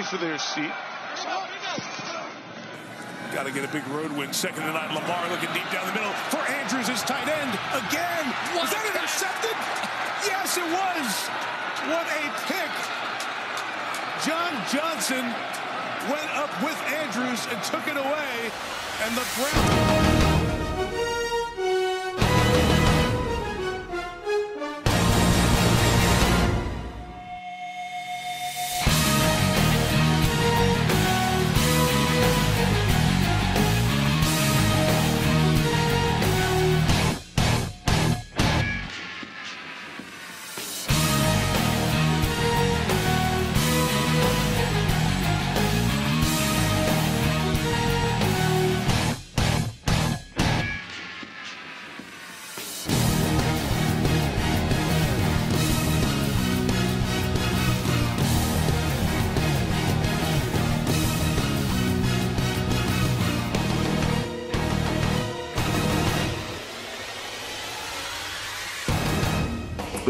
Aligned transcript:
ready 0.00 0.16
for 0.16 0.24
their 0.24 0.38
seat. 0.38 0.72
Got 3.32 3.44
to 3.44 3.52
get 3.52 3.64
a 3.64 3.72
big 3.72 3.86
road 3.88 4.10
win. 4.12 4.32
Second 4.32 4.62
to 4.64 4.72
nine. 4.72 4.94
Lamar 4.94 5.28
looking 5.28 5.52
deep 5.52 5.68
down 5.70 5.86
the 5.86 5.92
middle 5.92 6.12
for 6.32 6.40
Andrews, 6.48 6.88
his 6.88 7.02
tight 7.02 7.28
end. 7.28 7.52
Again. 7.86 8.24
Was 8.56 8.70
that 8.70 8.84
intercepted? 8.88 9.56
Yes, 10.24 10.56
it 10.56 10.64
was. 10.64 11.10
What 11.92 12.06
a 12.08 12.22
pick. 12.48 12.72
John 14.24 14.52
Johnson 14.72 15.24
went 16.08 16.30
up 16.36 16.50
with 16.62 16.76
Andrews 16.96 17.46
and 17.50 17.62
took 17.64 17.86
it 17.86 17.96
away. 17.96 18.50
And 19.04 19.14
the 19.16 19.26
Browns. 19.36 20.29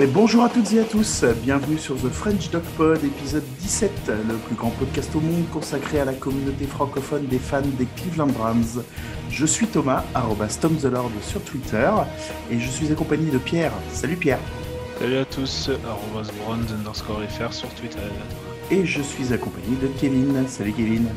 Et 0.00 0.06
bonjour 0.06 0.44
à 0.44 0.48
toutes 0.48 0.72
et 0.72 0.80
à 0.80 0.84
tous, 0.84 1.26
bienvenue 1.42 1.76
sur 1.76 1.94
The 1.94 2.08
French 2.08 2.48
Dog 2.48 2.62
Pod, 2.78 3.04
épisode 3.04 3.44
17, 3.58 3.90
le 4.28 4.34
plus 4.36 4.54
grand 4.54 4.70
podcast 4.70 5.10
au 5.14 5.20
monde 5.20 5.44
consacré 5.52 6.00
à 6.00 6.06
la 6.06 6.14
communauté 6.14 6.64
francophone 6.64 7.26
des 7.26 7.38
fans 7.38 7.60
des 7.78 7.84
Cleveland 7.96 8.28
Browns. 8.28 8.82
Je 9.30 9.44
suis 9.44 9.66
Thomas, 9.66 10.02
arrobas 10.14 10.56
Tom 10.58 10.74
the 10.78 10.84
Lord 10.84 11.10
sur 11.20 11.42
Twitter, 11.42 11.90
et 12.50 12.58
je 12.58 12.70
suis 12.70 12.90
accompagné 12.90 13.30
de 13.30 13.36
Pierre. 13.36 13.72
Salut 13.92 14.16
Pierre. 14.16 14.38
Salut 14.98 15.18
à 15.18 15.26
tous, 15.26 15.70
arrobas 15.86 16.30
underscore 16.72 17.20
FR 17.28 17.52
sur 17.52 17.68
Twitter. 17.74 17.98
Et 18.70 18.86
je 18.86 19.02
suis 19.02 19.34
accompagné 19.34 19.76
de 19.82 19.88
Kevin. 20.00 20.48
Salut 20.48 20.72
Kevin. 20.72 21.08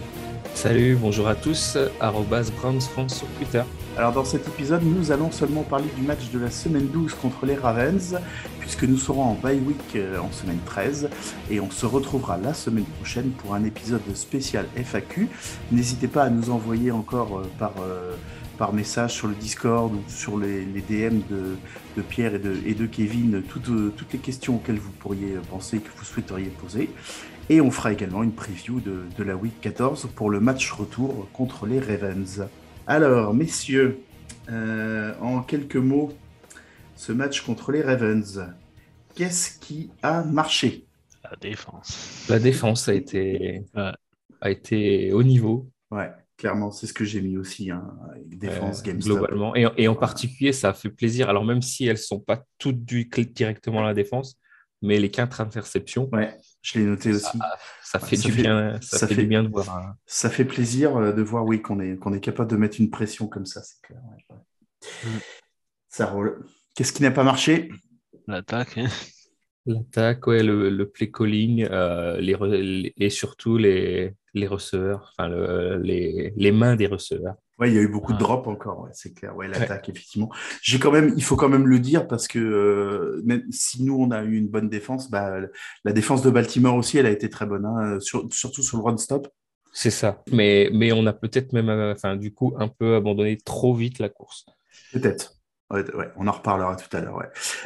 Salut, 0.56 0.98
bonjour 1.00 1.30
à 1.30 1.36
tous, 1.36 1.78
arrobas 2.02 2.52
Browns 2.60 2.82
France 2.82 3.20
sur 3.20 3.28
Twitter. 3.38 3.64
Alors 3.96 4.12
dans 4.12 4.26
cet 4.26 4.48
épisode, 4.48 4.82
nous 4.84 5.12
allons 5.12 5.30
seulement 5.30 5.62
parler 5.62 5.88
du 5.96 6.02
match 6.02 6.32
de 6.32 6.40
la 6.40 6.50
semaine 6.50 6.88
12 6.88 7.14
contre 7.14 7.46
les 7.46 7.54
Ravens, 7.54 8.16
puisque 8.60 8.86
nous 8.86 8.98
serons 8.98 9.22
en 9.22 9.34
bye 9.36 9.60
week 9.60 9.78
euh, 9.96 10.18
en 10.18 10.32
semaine 10.32 10.58
13, 10.66 11.10
et 11.52 11.60
on 11.60 11.70
se 11.70 11.86
retrouvera 11.86 12.38
la 12.38 12.56
semaine 12.56 12.86
prochaine 12.86 13.30
pour 13.30 13.54
un 13.54 13.64
épisode 13.64 14.02
spécial 14.16 14.66
FAQ. 14.76 15.30
N'hésitez 15.72 16.08
pas 16.08 16.24
à 16.24 16.32
nous 16.32 16.50
envoyer 16.50 16.90
encore 16.90 17.38
euh, 17.38 17.44
par, 17.60 17.74
euh, 17.84 18.16
par 18.58 18.74
message 18.74 19.14
sur 19.14 19.28
le 19.28 19.36
Discord 19.36 19.94
ou 19.94 20.02
sur 20.08 20.40
les, 20.40 20.66
DM 20.66 21.20
de, 21.30 21.56
de, 21.96 22.02
Pierre 22.02 22.34
et 22.34 22.40
de, 22.40 22.56
et 22.66 22.74
de 22.74 22.88
Kevin 22.88 23.44
toutes, 23.48 23.96
toutes 23.96 24.12
les 24.12 24.20
questions 24.20 24.56
auxquelles 24.56 24.80
vous 24.80 24.92
pourriez 24.92 25.38
penser 25.52 25.78
que 25.78 25.90
vous 25.96 26.04
souhaiteriez 26.04 26.50
poser. 26.50 26.90
Et 27.52 27.62
on 27.62 27.70
fera 27.70 27.94
également 27.94 28.24
une 28.24 28.32
preview 28.32 28.80
de, 28.80 29.04
de 29.16 29.24
la 29.24 29.36
week 29.36 29.62
14 29.62 30.10
pour 30.16 30.32
le 30.32 30.40
match 30.40 30.72
retour 30.72 31.28
contre 31.32 31.68
les 31.68 31.80
Ravens. 31.80 32.48
Alors, 32.88 33.34
messieurs, 33.34 34.00
euh, 34.50 35.14
en 35.22 35.42
quelques 35.42 35.78
mots, 35.78 36.12
ce 36.96 37.12
match 37.12 37.42
contre 37.42 37.72
les 37.72 37.82
Ravens, 37.82 38.46
qu'est-ce 39.16 39.60
qui 39.60 39.90
a 40.02 40.24
marché? 40.24 40.86
La 41.24 41.36
défense. 41.38 42.26
La 42.30 42.40
défense 42.40 42.90
a 42.90 42.94
été, 42.94 43.64
Ouais. 43.76 43.92
a 44.42 44.52
été 44.52 45.14
au 45.14 45.24
niveau, 45.24 45.70
Ouais, 45.92 46.10
clairement, 46.38 46.72
c'est 46.72 46.88
ce 46.88 46.94
que 46.94 47.06
j'ai 47.06 47.22
mis 47.22 47.38
aussi, 47.38 47.70
hein, 47.72 47.84
avec 48.10 48.38
défense, 48.38 48.80
euh, 48.82 48.84
GameStop. 48.84 49.18
globalement. 49.18 49.56
Et, 49.56 49.68
et 49.78 49.88
en 49.88 49.96
particulier, 49.96 50.52
ça 50.52 50.70
a 50.70 50.74
fait 50.74 50.90
plaisir. 50.90 51.30
Alors, 51.30 51.46
même 51.46 51.62
si 51.62 51.86
elles 51.86 51.94
ne 51.94 51.98
sont 51.98 52.20
pas 52.20 52.44
toutes 52.58 52.84
dues 52.84 53.10
directement 53.34 53.80
à 53.82 53.84
la 53.86 53.94
défense, 53.94 54.36
mais 54.84 55.00
les 55.00 55.10
quatre 55.10 55.42
interceptions, 55.42 56.08
Ouais, 56.12 56.38
je 56.62 56.78
l'ai 56.78 56.86
noté 56.86 57.12
aussi. 57.14 57.38
ça 57.84 58.00
fait 58.00 58.16
Ça 58.18 58.28
du 58.28 58.32
fait- 58.34 58.42
bien. 58.44 58.80
Ça, 58.82 59.00
ça 59.00 59.08
fait, 59.08 59.16
fait- 59.16 59.22
du 59.22 59.28
bien 59.28 59.44
de 59.44 59.50
voir. 59.50 59.76
un- 59.78 59.98
Ça 60.06 60.30
fait 60.30 60.46
plaisir 60.46 60.96
euh, 60.98 61.12
de 61.12 61.22
voir, 61.24 61.46
oui, 61.46 61.62
qu'on 61.62 61.80
est, 61.80 61.98
qu'on 61.98 62.14
est 62.14 62.20
capable 62.20 62.52
de 62.52 62.58
mettre 62.58 62.80
une 62.80 62.92
pression 62.92 63.28
comme 63.28 63.46
ça, 63.48 63.62
c'est 63.64 63.82
clair. 63.82 64.00
ouais. 64.12 64.38
Mm. 65.06 65.20
Ça 65.90 66.06
roule. 66.08 66.46
Qu'est-ce 66.76 66.92
qui 66.94 67.02
n'a 67.04 67.12
pas 67.12 67.24
marché? 67.24 67.70
L'attaque, 68.28 68.78
hein. 68.78 68.88
L'attaque, 69.66 70.28
ouais, 70.28 70.44
le, 70.44 70.70
le 70.70 70.90
play 70.90 71.10
calling, 71.10 71.66
euh, 71.72 72.18
les 72.20 72.94
et 72.98 73.10
surtout 73.10 73.58
les, 73.58 74.14
les 74.34 74.48
receveurs, 74.48 75.14
enfin 75.18 75.30
le- 75.30 75.78
les, 75.82 76.34
les 76.36 76.52
mains 76.52 76.76
des 76.76 76.88
receveurs. 76.88 77.36
Ouais, 77.60 77.70
il 77.70 77.76
y 77.76 77.78
a 77.78 77.82
eu 77.82 77.88
beaucoup 77.88 78.14
de 78.14 78.18
Ouais. 78.18 78.24
drops 78.24 78.48
encore, 78.48 78.82
ouais, 78.82 78.90
c'est 78.94 79.14
clair. 79.14 79.36
Ouais, 79.36 79.48
l'attaque, 79.48 79.88
effectivement. 79.90 80.30
J'ai 80.62 80.80
quand 80.80 80.92
même, 80.92 81.14
il 81.16 81.24
faut 81.24 81.36
quand 81.36 81.50
même 81.50 81.68
le 81.68 81.78
dire 81.80 82.08
parce 82.08 82.28
que 82.28 82.40
euh, 82.40 83.22
même 83.26 83.44
si 83.52 83.84
nous 83.84 83.96
on 83.96 84.10
a 84.12 84.24
eu 84.24 84.38
une 84.38 84.48
bonne 84.48 84.70
défense, 84.70 85.10
bah, 85.12 85.40
la 85.86 85.94
défense 85.94 86.24
de 86.24 86.32
Baltimore 86.32 86.76
aussi, 86.76 86.98
elle 86.98 87.06
a 87.06 87.12
été 87.12 87.30
très 87.30 87.46
bonne, 87.46 87.66
hein, 87.66 88.00
sur- 88.00 88.28
surtout 88.34 88.64
sur 88.64 88.78
le 88.78 88.84
run 88.84 88.98
stop. 88.98 89.28
C'est 89.72 89.92
ça. 89.92 90.24
Mais, 90.32 90.70
mais 90.74 90.92
on 90.94 91.06
a 91.06 91.14
peut-être 91.14 91.54
même, 91.54 91.70
euh, 91.70 91.94
enfin, 91.94 92.16
du 92.16 92.34
coup, 92.34 92.54
un 92.58 92.68
peu 92.68 92.96
abandonné 92.96 93.38
trop 93.38 93.74
vite 93.76 94.00
la 94.00 94.10
course. 94.10 94.46
Peut-être. 94.92 95.34
Ouais, 95.72 95.84
on 96.18 96.28
en 96.28 96.32
reparlera 96.32 96.76
tout 96.76 96.96
à 96.96 97.02
l'heure. 97.02 97.20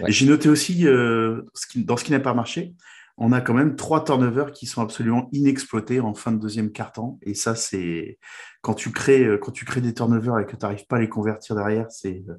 J'ai 0.07 0.25
noté 0.25 0.47
aussi, 0.47 0.87
euh, 0.87 1.41
ce 1.53 1.67
qui- 1.67 1.83
dans 1.83 1.97
ce 1.97 2.05
qui 2.05 2.11
n'a 2.11 2.21
pas 2.21 2.33
marché, 2.33 2.73
on 3.17 3.31
a 3.31 3.41
quand 3.41 3.53
même 3.53 3.75
trois 3.75 4.03
turnovers 4.03 4.51
qui 4.51 4.65
sont 4.67 4.81
absolument 4.81 5.27
inexploités 5.31 5.99
en 5.99 6.13
fin 6.13 6.31
de 6.31 6.39
deuxième 6.39 6.71
quart-temps. 6.71 7.17
Et 7.23 7.33
ça, 7.33 7.55
c'est 7.55 8.19
quand 8.61 8.75
tu 8.75 8.91
crées, 8.91 9.23
euh, 9.23 9.37
quand 9.37 9.51
tu 9.51 9.65
crées 9.65 9.81
des 9.81 9.93
turnovers 9.93 10.39
et 10.39 10.45
que 10.45 10.55
tu 10.55 10.63
n'arrives 10.63 10.85
pas 10.85 10.97
à 10.97 10.99
les 10.99 11.09
convertir 11.09 11.55
derrière, 11.55 11.87
c'est 11.89 12.23
euh, 12.29 12.35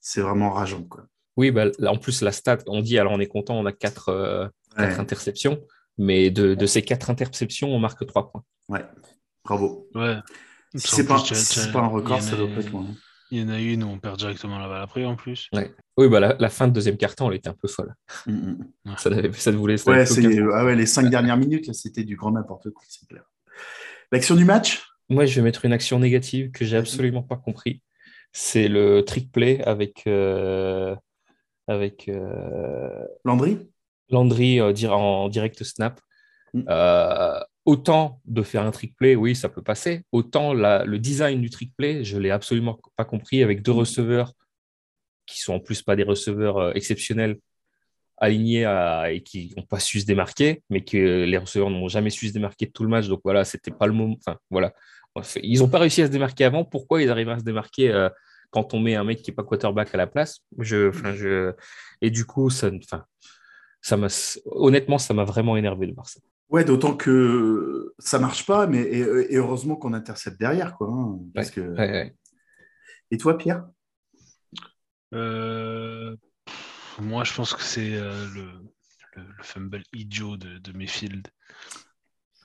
c'est 0.00 0.20
vraiment 0.20 0.50
rageant. 0.50 0.84
Quoi. 0.84 1.04
Oui, 1.36 1.50
bah, 1.50 1.64
là, 1.78 1.90
en 1.90 1.96
plus, 1.96 2.22
la 2.22 2.32
stat, 2.32 2.58
on 2.66 2.80
dit, 2.82 2.98
alors 2.98 3.12
on 3.12 3.20
est 3.20 3.26
content, 3.26 3.58
on 3.58 3.66
a 3.66 3.72
quatre, 3.72 4.10
euh, 4.10 4.46
quatre 4.76 4.94
Ouais, 4.94 5.00
interceptions, 5.00 5.60
mais 5.98 6.30
de, 6.30 6.54
de 6.54 6.66
ces 6.66 6.82
quatre 6.82 7.10
interceptions, 7.10 7.68
on 7.68 7.78
marque 7.78 8.06
trois 8.06 8.30
points. 8.30 8.44
ouais. 8.68 8.84
Bravo. 9.44 9.88
Ouais. 9.96 10.18
Si 10.76 10.88
c'est 10.94 11.04
pas, 11.06 11.18
si 11.18 11.60
un 11.74 11.86
record, 11.88 12.22
ça 12.22 12.36
doit 12.36 12.46
pas 12.46 12.60
être 12.60 12.70
loin. 12.70 12.86
Il 13.32 13.40
y 13.40 13.42
en 13.42 13.48
a 13.48 13.58
une 13.58 13.82
où 13.82 13.86
on 13.88 13.98
perd 13.98 14.18
directement 14.18 14.58
la 14.58 14.68
balle 14.68 14.82
après 14.82 15.06
en 15.06 15.16
plus. 15.16 15.48
Oui, 15.96 16.06
bah, 16.10 16.20
la, 16.20 16.36
la 16.38 16.50
fin 16.50 16.68
de 16.68 16.72
deuxième 16.74 16.98
quart-temps, 16.98 17.30
elle 17.30 17.38
était 17.38 17.48
un 17.48 17.54
peu 17.54 17.66
folle. 17.66 17.94
Mm, 18.26 18.32
mm. 18.84 18.96
Ça, 18.98 19.08
n'avait- 19.08 19.32
ça 19.32 19.50
ne 19.50 19.56
voulait 19.56 19.78
ça 19.78 19.90
Ouais, 19.90 20.04
ah 20.52 20.64
ouais, 20.66 20.76
les 20.76 20.84
cinq 20.84 21.08
dernières 21.08 21.38
minutes, 21.38 21.66
là, 21.66 21.72
c'était 21.72 22.04
du 22.04 22.14
grand 22.14 22.32
n'importe 22.32 22.68
quoi, 22.68 22.84
c'est 22.86 23.08
clair. 23.08 23.24
L'action 24.12 24.34
du 24.34 24.44
match? 24.44 24.86
Moi, 25.08 25.24
je 25.24 25.34
vais 25.36 25.40
mettre 25.40 25.64
une 25.64 25.72
action 25.72 25.98
négative 25.98 26.50
que 26.50 26.66
j'ai 26.66 26.76
absolument 26.76 27.22
pas 27.22 27.36
compris. 27.36 27.80
C'est 28.32 28.68
le 28.68 29.00
trick 29.00 29.32
play 29.32 29.62
avec, 29.62 30.02
euh, 30.06 30.94
avec 31.68 32.10
euh, 32.10 33.06
Landry? 33.24 33.66
Landry 34.10 34.60
euh, 34.60 34.90
en 34.90 35.30
direct 35.30 35.64
snap. 35.64 36.02
Mm. 36.52 36.64
Autant 37.64 38.20
de 38.24 38.42
faire 38.42 38.62
un 38.62 38.72
trick 38.72 38.96
play, 38.96 39.14
oui, 39.14 39.36
ça 39.36 39.48
peut 39.48 39.62
passer. 39.62 40.02
Autant 40.10 40.52
le 40.52 40.96
design 40.98 41.40
du 41.40 41.48
trick 41.48 41.72
play, 41.76 42.02
je 42.02 42.18
l'ai 42.18 42.30
absolument 42.30 42.80
pas 42.96 43.04
compris 43.04 43.42
avec 43.42 43.62
deux 43.62 43.72
receveurs 43.72 44.32
qui 45.26 45.40
sont 45.40 45.54
en 45.54 45.60
plus 45.60 45.82
pas 45.82 45.96
des 45.96 46.02
receveurs 46.02 46.58
euh, 46.58 46.72
exceptionnels 46.74 47.38
alignés 48.18 48.62
et 49.10 49.22
qui 49.22 49.52
n'ont 49.56 49.64
pas 49.64 49.80
su 49.80 50.00
se 50.00 50.06
démarquer, 50.06 50.62
mais 50.70 50.84
que 50.84 51.24
les 51.24 51.36
receveurs 51.38 51.70
n'ont 51.70 51.88
jamais 51.88 52.10
su 52.10 52.28
se 52.28 52.32
démarquer 52.32 52.66
de 52.66 52.70
tout 52.70 52.84
le 52.84 52.88
match. 52.88 53.08
Donc 53.08 53.20
voilà, 53.24 53.44
c'était 53.44 53.72
pas 53.72 53.86
le 53.86 53.92
moment. 53.92 54.14
Enfin 54.18 54.38
voilà, 54.48 54.72
ils 55.42 55.58
n'ont 55.58 55.68
pas 55.68 55.78
réussi 55.78 56.02
à 56.02 56.06
se 56.06 56.12
démarquer 56.12 56.44
avant. 56.44 56.64
Pourquoi 56.64 57.02
ils 57.02 57.10
arrivent 57.10 57.30
à 57.30 57.38
se 57.38 57.44
démarquer 57.44 57.90
euh, 57.90 58.08
quand 58.50 58.74
on 58.74 58.80
met 58.80 58.94
un 58.94 59.02
mec 59.02 59.22
qui 59.22 59.30
n'est 59.30 59.34
pas 59.34 59.42
quarterback 59.42 59.92
à 59.94 59.98
la 59.98 60.06
place? 60.06 60.40
Et 62.00 62.10
du 62.10 62.24
coup, 62.24 62.48
ça, 62.48 62.70
ça 63.80 63.96
m'a, 63.96 64.06
honnêtement, 64.46 64.98
ça 64.98 65.14
m'a 65.14 65.24
vraiment 65.24 65.56
énervé 65.56 65.88
de 65.88 65.94
voir 65.94 66.08
ça. 66.08 66.20
Ouais, 66.52 66.64
d'autant 66.64 66.94
que 66.94 67.94
ça 67.98 68.18
marche 68.18 68.44
pas, 68.44 68.66
mais 68.66 68.82
et, 68.82 69.00
et 69.32 69.36
heureusement 69.36 69.74
qu'on 69.74 69.94
intercepte 69.94 70.38
derrière, 70.38 70.76
quoi. 70.76 70.88
hein, 70.92 71.18
parce 71.34 71.50
que... 71.50 71.62
Ouais, 71.62 71.90
ouais. 71.90 72.16
Et 73.10 73.16
toi, 73.16 73.38
Pierre? 73.38 73.66
Euh, 75.14 76.14
moi, 77.00 77.24
je 77.24 77.32
pense 77.34 77.54
que 77.54 77.62
c'est 77.62 77.94
euh, 77.94 78.26
le, 78.34 78.44
le, 79.16 79.22
le 79.22 79.42
fumble 79.42 79.82
idiot 79.94 80.36
de, 80.36 80.58
de 80.58 80.72
Mayfield. 80.72 81.26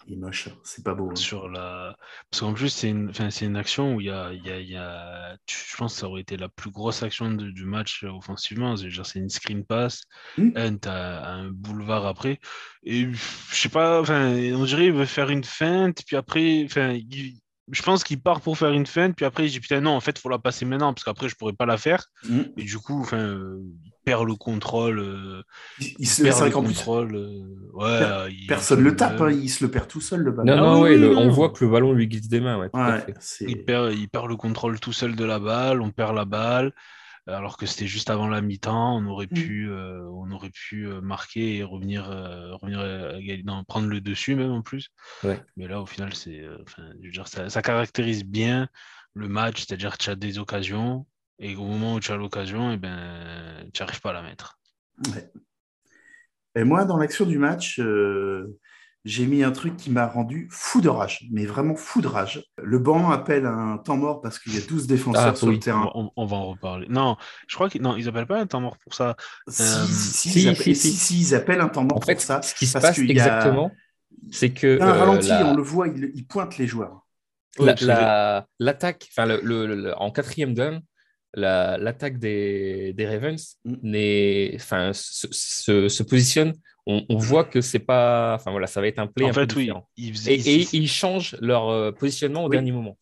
Il 0.07 0.13
est 0.13 0.17
moche, 0.17 0.49
c'est 0.63 0.83
pas 0.83 0.93
beau. 0.93 1.11
hein. 1.11 1.15
sur 1.15 1.49
la... 1.49 1.95
Parce 2.31 2.41
qu'en 2.41 2.53
plus, 2.53 2.69
c'est 2.69 2.89
une, 2.89 3.09
enfin, 3.09 3.29
c'est 3.29 3.45
une 3.45 3.57
action 3.57 3.95
où 3.95 4.01
il 4.01 4.07
y 4.07 4.09
a, 4.09 4.31
y 4.33 4.49
a, 4.49 4.59
y 4.61 4.75
a- 4.75 5.35
Je 5.49 5.75
pense 5.77 5.93
que 5.95 5.99
ça 5.99 6.07
aurait 6.07 6.21
été 6.21 6.37
la 6.37 6.47
plus 6.49 6.71
grosse 6.71 7.03
action 7.03 7.29
de- 7.31 7.51
du 7.51 7.65
match 7.65 8.03
euh, 8.03 8.09
offensivement. 8.11 8.75
C'est 8.77 9.19
une 9.19 9.29
screen 9.29 9.65
pass. 9.65 10.03
Hmm. 10.37 10.51
Un 10.55 11.49
boulevard 11.51 12.05
après. 12.05 12.39
Et 12.83 13.11
je 13.11 13.55
sais 13.55 13.69
pas, 13.69 13.99
enfin, 14.01 14.31
on 14.33 14.63
dirait 14.63 14.83
qu'il 14.85 14.93
veut 14.93 15.05
faire 15.05 15.29
une 15.29 15.43
feinte, 15.43 16.03
puis 16.05 16.15
après, 16.15 16.63
enfin, 16.65 16.93
il- 16.93 17.39
je 17.69 17.81
pense 17.81 18.05
qu'il 18.05 18.21
part 18.21 18.39
pour 18.39 18.57
faire 18.57 18.71
une 18.71 18.85
feinte, 18.85 19.13
puis 19.15 19.25
après, 19.25 19.45
il 19.45 19.51
dit 19.51 19.59
putain, 19.59 19.81
non, 19.81 19.91
en 19.91 19.99
fait, 19.99 20.11
il 20.17 20.21
faut 20.21 20.29
la 20.29 20.39
passer 20.39 20.63
maintenant, 20.63 20.93
parce 20.93 21.03
qu'après, 21.03 21.27
je 21.27 21.35
pourrais 21.35 21.51
pas 21.51 21.65
la 21.65 21.77
faire. 21.77 22.05
Mm. 22.23 22.41
Et 22.55 22.63
du 22.63 22.77
coup, 22.77 23.01
enfin, 23.01 23.57
perd 24.07 24.25
le 24.25 24.35
contrôle. 24.35 24.99
euh, 24.99 25.43
Il, 25.99 26.07
se, 26.07 26.23
perd 26.23 26.41
le 26.45 26.49
contrôle. 26.51 27.15
euh, 27.15 27.43
ouais, 27.73 27.99
Per- 27.99 28.27
il- 28.31 28.47
personne 28.47 28.79
il- 28.79 28.85
le 28.85 28.95
tape, 28.95 29.19
hein, 29.19 29.31
il 29.31 29.49
se 29.49 29.65
le 29.65 29.69
perd 29.69 29.87
tout 29.89 29.99
seul 29.99 30.21
le 30.21 30.31
ballon. 30.31 30.45
Non, 30.55 30.57
Ah 30.57 30.61
non, 30.61 30.75
oui, 30.75 30.81
ouais, 30.89 30.95
oui, 30.95 31.01
le- 31.01 31.13
non. 31.13 31.21
on 31.23 31.29
voit 31.29 31.49
que 31.49 31.65
le 31.65 31.69
ballon 31.69 31.91
lui 31.91 32.07
glisse 32.07 32.29
des 32.29 32.39
mains. 32.39 32.57
Ouais, 32.57 32.69
tout 32.69 32.77
à 32.79 32.89
Ouais, 32.95 33.01
fait. 33.01 33.15
c'est... 33.19 33.45
Il 33.49 33.65
perd, 33.65 33.93
il 33.93 34.07
perd 34.07 34.27
le 34.29 34.37
contrôle 34.37 34.79
tout 34.79 34.93
seul 34.93 35.15
de 35.17 35.25
la 35.25 35.39
balle, 35.39 35.81
on 35.81 35.91
perd 35.91 36.15
la 36.15 36.23
balle, 36.23 36.71
alors 37.27 37.57
que 37.57 37.65
c'était 37.65 37.87
juste 37.87 38.09
avant 38.09 38.29
la 38.29 38.39
mi-temps, 38.39 38.95
on 38.97 39.05
aurait 39.07 39.27
Mm. 39.29 39.35
pu, 39.35 39.69
euh, 39.69 40.01
on 40.13 40.31
aurait 40.31 40.51
pu 40.51 40.87
marquer 41.01 41.57
et 41.57 41.63
revenir, 41.63 42.09
euh, 42.09 42.55
revenir 42.55 42.79
à 42.79 43.19
égali- 43.19 43.43
non, 43.43 43.65
prendre 43.65 43.87
le 43.89 43.99
dessus 43.99 44.35
même 44.35 44.51
en 44.51 44.61
plus. 44.61 44.89
Ouais. 45.25 45.41
Mais 45.57 45.67
là, 45.67 45.81
au 45.81 45.85
final, 45.85 46.13
c'est, 46.13 46.39
euh, 46.39 46.57
enfin, 46.65 46.83
je 47.01 47.07
veux 47.07 47.11
dire, 47.11 47.27
ça, 47.27 47.49
ça 47.49 47.61
caractérise 47.61 48.23
bien 48.23 48.69
le 49.13 49.27
match, 49.27 49.65
c'est-à-dire 49.65 49.97
que 49.97 50.03
tu 50.03 50.09
as 50.09 50.15
des 50.15 50.39
occasions 50.39 51.05
et 51.39 51.55
au 51.55 51.63
moment 51.65 51.95
où 51.95 51.99
tu 51.99 52.11
as 52.11 52.17
l'occasion, 52.17 52.71
et 52.71 52.77
ben, 52.77 53.69
tu 53.73 53.81
n'arrives 53.81 54.01
pas 54.01 54.09
à 54.11 54.13
la 54.13 54.21
mettre. 54.21 54.59
Ouais. 55.13 55.31
Et 56.55 56.63
moi, 56.63 56.85
dans 56.85 56.97
l'action 56.97 57.25
du 57.25 57.37
match, 57.37 57.79
euh, 57.79 58.57
j'ai 59.05 59.25
mis 59.27 59.43
un 59.43 59.51
truc 59.51 59.77
qui 59.77 59.91
m'a 59.91 60.07
rendu 60.07 60.47
fou 60.51 60.81
de 60.81 60.89
rage, 60.89 61.27
mais 61.31 61.45
vraiment 61.45 61.75
fou 61.75 62.01
de 62.01 62.07
rage. 62.07 62.43
Le 62.61 62.79
banc 62.79 63.11
appelle 63.11 63.45
un 63.45 63.77
temps 63.77 63.95
mort 63.95 64.21
parce 64.21 64.39
qu'il 64.39 64.55
y 64.55 64.57
a 64.57 64.61
12 64.61 64.87
défenseurs 64.87 65.33
Ah, 65.33 65.35
sur 65.35 65.47
oui. 65.47 65.53
le 65.55 65.59
terrain. 65.59 65.91
On, 65.93 66.09
on 66.15 66.25
va 66.25 66.37
en 66.37 66.47
reparler. 66.47 66.87
Non, 66.89 67.15
je 67.47 67.55
crois 67.55 67.69
qu'ils 67.69 67.81
non, 67.83 67.95
ils 67.95 68.07
appellent 68.09 68.25
pas 68.27 68.39
un 68.39 68.47
temps 68.47 68.59
mort 68.59 68.77
pour 68.79 68.95
ça. 68.95 69.15
Si, 69.47 69.61
Euh, 69.61 69.65
si, 69.85 69.93
si, 69.93 70.29
si, 70.29 70.41
ils 70.41 70.47
appellent, 70.49 70.63
si, 70.63 70.75
si, 70.75 70.91
si. 70.91 70.97
si, 70.97 71.19
ils 71.21 71.35
appellent 71.35 71.61
un 71.61 71.69
temps 71.69 71.83
mort 71.83 71.97
En 71.97 72.01
fait, 72.01 72.15
pour 72.15 72.23
ça. 72.23 72.41
ce 72.41 72.55
qui 72.55 72.65
se 72.65 72.73
passe 72.73 72.97
a- 72.97 73.01
exactement, 73.03 73.71
c'est 74.31 74.51
que 74.51 74.81
un 74.81 74.87
euh, 74.89 74.93
ralenti, 74.93 75.27
la- 75.29 75.45
on 75.45 75.55
le 75.55 75.61
voit, 75.63 75.87
il, 75.87 76.11
il 76.15 76.25
pointe 76.25 76.57
les 76.57 76.65
joueurs. 76.67 77.05
Oui, 77.59 77.67
la- 77.67 77.75
la- 77.81 78.47
l'attaque, 78.59 79.07
enfin 79.11 79.25
le, 79.27 79.39
le- 79.43 79.67
le- 79.75 79.95
en 79.97 80.11
quatrième 80.11 80.53
down, 80.55 80.81
la- 81.33 81.77
l'attaque 81.77 82.19
des, 82.19 82.93
des 82.93 83.07
Ravens 83.07 83.57
Mm. 83.65 84.55
enfin, 84.55 84.91
se, 84.93 85.27
se- 85.31 85.89
se 85.89 86.03
positionne. 86.03 86.53
On, 86.85 87.05
on 87.09 87.17
voit 87.17 87.43
que 87.43 87.59
c'est 87.61 87.79
pas, 87.79 88.35
enfin 88.35 88.51
voilà, 88.51 88.65
ça 88.67 88.79
va 88.81 88.87
être 88.87 88.99
un 88.99 89.07
play 89.07 89.25
en 89.25 89.29
un 89.29 89.33
peu 89.33 89.41
fait, 89.41 89.55
oui, 89.55 89.63
différent. 89.63 89.89
ils, 89.97 90.13
faisaient- 90.15 90.35
Et, 90.35 90.61
et 90.61 90.67
ils- 90.73 90.87
changent 90.87 91.35
leur 91.41 91.67
euh, 91.69 91.91
positionnement 91.91 92.43
au 92.45 92.49
Oui. 92.49 92.55
dernier 92.55 92.71
moment. 92.71 92.97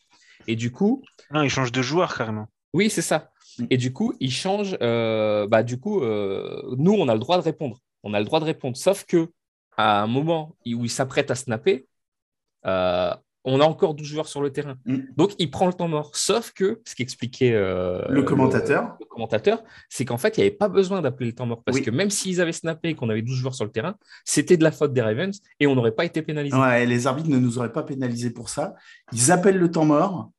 Et 0.47 0.55
du 0.55 0.71
coup, 0.71 1.03
non, 1.31 1.43
ils 1.43 1.49
changent 1.49 1.71
de 1.71 1.81
joueur 1.81 2.15
carrément. 2.17 2.47
oui, 2.73 2.89
c'est 2.89 3.01
ça. 3.03 3.29
Mm. 3.59 3.65
Et 3.69 3.77
du 3.77 3.93
coup, 3.93 4.13
ils 4.19 4.31
changent. 4.31 4.77
euh, 4.81 5.47
bah, 5.47 5.63
du 5.63 5.79
coup, 5.79 6.01
euh, 6.01 6.61
nous, 6.77 6.93
on 6.93 7.07
a 7.07 7.13
le 7.13 7.19
droit 7.19 7.37
de 7.37 7.43
répondre. 7.43 7.77
On 8.03 8.13
a 8.13 8.19
le 8.19 8.25
droit 8.25 8.39
de 8.39 8.45
répondre. 8.45 8.75
Sauf 8.75 9.05
que 9.05 9.29
à 9.77 10.01
un 10.01 10.07
moment 10.07 10.55
où 10.65 10.83
ils 10.85 10.89
s'apprêtent 10.89 11.31
à 11.31 11.35
snapper, 11.35 11.85
euh, 12.65 13.13
on 13.45 13.59
a 13.61 13.63
encore 13.63 13.93
12 13.93 14.07
joueurs 14.07 14.27
sur 14.27 14.41
le 14.41 14.51
terrain. 14.51 14.75
Mm. 14.85 14.97
Donc, 15.15 15.33
il 15.39 15.49
prend 15.49 15.67
le 15.67 15.73
temps 15.73 15.87
mort. 15.87 16.15
Sauf 16.15 16.51
que, 16.51 16.81
ce 16.85 16.95
qu'expliquait 16.95 17.53
euh, 17.53 18.01
Le 18.09 18.23
commentateur. 18.23 18.97
le 18.99 19.05
commentateur, 19.05 19.63
c'est 19.87 20.03
qu'en 20.03 20.17
fait, 20.17 20.37
il 20.37 20.41
n'y 20.41 20.47
avait 20.47 20.55
pas 20.55 20.67
besoin 20.67 21.01
d'appeler 21.01 21.27
le 21.27 21.35
temps 21.35 21.45
mort. 21.45 21.63
Parce 21.63 21.77
Oui. 21.77 21.83
que 21.83 21.91
même 21.91 22.09
s'ils 22.09 22.41
avaient 22.41 22.51
snappé 22.51 22.89
et 22.89 22.95
qu'on 22.95 23.09
avait 23.09 23.21
12 23.21 23.37
joueurs 23.37 23.55
sur 23.55 23.63
le 23.63 23.71
terrain, 23.71 23.95
c'était 24.25 24.57
de 24.57 24.63
la 24.63 24.71
faute 24.71 24.93
des 24.93 25.01
Ravens 25.01 25.39
et 25.59 25.67
on 25.67 25.75
n'aurait 25.75 25.93
pas 25.93 26.05
été 26.05 26.21
pénalisé. 26.21 26.57
Ouais, 26.57 26.85
les 26.85 27.07
arbitres 27.07 27.29
ne 27.29 27.37
nous 27.37 27.57
auraient 27.57 27.71
pas 27.71 27.83
pénalisés 27.83 28.31
pour 28.31 28.49
ça. 28.49 28.73
Ils 29.13 29.31
appellent 29.31 29.59
le 29.59 29.71
temps 29.71 29.85
mort, 29.85 30.31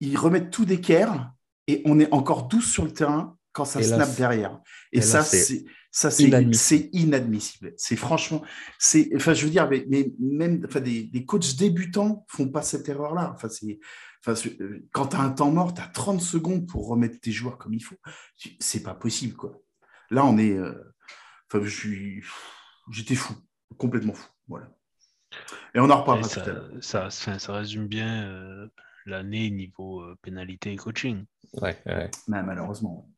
ils 0.00 0.16
remettent 0.16 0.50
tout 0.50 0.64
d'équerre 0.64 1.32
et 1.66 1.82
on 1.84 1.98
est 1.98 2.12
encore 2.12 2.44
12 2.44 2.64
sur 2.64 2.84
le 2.84 2.92
terrain 2.92 3.36
quand 3.54 3.64
ça 3.64 3.82
snap 3.82 4.14
derrière. 4.16 4.60
Et, 4.92 5.00
ça, 5.00 5.22
c'est 5.22 5.38
c'est 5.38 5.64
ça, 5.90 6.10
c'est 6.10 6.24
inadmissible. 6.24 6.88
c'est 6.92 6.98
inadmissible. 6.98 7.72
C'est 7.76 7.96
franchement, 7.96 8.42
c'est, 8.78 9.10
enfin, 9.14 9.32
je 9.32 9.44
veux 9.44 9.50
dire, 9.50 9.68
mais, 9.70 9.86
mais 9.88 10.12
même, 10.18 10.64
enfin, 10.66 10.80
des, 10.80 11.04
des 11.04 11.24
coachs 11.24 11.56
débutants 11.56 12.26
font 12.28 12.48
pas 12.48 12.62
cette 12.62 12.88
erreur-là. 12.88 13.32
Enfin, 13.34 13.48
c'est, 13.48 13.78
enfin, 14.26 14.34
euh, 14.60 14.86
quand 14.92 15.06
tu 15.06 15.16
as 15.16 15.20
un 15.20 15.30
temps 15.30 15.52
mort, 15.52 15.72
tu 15.72 15.80
as 15.80 15.86
30 15.86 16.20
secondes 16.20 16.66
pour 16.66 16.88
remettre 16.88 17.20
tes 17.20 17.30
joueurs 17.30 17.56
comme 17.56 17.74
il 17.74 17.80
faut. 17.80 17.96
C'est 18.58 18.82
pas 18.82 18.94
possible, 18.94 19.36
quoi. 19.36 19.56
Là, 20.10 20.26
on 20.26 20.36
est, 20.36 20.58
euh, 20.58 20.74
enfin, 21.48 21.64
je 21.64 21.70
suis, 21.70 22.22
j'étais 22.90 23.14
fou, 23.14 23.34
complètement 23.78 24.14
fou, 24.14 24.28
voilà. 24.48 24.68
Et 25.74 25.80
on 25.80 25.90
en 25.90 26.00
reparlera 26.00 26.28
tout 26.28 26.34
ça, 26.34 26.42
à 26.42 26.46
l'heure. 26.46 26.70
ça, 26.80 27.10
ça, 27.10 27.38
ça 27.38 27.52
résume 27.52 27.86
bien 27.86 28.24
euh, 28.28 28.68
l'année 29.06 29.50
niveau 29.50 30.00
euh, 30.00 30.16
pénalité 30.22 30.72
et 30.72 30.76
coaching. 30.76 31.24
Ouais, 31.54 31.80
ouais. 31.86 32.10
Mais 32.28 32.42
malheureusement. 32.42 33.08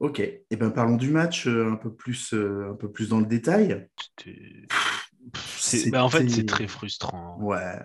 Ok, 0.00 0.18
et 0.20 0.56
ben 0.56 0.70
parlons 0.70 0.96
du 0.96 1.10
match 1.10 1.46
euh, 1.46 1.70
un 1.70 1.76
peu 1.76 1.92
plus, 1.92 2.32
euh, 2.32 2.70
un 2.72 2.74
peu 2.74 2.90
plus 2.90 3.10
dans 3.10 3.20
le 3.20 3.26
détail. 3.26 3.86
C'était- 5.58 5.90
bah, 5.90 6.04
en 6.04 6.08
fait, 6.08 6.28
c'est 6.28 6.46
très 6.46 6.66
frustrant. 6.66 7.38
Ouais, 7.40 7.76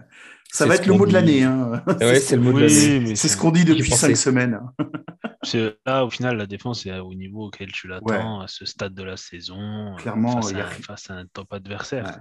ça 0.51 0.65
va 0.65 0.75
être 0.75 0.85
le 0.85 0.93
mot 0.93 1.05
de 1.05 1.13
l'année. 1.13 1.43
Hein. 1.43 1.83
Ouais, 1.99 2.19
c'est 2.19 2.35
le 2.35 2.41
mot 2.41 2.51
de 2.51 2.65
Oui, 2.65 2.73
l'année. 2.73 2.99
mais 3.09 3.15
C'est 3.15 3.27
ce 3.27 3.37
qu'on 3.37 3.51
dit 3.51 3.65
depuis 3.65 3.91
cinq 3.91 4.15
semaines. 4.15 4.59
c'est- 5.43 5.75
Là, 5.85 6.05
au 6.05 6.09
final, 6.09 6.37
la 6.37 6.45
défense 6.47 6.85
est 6.85 6.97
au 6.99 7.13
niveau 7.13 7.47
auquel 7.47 7.71
tu 7.71 7.87
l'attends 7.87 8.41
à 8.41 8.47
ce 8.47 8.65
stade 8.65 8.93
de 8.93 9.03
la 9.03 9.17
saison, 9.17 9.93
euh, 9.93 9.95
Clairement, 9.97 10.41
face, 10.41 10.53
à, 10.55 10.59
a- 10.59 10.69
face 10.69 11.09
à 11.11 11.13
un 11.15 11.25
top 11.25 11.51
adversaire. 11.53 12.05
Ouais. 12.05 12.11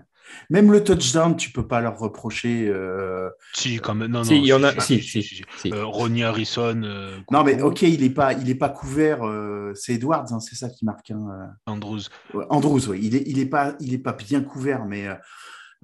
Même 0.49 0.73
le 0.73 0.83
touchdown, 0.83 1.37
tu 1.37 1.51
peux 1.51 1.67
pas 1.67 1.81
leur 1.83 1.99
reprocher. 1.99 2.67
euh, 2.69 3.29
Si, 3.53 3.77
quand 3.79 3.95
même. 3.95 4.11
Non, 4.11 4.25
Si, 4.25 4.35
non, 4.35 4.41
il 4.43 4.47
y 4.47 4.53
en 4.55 4.63
a- 4.65 4.81
si, 4.81 5.01
si, 5.03 5.23
si. 5.23 5.43
Si. 5.59 5.71
Euh, 5.73 5.85
Ronnie 5.85 6.25
Harrison, 6.25 6.83
euh, 6.83 7.17
Non, 7.31 7.45
mais 7.45 7.61
ok, 7.63 7.83
il 7.83 8.03
est 8.03 8.11
pas, 8.11 8.33
il 8.33 8.49
est 8.51 8.55
pas 8.55 8.71
couvert. 8.71 9.27
euh, 9.27 9.73
c'est 9.75 9.95
Edwards, 9.95 10.27
hein, 10.33 10.41
c'est 10.41 10.57
ça 10.57 10.69
qui 10.71 10.85
marque. 10.87 11.11
hein, 11.11 11.27
euh. 11.31 11.71
Andrews. 11.71 12.01
Ouais, 12.33 12.45
Andrews, 12.49 12.89
oui, 12.89 13.01
il 13.03 13.15
est, 13.17 13.23
il 13.27 13.39
est 13.39 13.47
pas, 13.47 13.75
il 13.81 13.93
est 13.95 13.99
pas 13.99 14.13
bien 14.15 14.41
couvert, 14.41 14.85
mais 14.87 15.07
euh, 15.09 15.15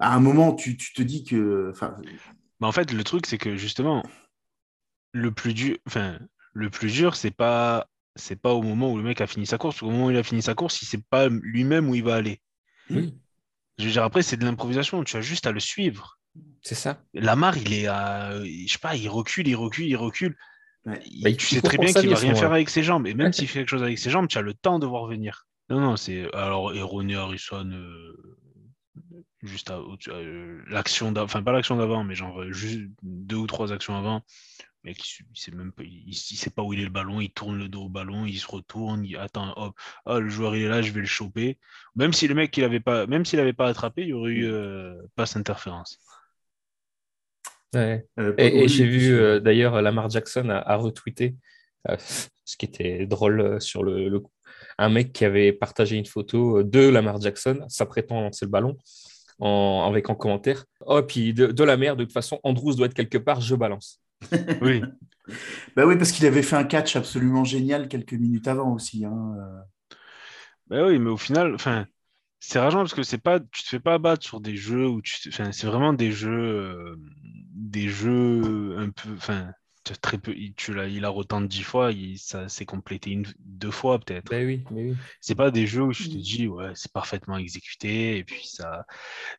à 0.01 0.13
un 0.15 0.19
moment, 0.19 0.53
tu, 0.53 0.75
tu 0.77 0.93
te 0.93 1.01
dis 1.01 1.23
que, 1.23 1.71
en 2.61 2.71
fait, 2.71 2.91
le 2.91 3.03
truc, 3.03 3.25
c'est 3.25 3.37
que 3.37 3.55
justement, 3.55 4.03
le 5.13 5.31
plus 5.31 5.53
dur, 5.53 5.77
enfin, 5.87 6.19
le 6.53 6.69
plus 6.69 6.91
dur, 6.91 7.15
c'est 7.15 7.31
pas, 7.31 7.87
c'est 8.15 8.35
pas 8.39 8.53
au 8.53 8.61
moment 8.61 8.91
où 8.91 8.97
le 8.97 9.03
mec 9.03 9.21
a 9.21 9.27
fini 9.27 9.45
sa 9.45 9.57
course. 9.57 9.81
Au 9.83 9.89
moment 9.89 10.07
où 10.07 10.11
il 10.11 10.17
a 10.17 10.23
fini 10.23 10.41
sa 10.41 10.53
course, 10.53 10.81
il 10.81 10.85
sait 10.85 11.01
pas 11.09 11.27
lui-même 11.29 11.89
où 11.89 11.95
il 11.95 12.03
va 12.03 12.15
aller. 12.15 12.41
Oui, 12.89 13.13
Je 13.77 13.85
veux 13.85 13.91
dire, 13.91 14.03
après, 14.03 14.21
c'est 14.21 14.37
de 14.37 14.45
l'improvisation. 14.45 15.03
Tu 15.03 15.15
as 15.17 15.21
juste 15.21 15.47
à 15.47 15.51
le 15.51 15.59
suivre. 15.59 16.19
c'est 16.61 16.75
ça. 16.75 17.03
Lamar, 17.13 17.57
il 17.57 17.73
est 17.73 17.87
à, 17.87 18.43
je 18.43 18.71
sais 18.71 18.79
pas, 18.79 18.95
il 18.95 19.09
recule, 19.09 19.47
il 19.47 19.55
recule, 19.55 19.85
il 19.87 19.95
recule. 19.97 20.35
Bah, 20.85 20.93
il- 21.05 21.37
tu 21.37 21.45
il 21.45 21.55
sais 21.55 21.61
très 21.61 21.77
bien 21.77 21.93
qu'il 21.93 22.09
va 22.09 22.17
rien 22.17 22.35
faire 22.35 22.53
avec 22.53 22.69
ses 22.69 22.83
jambes. 22.83 23.07
Et 23.07 23.13
même 23.13 23.33
s'il 23.33 23.47
fait 23.47 23.59
quelque 23.59 23.69
chose 23.69 23.83
avec 23.83 23.99
ses 23.99 24.09
jambes, 24.09 24.27
tu 24.27 24.37
as 24.37 24.41
le 24.41 24.53
temps 24.53 24.79
de 24.79 24.85
voir 24.85 25.05
venir. 25.07 25.47
Non, 25.69 25.79
non, 25.79 25.95
c'est 25.95 26.33
alors 26.33 26.73
Ronnie 26.73 27.15
Harrison, 27.15 27.69
euh, 27.71 28.37
juste 29.41 29.71
euh, 29.71 30.63
l'action 30.67 31.11
d'avant, 31.11 31.25
enfin 31.25 31.43
pas 31.43 31.51
l'action 31.51 31.77
d'avant, 31.77 32.03
mais 32.03 32.15
genre 32.15 32.41
euh, 32.41 32.51
juste 32.51 32.81
deux 33.03 33.37
ou 33.37 33.47
trois 33.47 33.71
actions 33.71 33.95
avant. 33.95 34.23
Mec, 34.83 34.97
il, 35.19 35.25
il 35.31 35.39
sait 35.39 35.51
même 35.51 35.71
pas, 35.71 35.83
il, 35.83 36.09
il 36.09 36.13
sait 36.13 36.49
pas 36.49 36.63
où 36.63 36.73
il 36.73 36.79
est 36.79 36.85
le 36.85 36.89
ballon, 36.89 37.21
il 37.21 37.31
tourne 37.31 37.57
le 37.57 37.67
dos 37.67 37.83
au 37.83 37.89
ballon, 37.89 38.25
il 38.25 38.37
se 38.37 38.47
retourne, 38.47 39.05
il 39.05 39.15
attend, 39.15 39.53
hop, 39.55 39.75
ah, 40.05 40.19
le 40.19 40.29
joueur 40.29 40.55
il 40.55 40.63
est 40.63 40.69
là, 40.69 40.81
je 40.81 40.91
vais 40.91 41.01
le 41.01 41.05
choper. 41.05 41.59
Même 41.95 42.13
si 42.13 42.27
le 42.27 42.33
mec 42.33 42.55
il 42.57 42.63
avait 42.63 42.79
pas, 42.79 43.05
même 43.07 43.23
s'il 43.23 43.39
avait 43.39 43.53
pas 43.53 43.67
attrapé, 43.67 44.01
il 44.01 44.09
y 44.09 44.13
aurait 44.13 44.31
eu 44.31 44.45
euh, 44.45 44.95
passe 45.15 45.35
interférence. 45.35 45.99
Ouais. 47.73 48.05
Euh, 48.19 48.33
Et, 48.37 48.67
j'ai 48.67 48.85
vu 48.85 49.13
euh, 49.13 49.39
d'ailleurs 49.39 49.81
Lamar 49.81 50.09
Jackson 50.09 50.49
a, 50.49 50.57
a 50.57 50.75
retweeté, 50.75 51.35
euh, 51.89 51.95
ce 52.43 52.57
qui 52.57 52.65
était 52.65 53.05
drôle 53.05 53.39
euh, 53.39 53.59
sur 53.59 53.83
le, 53.83 54.09
le 54.09 54.19
coup, 54.19 54.31
un 54.81 54.89
mec 54.89 55.13
qui 55.13 55.25
avait 55.25 55.53
partagé 55.53 55.97
une 55.97 56.05
photo 56.05 56.59
euh, 56.59 56.63
de 56.63 56.79
Lamar 56.89 57.21
Jackson 57.21 57.59
s'apprêtant 57.69 58.19
à 58.19 58.21
lancer 58.23 58.45
le 58.45 58.51
ballon 58.51 58.77
en, 59.39 59.85
avec 59.89 60.09
en 60.09 60.15
commentaire 60.15 60.65
Oh, 60.85 61.01
puis 61.03 61.33
de, 61.33 61.47
de 61.47 61.63
la 61.63 61.77
merde, 61.77 61.99
de 61.99 62.03
toute 62.05 62.13
façon, 62.13 62.39
Andrews 62.43 62.75
doit 62.75 62.87
être 62.87 62.93
quelque 62.93 63.17
part, 63.17 63.41
je 63.41 63.55
balance. 63.55 64.01
Oui. 64.61 64.81
Bah 65.75 65.85
oui, 65.85 65.97
parce 65.97 66.11
qu'il 66.11 66.25
avait 66.25 66.43
fait 66.43 66.55
un 66.55 66.63
catch 66.63 66.95
absolument 66.95 67.43
génial 67.43 67.87
quelques 67.87 68.13
minutes 68.13 68.47
avant 68.47 68.73
aussi. 68.73 69.05
hein, 69.05 69.35
euh. 69.37 69.61
Bah 70.67 70.85
oui, 70.87 70.99
mais 70.99 71.09
au 71.09 71.17
final, 71.17 71.53
enfin, 71.55 71.85
c'est 72.39 72.59
rageant 72.59 72.79
parce 72.79 72.93
que 72.93 73.03
c'est 73.03 73.17
pas, 73.19 73.39
tu 73.39 73.63
te 73.63 73.69
fais 73.69 73.79
pas 73.79 73.95
abattre 73.95 74.25
sur 74.25 74.41
des 74.41 74.55
jeux 74.57 74.87
où 74.87 75.01
tu, 75.01 75.29
te- 75.31 75.51
c'est 75.51 75.67
vraiment 75.67 75.93
des 75.93 76.11
jeux, 76.11 76.31
euh, 76.31 76.95
des 77.53 77.89
jeux 77.89 78.77
un 78.77 78.89
peu, 78.91 79.09
enfin, 79.17 79.51
très 79.99 80.17
peu, 80.17 80.33
il- 80.35 80.53
tu 80.55 80.73
l'as, 80.73 80.87
il 80.87 81.05
a 81.05 81.09
retente 81.09 81.47
dix 81.47 81.63
fois, 81.63 81.91
il, 81.91 82.17
ça 82.19 82.49
s'est 82.49 82.65
complété 82.65 83.11
une, 83.11 83.25
deux 83.39 83.71
fois 83.71 83.99
peut-être. 83.99 84.29
Ben 84.29 84.45
oui, 84.45 84.63
mais 84.71 84.83
oui. 84.91 84.97
C'est 85.21 85.35
pas 85.35 85.51
des 85.51 85.67
jeux 85.67 85.83
où 85.83 85.93
je 85.93 86.09
te 86.09 86.17
Mm. 86.17 86.21
dis, 86.21 86.47
ouais, 86.47 86.71
c'est 86.75 86.91
parfaitement 86.91 87.37
exécuté 87.37 88.17
et 88.17 88.23
puis 88.23 88.47
ça, 88.47 88.85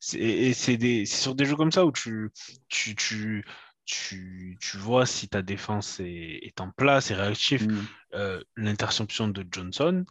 c'est, 0.00 0.18
et 0.20 0.54
c'est 0.54 0.76
des, 0.76 1.06
c'est 1.06 1.22
sur 1.22 1.34
des 1.34 1.44
jeux 1.46 1.56
comme 1.56 1.72
ça 1.72 1.86
où 1.86 1.92
tu, 1.92 2.30
tu, 2.68 2.94
tu, 2.96 3.44
tu, 3.84 4.58
tu 4.60 4.76
vois 4.78 5.06
si 5.06 5.28
ta 5.28 5.42
défense 5.42 6.00
est, 6.00 6.40
est 6.46 6.60
en 6.60 6.70
place 6.72 7.10
et 7.10 7.14
réactive 7.14 7.66
Mm. 7.66 7.86
euh, 8.14 8.42
l'interception 8.56 9.28
de 9.28 9.46
Johnson, 9.50 10.04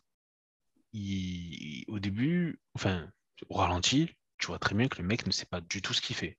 il- 0.94 1.86
au 1.88 2.00
début, 2.00 2.60
enfin, 2.76 3.10
au 3.50 3.56
ralenti, 3.56 4.10
tu 4.38 4.48
vois 4.48 4.60
très 4.60 4.76
bien 4.76 4.88
que 4.88 5.02
le 5.02 5.08
mec 5.08 5.26
ne 5.26 5.32
sait 5.32 5.46
pas 5.46 5.62
du 5.62 5.82
tout 5.82 5.94
ce 5.94 6.02
qu'il 6.02 6.16
fait. 6.16 6.38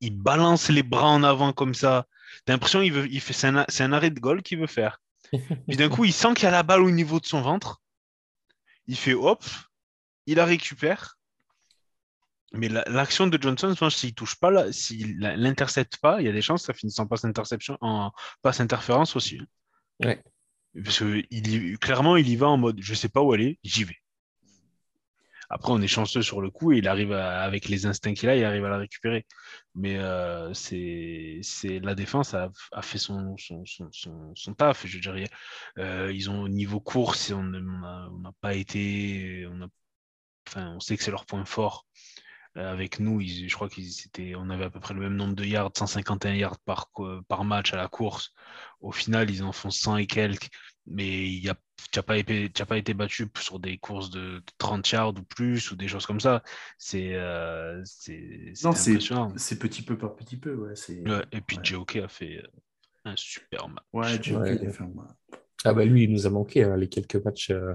Il 0.00 0.16
balance 0.16 0.68
les 0.68 0.82
bras 0.82 1.08
en 1.08 1.22
avant 1.22 1.52
comme 1.52 1.74
ça. 1.74 2.06
T'as 2.44 2.52
l'impression 2.52 2.80
qu'il 2.82 2.92
veut, 2.92 3.08
il 3.10 3.20
fait, 3.20 3.32
c'est 3.32 3.46
un, 3.82 3.92
arrêt 3.92 4.10
de 4.10 4.20
goal 4.20 4.42
qu'il 4.42 4.58
veut 4.58 4.66
faire. 4.66 5.00
Puis 5.68 5.76
d'un 5.76 5.88
coup, 5.88 6.04
il 6.04 6.12
sent 6.12 6.34
qu'il 6.34 6.44
y 6.44 6.46
a 6.46 6.50
la 6.50 6.62
balle 6.62 6.82
au 6.82 6.90
niveau 6.90 7.20
de 7.20 7.26
son 7.26 7.42
ventre. 7.42 7.80
Il 8.86 8.96
fait 8.96 9.14
hop, 9.14 9.44
il 10.26 10.36
la 10.36 10.44
récupère. 10.44 11.18
Mais 12.52 12.68
la- 12.68 12.84
l'action 12.86 13.26
de 13.26 13.40
Johnson, 13.40 13.70
je 13.74 13.78
pense, 13.78 13.96
s'il 13.96 14.14
touche 14.14 14.36
pas, 14.36 14.50
là, 14.50 14.72
s'il 14.72 15.18
l'intercepte 15.18 15.98
pas, 15.98 16.20
il 16.20 16.26
y 16.26 16.28
a 16.30 16.32
des 16.32 16.40
chances 16.40 16.62
que 16.62 16.66
ça 16.66 16.74
finisse 16.74 16.98
en 16.98 17.06
passe 17.06 17.24
interception, 17.24 17.76
en 17.80 18.10
passe 18.40 18.60
interférence 18.60 19.16
aussi. 19.16 19.38
hein. 19.38 19.46
Ouais. 20.06 20.22
Parce 20.84 21.00
que 21.00 21.24
il 21.30 21.78
clairement, 21.78 22.16
il 22.16 22.28
y 22.28 22.36
va 22.36 22.48
en 22.48 22.56
mode 22.56 22.78
je 22.80 22.94
sais 22.94 23.08
pas 23.08 23.20
où 23.20 23.32
aller, 23.32 23.58
j'y 23.64 23.84
vais. 23.84 23.96
Après, 25.50 25.72
on 25.72 25.80
est 25.80 25.86
chanceux 25.88 26.22
sur 26.22 26.40
le 26.42 26.50
coup 26.50 26.72
et 26.72 26.78
il 26.78 26.88
arrive 26.88 27.12
avec 27.12 27.68
les 27.68 27.86
instincts 27.86 28.14
qu'il 28.14 28.28
a, 28.28 28.36
il 28.36 28.44
arrive 28.44 28.64
à 28.66 28.68
la 28.70 28.78
récupérer. 28.78 29.24
Mais 29.74 29.98
euh, 29.98 30.52
c'est, 30.54 31.40
la 31.80 31.94
défense 31.94 32.34
a, 32.34 32.50
a 32.72 32.82
fait 32.82 32.98
son, 32.98 33.36
son, 33.38 33.64
son, 33.66 33.88
son- 34.34 34.54
taf. 34.54 34.86
Je 34.86 34.98
dirais, 34.98 35.24
Euh, 35.78 36.12
ils 36.14 36.30
ont 36.30 36.42
au 36.42 36.48
niveau 36.48 36.80
course, 36.80 37.30
on 37.32 37.42
n'a 37.44 38.32
pas 38.40 38.54
été, 38.54 39.46
on 39.50 39.62
a, 39.62 39.68
enfin, 40.48 40.74
on 40.76 40.80
sait 40.80 40.96
que 40.96 41.02
c'est 41.04 41.10
leur 41.10 41.26
point 41.26 41.44
fort. 41.44 41.86
Euh, 42.56 42.72
avec 42.72 43.00
nous, 43.00 43.20
ils- 43.20 43.48
je 43.48 43.54
crois 43.54 43.68
qu'ils 43.68 43.92
c'était, 43.92 44.34
on 44.36 44.50
avait 44.50 44.64
à 44.64 44.70
peu 44.70 44.80
près 44.80 44.94
le 44.94 45.00
même 45.00 45.16
nombre 45.16 45.34
de 45.34 45.44
yards, 45.44 45.72
151 45.76 46.34
yards 46.34 46.58
par, 46.60 46.90
par 47.28 47.44
match 47.44 47.72
à 47.74 47.76
la 47.76 47.88
course. 47.88 48.32
Au 48.80 48.92
final, 48.92 49.30
ils 49.30 49.42
en 49.44 49.52
font 49.52 49.70
100 49.70 49.96
et 49.96 50.06
quelques, 50.06 50.48
mais 50.86 51.28
il 51.30 51.44
y 51.44 51.48
a, 51.50 51.56
tu 51.92 51.98
n'as 51.98 52.02
pas, 52.02 52.14
pas 52.66 52.76
été 52.78 52.94
battu 52.94 53.26
sur 53.38 53.58
des 53.58 53.78
courses 53.78 54.10
de 54.10 54.42
30 54.58 54.90
yards 54.90 55.08
ou 55.18 55.22
plus, 55.22 55.70
ou 55.70 55.76
des 55.76 55.88
choses 55.88 56.06
comme 56.06 56.20
ça. 56.20 56.42
C'est 56.76 57.14
euh, 57.14 57.80
c'est- 57.84 58.52
Non, 58.64 58.72
c'était 58.72 58.74
c'est 58.74 58.88
impressionnant. 58.92 59.32
c'est 59.36 59.58
petit 59.58 59.82
peu 59.82 59.96
par 59.96 60.14
petit 60.16 60.36
peu. 60.36 60.54
Ouais, 60.54 60.74
c'est... 60.76 61.00
Ouais, 61.08 61.24
et 61.32 61.40
puis 61.40 61.56
ouais. 61.56 61.64
J.O.K. 61.64 61.96
a 62.04 62.08
fait 62.08 62.38
euh, 62.38 62.48
un 63.04 63.16
super 63.16 63.68
match. 63.68 63.84
Ouais, 63.92 64.22
Joe 64.22 64.38
Ouais. 64.38 64.56
Kelly 64.56 64.66
a 64.68 64.72
fait 64.72 64.84
un- 64.84 64.92
Ah 65.64 65.72
bah 65.72 65.84
lui, 65.84 66.04
il 66.04 66.12
nous 66.12 66.26
a 66.26 66.30
manqué 66.30 66.64
hein, 66.64 66.76
les 66.76 66.88
quelques 66.88 67.16
matchs. 67.24 67.50
euh, 67.50 67.74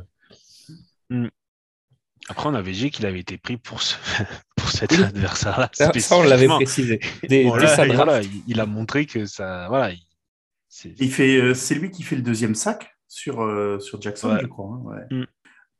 Après, 2.29 2.47
on 2.49 2.53
avait 2.53 2.71
dit 2.71 2.89
qu'il 2.91 3.05
avait 3.05 3.19
été 3.19 3.37
pris 3.37 3.57
pour, 3.57 3.81
ce, 3.81 3.95
pour 4.55 4.69
cet 4.69 4.93
adversaire-là. 4.93 5.69
Ça, 5.73 5.91
ça, 5.93 6.17
on 6.17 6.23
l'avait 6.23 6.47
précisé. 6.47 6.99
Bon, 7.29 7.55
là, 7.55 7.85
voilà, 7.95 8.21
il, 8.21 8.43
il 8.47 8.59
a 8.59 8.65
montré 8.65 9.05
que 9.05 9.25
ça. 9.25 9.67
Voilà, 9.69 9.91
il- 9.91 10.05
c'est- 10.69 10.95
euh, 11.39 11.53
c'est 11.53 11.75
lui 11.75 11.91
qui 11.91 12.03
fait 12.03 12.15
le 12.15 12.21
deuxième 12.21 12.55
sac 12.55 12.92
sur, 13.13 13.41
euh, 13.41 13.79
sur 13.79 14.01
Jackson, 14.01 14.29
Ouais. 14.33 14.41
je 14.41 14.47
crois. 14.47 14.65
hein, 14.73 14.81
ouais. 14.85 15.17
Mm. 15.19 15.25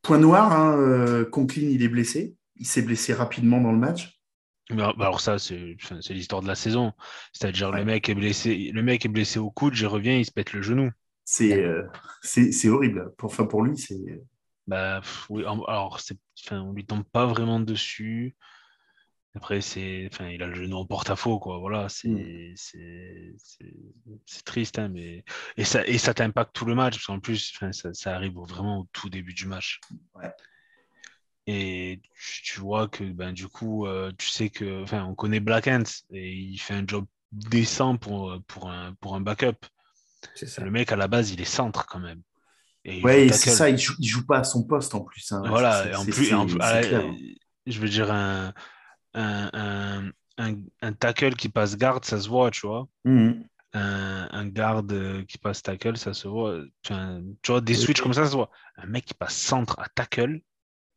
Point 0.03 0.19
noir, 0.19 0.51
hein, 0.51 0.77
euh, 0.77 1.25
Conklin, 1.25 1.67
il 1.67 1.81
est 1.81 1.87
blessé. 1.87 2.35
Il 2.57 2.67
s'est 2.67 2.81
blessé 2.83 3.13
rapidement 3.13 3.59
dans 3.59 3.71
le 3.71 3.79
match. 3.79 4.21
Alors 4.69 4.95
bah 4.95 5.05
alors 5.05 5.19
ça, 5.19 5.39
c'est 5.39 5.75
l'histoire 6.09 6.41
de 6.41 6.47
la 6.47 6.55
saison. 6.55 6.93
C'est-à-dire 7.33 7.71
Ouais. 7.71 7.79
le 7.79 7.85
mec 7.85 8.07
est 8.09 8.15
blessé, 8.15 8.71
le 8.73 8.81
mec 8.83 9.05
est 9.05 9.09
blessé 9.09 9.39
au 9.39 9.49
coude, 9.51 9.73
j'y 9.73 9.85
reviens, 9.85 10.17
il 10.17 10.25
se 10.25 10.31
pète 10.31 10.53
le 10.53 10.61
genou. 10.61 10.89
C'est 11.25 11.63
euh, 11.63 11.83
c'est 12.21 12.69
horrible. 12.69 13.11
Pour, 13.17 13.31
enfin, 13.31 13.45
pour 13.45 13.63
lui, 13.63 13.77
c'est. 13.77 13.97
Bah 14.67 15.01
oui, 15.29 15.43
alors 15.43 15.99
enfin, 16.45 16.61
on 16.61 16.71
lui 16.71 16.85
tombe 16.85 17.03
pas 17.03 17.25
vraiment 17.25 17.59
dessus. 17.59 18.35
Après, 19.35 19.61
c'est, 19.61 20.07
enfin, 20.11 20.27
il 20.29 20.43
a 20.43 20.47
le 20.47 20.53
genou 20.53 20.77
en 20.77 20.85
porte-à-faux, 20.85 21.39
quoi. 21.39 21.57
Voilà, 21.57 21.89
c'est, 21.89 22.07
Mm. 22.07 22.53
c'est, 22.55 23.33
c'est, 24.27 24.43
triste, 24.45 24.77
hein, 24.77 24.89
mais 24.89 25.23
et 25.57 25.63
ça, 25.63 25.85
et 25.87 25.97
ça 25.97 26.13
t'impacte 26.13 26.53
tout 26.53 26.65
le 26.65 26.75
match 26.75 26.95
parce 26.95 27.05
qu'en 27.07 27.19
plus, 27.19 27.51
enfin, 27.55 27.71
ça, 27.71 27.93
ça 27.93 28.15
arrive 28.15 28.33
vraiment 28.35 28.81
au 28.81 28.87
tout 28.93 29.09
début 29.09 29.33
du 29.33 29.47
match. 29.47 29.79
Ouais. 30.15 30.31
Et 31.47 31.99
tu, 32.15 32.41
tu 32.43 32.59
vois 32.59 32.87
que, 32.87 33.03
ben, 33.03 33.33
du 33.33 33.47
coup, 33.47 33.87
euh, 33.87 34.11
tu 34.17 34.27
sais 34.29 34.49
que, 34.49 34.83
enfin, 34.83 35.03
on 35.05 35.15
connaît 35.15 35.39
Black 35.39 35.67
Ant 35.67 35.83
et 36.11 36.31
il 36.31 36.57
fait 36.59 36.75
un 36.75 36.85
job 36.87 37.05
décent 37.31 37.97
pour, 37.97 38.37
pour 38.47 38.69
un, 38.69 38.93
pour 39.01 39.15
un 39.15 39.21
backup. 39.21 39.65
C'est 40.35 40.47
ça. 40.47 40.63
Le 40.63 40.69
mec, 40.71 40.91
à 40.91 40.95
la 40.95 41.07
base, 41.07 41.31
il 41.31 41.41
est 41.41 41.45
centre 41.45 41.85
quand 41.87 41.99
même. 41.99 42.21
Et 42.85 43.01
Ouais, 43.01 43.29
c'est 43.29 43.49
ça, 43.49 43.69
il 43.69 43.77
joue, 43.77 43.95
il 43.99 44.07
joue 44.07 44.25
pas 44.25 44.39
à 44.39 44.43
son 44.43 44.63
poste 44.63 44.93
en 44.93 45.01
plus. 45.01 45.31
hein. 45.31 45.41
Voilà, 45.45 45.99
en 45.99 46.05
plus, 46.05 46.33
en 46.33 46.45
ah, 46.59 46.75
euh, 46.77 47.11
je 47.65 47.79
veux 47.79 47.89
dire, 47.89 48.11
un, 48.11 48.53
un, 49.13 49.49
un, 49.53 50.11
un, 50.37 50.55
un 50.81 50.93
tackle 50.93 51.35
qui 51.35 51.49
passe 51.49 51.77
garde, 51.77 52.05
ça 52.05 52.19
se 52.19 52.29
voit, 52.29 52.51
tu 52.51 52.67
vois. 52.67 52.87
Mhm. 53.05 53.47
Un, 53.73 54.27
un 54.31 54.47
garde 54.47 55.25
qui 55.27 55.37
passe 55.37 55.61
tackle, 55.63 55.97
ça 55.97 56.13
se 56.13 56.27
voit. 56.27 56.61
Tu 56.83 56.93
vois, 57.47 57.61
des 57.61 57.75
switches 57.75 58.01
comme 58.01 58.13
ça, 58.13 58.25
ça 58.25 58.31
se 58.31 58.35
voit. 58.35 58.51
Un 58.77 58.85
mec 58.87 59.05
qui 59.05 59.13
passe 59.13 59.35
centre 59.35 59.79
à 59.79 59.87
tackle, 59.95 60.41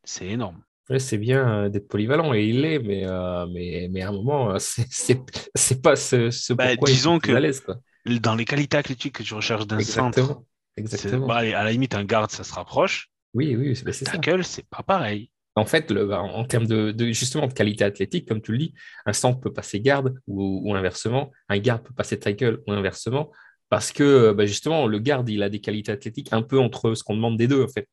c'est 0.03 0.27
énorme. 0.27 0.63
Ouais, 0.89 0.99
c'est 0.99 1.17
bien 1.17 1.65
euh, 1.65 1.69
d'être 1.69 1.87
polyvalent 1.89 2.33
et 2.33 2.45
il 2.45 2.61
l'est, 2.61 2.79
mais, 2.79 3.05
euh, 3.05 3.45
mais, 3.47 3.89
mais 3.91 4.01
à 4.03 4.09
un 4.09 4.13
moment, 4.13 4.51
euh, 4.51 4.57
c'est- 4.59 5.81
pas 5.81 5.95
ce, 5.97 6.31
ce 6.31 6.53
Bah, 6.53 6.67
pourquoi 6.69 6.89
il 6.89 6.93
est 6.93 6.95
disons 6.95 7.19
que- 7.19 7.33
à 7.33 7.39
l'aise, 7.41 7.59
quoi. 7.61 7.81
Dans 8.05 8.35
les 8.35 8.45
qualités 8.45 8.77
athlétiques 8.77 9.15
que 9.15 9.23
tu 9.23 9.33
recherches 9.33 9.67
d'un 9.67 9.81
centre, 9.81 10.43
Exactement. 10.77 11.27
bah, 11.27 11.35
allez, 11.37 11.53
à 11.53 11.65
la 11.65 11.71
limite, 11.73 11.93
un 11.93 12.05
garde, 12.05 12.31
ça 12.31 12.45
se 12.45 12.53
rapproche. 12.53 13.09
Oui, 13.33 13.55
oui, 13.55 13.75
c'est 13.75 13.91
ça. 13.91 14.11
Tackle, 14.11 14.43
c'est 14.45 14.65
pas 14.69 14.83
pareil. 14.83 15.29
En 15.57 15.65
fait, 15.65 15.89
le- 15.91 16.05
bah, 16.05 16.21
en 16.21 16.45
termes 16.45 16.67
de, 16.67 16.91
de- 16.91 17.11
justement 17.11 17.47
de 17.47 17.53
qualité 17.53 17.83
athlétique, 17.83 18.27
comme 18.27 18.41
tu 18.41 18.51
le 18.51 18.59
dis, 18.59 18.73
un 19.05 19.13
centre 19.13 19.39
peut 19.39 19.51
passer 19.51 19.79
garde 19.81 20.13
ou, 20.27 20.61
ou 20.63 20.75
inversement, 20.75 21.31
un 21.49 21.57
garde 21.57 21.83
peut 21.83 21.93
passer 21.95 22.19
tackle 22.19 22.59
ou 22.67 22.71
inversement, 22.73 23.31
parce 23.69 23.91
que 23.91 24.31
bah, 24.33 24.45
justement, 24.45 24.85
le 24.87 24.99
garde, 24.99 25.27
il 25.29 25.41
a 25.43 25.49
des 25.49 25.59
qualités 25.59 25.91
athlétiques 25.91 26.31
un 26.31 26.43
peu 26.43 26.59
entre 26.59 26.93
ce 26.93 27.03
qu'on 27.03 27.15
demande 27.15 27.37
des 27.37 27.47
deux, 27.47 27.63
en 27.63 27.67
fait. 27.67 27.87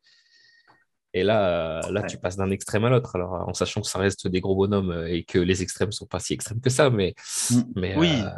Et 1.14 1.22
là, 1.22 1.86
euh, 1.86 1.92
là 1.92 2.02
Ouais. 2.02 2.08
tu 2.08 2.18
passes 2.18 2.36
d'un 2.36 2.50
extrême 2.50 2.84
à 2.84 2.90
l'autre, 2.90 3.14
alors 3.16 3.48
en 3.48 3.54
sachant 3.54 3.80
que 3.80 3.86
ça 3.86 3.98
reste 3.98 4.26
des 4.28 4.40
gros 4.40 4.56
bonhommes 4.56 4.90
euh, 4.90 5.06
et 5.06 5.24
que 5.24 5.38
les 5.38 5.62
extrêmes 5.62 5.92
sont 5.92 6.06
pas 6.06 6.18
si 6.20 6.34
extrêmes 6.34 6.60
que 6.60 6.70
ça, 6.70 6.90
mais, 6.90 7.14
Mm. 7.50 7.60
mais, 7.76 7.94
Oui, 7.96 8.08
euh, 8.08 8.28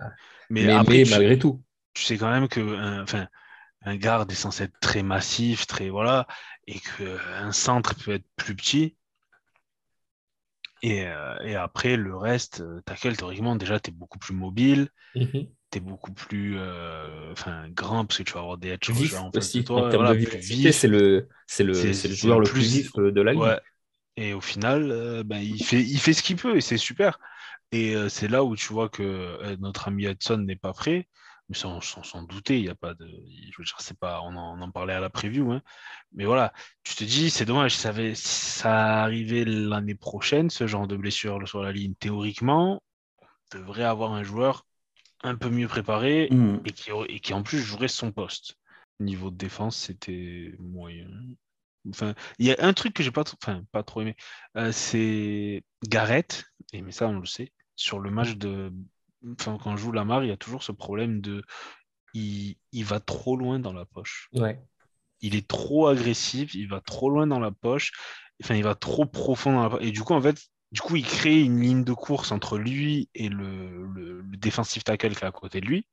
Mais, 0.50 0.62
mais, 0.66 0.73
après, 0.73 0.99
mais 0.99 1.04
tu- 1.04 1.11
malgré 1.11 1.38
tout. 1.38 1.62
tu 1.95 2.02
sais 2.04 2.16
quand 2.18 2.30
même 2.30 2.49
que 2.49 2.61
un 3.83 3.97
garde 3.97 4.30
est 4.30 4.35
censé 4.37 4.64
être 4.64 4.78
très 4.80 5.02
massif, 5.02 5.66
très 5.66 5.90
voilà, 5.90 6.26
et 6.66 6.78
qu'un 6.80 7.52
centre 7.52 7.95
peut 7.95 8.12
être 8.14 8.26
plus 8.37 8.54
petit. 8.54 8.97
Et, 10.83 11.06
euh, 11.06 11.37
et 11.45 11.56
après, 11.56 11.97
le 11.97 12.16
reste, 12.16 12.61
euh, 12.61 12.80
tackle, 12.83 13.16
théoriquement, 13.16 13.56
déjà, 13.56 13.80
tu 13.80 13.90
es 13.90 13.92
beaucoup 13.95 14.18
plus 14.18 14.35
mobile, 14.35 14.88
Mhm. 15.14 15.47
tu 15.71 15.78
es 15.78 15.80
beaucoup 15.80 16.12
plus 16.12 16.56
euh, 16.59 17.33
enfin, 17.33 17.68
grand, 17.71 18.06
parce 18.06 18.18
que 18.18 18.23
tu 18.25 18.33
vas 18.35 18.40
avoir 18.40 18.59
des 18.59 18.68
edge 18.71 18.90
Vif 18.90 19.14
en 19.21 19.33
face 19.33 19.54
de 19.54 19.62
toi. 19.62 19.97
voilà, 19.97 20.14
c'est 20.76 20.88
le, 20.88 21.28
le, 21.62 21.73
le 22.09 22.14
joueur 22.14 22.40
le 22.40 22.49
plus 22.49 22.62
vif 22.62 22.90
euh, 22.99 23.12
de 23.12 23.21
la 23.23 23.33
ligue. 23.33 23.42
Ouais. 23.42 23.61
Et 24.16 24.35
au 24.35 24.40
final, 24.40 24.90
euh, 24.92 25.25
ben, 25.25 25.38
il, 25.38 25.62
fait, 25.64 25.83
il 25.83 26.00
fait 26.00 26.12
ce 26.14 26.23
qu'il 26.23 26.37
peut, 26.37 26.56
et 26.56 26.61
c'est 26.61 26.78
super. 26.78 27.18
Et 27.73 27.97
euh, 27.97 28.09
c'est 28.09 28.28
là 28.28 28.45
où 28.45 28.56
tu 28.56 28.73
vois 28.73 28.88
que 28.88 29.56
notre 29.56 29.88
ami 29.88 30.06
Hudson 30.06 30.38
n'est 30.38 30.56
pas 30.56 30.73
prêt. 30.73 31.09
Mais 31.49 31.57
sans 31.57 31.81
s'en 31.81 32.03
s'en 32.03 32.23
douter, 32.25 32.59
il 32.59 32.65
y 32.65 32.69
a 32.69 32.75
pas 32.75 32.95
de. 32.95 33.07
Je 33.07 33.59
veux 33.59 33.65
dire, 33.65 33.76
c'est 33.81 33.99
pas. 33.99 34.21
On 34.23 34.35
en, 34.37 34.59
on 34.59 34.62
en 34.62 34.71
parlait 34.71 34.95
à 34.95 35.00
la 35.00 35.11
preview, 35.11 35.53
hein. 35.53 35.62
Mais 36.12 36.25
voilà, 36.25 36.53
tu 36.85 36.95
te 36.97 37.05
dis, 37.05 37.31
c'est 37.31 37.45
dommage, 37.45 37.76
ça, 37.76 37.91
avait, 37.91 38.15
ça 38.17 39.03
arrivait 39.05 39.45
l'année 39.45 39.95
prochaine, 39.95 40.50
ce 40.50 40.67
genre 40.67 40.88
de 40.88 40.97
blessure 40.97 41.47
sur 41.49 41.62
la 41.62 41.73
ligne. 41.73 41.95
Théoriquement, 41.97 42.83
on 43.55 43.59
devrait 43.59 43.85
avoir 43.85 44.12
un 44.12 44.23
joueur 44.23 44.67
un 45.23 45.37
peu 45.37 45.50
mieux 45.50 45.69
préparé 45.69 46.29
Mhm. 46.31 46.62
et 46.67 46.73
qui, 46.73 46.93
aurait- 46.93 47.11
et 47.12 47.21
qui 47.21 47.35
en 47.35 47.43
plus 47.43 47.61
jouerait 47.61 47.88
son 47.88 48.12
poste. 48.12 48.57
Niveau 49.00 49.31
de 49.31 49.37
défense, 49.37 49.76
c'était 49.76 50.55
moyen. 50.59 51.09
Enfin, 51.88 52.15
il 52.38 52.47
y 52.47 52.53
a 52.53 52.57
un 52.61 52.73
truc 52.73 52.95
que 52.95 53.03
j'ai 53.03 53.12
pas, 53.12 53.25
trop- 53.25 53.37
enfin, 53.43 53.62
pas 53.73 53.83
trop 53.83 54.00
aimé, 54.03 54.17
euh, 54.57 54.73
c'est 54.73 55.65
Garrett, 55.85 56.45
et 56.73 56.83
mais 56.83 56.93
ça 56.93 57.09
on 57.09 57.19
le 57.21 57.26
sait, 57.26 57.53
sur 57.76 58.00
le 58.00 58.11
match 58.11 58.37
de, 58.37 58.73
enfin, 59.38 59.59
quand 59.62 59.73
on 59.73 59.76
joue 59.76 59.92
Lamar, 59.92 60.25
il 60.25 60.28
y 60.28 60.33
a 60.33 60.37
toujours 60.37 60.62
ce 60.62 60.73
problème 60.73 61.21
de, 61.21 61.42
il, 62.14 62.56
il 62.73 62.85
va 62.85 63.00
trop 63.00 63.37
loin 63.37 63.59
dans 63.59 63.73
la 63.73 63.85
poche. 63.85 64.28
Ouais. 64.33 64.61
Il 65.21 65.35
est 65.35 65.49
trop 65.49 65.88
agressif, 65.88 66.54
il 66.54 66.68
va 66.68 66.80
trop 66.80 67.11
loin 67.11 67.26
dans 67.26 67.40
la 67.40 67.50
poche, 67.50 67.92
enfin, 68.42 68.54
il 68.54 68.62
va 68.64 68.75
trop 68.75 69.06
profond 69.06 69.52
dans 69.52 69.62
la 69.62 69.71
poche. 69.71 69.83
Et 69.83 69.92
du 69.92 70.02
coup, 70.02 70.14
en 70.14 70.21
fait, 70.21 70.38
du 70.73 70.80
coup, 70.80 70.97
il 70.97 71.04
crée 71.04 71.40
une 71.40 71.61
ligne 71.61 71.85
de 71.85 71.92
course 71.92 72.33
entre 72.33 72.59
lui 72.59 73.09
et 73.14 73.28
le, 73.28 73.87
le, 73.95 74.21
le 74.21 74.37
defensive 74.37 74.83
tackle 74.83 75.14
qui 75.14 75.25
est 75.25 75.26
à 75.26 75.33
côté 75.33 75.61
de 75.61 75.66
lui. 75.66 75.87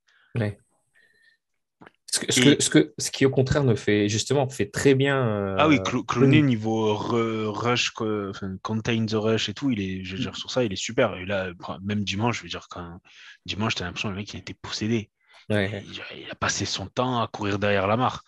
Ce, 2.13 2.19
que, 2.19 2.31
ce, 2.31 2.39
Et- 2.41 2.43
que- 2.57 2.63
ce, 2.63 2.69
que- 2.69 2.93
ce 2.99 3.09
qui, 3.09 3.25
au 3.25 3.31
contraire, 3.31 3.63
ne 3.63 3.73
fait 3.73 4.07
justement 4.07 4.47
fait 4.47 4.67
très 4.69 4.93
bien. 4.93 5.17
euh, 5.27 5.55
Ah 5.57 5.67
oui, 5.67 5.77
Clo- 5.77 6.03
Clooney, 6.03 6.05
Clooney. 6.05 6.41
niveau 6.43 6.93
rush, 6.95 7.91
enfin, 7.99 8.55
contain 8.61 9.03
the 9.07 9.13
rush 9.13 9.49
et 9.49 9.55
tout, 9.55 9.71
il 9.71 9.81
est, 9.81 10.03
je 10.03 10.15
veux 10.15 10.21
dire, 10.21 10.35
sur 10.35 10.51
ça, 10.51 10.63
il 10.63 10.71
est 10.71 10.75
super. 10.75 11.15
Et 11.15 11.25
là, 11.25 11.51
même 11.81 12.03
dimanche, 12.03 12.37
je 12.37 12.43
veux 12.43 12.49
dire, 12.49 12.67
quand 12.69 12.99
dimanche, 13.47 13.73
t'as 13.73 13.85
l'impression 13.85 14.09
que 14.09 14.13
le 14.13 14.19
mec, 14.19 14.31
il 14.31 14.39
était 14.41 14.53
possédé. 14.53 15.09
ouais. 15.49 15.83
Il, 15.87 16.21
il 16.25 16.29
a 16.29 16.35
passé 16.35 16.65
son 16.65 16.85
temps 16.85 17.19
à 17.19 17.27
courir 17.27 17.57
derrière 17.57 17.87
la 17.87 17.97
mare. 17.97 18.23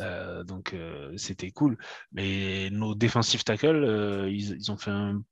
Euh, 0.00 0.44
donc, 0.44 0.74
euh, 0.74 1.10
c'était 1.16 1.52
cool. 1.52 1.78
Mais 2.12 2.68
nos 2.70 2.94
défensifs 2.94 3.44
tackles, 3.44 4.26
ils, 4.30 4.56
ils 4.58 4.70
ont 4.70 4.76
fait 4.76 4.90
un 4.90 5.22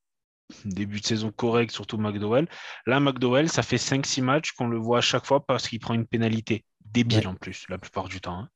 début 0.64 1.00
de 1.00 1.06
saison 1.06 1.30
correct, 1.30 1.70
surtout 1.70 1.98
McDowell. 1.98 2.48
Là, 2.86 2.98
McDowell, 2.98 3.50
ça 3.50 3.62
fait 3.62 3.76
5-6 3.76 4.22
matchs 4.22 4.52
qu'on 4.52 4.68
le 4.68 4.78
voit 4.78 4.98
à 4.98 5.02
chaque 5.02 5.26
fois 5.26 5.44
parce 5.44 5.68
qu'il 5.68 5.80
prend 5.80 5.92
une 5.92 6.06
pénalité. 6.06 6.64
Débile 6.92 7.18
Ouais. 7.20 7.26
en 7.26 7.34
plus, 7.34 7.64
la 7.68 7.78
plupart 7.78 8.08
du 8.08 8.20
temps. 8.20 8.38
hein. 8.40 8.48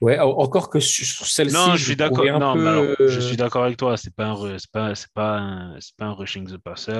Ouais, 0.00 0.18
encore 0.18 0.70
que 0.70 0.78
sur 0.80 1.26
celle-ci, 1.26 1.54
non, 1.54 1.74
je 1.76 1.84
suis 1.84 1.96
d'accord. 1.96 2.24
Non, 2.38 2.54
peu... 2.54 2.68
alors, 2.68 2.84
je 3.00 3.20
suis 3.20 3.36
d'accord 3.36 3.64
avec 3.64 3.76
toi. 3.76 3.96
C'est 3.96 4.14
pas 4.14 4.26
un, 4.28 4.58
c'est 4.58 4.70
pas, 4.70 4.94
c'est 4.94 5.12
pas 5.12 5.38
un, 5.38 5.80
c'est 5.80 5.96
pas 5.96 6.06
un 6.06 6.12
rushing 6.12 6.46
the 6.46 6.56
passer. 6.58 6.92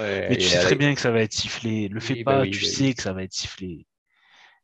Ouais, 0.00 0.26
mais 0.30 0.36
tu 0.36 0.46
sais 0.46 0.60
très 0.60 0.74
bien 0.74 0.94
que 0.94 1.00
ça 1.00 1.10
va 1.10 1.20
être 1.20 1.32
sifflé. 1.32 1.88
Le 1.88 2.00
fais 2.00 2.14
Oui, 2.14 2.24
pas, 2.24 2.36
bah 2.36 2.42
oui, 2.42 2.50
tu 2.50 2.62
bah 2.64 2.70
sais 2.70 2.84
oui. 2.84 2.94
que 2.94 3.02
ça 3.02 3.12
va 3.12 3.22
être 3.24 3.32
sifflé. 3.32 3.86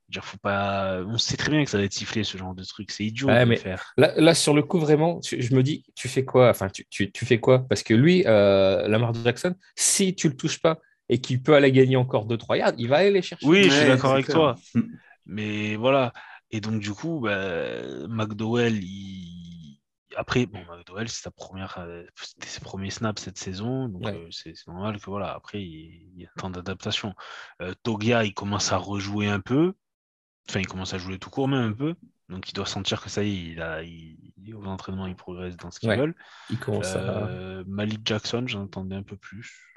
Genre, 0.09 0.25
faut 0.25 0.39
pas. 0.39 1.01
On 1.07 1.19
sait 1.19 1.37
très 1.37 1.51
bien 1.51 1.63
que 1.65 1.71
ça 1.71 1.79
va 1.79 1.85
être 1.85 1.93
sifflé 1.93 2.25
ce 2.25 2.37
genre 2.39 2.55
de 2.55 2.65
truc. 2.65 2.91
C'est 2.91 3.05
idiot 3.05 3.29
Ouais, 3.29 3.41
de 3.41 3.45
mais- 3.45 3.55
le 3.57 3.61
faire. 3.61 3.93
Là, 3.97 4.13
là, 4.17 4.35
sur 4.35 4.55
le 4.55 4.63
coup, 4.63 4.79
vraiment, 4.81 5.21
tu- 5.21 5.41
je 5.41 5.55
me 5.55 5.63
dis, 5.63 5.85
tu 5.95 6.09
fais 6.09 6.25
quoi? 6.25 6.51
Enfin, 6.51 6.69
tu, 6.69 6.85
tu, 6.91 7.13
tu 7.13 7.25
fais 7.27 7.39
quoi? 7.39 7.65
Parce 7.69 7.83
que 7.85 7.95
lui, 7.95 8.25
euh, 8.27 8.89
Lamar 8.89 9.13
Jackson, 9.15 9.55
si 9.77 10.15
tu 10.17 10.29
le 10.29 10.37
touches 10.37 10.61
pas 10.61 10.79
et 11.09 11.21
qu'il 11.21 11.43
peut 11.43 11.55
aller 11.55 11.71
gagner 11.71 11.97
encore 11.97 12.27
2-3 12.27 12.57
yards, 12.57 12.73
il 12.79 12.89
va 12.89 12.97
aller 12.99 13.11
les 13.13 13.23
chercher. 13.23 13.47
Oui, 13.47 13.65
je 13.65 13.71
suis 13.71 13.87
d'accord 13.87 14.13
avec 14.13 14.27
clair. 14.27 14.37
toi. 14.37 14.57
Mais 15.31 15.77
voilà. 15.77 16.13
Et 16.51 16.61
donc, 16.61 16.81
du 16.81 16.93
coup, 16.93 17.21
bah, 17.21 18.09
McDowell, 18.09 18.75
il... 18.83 19.79
après, 20.17 20.47
bon, 20.47 20.59
McDowell, 20.69 21.09
c'est 21.09 21.23
sa 21.23 21.31
première, 21.31 21.79
euh, 21.79 22.03
c'était 22.17 22.49
ses 22.49 22.61
premiers 22.61 22.91
snaps 22.91 23.23
cette 23.23 23.39
saison. 23.39 23.89
Donc, 23.89 24.05
Ouais. 24.05 24.17
euh, 24.17 24.29
c'est 24.33 24.55
normal 24.67 24.99
que 25.01 25.09
voilà, 25.09 25.33
après, 25.33 25.63
il, 25.63 26.11
il 26.17 26.23
y 26.23 26.27
a 26.27 26.31
un 26.37 26.41
temps 26.41 26.51
d'adaptation. 26.51 27.15
Euh, 27.63 27.73
Togia, 27.85 28.25
il 28.25 28.35
commence 28.35 28.73
à 28.73 28.77
rejouer 28.77 29.29
un 29.29 29.39
peu. 29.41 29.75
Enfin, 30.49 30.59
il 30.59 30.67
commence 30.67 30.93
à 30.95 30.99
jouer 30.99 31.21
tout 31.21 31.31
court, 31.31 31.47
même 31.47 31.71
un 31.71 31.73
peu. 31.73 31.95
Donc, 32.29 32.51
il 32.51 32.53
doit 32.55 32.67
sentir 32.67 33.01
que 33.01 33.09
ça 33.09 33.23
y 33.23 33.29
est, 33.31 33.53
il 33.53 33.63
a, 33.63 33.83
il, 33.85 34.19
aux 34.55 34.65
entraînements, 34.67 35.07
il 35.07 35.15
progresse 35.15 35.57
dans 35.57 35.71
ce 35.71 35.79
qu'ils 35.79 35.91
Ouais. 35.91 35.97
veulent. 35.97 36.17
Il 36.51 36.59
commence 36.59 36.97
à. 36.97 37.29
Euh, 37.29 37.65
Malik 37.69 38.01
Jackson, 38.05 38.43
j'en 38.49 38.63
entendais 38.63 38.97
un 38.97 39.05
peu 39.05 39.17
plus. 39.17 39.77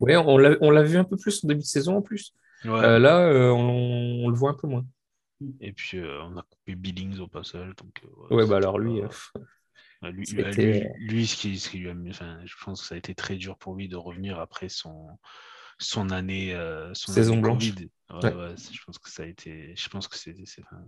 L'a 0.00 0.20
on 0.20 0.36
l'a 0.70 0.82
vu 0.82 0.98
un 0.98 1.04
peu 1.04 1.16
plus 1.16 1.42
en 1.44 1.48
début 1.48 1.60
de 1.60 1.66
saison 1.66 1.96
en 1.96 2.02
plus. 2.02 2.34
Ouais. 2.64 2.70
Euh, 2.84 2.98
là, 2.98 3.20
euh, 3.20 3.50
on, 3.50 4.24
on 4.24 4.28
le 4.28 4.34
voit 4.36 4.50
un 4.50 4.54
peu 4.54 4.66
moins. 4.66 4.84
Et 5.60 5.72
puis, 5.72 5.98
euh, 5.98 6.22
on 6.22 6.36
a 6.36 6.42
coupé 6.42 6.74
Billings 6.74 7.18
au 7.18 7.26
passage. 7.26 7.74
Donc, 7.76 8.02
Ouais, 8.30 8.42
c'était 8.42 8.50
bah 8.50 8.56
alors 8.56 8.78
lui, 8.78 9.02
lui, 10.02 10.84
lui- 10.98 11.26
ce 11.26 11.36
qui, 11.36 11.58
ce 11.58 11.68
qui 11.70 11.78
lui 11.78 11.88
a 11.90 11.94
mis, 11.94 12.10
enfin, 12.10 12.40
je 12.44 12.54
pense 12.64 12.82
que 12.82 12.88
ça 12.88 12.94
a 12.94 12.98
été 12.98 13.14
très 13.14 13.36
dur 13.36 13.56
pour 13.56 13.74
lui 13.74 13.88
de 13.88 13.96
revenir 13.96 14.38
après 14.40 14.68
son, 14.68 15.08
son 15.78 16.10
année, 16.10 16.54
euh, 16.54 16.92
son 16.94 17.12
Saison 17.12 17.34
année 17.34 17.42
blanche. 17.42 17.70
Covid. 17.72 17.88
Ouais, 18.10 18.16
Ouais. 18.24 18.34
ouais, 18.34 18.54
c'est- 18.56 18.74
je 18.74 18.84
pense 18.84 18.98
que 18.98 19.10
ça 19.10 19.22
a 19.22 19.26
été, 19.26 19.74
je 19.76 19.88
pense 19.88 20.08
que 20.08 20.16
c'est, 20.18 20.34
c'est- 20.44 20.62
enfin, 20.62 20.84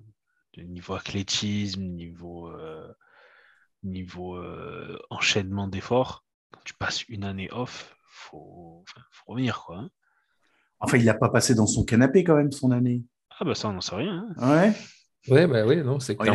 niveau 0.58 0.94
athlétisme, 0.94 1.82
niveau, 1.82 2.48
euh, 2.50 2.92
niveau 3.82 4.36
euh, 4.36 4.98
enchaînement 5.10 5.68
d'efforts. 5.68 6.24
Quand 6.52 6.60
tu 6.64 6.74
passes 6.74 7.04
une 7.08 7.24
année 7.24 7.48
off, 7.52 7.96
faut, 8.08 8.84
enfin, 8.88 9.02
faut 9.10 9.32
revenir 9.32 9.62
quoi. 9.64 9.78
hein. 9.78 9.90
Enfin, 10.80 10.98
il 10.98 11.04
n'a 11.04 11.14
pas 11.14 11.28
passé 11.28 11.54
dans 11.54 11.66
son 11.66 11.84
canapé 11.84 12.24
quand 12.24 12.36
même 12.36 12.52
son 12.52 12.70
année. 12.70 13.02
Ah 13.40 13.44
bah 13.44 13.54
ça, 13.54 13.68
on 13.68 13.72
n'en 13.72 13.80
sait 13.80 13.96
rien. 13.96 14.26
hein. 14.38 14.64
Ouais. 14.64 14.72
Ouais, 15.28 15.46
bah 15.46 15.64
oui, 15.66 15.82
non, 15.82 16.00
c'est 16.00 16.18
il 16.20 16.26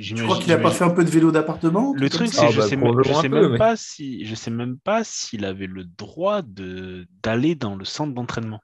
je 0.00 0.22
crois 0.24 0.38
qu'il 0.38 0.48
n'a 0.48 0.56
pas 0.56 0.70
fait 0.70 0.84
un 0.84 0.90
peu 0.90 1.04
de 1.04 1.10
vélo 1.10 1.30
d'appartement 1.30 1.92
Le 1.94 2.08
truc, 2.08 2.28
c'est 2.28 2.46
que 2.46 2.52
je 2.52 2.58
bah, 2.58 2.66
sais, 2.66 3.28
même, 3.28 3.58
pas 3.58 3.76
si 3.76 4.24
je 4.24 4.34
sais 4.34 4.50
même 4.50 4.78
pas 4.78 5.04
s'il 5.04 5.44
avait 5.44 5.66
le 5.66 5.84
droit 5.84 6.40
de 6.40 7.06
d'aller 7.22 7.54
dans 7.56 7.76
le 7.76 7.84
centre 7.84 8.14
d'entraînement. 8.14 8.60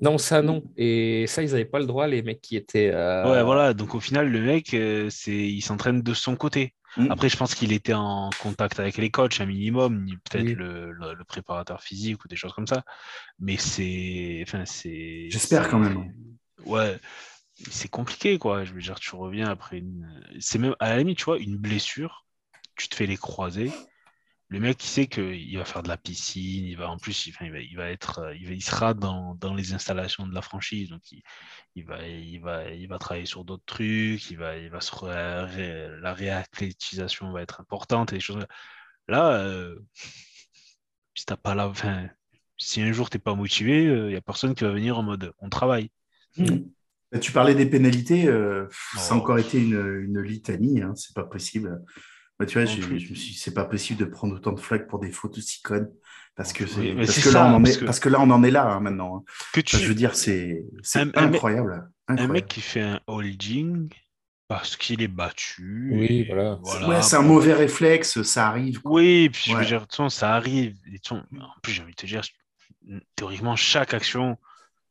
Non, 0.00 0.16
ça, 0.18 0.40
non. 0.42 0.62
Et 0.76 1.26
ça, 1.26 1.42
ils 1.42 1.50
n'avaient 1.50 1.64
pas 1.64 1.78
le 1.78 1.86
droit, 1.86 2.06
les 2.06 2.22
mecs 2.22 2.40
qui 2.40 2.56
étaient. 2.56 2.90
euh, 2.92 3.30
Ouais, 3.30 3.42
voilà. 3.42 3.74
Donc 3.74 3.94
au 3.94 4.00
final, 4.00 4.30
le 4.30 4.40
mec, 4.40 4.72
euh, 4.74 5.08
c'est 5.10 5.36
il 5.36 5.60
s'entraîne 5.60 6.00
de 6.02 6.14
son 6.14 6.36
côté. 6.36 6.74
Mm. 6.96 7.10
Après, 7.10 7.28
je 7.28 7.36
pense 7.36 7.54
qu'il 7.54 7.72
était 7.72 7.92
en 7.94 8.30
contact 8.40 8.80
avec 8.80 8.96
les 8.96 9.10
coachs 9.10 9.40
un 9.40 9.46
minimum, 9.46 10.04
ni 10.04 10.16
peut-être 10.16 10.44
Oui. 10.46 10.54
le, 10.54 10.90
le- 10.92 11.14
le 11.14 11.24
préparateur 11.24 11.82
physique 11.82 12.24
ou 12.24 12.28
des 12.28 12.36
choses 12.36 12.52
comme 12.52 12.66
ça. 12.66 12.82
Mais 13.38 13.56
c'est, 13.56 14.40
enfin, 14.46 14.64
c'est. 14.64 15.28
J'espère 15.30 15.68
quand 15.68 15.78
même. 15.78 16.12
Ouais. 16.66 16.98
C'est 17.70 17.88
compliqué, 17.90 18.38
quoi. 18.38 18.64
Je 18.64 18.72
veux 18.72 18.80
dire, 18.80 18.98
tu 18.98 19.14
reviens 19.14 19.48
après 19.48 19.78
une. 19.78 20.08
C'est 20.40 20.58
même 20.58 20.74
à 20.80 20.90
la 20.90 20.98
limite, 20.98 21.18
tu 21.18 21.24
vois, 21.24 21.38
une 21.38 21.56
blessure. 21.58 22.24
Tu 22.76 22.88
te 22.88 22.94
fais 22.96 23.06
les 23.06 23.18
croisés. 23.18 23.70
Le 24.52 24.58
mec, 24.58 24.82
il 24.82 24.88
sait 24.88 25.06
qu'il 25.06 25.56
va 25.56 25.64
faire 25.64 25.82
de 25.84 25.88
la 25.88 25.96
piscine, 25.96 26.64
il 26.66 26.76
va 26.76 26.90
en 26.90 26.98
plus, 26.98 27.26
il, 27.26 27.30
enfin, 27.30 27.44
il 27.46 27.52
va, 27.52 27.60
il 27.60 27.76
va 27.76 27.88
être, 27.88 28.18
euh, 28.18 28.34
il, 28.34 28.48
va- 28.48 28.52
il 28.54 28.62
sera 28.62 28.94
dans, 28.94 29.36
dans 29.36 29.54
les 29.54 29.74
installations 29.74 30.26
de 30.26 30.34
la 30.34 30.42
franchise, 30.42 30.88
donc 30.88 31.02
il, 31.12 31.22
il 31.76 31.84
va, 31.86 32.04
il 32.06 32.40
va, 32.40 32.68
il 32.68 32.88
va 32.88 32.98
travailler 32.98 33.26
sur 33.26 33.44
d'autres 33.44 33.62
trucs, 33.64 34.28
il 34.28 34.36
va, 34.36 34.56
il 34.56 34.68
va 34.68 34.80
se 34.80 34.92
ré- 34.92 35.44
ré- 35.44 36.00
la 36.00 36.12
réathlétisation 36.14 37.30
va 37.30 37.42
être 37.42 37.60
importante 37.60 38.12
et 38.12 38.16
des 38.16 38.20
choses. 38.20 38.44
Là, 39.06 39.34
euh, 39.38 39.78
si 41.14 41.24
t'as 41.26 41.36
pas 41.36 41.54
la, 41.54 41.68
enfin, 41.68 42.08
si 42.56 42.82
un 42.82 42.90
jour 42.90 43.08
t'es 43.08 43.20
pas 43.20 43.36
motivé, 43.36 43.84
il 43.84 44.06
n'y 44.08 44.16
a 44.16 44.20
personne 44.20 44.56
qui 44.56 44.64
va 44.64 44.70
venir 44.72 44.98
en 44.98 45.04
mode 45.04 45.32
on 45.38 45.48
travaille. 45.48 45.90
Mm. 46.36 46.56
Bah, 47.12 47.18
Tu 47.20 47.30
parlais 47.30 47.54
des 47.54 47.66
pénalités, 47.66 48.26
euh, 48.26 48.66
ça 48.96 49.14
a 49.14 49.16
Oh. 49.16 49.20
encore 49.20 49.38
été 49.38 49.58
une, 49.58 50.02
une 50.04 50.20
litanie, 50.20 50.82
hein, 50.82 50.94
c'est 50.96 51.14
pas 51.14 51.24
possible. 51.24 51.80
Moi, 52.40 52.46
tu 52.46 52.58
vois, 52.58 52.64
je 52.64 52.80
me 52.80 52.98
suis 52.98 53.14
dit, 53.14 53.34
c'est 53.38 53.52
pas 53.52 53.66
possible 53.66 54.00
de 54.00 54.06
prendre 54.06 54.34
autant 54.34 54.52
de 54.52 54.60
flags 54.60 54.86
pour 54.86 54.98
des 54.98 55.10
fautes 55.10 55.36
aussi 55.36 55.60
connes, 55.60 55.90
parce 56.34 56.54
que, 56.54 56.64
Oui, 56.78 56.94
parce 56.96 57.22
que 57.22 57.28
là, 57.28 57.44
on 57.44 57.56
en 57.56 57.62
parce 57.62 57.76
est, 57.76 57.80
que- 57.80 57.84
parce 57.84 58.00
que 58.00 58.08
là, 58.08 58.18
on 58.18 58.30
en 58.30 58.42
est 58.42 58.50
là 58.50 58.64
hein, 58.66 58.80
maintenant. 58.80 59.18
hein. 59.18 59.24
Que 59.52 59.60
tu, 59.60 59.76
Enfin, 59.76 59.84
je 59.84 59.88
veux 59.90 59.94
dire, 59.94 60.14
c'est 60.14 60.64
mec- 60.96 61.16
incroyable. 61.18 61.90
un 62.08 62.12
incroyable. 62.14 62.32
mec 62.32 62.48
qui 62.48 62.62
fait 62.62 62.80
un 62.80 63.00
holding 63.06 63.90
parce 64.48 64.78
qu'il 64.78 65.02
est 65.02 65.08
battu. 65.08 65.90
Oui, 65.92 66.06
et 66.20 66.24
voilà. 66.24 66.58
ouais, 66.88 67.02
c'est 67.02 67.16
un 67.16 67.22
bon. 67.22 67.34
mauvais 67.34 67.52
réflexe, 67.52 68.22
ça 68.22 68.48
arrive. 68.48 68.80
quoi. 68.80 68.92
Oui, 68.92 69.28
puis 69.28 69.50
je 69.50 69.56
veux 69.56 69.64
dire, 69.66 69.80
de 69.80 69.84
toute 69.84 69.90
façon, 69.92 70.08
ça 70.08 70.34
arrive. 70.34 70.76
En 71.12 71.20
plus, 71.62 71.72
j'ai 71.72 71.82
envie 71.82 71.92
de 71.92 71.96
te 71.96 72.06
dire, 72.06 72.22
théoriquement, 73.16 73.54
chaque 73.54 73.92
action, 73.92 74.38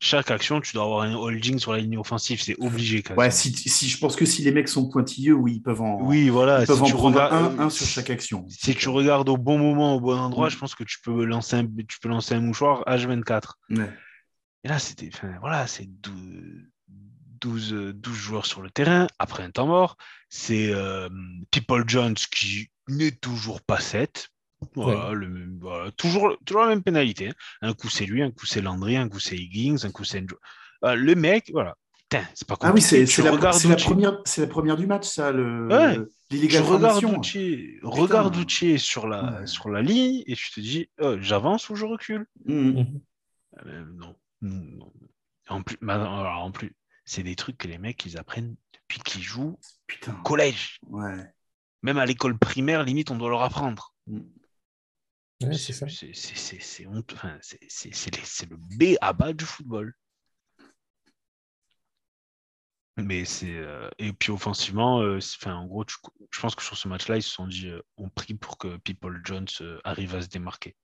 chaque 0.02 0.30
action, 0.30 0.60
tu 0.62 0.72
dois 0.72 0.84
avoir 0.84 1.02
un 1.02 1.14
holding 1.14 1.58
sur 1.58 1.72
la 1.72 1.78
ligne 1.78 1.98
offensive. 1.98 2.40
C'est 2.42 2.56
obligé. 2.58 3.02
quasiment. 3.02 3.20
Ouais, 3.20 3.30
si, 3.30 3.52
si, 3.54 3.88
je 3.88 3.98
pense 3.98 4.16
que 4.16 4.24
si 4.24 4.42
les 4.42 4.50
mecs 4.50 4.68
sont 4.68 4.88
pointilleux, 4.88 5.34
oui, 5.34 5.56
ils 5.56 5.60
peuvent 5.62 5.82
en, 5.82 6.00
oui, 6.02 6.30
voilà. 6.30 6.62
ils 6.62 6.66
peuvent 6.66 6.76
si 6.78 6.82
en 6.82 6.86
tu 6.86 6.94
prendre 6.94 7.16
regardes- 7.22 7.60
un, 7.60 7.64
un 7.66 7.70
sur 7.70 7.86
chaque 7.86 8.08
action. 8.10 8.46
Si 8.48 8.74
tu 8.74 8.88
regardes 8.88 9.28
au 9.28 9.36
bon 9.36 9.58
moment, 9.58 9.94
au 9.96 10.00
bon 10.00 10.18
endroit, 10.18 10.46
Mm. 10.48 10.50
je 10.52 10.56
pense 10.58 10.74
que 10.74 10.84
tu 10.84 10.98
peux 11.04 11.24
lancer 11.24 11.56
un, 11.56 11.66
tu 11.66 11.98
peux 12.00 12.08
lancer 12.08 12.34
un 12.34 12.40
mouchoir 12.40 12.82
H24. 12.86 13.58
Ouais. 13.70 13.90
Et 14.64 14.68
là, 14.68 14.78
c'était, 14.78 15.10
enfin, 15.12 15.34
voilà, 15.40 15.66
c'est 15.66 15.86
12, 15.86 16.14
12, 17.40 17.72
euh, 17.74 17.92
12 17.92 18.16
joueurs 18.16 18.46
sur 18.46 18.62
le 18.62 18.70
terrain 18.70 19.06
après 19.18 19.42
un 19.42 19.50
temps 19.50 19.66
mort. 19.66 19.96
C'est 20.30 20.70
euh, 20.72 21.10
People 21.50 21.84
Jones 21.86 22.14
qui 22.14 22.70
n'est 22.88 23.10
toujours 23.12 23.60
pas 23.60 23.80
7. 23.80 24.29
Voilà, 24.74 25.12
le 25.12 25.28
même- 25.28 25.58
voilà, 25.60 25.90
toujours, 25.92 26.36
toujours 26.44 26.62
la 26.62 26.68
même 26.68 26.82
pénalité. 26.82 27.28
hein. 27.28 27.34
Un 27.62 27.72
coup, 27.74 27.88
c'est 27.88 28.04
lui, 28.06 28.22
un 28.22 28.30
coup, 28.30 28.46
c'est 28.46 28.60
Landry, 28.60 28.96
un 28.96 29.08
coup, 29.08 29.18
c'est 29.20 29.36
Higgins, 29.36 29.76
un 29.84 29.90
coup, 29.90 30.04
c'est. 30.04 30.24
Ah, 30.82 30.94
le 30.94 31.14
mec, 31.14 31.50
voilà. 31.52 31.76
Putain, 32.10 32.24
c'est 32.34 32.46
pas 32.46 32.54
Ah 32.60 32.66
oui, 32.66 32.80
compliqué. 32.80 32.88
c'est 32.88 33.04
Tu 33.04 33.12
c'est 33.12 33.22
la, 33.22 33.30
première, 33.76 34.20
c'est 34.24 34.40
la 34.42 34.46
première 34.48 34.76
du 34.76 34.86
match, 34.86 35.06
ça, 35.06 35.30
le 35.32 35.68
Ouais. 35.68 35.98
regarde. 37.82 38.36
Uchi 38.36 38.78
sur 38.78 39.06
la, 39.06 39.40
Ouais. 39.40 39.46
sur 39.46 39.68
la 39.70 39.80
ligne 39.82 40.22
et 40.26 40.34
tu 40.34 40.50
te 40.50 40.60
dis, 40.60 40.88
oh, 41.00 41.16
j'avance 41.20 41.70
ou 41.70 41.76
je 41.76 41.84
recule? 41.86 42.26
Euh, 42.48 43.84
non. 43.94 44.16
non. 44.42 44.92
En 45.48 45.62
plus, 45.62 45.76
mais 45.80 45.92
alors, 45.94 46.42
en 46.44 46.50
plus, 46.52 46.72
c'est 47.04 47.22
des 47.22 47.34
trucs 47.36 47.58
que 47.58 47.66
les 47.68 47.78
mecs 47.78 48.04
ils 48.06 48.16
apprennent 48.18 48.54
depuis 48.72 49.00
qu'ils 49.00 49.22
jouent 49.22 49.58
Putain. 49.86 50.12
au 50.12 50.22
collège. 50.22 50.78
Ouais. 50.86 51.24
Même 51.82 51.98
à 51.98 52.06
l'école 52.06 52.38
primaire, 52.38 52.84
limite, 52.84 53.10
on 53.10 53.16
doit 53.16 53.30
leur 53.30 53.42
apprendre. 53.42 53.94
Mhm. 54.06 54.24
Ouais, 55.42 55.54
c'est 55.54 55.72
ça. 55.72 55.86
Honteux. 56.86 57.16
Enfin, 57.16 57.38
le 58.50 58.56
B 58.56 58.96
à 59.00 59.12
bas 59.12 59.32
du 59.32 59.44
football. 59.44 59.94
Mais 62.96 63.24
c'est. 63.24 63.56
euh, 63.56 63.88
Et 63.98 64.12
puis 64.12 64.30
offensivement, 64.32 65.00
euh, 65.00 65.18
enfin, 65.18 65.54
en 65.54 65.66
gros, 65.66 65.84
tu- 65.84 65.96
je 66.30 66.40
pense 66.40 66.54
que 66.54 66.62
sur 66.62 66.76
ce 66.76 66.88
match-là, 66.88 67.16
ils 67.16 67.22
se 67.22 67.30
sont 67.30 67.46
dit 67.46 67.68
euh, 67.68 67.80
on 67.96 68.08
prie 68.10 68.34
pour 68.34 68.58
que 68.58 68.76
People 68.78 69.20
Jones 69.24 69.46
arrive 69.84 70.14
à 70.14 70.22
se 70.22 70.28
démarquer. 70.28 70.76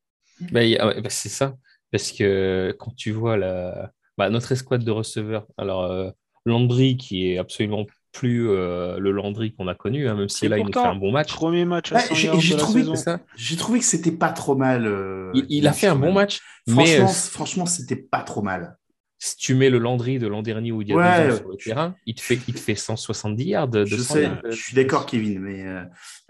Bah, 0.53 0.61
bah, 1.01 1.11
c'est 1.11 1.29
ça. 1.29 1.57
Parce 1.91 2.13
que 2.13 2.75
quand 2.79 2.95
tu 2.97 3.11
vois 3.11 3.37
la... 3.37 3.93
bah, 4.17 4.31
notre 4.31 4.53
escouade 4.53 4.85
de 4.85 4.91
receveurs, 4.91 5.47
alors 5.59 6.13
Landry 6.47 6.97
qui 6.97 7.31
est 7.31 7.39
absolument 7.39 7.85
plus 8.17 8.49
euh, 8.49 8.99
le 8.99 9.11
Landry 9.11 9.53
qu'on 9.55 9.69
a 9.69 9.75
connu, 9.75 10.09
hein, 10.09 10.15
même 10.15 10.29
si 10.29 10.47
Et 10.47 10.49
là 10.49 10.59
il 10.59 10.65
nous 10.67 10.73
fait 10.73 10.79
un 10.79 10.95
bon 10.95 11.13
match. 11.13 11.33
Premier 11.35 11.65
match 11.65 11.93
Ouais, 11.93 12.01
100 12.01 12.15
j'ai- 12.15 12.27
yards 12.29 12.41
j'ai 12.41 12.55
de 12.55 12.59
la 12.59 12.63
trouvé 12.65 12.81
saison. 12.81 12.95
C'est 12.97 13.03
ça. 13.05 13.21
J'ai 13.37 13.57
trouvé 13.57 13.79
que 13.81 13.85
c'était 13.85 14.13
pas 14.13 14.31
trop 14.33 14.57
mal. 14.57 14.87
euh, 14.87 15.31
Il, 15.35 15.47
il 15.49 15.69
a 15.69 15.73
fait 15.73 15.87
un 15.87 15.97
bon 15.97 16.13
match, 16.13 16.41
mais 16.67 16.73
Franchement, 16.75 17.05
euh, 17.05 17.09
c- 17.09 17.31
franchement, 17.31 17.67
c'était 17.67 17.97
pas 17.97 18.23
trop 18.23 18.43
mal. 18.43 18.77
si 19.19 19.37
tu 19.37 19.55
mets 19.55 19.71
le 19.71 19.79
Landry 19.79 20.19
de 20.19 20.27
l'an 20.27 20.43
dernier 20.43 20.73
ou 20.73 20.83
il 20.83 20.89
y 20.89 20.93
a 20.93 20.97
Ouais. 20.97 21.27
deux 21.29 21.35
ans 21.35 21.37
sur 21.39 21.49
le 21.49 21.57
terrain, 21.57 21.95
il 22.07 22.15
te 22.15 22.21
fait, 22.21 22.39
il 22.49 22.55
te 22.55 22.61
fait 22.61 22.75
170 22.75 23.45
yards. 23.45 23.69
De 23.69 23.85
Je 23.85 23.97
100 23.97 24.15
sais, 24.15 24.23
yards. 24.25 24.39
je 24.51 24.57
suis 24.57 24.75
d'accord, 24.75 25.07
Kevin, 25.07 25.41
mais 25.41 25.67
euh, 25.67 25.81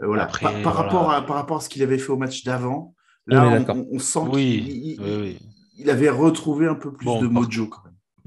euh, 0.02 0.06
voilà. 0.06 0.24
Après, 0.24 0.42
par, 0.42 0.52
par 0.52 0.60
voilà. 0.74 0.78
rapport 0.88 1.10
à, 1.12 1.26
par 1.26 1.36
rapport 1.36 1.56
à 1.58 1.60
ce 1.60 1.68
qu'il 1.68 1.82
avait 1.82 1.98
fait 1.98 2.10
au 2.10 2.16
match 2.16 2.44
d'avant, 2.44 2.94
On 3.30 3.34
là, 3.34 3.46
on, 3.48 3.50
d'accord. 3.50 3.76
on- 3.76 3.86
on 3.96 3.98
sent 3.98 4.20
Oui, 4.32 4.62
qu'il 4.64 4.68
il- 4.68 5.00
oui, 5.00 5.16
oui. 5.20 5.38
il 5.78 5.90
avait 5.90 6.10
retrouvé 6.10 6.66
un 6.66 6.74
peu 6.76 6.92
plus 6.92 7.04
Bon, 7.04 7.20
de 7.20 7.26
mojo. 7.26 7.68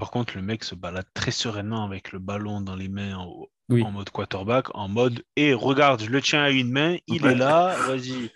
Par 0.00 0.10
contre, 0.10 0.34
le 0.34 0.42
mec 0.42 0.64
se 0.64 0.74
balade 0.74 1.06
très 1.14 1.30
sereinement 1.30 1.84
avec 1.84 2.10
le 2.10 2.18
ballon 2.18 2.62
dans 2.62 2.74
les 2.74 2.88
mains 2.88 3.16
en, 3.16 3.46
Oui. 3.68 3.82
en 3.82 3.92
mode 3.92 4.10
quarterback, 4.10 4.74
en 4.74 4.88
mode 4.88 5.22
et 5.36 5.52
regarde, 5.52 6.02
je 6.02 6.10
le 6.10 6.22
tiens 6.22 6.42
à 6.42 6.50
une 6.50 6.72
main, 6.72 6.96
il 7.06 7.22
Ouais. 7.22 7.32
est 7.32 7.36
là, 7.36 7.76
vas-y. 7.86 8.30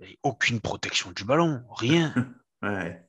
Il 0.00 0.16
Aucune 0.22 0.60
protection 0.60 1.10
du 1.10 1.24
ballon, 1.24 1.60
rien. 1.76 2.14
Ouais. 2.60 3.00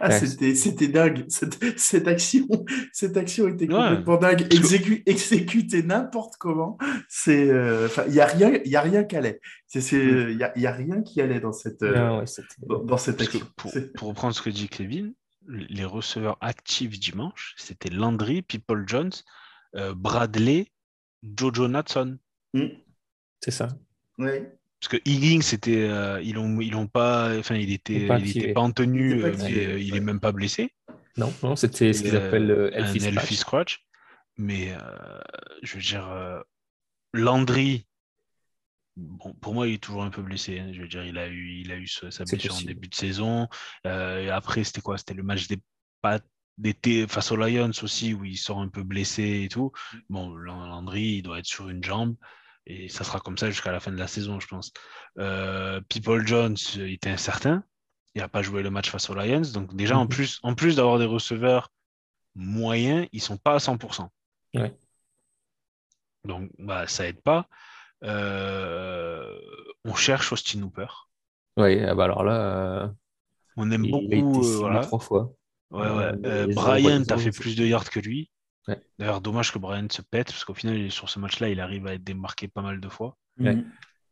Ah, 0.00 0.10
c'était, 0.10 0.88
dingue. 0.88 1.26
Cette, 1.28 2.08
action, 2.08 2.46
cette 2.94 3.18
action 3.18 3.46
était 3.46 3.66
complètement 3.66 4.16
dingue. 4.16 4.46
exécutée 4.50 5.82
n'importe 5.82 6.36
comment. 6.38 6.78
C'est, 7.06 7.50
euh, 7.50 7.88
il 8.06 8.14
n'y 8.14 8.20
a 8.20 8.26
rien, 8.26 8.58
il 8.64 8.70
y 8.70 8.76
a 8.76 8.80
rien 8.80 9.04
qui 9.04 9.16
allait. 9.16 9.38
Il 9.74 10.36
n'y 10.38 10.42
a, 10.42 10.58
y 10.58 10.66
a, 10.66 10.72
rien 10.72 11.02
qui 11.02 11.20
allait 11.20 11.40
dans 11.40 11.52
cette, 11.52 11.82
euh, 11.82 12.24
dans, 12.84 12.96
cette 12.96 13.20
action. 13.20 13.40
Pour, 13.56 13.70
pour, 13.96 14.08
reprendre 14.08 14.34
ce 14.34 14.40
que 14.40 14.48
dit 14.48 14.70
Kevin, 14.70 15.12
les 15.48 15.84
receveurs 15.84 16.36
actifs 16.40 16.98
dimanche, 16.98 17.54
c'était 17.56 17.90
Landry, 17.90 18.42
People 18.42 18.84
Jones, 18.86 19.12
euh, 19.74 19.94
Bradley, 19.94 20.72
Jojo 21.22 21.68
Natson. 21.68 22.18
Mm. 22.54 22.66
C'est 23.40 23.50
ça. 23.50 23.68
Oui. 24.18 24.30
Parce 24.80 24.88
que 24.88 25.08
Higgins, 25.08 25.42
c'était, 25.42 25.88
euh, 25.88 26.20
ils 26.22 26.34
l'ont, 26.34 26.60
ils 26.60 26.72
l'ont 26.72 26.86
pas, 26.86 27.38
enfin, 27.38 27.56
il 27.56 27.72
était, 27.72 28.06
pas 28.06 28.18
il 28.18 28.36
était 28.36 28.52
pas 28.52 28.60
en 28.60 28.72
tenue, 28.72 29.16
mais 29.16 29.66
euh, 29.66 29.78
il 29.78 29.96
est 29.96 30.00
même 30.00 30.20
pas 30.20 30.32
blessé. 30.32 30.72
Non, 31.16 31.32
non, 31.42 31.56
c'était 31.56 31.92
ce 31.92 32.02
qu'ils 32.02 32.16
appellent 32.16 32.70
Elfie, 32.74 33.06
un 33.06 33.12
Elfie 33.12 33.36
Scratch. 33.36 33.86
Mais 34.36 34.74
je 35.62 35.76
veux 35.76 35.82
dire, 35.82 36.44
Landry, 37.14 37.86
bon, 38.96 39.34
pour 39.34 39.54
moi, 39.54 39.68
il 39.68 39.74
est 39.74 39.82
toujours 39.82 40.02
un 40.02 40.10
peu 40.10 40.22
blessé. 40.22 40.58
Hein. 40.58 40.70
Je 40.72 40.82
veux 40.82 40.88
dire, 40.88 41.04
il 41.04 41.18
a 41.18 41.28
eu, 41.28 41.60
il 41.60 41.72
a 41.72 41.76
eu 41.76 41.86
sa 41.86 42.24
blessure 42.24 42.54
en 42.54 42.62
début 42.62 42.88
de 42.88 42.94
saison. 42.94 43.48
et 43.84 44.30
après, 44.30 44.64
c'était 44.64 44.80
quoi? 44.80 44.98
C'était 44.98 45.14
le 45.14 45.22
match 45.22 45.48
des 45.48 45.58
d'été 46.58 47.06
face 47.06 47.32
aux 47.32 47.36
Lions 47.36 47.70
aussi, 47.82 48.14
où 48.14 48.24
il 48.24 48.38
sort 48.38 48.60
un 48.60 48.68
peu 48.68 48.82
blessé 48.82 49.42
et 49.44 49.48
tout. 49.48 49.72
Bon, 50.08 50.34
Landry, 50.34 51.16
il 51.16 51.22
doit 51.22 51.38
être 51.38 51.46
sur 51.46 51.68
une 51.68 51.84
jambe. 51.84 52.16
Et 52.66 52.88
ça 52.88 53.04
sera 53.04 53.20
comme 53.20 53.38
ça 53.38 53.50
jusqu'à 53.50 53.70
la 53.70 53.78
fin 53.78 53.92
de 53.92 53.98
la 53.98 54.08
saison, 54.08 54.40
je 54.40 54.48
pense. 54.48 54.72
Euh, 55.18 55.80
People 55.88 56.26
Jones 56.26 56.56
il 56.74 56.92
était 56.92 57.10
incertain. 57.10 57.62
Il 58.14 58.20
n'a 58.20 58.28
pas 58.28 58.42
joué 58.42 58.62
le 58.62 58.70
match 58.70 58.90
face 58.90 59.08
aux 59.08 59.14
Lions. 59.14 59.42
Donc 59.52 59.74
déjà, 59.76 59.96
en 59.98 60.04
mhm. 60.04 60.08
plus, 60.08 60.40
en 60.42 60.54
plus 60.54 60.76
d'avoir 60.76 60.98
des 60.98 61.04
receveurs 61.04 61.70
moyens, 62.34 63.06
ils 63.12 63.18
ne 63.18 63.22
sont 63.22 63.36
pas 63.36 63.54
à 63.54 63.58
100%. 63.58 64.08
Donc 66.24 66.50
bah, 66.58 66.88
ça 66.88 67.06
aide 67.06 67.20
pas. 67.22 67.48
Euh, 68.06 69.38
on 69.84 69.94
cherche 69.94 70.32
Austin 70.32 70.62
Hooper. 70.62 70.86
Oui, 71.56 71.82
ah 71.82 71.94
bah 71.94 72.04
alors 72.04 72.24
là. 72.24 72.84
Euh, 72.84 72.88
on 73.56 73.70
aime 73.70 73.90
beaucoup. 73.90 74.42
voilà. 74.42 74.80
trois 74.80 74.98
fois. 74.98 75.32
Ouais, 75.70 75.88
ouais. 75.88 76.46
Brian, 76.54 77.02
tu 77.02 77.12
as 77.12 77.18
fait 77.18 77.30
plus 77.30 77.56
de 77.56 77.64
yards 77.64 77.90
que 77.90 78.00
lui. 78.00 78.30
D'ailleurs, 78.98 79.20
dommage 79.20 79.52
que 79.52 79.58
Brian 79.58 79.86
se 79.90 80.02
pète, 80.02 80.28
parce 80.28 80.44
qu'au 80.44 80.54
final, 80.54 80.90
sur 80.90 81.08
ce 81.08 81.18
match-là, 81.18 81.48
il 81.48 81.60
arrive 81.60 81.86
à 81.86 81.94
être 81.94 82.04
démarqué 82.04 82.48
pas 82.48 82.62
mal 82.62 82.80
de 82.80 82.88
fois. 82.88 83.16
Ouais. 83.38 83.56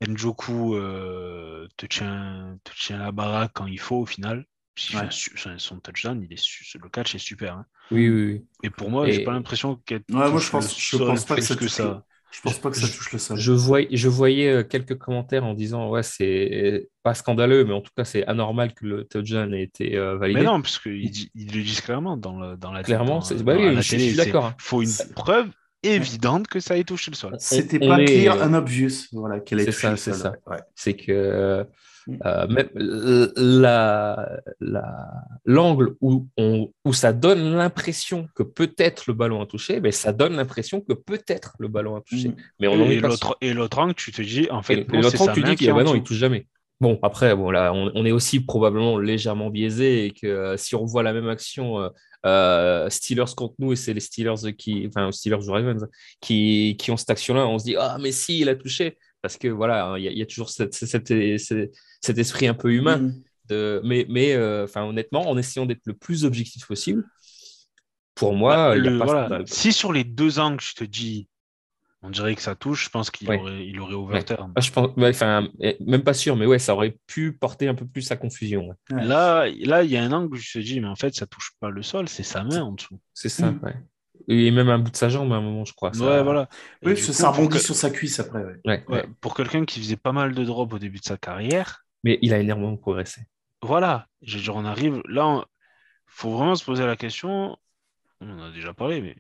Njoku 0.07 0.75
euh, 0.75 1.67
te, 1.77 1.87
tient, 1.87 2.59
te 2.63 2.73
tient 2.77 2.99
la 2.99 3.13
baraque 3.13 3.53
quand 3.55 3.67
il 3.67 3.81
faut, 3.81 4.01
au 4.01 4.07
final. 4.07 4.47
son 4.77 5.81
touchdown, 5.81 6.23
il 6.23 6.33
est, 6.33 6.79
le 6.81 6.89
catch 6.89 7.15
est 7.15 7.19
super. 7.19 7.57
Hein. 7.57 7.67
Oui, 7.91 8.09
oui, 8.09 8.25
oui. 8.27 8.47
Et 8.63 8.71
pour 8.71 8.91
moi, 8.91 9.09
j'ai 9.11 9.25
pas 9.25 9.33
l'impression 9.33 9.77
qu'elle. 9.77 10.05
Ouais, 10.11 10.31
moi, 10.31 10.41
je 10.41 10.51
pense, 10.51 10.79
je 10.79 10.97
pense 10.97 11.25
pas 11.25 11.37
que, 11.37 11.55
que 11.55 11.69
ça. 11.69 12.05
Je 12.35 12.41
pense 12.41 12.59
pas 12.59 12.71
que 12.71 12.77
ça 12.77 12.89
touche 12.89 13.13
le 13.13 13.19
sol. 13.19 13.39
Je, 13.39 13.53
voyais, 13.53 13.89
je 13.93 14.09
voyais 14.09 14.49
euh, 14.49 14.63
quelques 14.65 14.99
commentaires 14.99 15.45
en 15.45 15.55
disant 15.55 15.89
ouais 15.89 16.03
c'est 16.03 16.89
pas 17.05 17.15
scandaleux, 17.15 17.65
mais 17.65 17.73
en 17.73 17.81
tout 17.81 17.93
cas 17.97 18.05
c'est 18.05 18.27
anormal 18.27 18.75
que 18.75 18.87
le 18.87 19.05
touchdown 19.05 19.55
ait 19.55 19.63
été 19.63 19.97
euh, 19.97 20.17
validé. 20.17 20.41
Mais 20.41 20.47
non, 20.47 20.61
parce 20.61 20.81
qu'ils 20.81 21.31
le 21.35 21.63
disent 21.63 21.81
clairement 21.81 22.17
dans, 22.17 22.39
le, 22.39 22.57
dans 22.57 22.73
la 22.73 22.83
clairement, 22.83 23.21
c'est 23.21 23.43
bah 23.43 23.55
oui, 23.57 23.77
je, 23.77 23.83
suis 23.83 24.15
d'accord. 24.15 24.53
Il 24.59 24.63
faut 24.63 24.83
une 24.83 25.15
preuve 25.15 25.47
évidente 25.85 26.49
que 26.49 26.59
ça 26.59 26.77
ait 26.77 26.85
touché 26.85 27.13
le 27.13 27.17
sol. 27.17 27.37
C'était 27.39 27.79
pas 27.79 28.05
clear 28.05 28.37
and 28.43 28.55
obvious, 28.55 29.07
voilà, 29.13 29.39
qu'elle 29.39 29.61
ait 29.61 29.67
touché 29.67 29.81
ça, 29.81 29.97
C'est 29.97 30.15
ça. 30.15 30.35
C'est 30.75 30.95
que 30.95 31.65
Mm. 31.65 31.67
Euh, 32.27 32.47
même 32.49 32.69
la, 33.37 34.41
l'angle 35.45 35.97
où, 36.01 36.27
on, 36.37 36.71
où 36.85 36.93
ça 36.93 37.13
donne 37.13 37.55
l'impression 37.55 38.29
que 38.35 38.43
peut-être 38.43 39.05
le 39.07 39.15
ballon 39.15 39.41
a 39.41 39.47
touché, 39.47 39.81
mais 39.81 39.91
ça 39.91 40.13
donne 40.13 40.37
l'impression 40.37 40.81
que 40.81 40.93
peut-être 40.93 41.55
le 41.59 41.69
ballon 41.69 41.97
a 41.97 42.01
touché. 42.01 42.29
Mm. 42.29 42.37
Mais 42.61 42.69
on 42.69 42.85
et, 42.85 43.01
l'autre, 43.01 43.37
et 43.41 43.55
l'autre 43.55 43.79
angle, 43.79 43.95
tu 43.95 44.13
te 44.13 44.23
dis, 44.23 44.49
en 44.51 44.63
fait, 44.63 44.87
l'autre 44.93 45.21
angle, 45.21 45.33
tu 45.33 45.43
dis 45.43 45.57
qu'il 45.57 45.73
bah 45.73 45.83
non, 45.83 45.95
il 45.95 46.03
touche 46.03 46.19
jamais. 46.19 46.47
Bon, 46.81 46.99
après, 47.03 47.35
bon, 47.35 47.51
là, 47.51 47.73
on, 47.73 48.05
est 48.05 48.13
aussi 48.13 48.41
probablement 48.41 48.99
légèrement 48.99 49.49
biaisé 49.49 50.07
et 50.07 50.11
que 50.11 50.27
euh, 50.27 50.57
si 50.57 50.75
on 50.75 50.85
voit 50.85 51.03
la 51.03 51.13
même 51.13 51.29
action 51.29 51.89
euh, 52.27 52.91
Steelers 52.91 53.35
contre 53.37 53.55
nous 53.59 53.73
et 53.73 53.77
c'est 53.77 53.95
les 53.95 54.01
Steelers 54.01 54.53
qui, 54.59 54.87
enfin, 54.89 55.11
Steelers 55.13 55.49
ou 55.49 55.53
Ravens 55.53 55.87
qui, 56.21 56.77
qui 56.79 56.91
ont 56.91 56.97
cette 56.97 57.11
action-là, 57.11 57.47
on 57.47 57.59
se 57.59 57.65
dit, 57.65 57.77
ah, 57.79 57.97
mais 58.01 58.13
si, 58.13 58.41
il 58.41 58.49
a 58.49 58.57
touché 58.57 58.99
parce 59.25 59.39
que 59.39 59.49
voilà, 59.49 59.87
hein, 59.87 59.99
il 59.99 60.05
y, 60.05 60.21
a 60.21 60.27
toujours 60.27 60.51
cet 60.51 62.19
esprit 62.19 62.47
un 62.47 62.53
peu 62.53 62.71
humain. 62.75 62.99
Mm. 62.99 63.23
De, 63.49 63.81
mais 63.83 64.05
mais 64.11 64.35
euh, 64.35 64.65
enfin, 64.65 64.85
honnêtement, 64.85 65.31
en 65.31 65.39
essayant 65.39 65.65
d'être 65.65 65.81
le 65.87 65.95
plus 65.95 66.27
objectif 66.27 66.67
possible, 66.67 67.07
pour 68.15 68.35
moi, 68.35 68.79
bah, 68.79 69.39
si 69.47 69.73
sur 69.73 69.95
les 69.95 70.05
deux 70.05 70.41
angles, 70.41 70.61
je 70.61 70.75
te 70.75 70.85
dis, 70.85 71.27
on 72.03 72.11
dirait 72.11 72.35
que 72.35 72.43
ça 72.43 72.55
touche, 72.55 72.85
je 72.85 72.91
pense 72.91 73.11
qu'il 73.11 73.33
aurait, 73.33 73.67
il 73.67 73.81
aurait 73.81 73.95
ouvert 73.95 74.23
terme. 74.27 74.53
Ah, 74.57 74.61
je 74.61 74.71
pense, 74.71 74.91
enfin, 74.99 75.49
même 75.81 76.05
pas 76.05 76.13
sûr, 76.13 76.37
mais 76.37 76.45
ouais, 76.45 76.59
ça 76.59 76.75
aurait 76.75 76.99
pu 77.07 77.33
porter 77.33 77.67
un 77.67 77.75
peu 77.75 77.87
plus 77.87 78.11
à 78.11 78.17
confusion. 78.17 78.77
Là, 78.91 79.49
là, 79.49 79.85
il 79.85 79.91
y 79.91 79.97
a 79.97 80.05
un 80.05 80.13
angle 80.13 80.35
où 80.35 80.37
je 80.37 80.53
te 80.53 80.59
dis, 80.59 80.81
mais 80.81 80.89
en 80.89 80.97
fait, 80.97 81.15
ça 81.15 81.27
touche 81.27 81.53
pas 81.61 81.71
le 81.71 81.83
sol, 81.83 82.11
c'est 82.11 82.23
sa 82.23 82.45
main 82.45 82.61
en 82.61 82.73
dessous. 82.73 83.01
C'est 83.15 83.31
ça, 83.31 83.53
mm. 83.53 83.61
ouais. 83.63 83.77
Et 84.29 84.51
même 84.51 84.69
un 84.69 84.79
bout 84.79 84.91
de 84.91 84.97
sa 84.97 85.09
jambe 85.09 85.33
à 85.33 85.37
un 85.37 85.41
moment, 85.41 85.65
je 85.65 85.75
crois. 85.75 85.91
Ouais, 85.97 86.23
voilà. 86.23 86.49
Oui, 86.83 86.97
ça 86.97 87.31
rebondit 87.31 87.59
sur 87.59 87.75
sa 87.75 87.91
cuisse 87.91 88.21
après. 88.21 88.43
Ouais. 88.65 89.07
Pour 89.21 89.35
quelqu'un 89.35 89.65
qui 89.65 89.81
faisait 89.81 89.97
pas 89.97 90.13
mal 90.13 90.35
de 90.35 90.45
drops 90.45 90.75
au 90.75 90.79
début 90.79 90.99
de 90.99 91.05
sa 91.05 91.17
carrière. 91.17 91.85
Mais 92.05 92.19
il 92.23 92.33
a 92.33 92.39
énormément 92.39 92.77
progressé. 92.77 93.23
Voilà. 93.63 94.07
Je 94.23 94.37
veux 94.37 94.43
dire, 94.43 94.57
on 94.57 94.65
arrive. 94.65 95.03
Là, 95.09 95.45
il 95.45 95.45
faut 96.07 96.31
vraiment 96.31 96.55
se 96.55 96.65
poser 96.65 96.87
la 96.87 96.97
question. 96.97 97.57
On 98.21 98.31
en 98.31 98.45
a 98.45 98.51
déjà 98.53 98.73
parlé, 98.73 99.01
mais 99.01 99.17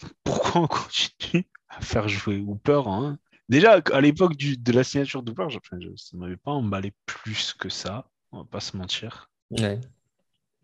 pourquoi 0.24 0.62
on 0.62 0.66
continue 0.66 1.46
à 1.68 1.80
faire 1.80 2.08
jouer 2.08 2.38
Hooper 2.38 2.82
hein? 2.86 3.18
Déjà, 3.48 3.80
à 3.92 4.00
l'époque 4.00 4.36
de 4.36 4.72
la 4.72 4.82
signature 4.82 5.22
d'Hooper, 5.22 5.48
ça 5.50 5.76
ne 5.76 6.18
m'avait 6.18 6.36
pas 6.36 6.52
emballé 6.52 6.92
plus 7.04 7.52
que 7.52 7.68
ça. 7.68 8.08
On 8.30 8.38
va 8.38 8.44
pas 8.44 8.60
se 8.60 8.76
mentir. 8.76 9.30
Ouais. 9.50 9.78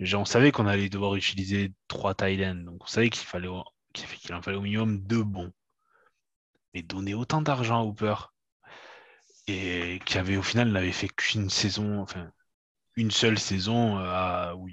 On 0.01 0.25
savait 0.25 0.53
qu'on 0.53 0.67
allait 0.67 0.89
devoir 0.89 1.15
utiliser 1.17 1.73
trois 1.89 2.15
tight 2.15 2.41
donc 2.65 2.85
on 2.85 2.87
savait 2.87 3.11
qu'il 3.11 3.27
fallait 3.27 3.49
qu'il 3.93 4.35
en 4.35 4.43
fallait 4.43 4.57
au 4.57 4.63
minimum 4.63 5.01
deux 5.01 5.25
bons. 5.25 5.53
Mais 6.75 6.83
donner 6.83 7.15
autant 7.15 7.43
d'argent 7.43 7.81
à 7.81 7.85
Hooper 7.85 8.15
et 9.47 10.01
qui 10.05 10.19
avait 10.19 10.37
au 10.37 10.43
final 10.43 10.71
n'avait 10.71 10.93
fait 10.93 11.09
qu'une 11.09 11.51
saison, 11.51 12.01
enfin 12.01 12.31
une 12.97 13.11
seule 13.11 13.39
saison 13.39 13.99
euh, 13.99 14.53
où 14.55 14.69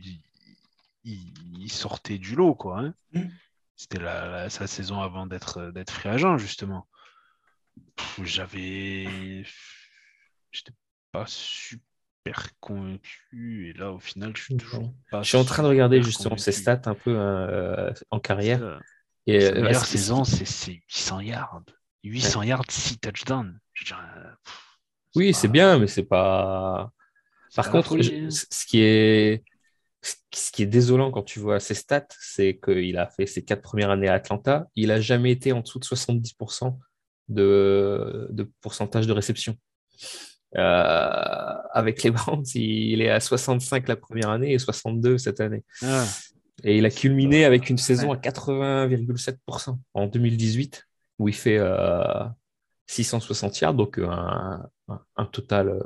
il, 1.04 1.72
sortait 1.72 2.18
du 2.18 2.36
lot, 2.36 2.56
quoi. 2.56 2.80
Hein. 2.80 2.94
Mm. 3.14 3.30
C'était 3.76 4.50
sa 4.50 4.68
saison 4.68 5.02
avant 5.02 5.28
d'être 5.28 5.72
d'être 5.72 5.92
free 5.92 6.10
agent, 6.10 6.38
justement. 6.38 6.88
J'avais. 8.24 9.46
J'étais 10.52 10.74
pas 11.12 11.26
super 11.28 11.95
convaincu. 12.60 13.70
Et 13.70 13.74
là, 13.74 13.92
au 13.92 14.00
final, 14.00 14.32
je 14.36 14.44
suis 14.44 14.58
toujours 14.58 14.94
pas. 15.12 15.22
Je 15.22 15.30
suis 15.30 15.38
en 15.38 15.44
train 15.44 15.64
de 15.64 15.68
regarder 15.68 16.02
justement 16.02 16.38
ses 16.38 16.52
stats 16.52 16.82
un 16.86 16.96
peu 16.96 17.16
euh, 17.16 17.92
en 18.12 18.20
carrière. 18.20 18.80
Et 19.28 19.42
Sa 19.42 19.48
euh, 19.48 19.62
meilleure 19.62 19.86
saison, 19.86 20.24
c'est 20.24 20.74
800 20.74 21.22
yards. 21.22 21.64
800 22.04 22.44
yards, 22.44 22.66
6 22.70 23.00
touchdowns. 23.00 23.60
Euh, 23.92 23.96
oui, 25.16 25.34
c'est 25.34 25.48
bien, 25.48 25.80
mais 25.80 25.88
c'est 25.88 26.04
pas. 26.04 26.92
Par 27.56 27.72
contre, 27.72 27.98
ce 28.02 28.66
qui 28.66 28.82
est 28.82 29.44
ce 30.32 30.52
qui 30.52 30.64
est 30.64 30.68
désolant 30.68 31.12
quand 31.12 31.24
tu 31.24 31.40
vois 31.40 31.60
ses 31.60 31.74
stats, 31.74 32.08
c'est 32.20 32.60
qu'il 32.64 32.98
a 32.98 33.08
fait 33.08 33.26
ses 33.26 33.44
quatre 33.44 33.62
premières 33.62 33.90
années 33.90 34.08
à 34.08 34.14
Atlanta. 34.14 34.68
Il 34.76 34.90
n'a 34.90 35.02
jamais 35.02 35.32
été 35.32 35.52
en 35.52 35.62
dessous 35.62 35.80
de 35.80 35.86
70% 35.86 36.78
de, 37.30 38.28
de, 38.30 38.44
pourcentage 38.62 39.08
de 39.08 39.14
réception. 39.14 39.58
Euh, 40.58 41.54
avec 41.72 42.04
les 42.04 42.12
Browns, 42.12 42.46
il 42.56 43.02
est 43.02 43.10
à 43.10 43.20
65 43.20 43.88
la 43.88 43.96
première 43.96 44.30
année 44.30 44.54
et 44.54 44.60
62 44.60 45.18
cette 45.18 45.42
année. 45.42 45.64
Ah. 45.82 46.06
Et 46.64 46.78
il 46.78 46.86
a 46.86 46.90
culminé 46.90 47.44
avec 47.44 47.70
une 47.70 47.78
saison 47.78 48.14
à 48.14 48.16
80,7% 48.16 49.78
en 49.94 50.08
2018, 50.08 50.88
où 51.20 51.28
il 51.28 51.36
fait 51.36 51.60
660 52.88 53.52
euh, 53.52 53.58
yards, 53.62 53.74
donc 53.74 54.00
euh, 54.00 54.08
un, 54.08 55.26
total 55.26 55.84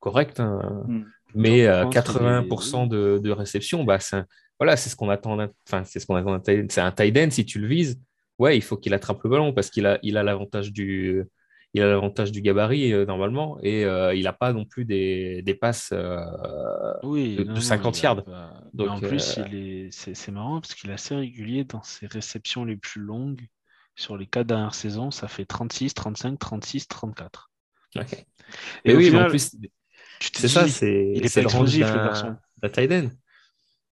correct. 0.00 0.40
Hein. 0.40 0.84
Hmm. 0.86 1.04
Mais 1.34 1.66
80% 1.66 2.88
de, 2.88 3.20
de, 3.22 3.30
réception, 3.30 3.84
bah, 3.84 3.98
c'est 3.98 4.24
voilà, 4.58 4.76
c'est 4.76 4.90
ce 4.90 4.96
qu'on 4.96 5.10
attend. 5.10 5.38
Enfin, 5.66 5.82
c'est 5.84 5.98
ce 5.98 6.06
qu'on 6.06 6.14
attend. 6.14 6.40
C'est 6.44 6.80
un 6.80 6.92
tight 6.92 7.16
end 7.18 7.30
si 7.30 7.44
tu 7.44 7.58
le 7.58 7.66
vises. 7.66 8.00
Ouais, 8.38 8.56
il 8.56 8.60
faut 8.60 8.76
qu'il 8.76 8.94
attrape 8.94 9.22
le 9.24 9.30
ballon 9.30 9.52
parce 9.52 9.70
qu'il 9.70 9.86
a, 9.86 9.98
il 10.02 10.16
a 10.16 10.22
l'avantage 10.22 10.72
du, 10.72 11.24
il 11.74 11.82
a 11.82 11.86
l'avantage 11.86 12.32
du 12.32 12.42
gabarit 12.42 12.92
euh, 12.92 13.06
normalement 13.06 13.58
et 13.62 13.84
euh, 13.84 14.14
il 14.14 14.24
n'a 14.24 14.32
pas 14.32 14.52
non 14.52 14.64
plus 14.64 14.84
des, 14.84 15.40
des 15.42 15.54
passes 15.54 15.90
euh, 15.92 16.20
de, 17.02 17.60
50 17.60 18.02
yards. 18.02 18.24
Donc, 18.74 18.90
en 18.90 19.00
plus, 19.00 19.40
c'est 19.90 20.32
marrant 20.32 20.60
parce 20.60 20.74
qu'il 20.74 20.90
est 20.90 20.94
assez 20.94 21.14
régulier 21.14 21.64
dans 21.64 21.82
ses 21.82 22.06
réceptions 22.06 22.64
les 22.64 22.76
plus 22.76 23.00
longues. 23.00 23.46
Sur 23.94 24.16
les 24.16 24.26
quatre 24.26 24.46
dernières 24.46 24.74
saisons, 24.74 25.10
ça 25.10 25.28
fait 25.28 25.44
36, 25.44 25.92
35, 25.92 26.38
36, 26.38 26.88
34. 26.88 27.50
Et 28.84 28.94
oui, 28.96 29.10
mais 29.10 29.22
en 29.22 29.28
plus, 29.28 29.54
c'est 30.18 30.48
ça, 30.48 30.66
c'est 30.66 31.12
pas 31.34 31.40
le 31.42 32.04
garçon. 32.06 32.36
la 32.62 32.70
Tiden. 32.70 33.10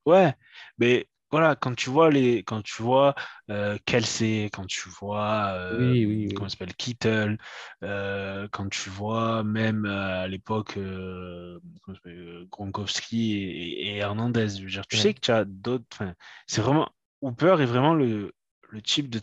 Ouais, 0.06 0.34
mais 0.78 1.09
voilà, 1.32 1.56
quand 1.56 1.76
tu 1.76 1.90
vois 1.90 2.10
les, 2.12 2.44
quand 2.44 2.62
tu 2.64 2.82
vois 2.82 3.16
euh, 3.50 3.78
Kelsey, 3.86 4.50
quand 4.52 4.66
tu 4.68 4.90
vois 4.90 5.52
euh, 5.56 5.96
Oui, 5.96 6.06
oui, 6.06 6.28
oui. 6.28 6.36
comment 6.36 6.50
s'appelle 6.50 6.76
Kittle, 6.76 7.38
euh, 7.84 8.48
quand 8.52 8.70
tu 8.70 8.90
vois 8.90 9.44
même 9.44 9.86
euh, 9.86 10.24
à 10.24 10.28
l'époque 10.28 10.78
Gronkowski 12.52 13.34
et, 13.36 13.88
et 13.96 13.98
Hernandez, 13.98 14.50
je 14.50 14.64
veux 14.64 14.70
dire, 14.70 14.86
tu 14.88 14.98
Ouais. 14.98 15.00
sais 15.00 15.14
que 15.14 15.20
tu 15.20 15.32
as 15.32 15.46
d'autres. 15.46 15.86
enfin, 15.94 16.14
C'est 16.48 16.62
vraiment 16.62 16.90
Hooper 17.22 17.58
est 17.60 17.66
vraiment 17.66 17.94
le, 17.94 18.34
le 18.70 18.82
type 18.82 19.10
de 19.10 19.20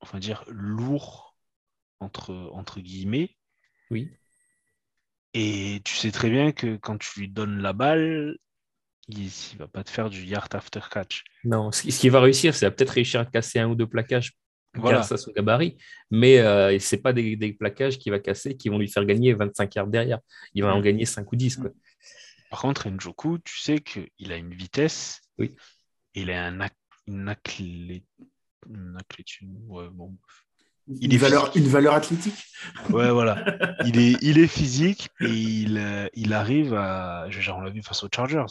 on 0.00 0.06
va 0.06 0.18
dire 0.18 0.44
lourd 0.48 1.36
entre 2.00 2.34
entre 2.54 2.80
guillemets. 2.80 3.36
Oui. 3.90 4.18
Et 5.34 5.80
tu 5.84 5.94
sais 5.94 6.10
très 6.12 6.30
bien 6.30 6.52
que 6.52 6.76
quand 6.76 6.98
tu 6.98 7.20
lui 7.20 7.28
donnes 7.28 7.60
la 7.60 7.72
balle, 7.72 8.36
il 9.08 9.24
ne 9.54 9.58
va 9.58 9.66
pas 9.68 9.82
te 9.84 9.90
faire 9.90 10.10
du 10.10 10.24
yard 10.24 10.54
after 10.54 10.80
catch. 10.90 11.24
Non, 11.44 11.72
ce 11.72 11.82
qui- 11.82 11.92
ce 11.92 12.00
qu'il 12.00 12.10
va 12.10 12.20
réussir, 12.20 12.54
c'est 12.54 12.70
peut-être 12.70 12.90
réussir 12.90 13.20
à 13.20 13.24
casser 13.24 13.58
un 13.58 13.68
ou 13.68 13.74
deux 13.74 13.86
plaquages 13.86 14.32
Voilà. 14.74 14.98
grâce 14.98 15.12
à 15.12 15.16
son 15.16 15.32
gabarit, 15.32 15.78
mais 16.10 16.38
euh, 16.38 16.78
ce 16.78 16.94
n'est 16.96 17.02
pas 17.02 17.12
des, 17.12 17.36
des 17.36 17.52
plaquages 17.54 17.98
qu'il 17.98 18.12
va 18.12 18.18
casser 18.18 18.56
qui 18.56 18.68
vont 18.68 18.78
lui 18.78 18.88
faire 18.88 19.04
gagner 19.06 19.32
25 19.34 19.74
yards 19.74 19.86
derrière. 19.86 20.18
Il 20.54 20.62
va 20.62 20.74
en 20.74 20.78
Mm. 20.80 20.82
gagner 20.82 21.04
5 21.06 21.30
ou 21.32 21.36
10. 21.36 21.56
Quoi. 21.56 21.70
Par 22.50 22.60
contre, 22.60 22.88
Njoku, 22.90 23.38
tu 23.44 23.58
sais 23.58 23.78
qu'il 23.78 24.32
a 24.32 24.36
une 24.36 24.54
vitesse. 24.54 25.20
Oui. 25.38 25.54
Il 26.14 26.30
a 26.30 26.46
un 26.46 26.58
ac- 26.60 26.70
une, 27.06 27.28
athlé- 27.30 28.04
une 28.68 28.96
athlétude. 28.98 29.48
Ouais, 29.68 29.88
bon. 29.90 30.16
Il 30.88 31.04
Une 31.06 31.12
est 31.12 31.16
valeur, 31.18 31.46
physique. 31.52 31.64
une 31.66 31.70
valeur 31.70 31.94
athlétique 31.94 32.44
ouais, 32.90 33.10
voilà. 33.10 33.34
Il 33.86 33.98
est, 33.98 34.16
il 34.22 34.38
est 34.38 34.46
physique 34.46 35.10
et 35.20 35.26
il, 35.28 35.76
euh, 35.76 36.08
il 36.14 36.32
arrive 36.32 36.72
à. 36.72 37.28
Genre, 37.28 37.58
on 37.58 37.60
l'a 37.60 37.68
vu 37.70 37.82
face 37.82 38.02
aux 38.04 38.08
Chargers. 38.14 38.46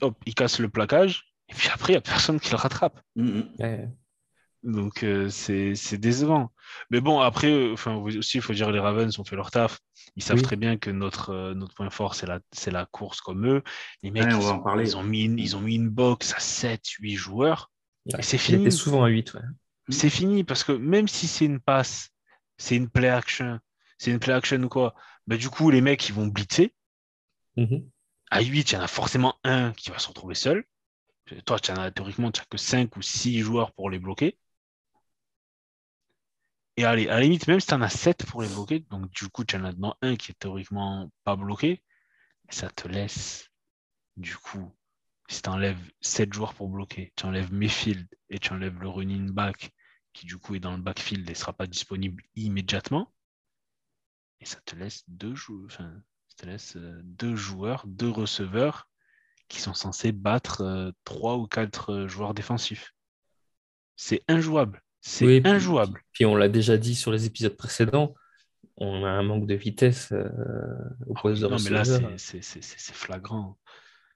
Hop, 0.00 0.16
il 0.26 0.34
casse 0.34 0.58
le 0.58 0.68
plaquage. 0.68 1.32
Et 1.48 1.54
puis 1.54 1.68
après, 1.72 1.92
il 1.92 1.96
n'y 1.96 1.98
a 1.98 2.02
personne 2.02 2.40
qui 2.40 2.50
le 2.50 2.56
rattrape. 2.56 3.00
Mhm. 3.16 3.48
Ouais. 3.58 3.88
Donc 4.62 5.02
euh, 5.02 5.28
c'est 5.28 5.74
c'est 5.74 5.98
décevant. 5.98 6.52
Mais 6.90 7.00
bon, 7.00 7.18
après, 7.20 7.50
euh, 7.50 7.72
enfin, 7.72 7.94
aussi, 7.96 8.38
il 8.38 8.42
faut 8.42 8.52
dire 8.52 8.70
les 8.70 8.78
Ravens 8.78 9.18
ont 9.18 9.24
fait 9.24 9.34
leur 9.34 9.50
taf. 9.50 9.80
Ils 10.14 10.22
savent 10.22 10.36
Oui. 10.36 10.42
très 10.42 10.56
bien 10.56 10.76
que 10.76 10.90
notre, 10.90 11.30
euh, 11.30 11.54
notre 11.54 11.74
point 11.74 11.90
fort, 11.90 12.14
c'est 12.14 12.26
la, 12.26 12.38
c'est 12.52 12.70
la 12.70 12.86
course 12.86 13.20
comme 13.20 13.46
eux. 13.46 13.62
Les 14.04 14.10
mecs, 14.12 14.24
Ouais, 14.24 14.34
on 14.34 14.40
ils, 14.40 14.44
va 14.44 14.52
en 14.52 14.58
ont, 14.58 14.62
parler. 14.62 14.84
ils 14.90 14.96
ont 14.96 15.02
mis 15.02 15.24
une, 15.24 15.38
ils 15.38 15.56
ont 15.56 15.60
mis 15.60 15.74
une 15.74 15.88
box 15.88 16.32
à 16.34 16.38
7, 16.38 16.80
8 17.00 17.14
joueurs. 17.16 17.70
Ouais. 18.06 18.20
Et 18.20 18.22
c'est 18.22 18.38
fini. 18.38 18.70
souvent 18.70 19.02
à 19.04 19.08
8. 19.08 19.34
Ouais. 19.34 19.40
C'est 19.88 20.10
fini 20.10 20.44
parce 20.44 20.62
que 20.62 20.72
même 20.72 21.08
si 21.08 21.26
c'est 21.26 21.44
une 21.44 21.58
passe, 21.60 22.10
c'est 22.56 22.76
une 22.76 22.88
play 22.88 23.08
action, 23.08 23.58
c'est 23.98 24.12
une 24.12 24.20
play 24.20 24.32
action 24.32 24.62
ou 24.62 24.68
quoi, 24.68 24.94
bah, 25.26 25.36
du 25.36 25.48
coup, 25.50 25.70
les 25.70 25.80
mecs, 25.80 26.08
ils 26.08 26.14
vont 26.14 26.28
blitzer. 26.28 26.72
Mhm. 27.56 27.88
À 28.32 28.40
8, 28.40 28.70
il 28.70 28.74
y 28.76 28.78
en 28.78 28.80
a 28.80 28.88
forcément 28.88 29.38
un 29.44 29.74
qui 29.74 29.90
va 29.90 29.98
se 29.98 30.08
retrouver 30.08 30.34
seul. 30.34 30.64
Toi, 31.44 31.60
tu 31.60 31.70
en 31.70 31.76
as, 31.76 31.90
théoriquement, 31.90 32.32
tu 32.32 32.40
n'as 32.40 32.46
que 32.46 32.56
5 32.56 32.96
ou 32.96 33.02
6 33.02 33.40
joueurs 33.40 33.72
pour 33.74 33.90
les 33.90 33.98
bloquer. 33.98 34.38
Et 36.78 36.84
allez, 36.86 37.08
à 37.08 37.16
la 37.16 37.20
limite, 37.20 37.46
même 37.46 37.60
si 37.60 37.66
tu 37.66 37.74
en 37.74 37.82
as 37.82 37.90
7 37.90 38.24
pour 38.24 38.40
les 38.40 38.48
bloquer, 38.48 38.80
donc 38.90 39.10
du 39.10 39.28
coup, 39.28 39.44
tu 39.44 39.54
en 39.56 39.64
as 39.64 39.74
dedans 39.74 39.98
un 40.00 40.16
qui 40.16 40.30
est 40.32 40.38
théoriquement 40.38 41.12
pas 41.24 41.36
bloqué, 41.36 41.82
ça 42.48 42.70
te 42.70 42.88
laisse, 42.88 43.50
du 44.16 44.34
coup, 44.34 44.74
si 45.28 45.42
tu 45.42 45.50
enlèves 45.50 45.92
7 46.00 46.32
joueurs 46.32 46.54
pour 46.54 46.70
bloquer, 46.70 47.12
tu 47.16 47.26
enlèves 47.26 47.52
Mayfield 47.52 48.08
et 48.30 48.38
tu 48.38 48.50
enlèves 48.54 48.80
le 48.80 48.88
running 48.88 49.30
back 49.30 49.74
qui, 50.14 50.24
du 50.24 50.38
coup, 50.38 50.54
est 50.54 50.60
dans 50.60 50.74
le 50.74 50.82
backfield 50.82 51.28
et 51.28 51.32
ne 51.32 51.36
sera 51.36 51.52
pas 51.52 51.66
disponible 51.66 52.22
immédiatement, 52.34 53.12
et 54.40 54.46
ça 54.46 54.58
te 54.64 54.74
laisse 54.74 55.04
deux 55.06 55.34
joueurs, 55.34 55.82
ça 56.36 56.46
laisse 56.46 56.76
euh, 56.76 57.00
deux 57.04 57.36
joueurs, 57.36 57.84
deux 57.86 58.10
receveurs 58.10 58.88
qui 59.48 59.60
sont 59.60 59.74
censés 59.74 60.12
battre 60.12 60.62
euh, 60.62 60.90
trois 61.04 61.36
ou 61.36 61.46
quatre 61.46 61.92
euh, 61.92 62.08
joueurs 62.08 62.34
défensifs. 62.34 62.92
C'est 63.96 64.22
injouable. 64.28 64.82
C'est 65.00 65.26
Oui, 65.26 65.40
puis- 65.40 65.50
injouable. 65.50 66.00
Puis 66.12 66.24
on 66.24 66.34
l'a 66.36 66.48
déjà 66.48 66.76
dit 66.76 66.94
sur 66.94 67.10
les 67.12 67.26
épisodes 67.26 67.56
précédents, 67.56 68.14
on 68.76 69.04
a 69.04 69.08
un 69.10 69.22
manque 69.22 69.46
de 69.46 69.54
vitesse 69.54 70.12
euh, 70.12 70.28
au 71.06 71.14
poste 71.14 71.42
de 71.42 71.46
Ah 71.46 71.50
non, 71.50 71.56
mais 71.62 71.70
là, 71.70 71.80
receveur. 71.80 72.12
c'est- 72.18 72.92
flagrant. 72.94 73.58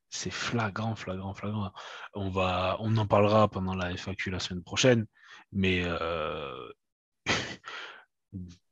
C'est 0.08 0.30
flagrant, 0.30 0.94
flagrant, 0.94 1.34
flagrant. 1.34 1.72
On, 2.14 2.30
va, 2.30 2.76
on 2.80 2.96
en 2.96 3.06
parlera 3.06 3.48
pendant 3.48 3.74
la 3.74 3.90
FAQ 3.96 4.30
la 4.30 4.38
semaine 4.38 4.62
prochaine, 4.62 5.04
mais 5.52 5.82
euh, 5.84 6.68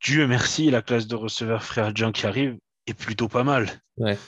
Dieu 0.03 0.27
merci, 0.27 0.71
la 0.71 0.83
classe 0.83 1.07
de 1.07 1.15
receveurs 1.17 1.63
frère 1.65 1.95
Jean 1.95 2.13
qui 2.13 2.27
arrive 2.27 2.59
est 2.87 2.95
plutôt 2.95 3.29
pas 3.29 3.45
mal. 3.45 3.69
Ouais. 3.97 4.19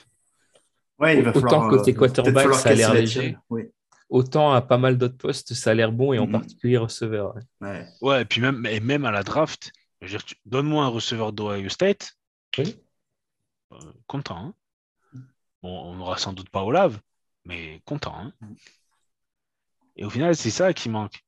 Ouais, 0.99 1.17
il 1.17 1.23
va 1.23 1.29
Autant 1.29 1.41
falloir, 1.41 1.69
côté 1.69 1.91
euh, 1.91 1.95
quarterback, 1.95 2.53
ça 2.55 2.69
a 2.69 2.73
l'air 2.73 2.93
léger. 2.93 3.37
Oui. 3.49 3.63
Autant 4.09 4.53
à 4.53 4.61
pas 4.61 4.77
mal 4.77 4.97
d'autres 4.97 5.17
postes, 5.17 5.53
ça 5.53 5.71
a 5.71 5.73
l'air 5.73 5.91
bon, 5.91 6.13
et 6.13 6.19
en 6.19 6.25
Mhm. 6.25 6.31
particulier 6.31 6.77
receveur. 6.77 7.35
ouais. 7.35 7.41
Ouais. 7.61 7.87
Ouais, 8.01 8.21
et 8.21 8.25
puis 8.25 8.41
même, 8.41 8.65
et 8.65 8.79
même 8.79 9.05
à 9.05 9.11
la 9.11 9.21
draft, 9.23 9.71
je 10.01 10.05
veux 10.05 10.09
dire, 10.11 10.23
tu- 10.23 10.35
donne-moi 10.45 10.83
un 10.85 10.87
receveur 10.87 11.33
d'Ohio 11.33 11.69
State, 11.69 12.13
Oui. 12.57 12.75
euh, 13.73 13.77
content. 14.07 14.37
hein. 14.37 14.53
Bon, 15.61 15.91
on 15.91 15.95
n'aura 15.95 16.17
sans 16.17 16.33
doute 16.33 16.49
pas 16.49 16.63
Olave, 16.63 16.99
mais 17.45 17.81
content. 17.85 18.15
hein. 18.15 18.31
Et 19.97 20.05
au 20.05 20.09
final, 20.09 20.35
c'est 20.35 20.51
ça 20.51 20.73
qui 20.73 20.89
manque. 20.89 21.23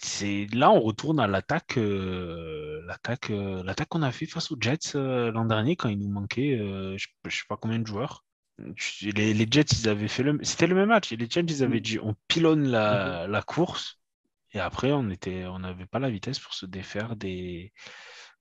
C'est 0.00 0.46
là, 0.52 0.70
on 0.70 0.80
retourne 0.80 1.18
à 1.20 1.26
l'attaque, 1.26 1.76
euh, 1.76 2.82
l'attaque, 2.86 3.30
euh, 3.30 3.62
l'attaque 3.64 3.88
qu'on 3.88 4.02
a 4.02 4.12
fait 4.12 4.26
face 4.26 4.52
aux 4.52 4.56
Jets 4.60 4.94
euh, 4.94 5.32
l'an 5.32 5.44
dernier 5.44 5.74
quand 5.76 5.88
il 5.88 5.98
nous 5.98 6.08
manquait, 6.08 6.56
je, 6.96 7.06
je 7.26 7.36
sais 7.36 7.42
pas 7.48 7.56
combien 7.56 7.80
de 7.80 7.86
joueurs. 7.86 8.24
Les, 9.02 9.34
les 9.34 9.46
Jets, 9.50 9.62
ils 9.72 9.88
avaient 9.88 10.08
fait 10.08 10.22
le, 10.22 10.38
c'était 10.42 10.66
le 10.66 10.74
même 10.74 10.88
match. 10.88 11.10
Les 11.12 11.28
Jets, 11.28 11.42
ils 11.42 11.62
avaient 11.64 11.80
Mm. 11.80 11.80
dit, 11.80 11.98
on 12.00 12.14
pilonne 12.28 12.68
la, 12.68 13.26
la 13.28 13.42
course. 13.42 14.00
Et 14.52 14.60
après, 14.60 14.92
on 14.92 15.10
était, 15.10 15.46
on 15.46 15.60
n'avait 15.60 15.86
pas 15.86 15.98
la 16.00 16.10
vitesse 16.10 16.38
pour 16.40 16.54
se 16.54 16.66
défaire 16.66 17.16
des, 17.16 17.72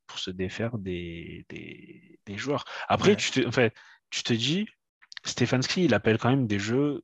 pour 0.08 0.20
se 0.20 0.32
défaire 0.32 0.78
des, 0.78 1.46
des, 1.50 2.20
des 2.26 2.38
joueurs. 2.38 2.66
Après, 2.88 3.16
Ouais. 3.16 3.18
tu 3.18 3.32
te, 3.32 3.46
en 3.48 3.52
fait, 3.52 3.74
tu 4.10 4.24
te 4.24 4.34
dis, 4.34 4.68
Stefanski, 5.26 5.86
il 5.86 5.94
appelle 5.94 6.18
quand 6.18 6.30
même 6.30 6.48
des 6.48 6.60
jeux. 6.60 7.04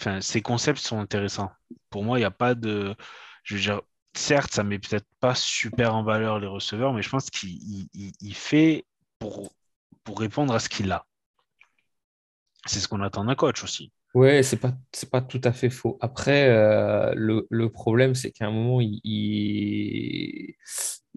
Enfin, 0.00 0.20
ses 0.20 0.42
concepts 0.42 0.80
sont 0.80 1.00
intéressants. 1.00 1.52
Pour 1.90 2.04
moi, 2.04 2.18
il 2.18 2.22
n'y 2.22 2.26
a 2.26 2.30
pas 2.30 2.54
de, 2.54 2.96
je 3.44 3.54
veux 3.56 3.60
dire, 3.60 3.82
certes, 4.14 4.52
ça 4.52 4.64
met 4.64 4.78
peut-être 4.78 5.06
pas 5.20 5.34
super 5.34 5.94
en 5.94 6.02
valeur 6.02 6.38
les 6.38 6.46
receveurs, 6.46 6.92
mais 6.92 7.02
je 7.02 7.10
pense 7.10 7.30
qu'il 7.30 7.50
il- 7.50 7.88
il- 7.94 8.12
il 8.20 8.34
fait 8.34 8.84
pour, 9.18 9.52
pour 10.04 10.20
répondre 10.20 10.54
à 10.54 10.58
ce 10.60 10.68
qu'il 10.68 10.90
a. 10.92 11.06
C'est 12.66 12.80
ce 12.80 12.88
qu'on 12.88 13.02
attend 13.02 13.24
d'un 13.24 13.34
coach 13.34 13.62
aussi. 13.62 13.92
Ouais, 14.14 14.42
c'est 14.44 14.58
pas, 14.58 14.72
c'est 14.92 15.10
pas 15.10 15.20
tout 15.20 15.40
à 15.42 15.52
fait 15.52 15.70
faux. 15.70 15.98
Après, 16.00 16.48
euh, 16.48 17.12
le, 17.16 17.46
le 17.50 17.68
problème, 17.68 18.14
c'est 18.14 18.30
qu'à 18.30 18.46
un 18.46 18.52
moment, 18.52 18.80
il, 18.80 19.00
il, 19.02 20.54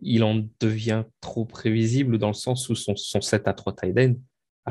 il 0.01 0.23
en 0.23 0.43
devient 0.59 1.03
trop 1.21 1.45
prévisible 1.45 2.17
dans 2.17 2.27
le 2.29 2.33
sens 2.33 2.69
où 2.69 2.75
son, 2.75 2.95
son 2.95 3.21
7 3.21 3.47
à 3.47 3.53
3 3.53 3.75
tight 3.75 3.95
end, 3.99 4.13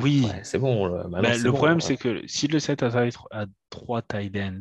Oui. 0.02 0.26
ouais, 0.26 0.40
c'est 0.42 0.58
bon. 0.58 0.90
c'est 1.22 1.44
le 1.44 1.50
bon, 1.52 1.56
problème, 1.56 1.80
c'est 1.80 1.96
que 1.96 2.26
si 2.26 2.48
le 2.48 2.58
set 2.58 2.82
à, 2.82 3.04
à 3.30 3.46
3 3.70 4.02
tight 4.02 4.36
end, 4.36 4.60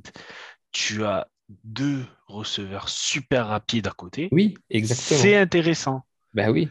tu 0.72 1.04
as 1.04 1.28
deux 1.64 2.06
receveurs 2.28 2.90
super 2.90 3.48
rapides 3.48 3.88
à 3.88 3.92
côté, 3.92 4.30
Oui, 4.32 4.56
exactement. 4.70 5.20
c'est 5.20 5.36
intéressant. 5.38 6.06
Ben 6.34 6.50
oui, 6.52 6.70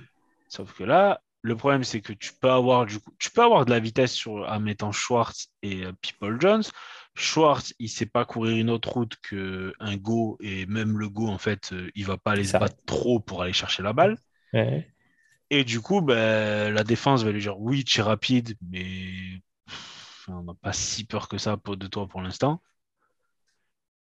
Sauf 0.49 0.73
que 0.75 0.85
là, 0.85 1.21
le 1.43 1.57
problème, 1.57 1.85
c'est 1.85 2.01
que 2.01 2.13
tu 2.13 2.33
peux 2.41 2.51
avoir 2.51 2.87
du 2.87 2.99
coup, 3.01 3.13
tu 3.19 3.31
peux 3.31 3.43
avoir 3.43 3.65
de 3.65 3.71
la 3.71 3.81
vitesse 3.81 4.13
sur, 4.13 4.49
en 4.49 4.61
mettant 4.61 4.93
Schwartz 4.93 5.49
et 5.63 5.85
euh, 5.85 5.93
People 6.01 6.41
Jones. 6.41 6.63
Schwartz, 7.15 7.75
il 7.79 7.89
sait 7.89 8.07
pas 8.07 8.25
courir 8.25 8.57
une 8.57 8.71
autre 8.71 8.91
route 8.93 9.17
qu'un 9.29 9.97
go, 9.97 10.37
et 10.41 10.67
même 10.67 10.99
le 10.99 11.09
go, 11.09 11.29
en 11.29 11.39
fait, 11.39 11.73
euh, 11.73 11.91
il 11.95 12.05
va 12.07 12.17
pas 12.17 12.33
aller 12.33 12.45
se 12.45 12.53
s'arrête. 12.53 12.73
battre 12.73 12.85
trop 12.87 13.21
pour 13.21 13.43
aller 13.43 13.53
chercher 13.53 13.83
la 13.83 13.93
balle. 13.93 14.19
Ouais. 14.53 14.89
Et 15.51 15.65
du 15.65 15.81
coup, 15.81 16.01
ben, 16.01 16.73
la 16.73 16.85
défense 16.85 17.23
va 17.23 17.31
lui 17.31 17.41
dire 17.41 17.59
oui, 17.61 17.85
tu 17.85 18.01
es 18.01 18.03
rapide, 18.03 18.57
mais 18.71 19.41
on 20.29 20.43
n'a 20.43 20.55
pas 20.55 20.73
si 20.73 21.05
peur 21.05 21.29
que 21.29 21.39
ça 21.39 21.57
de 21.57 21.87
toi 21.87 22.09
pour 22.09 22.23
l'instant. 22.23 22.63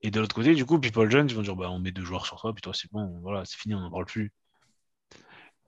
Et 0.04 0.12
de 0.12 0.20
l'autre 0.20 0.36
côté, 0.36 0.54
du 0.54 0.66
coup, 0.66 0.80
People 0.80 1.10
Jones 1.10 1.28
ils 1.30 1.36
vont 1.36 1.42
dire 1.42 1.56
bah, 1.56 1.72
on 1.72 1.80
met 1.80 1.92
deux 1.92 2.04
joueurs 2.04 2.26
sur 2.26 2.40
toi, 2.40 2.54
puis 2.54 2.62
toi, 2.62 2.74
c'est 2.74 2.92
bon, 2.92 3.20
voilà, 3.22 3.46
c'est 3.46 3.58
fini, 3.58 3.74
on 3.74 3.80
n'en 3.80 3.90
parle 3.90 4.06
plus. 4.06 4.32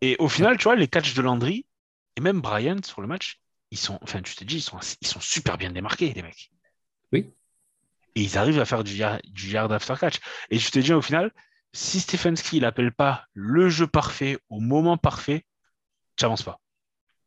Et 0.02 0.17
au 0.19 0.28
final, 0.28 0.58
tu 0.58 0.65
vois, 0.65 0.76
les 0.76 0.89
catchs 0.89 1.13
de 1.13 1.21
Landry 1.21 1.65
et 2.17 2.21
même 2.21 2.41
Brian 2.41 2.78
sur 2.84 3.02
le 3.02 3.08
match, 3.08 3.39
ils 3.71 3.78
sont, 3.78 3.98
enfin, 4.02 4.21
tu 4.21 4.36
te 4.36 4.43
dis, 4.43 4.58
ils 4.58 4.62
sont, 4.62 4.80
ils 5.02 5.08
sont 5.08 5.21
super 5.21 5.58
bien 5.58 5.71
démarqués, 5.71 6.13
les 6.13 6.21
mecs. 6.21 6.52
Oui. 7.13 7.34
Et 8.15 8.21
ils 8.21 8.38
arrivent 8.38 8.60
à 8.60 8.65
faire 8.65 8.84
du 8.84 8.93
yard, 8.93 9.21
du 9.26 9.52
yard 9.52 9.71
after 9.71 9.95
catch. 10.00 10.19
Et 10.50 10.60
je 10.60 10.69
te 10.69 10.80
dis, 10.80 10.93
au 10.93 11.02
final, 11.02 11.32
si 11.74 12.00
Stefanski 12.00 12.60
n'appelle 12.60 12.93
pas 12.93 13.26
le 13.34 13.69
jeu 13.69 13.88
parfait 13.88 14.38
au 14.50 14.60
moment 14.60 14.98
parfait, 14.98 15.45
tu 16.17 16.26
n'avances 16.26 16.43
pas. 16.43 16.60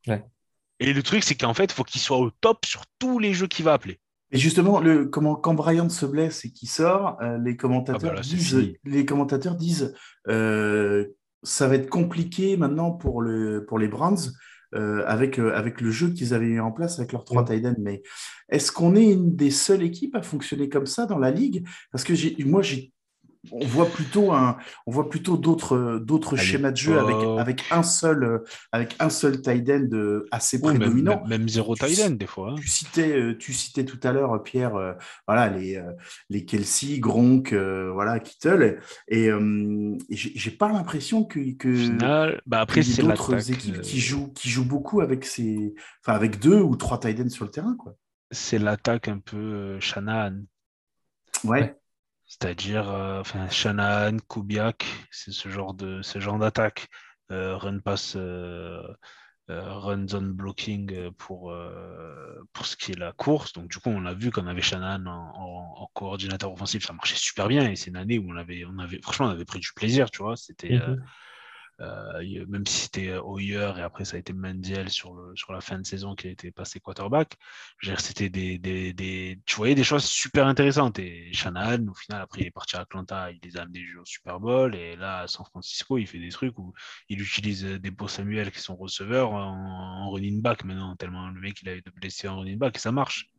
Ouais. 0.07 0.25
Et 0.81 0.92
le 0.92 1.03
truc, 1.03 1.25
c'est 1.25 1.35
qu'en 1.35 1.55
fait, 1.55 1.64
il 1.64 1.73
faut 1.73 1.85
qu'il 1.85 2.01
soit 2.01 2.18
au 2.18 2.31
top 2.31 2.64
sur 2.64 2.85
tous 2.99 3.18
les 3.18 3.35
jeux 3.35 3.47
qu'il 3.47 3.64
va 3.64 3.73
appeler. 3.73 3.99
Et 4.31 4.38
justement, 4.38 4.81
le, 4.81 5.07
comment, 5.07 5.37
quand 5.37 5.55
Bryant 5.55 5.88
se 5.88 6.05
blesse 6.05 6.45
et 6.45 6.51
qu'il 6.51 6.69
sort, 6.69 7.17
euh, 7.23 7.38
les, 7.38 7.57
commentateurs 7.57 8.01
Ah 8.05 8.09
bah 8.09 8.14
là, 8.17 8.23
c'est 8.23 8.37
disent, 8.37 8.73
les 8.85 9.07
commentateurs 9.07 9.55
disent 9.55 9.95
euh, 10.29 11.07
ça 11.43 11.69
va 11.69 11.77
être 11.77 11.88
compliqué 11.88 12.57
maintenant 12.57 12.91
pour, 12.91 13.23
le, 13.23 13.64
pour 13.67 13.79
les 13.79 13.88
Browns 13.88 14.33
euh, 14.75 15.03
avec, 15.07 15.38
euh, 15.38 15.55
avec 15.55 15.81
le 15.81 15.91
jeu 15.91 16.11
qu'ils 16.11 16.35
avaient 16.35 16.47
mis 16.47 16.61
en 16.61 16.73
place 16.73 16.99
avec 16.99 17.12
leurs 17.12 17.25
trois 17.25 17.43
tight 17.43 17.64
Mais 17.79 18.03
est-ce 18.51 18.71
qu'on 18.71 18.97
est 18.97 19.11
une 19.11 19.35
des 19.35 19.51
seules 19.51 19.83
équipes 19.83 20.14
à 20.14 20.23
fonctionner 20.23 20.69
comme 20.69 20.85
ça 20.85 21.07
dans 21.07 21.19
la 21.19 21.31
ligue? 21.31 21.67
Parce 21.91 22.05
que 22.05 22.12
moi, 22.45 22.61
j'ai 22.61 22.93
on 23.53 23.66
voit 23.66 23.87
plutôt 23.87 24.33
un, 24.33 24.59
on 24.87 24.92
voit 24.92 25.09
plutôt 25.09 25.37
d'autres, 25.37 25.98
d'autres 25.98 26.37
schémas 26.37 26.70
de 26.70 26.77
jeu 26.77 26.98
avec, 26.98 27.16
avec 27.38 27.64
un 27.70 27.83
seul, 27.83 28.42
avec 28.72 28.96
un 28.98 29.11
seul 29.11 29.40
tight 29.40 29.68
end 29.70 29.88
euh, 29.92 30.27
assez 30.31 30.61
prédominant. 30.61 31.24
Même, 31.27 31.48
zéro 31.48 31.74
tight 31.77 32.01
end 32.01 32.11
des 32.11 32.27
fois. 32.27 32.53
Hein. 32.53 32.57
Tu 32.61 32.68
citais, 32.68 33.16
euh, 33.16 33.37
tu 33.38 33.53
citais 33.53 33.85
tout 33.85 34.01
à 34.03 34.12
l'heure 34.12 34.42
Pierre, 34.42 34.77
euh, 34.77 34.92
voilà 35.27 35.48
les, 35.48 35.83
les 36.31 36.44
Kelsey, 36.44 36.98
Gronk, 36.98 37.53
voilà 37.53 38.18
Kittle, 38.20 38.81
et, 39.09 39.31
j'ai, 40.11 40.51
pas 40.51 40.68
l'impression 40.68 41.24
que, 41.24 41.53
que 41.57 41.74
Final, 41.74 42.40
bah 42.46 42.61
après 42.61 42.83
c'est 42.83 43.03
d'autres 43.03 43.51
équipes 43.51 43.81
qui 43.81 44.01
jouent, 44.01 44.33
qui 44.33 44.48
jouent 44.48 44.64
beaucoup 44.64 45.01
avec 45.01 45.24
ces, 45.24 45.74
enfin 46.05 46.16
avec 46.16 46.40
deux 46.40 46.61
ou 46.61 46.77
trois 46.77 46.98
tight 46.98 47.20
ends 47.20 47.29
sur 47.29 47.44
le 47.44 47.51
terrain 47.51 47.77
quoi. 47.79 47.94
C'est 48.31 48.59
l'attaque 48.59 49.09
un 49.09 49.20
peu 49.20 49.81
Shanahan. 49.81 50.42
Ouais. 51.44 51.77
C'est-à-dire, 52.29 52.91
euh, 52.91 53.21
enfin, 53.21 53.49
Shanahan, 53.49 54.19
Kubiak, 54.29 54.85
c'est 55.11 55.33
ce 55.33 55.49
genre 55.49 55.73
de 55.73 56.03
ce 56.03 56.21
genre 56.21 56.38
d'attaque. 56.38 56.88
Euh, 57.31 57.57
run 57.57 57.81
pass, 57.81 58.14
euh, 58.17 58.83
run 59.49 60.07
zone 60.07 60.33
blocking 60.33 61.11
pour, 61.12 61.55
pour 62.53 62.67
ce 62.67 62.77
qui 62.77 62.93
est 62.93 62.99
la 62.99 63.12
course. 63.12 63.55
Donc, 63.55 63.69
du 63.71 63.79
coup, 63.79 63.88
on 63.88 64.05
a 64.05 64.12
vu 64.12 64.31
qu'on 64.31 64.47
avait 64.47 64.61
Shanahan 64.61 65.07
en, 65.07 65.91
coordinateur 65.95 66.53
offensif, 66.53 66.85
ça 66.85 66.93
marchait 66.93 67.17
super 67.17 67.49
bien. 67.49 67.71
Et 67.71 67.77
c'est 67.77 67.91
une 67.91 67.97
année 67.97 68.19
où 68.19 68.31
on 68.31 68.37
avait, 68.37 68.64
on 68.67 68.79
avait, 68.79 69.01
franchement, 69.01 69.27
on 69.27 69.31
avait 69.31 69.47
pris 69.47 69.59
du 69.59 69.73
plaisir, 69.75 70.11
tu 70.11 70.23
vois. 70.23 70.37
C'était. 70.37 70.79
Mhm. 70.79 71.03
Euh, 71.81 72.45
même 72.49 72.67
si 72.67 72.83
c'était 72.83 73.17
Hoyer 73.17 73.73
et 73.77 73.83
après 73.83 74.05
ça 74.05 74.17
a 74.17 74.19
été 74.19 74.33
Mendiel 74.33 74.91
sur, 74.91 75.14
la 75.49 75.61
fin 75.61 75.79
de 75.79 75.87
saison 75.87 76.17
qui 76.17 76.27
a 76.27 76.31
été 76.31 76.51
passé 76.51 76.81
quarterback, 76.81 77.37
c'était 77.99 78.29
des, 78.29 79.38
tu 79.47 79.57
voyais 79.57 79.75
des 79.77 79.85
choses 79.85 80.05
super 80.05 80.47
intéressantes. 80.47 80.99
Et 80.99 81.33
Shanahan, 81.33 81.87
au 81.87 81.95
final, 81.95 82.23
après 82.23 82.43
il 82.43 82.47
est 82.49 82.51
parti 82.51 82.77
à 82.77 82.81
Atlanta, 82.81 83.31
il 83.31 83.38
les 83.43 83.57
a 83.57 83.62
amenés 83.62 83.85
au 84.01 84.05
Super 84.05 84.41
Bowl 84.41 84.75
et 84.75 84.97
là 84.97 85.21
à 85.21 85.29
San 85.29 85.47
Francisco, 85.47 85.99
il 85.99 86.07
fait 86.07 86.19
des 86.19 86.31
trucs 86.31 86.59
où 86.59 86.75
il 87.09 87.21
utilise 87.23 87.64
des 87.64 87.91
beaux 87.91 88.09
Samuel 88.09 88.51
qui 88.51 88.61
sont 88.61 88.77
receveurs 88.77 89.33
en, 89.33 90.11
running 90.11 90.43
back 90.43 90.64
maintenant, 90.64 90.97
tellement 90.97 91.29
le 91.29 91.41
mec 91.41 91.61
il 91.62 91.69
a 91.69 91.75
eu 91.77 91.83
de 91.83 91.91
blessés 91.91 92.29
en 92.29 92.38
running 92.41 92.59
back 92.59 92.77
et 92.77 92.81
ça 92.81 92.93
marche. 92.93 93.31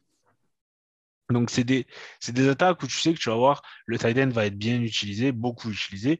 Donc, 1.29 1.51
c'est 1.51 1.63
des, 1.63 1.85
des, 2.29 2.49
attaques 2.49 2.81
où 2.81 2.87
tu 2.87 2.97
sais 2.97 3.13
que 3.13 3.19
tu 3.19 3.29
vas 3.29 3.35
voir 3.35 3.61
le 3.85 3.99
tight 3.99 4.17
end 4.17 4.29
va 4.29 4.47
être 4.47 4.57
bien 4.57 4.81
utilisé, 4.81 5.31
beaucoup 5.31 5.69
utilisé, 5.69 6.19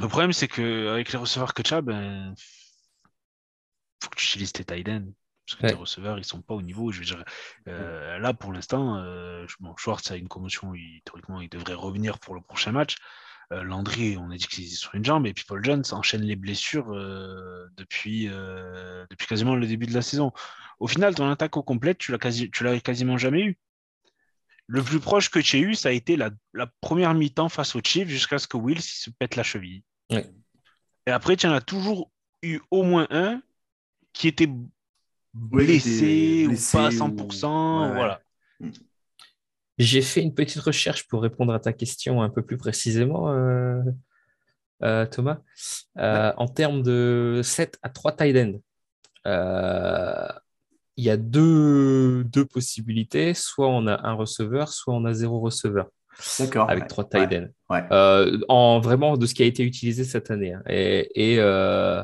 le 0.00 0.08
problème, 0.08 0.32
c'est 0.32 0.48
qu'avec 0.48 1.12
les 1.12 1.18
receveurs 1.18 1.54
que 1.54 1.62
tu 1.62 1.74
as, 1.74 1.82
ben, 1.82 2.34
faut 4.02 4.10
que 4.10 4.16
tu 4.16 4.26
utilises 4.26 4.52
tes 4.52 4.64
tight 4.64 4.88
ends. 4.88 5.12
Parce 5.46 5.60
que 5.60 5.66
tes 5.66 5.74
receveurs, 5.74 6.18
ils 6.18 6.24
sont 6.24 6.40
pas 6.40 6.54
au 6.54 6.62
niveau. 6.62 6.92
Je 6.92 7.00
veux 7.00 7.04
dire, 7.04 7.24
euh, 7.68 8.18
là, 8.18 8.32
pour 8.32 8.52
l'instant, 8.52 8.96
euh, 8.96 9.44
bon, 9.60 9.76
Schwartz 9.76 10.10
a 10.10 10.16
une 10.16 10.28
commotion. 10.28 10.72
théoriquement, 11.04 11.40
il 11.40 11.48
devrait 11.48 11.74
revenir 11.74 12.18
pour 12.20 12.34
le 12.34 12.40
prochain 12.40 12.72
match. 12.72 12.96
Euh, 13.52 13.62
Landry, 13.62 14.16
on 14.16 14.30
a 14.30 14.36
dit 14.36 14.46
qu'il 14.46 14.64
était 14.64 14.74
sur 14.74 14.94
une 14.94 15.04
jambe. 15.04 15.26
Et 15.26 15.34
puis 15.34 15.44
Paul 15.44 15.62
Jones 15.64 15.82
enchaîne 15.90 16.22
les 16.22 16.36
blessures 16.36 16.92
depuis, 17.76 18.28
depuis 19.10 19.26
quasiment 19.26 19.56
le 19.56 19.66
début 19.66 19.86
de 19.86 19.94
la 19.94 20.02
saison. 20.02 20.32
Au 20.78 20.86
final, 20.86 21.14
ton 21.14 21.28
attaque 21.28 21.56
au 21.56 21.62
complet, 21.62 21.94
tu 21.94 22.12
l'as 22.12 22.18
quasi, 22.18 22.50
quasiment 22.50 23.18
jamais 23.18 23.42
eu. 23.42 23.58
Le 24.66 24.82
plus 24.82 25.00
proche 25.00 25.30
que 25.30 25.38
tu 25.38 25.58
aies 25.58 25.62
eu, 25.62 25.74
ça 25.74 25.90
a 25.90 25.92
été 25.92 26.16
la, 26.16 26.30
première 26.80 27.14
mi-temps 27.14 27.48
face 27.48 27.74
au 27.74 27.80
Chiefs 27.84 28.08
jusqu'à 28.08 28.38
ce 28.38 28.46
que 28.46 28.56
Wills 28.56 28.80
se 28.80 29.10
pète 29.10 29.36
la 29.36 29.42
cheville. 29.42 29.82
Et 30.10 31.10
après, 31.10 31.36
tu 31.36 31.46
en 31.46 31.52
as 31.52 31.60
toujours 31.60 32.10
eu 32.42 32.60
au 32.70 32.82
moins 32.82 33.06
un 33.10 33.42
qui 34.12 34.28
était 34.28 34.48
blessé, 35.34 36.46
ou 36.46 36.54
pas 36.72 36.86
à 36.86 36.90
100%. 36.90 37.94
Voilà. 37.94 38.20
J'ai 39.78 40.02
fait 40.02 40.22
une 40.22 40.34
petite 40.34 40.60
recherche 40.60 41.08
pour 41.08 41.22
répondre 41.22 41.52
à 41.52 41.58
ta 41.58 41.72
question 41.72 42.22
un 42.22 42.28
peu 42.28 42.42
plus 42.42 42.56
précisément, 42.56 43.32
euh, 43.32 43.80
euh, 44.82 45.06
Thomas. 45.06 45.38
Euh, 45.98 46.32
en 46.36 46.46
termes 46.46 46.82
de 46.82 47.40
7 47.42 47.78
à 47.82 47.88
3 47.88 48.16
tight 48.16 48.36
ends, 48.36 48.60
il 50.96 51.04
y 51.04 51.10
a 51.10 51.16
deux, 51.16 52.24
deux, 52.24 52.44
possibilités. 52.44 53.34
Soit 53.34 53.68
on 53.68 53.86
a 53.86 54.06
un 54.06 54.14
receveur, 54.14 54.72
soit 54.72 54.94
on 54.94 55.04
a 55.04 55.14
zéro 55.14 55.40
receveur. 55.40 55.88
D'accord. 56.38 56.70
Avec 56.70 56.88
trois 56.88 57.08
tight 57.08 57.32
ends. 57.32 57.48
Euh, 57.90 58.38
en 58.48 58.80
vraiment 58.80 59.16
de 59.16 59.26
ce 59.26 59.34
qui 59.34 59.42
a 59.42 59.46
été 59.46 59.62
utilisé 59.62 60.04
cette 60.04 60.30
année. 60.30 60.52
Hein. 60.52 60.62
Et, 60.68 61.08
et, 61.14 61.36
euh, 61.38 62.02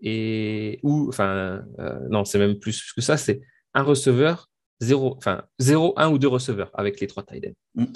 et 0.00 0.80
ou, 0.82 1.08
enfin, 1.08 1.62
euh, 1.78 1.98
non, 2.10 2.24
c'est 2.24 2.38
même 2.38 2.58
plus 2.58 2.92
que 2.92 3.00
ça, 3.00 3.16
c'est 3.16 3.40
un 3.74 3.82
receveur, 3.82 4.48
zéro, 4.80 5.14
enfin, 5.18 5.44
zéro, 5.58 5.92
un 5.96 6.08
ou 6.10 6.18
deux 6.18 6.28
receveurs 6.28 6.70
avec 6.74 7.00
les 7.00 7.06
trois 7.06 7.22
tight 7.22 7.46
ends. 7.46 7.82
Mm. 7.82 7.92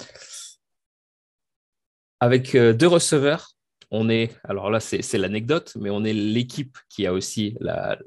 Avec 2.22 2.54
deux 2.54 2.86
receveurs, 2.86 3.52
on 3.90 4.08
est, 4.08 4.38
alors 4.44 4.70
là, 4.70 4.78
c'est 4.80 5.18
l'anecdote, 5.18 5.76
mais 5.80 5.90
on 5.90 6.04
est 6.04 6.12
l'équipe 6.12 6.78
qui 6.88 7.06
a 7.06 7.12
aussi 7.12 7.56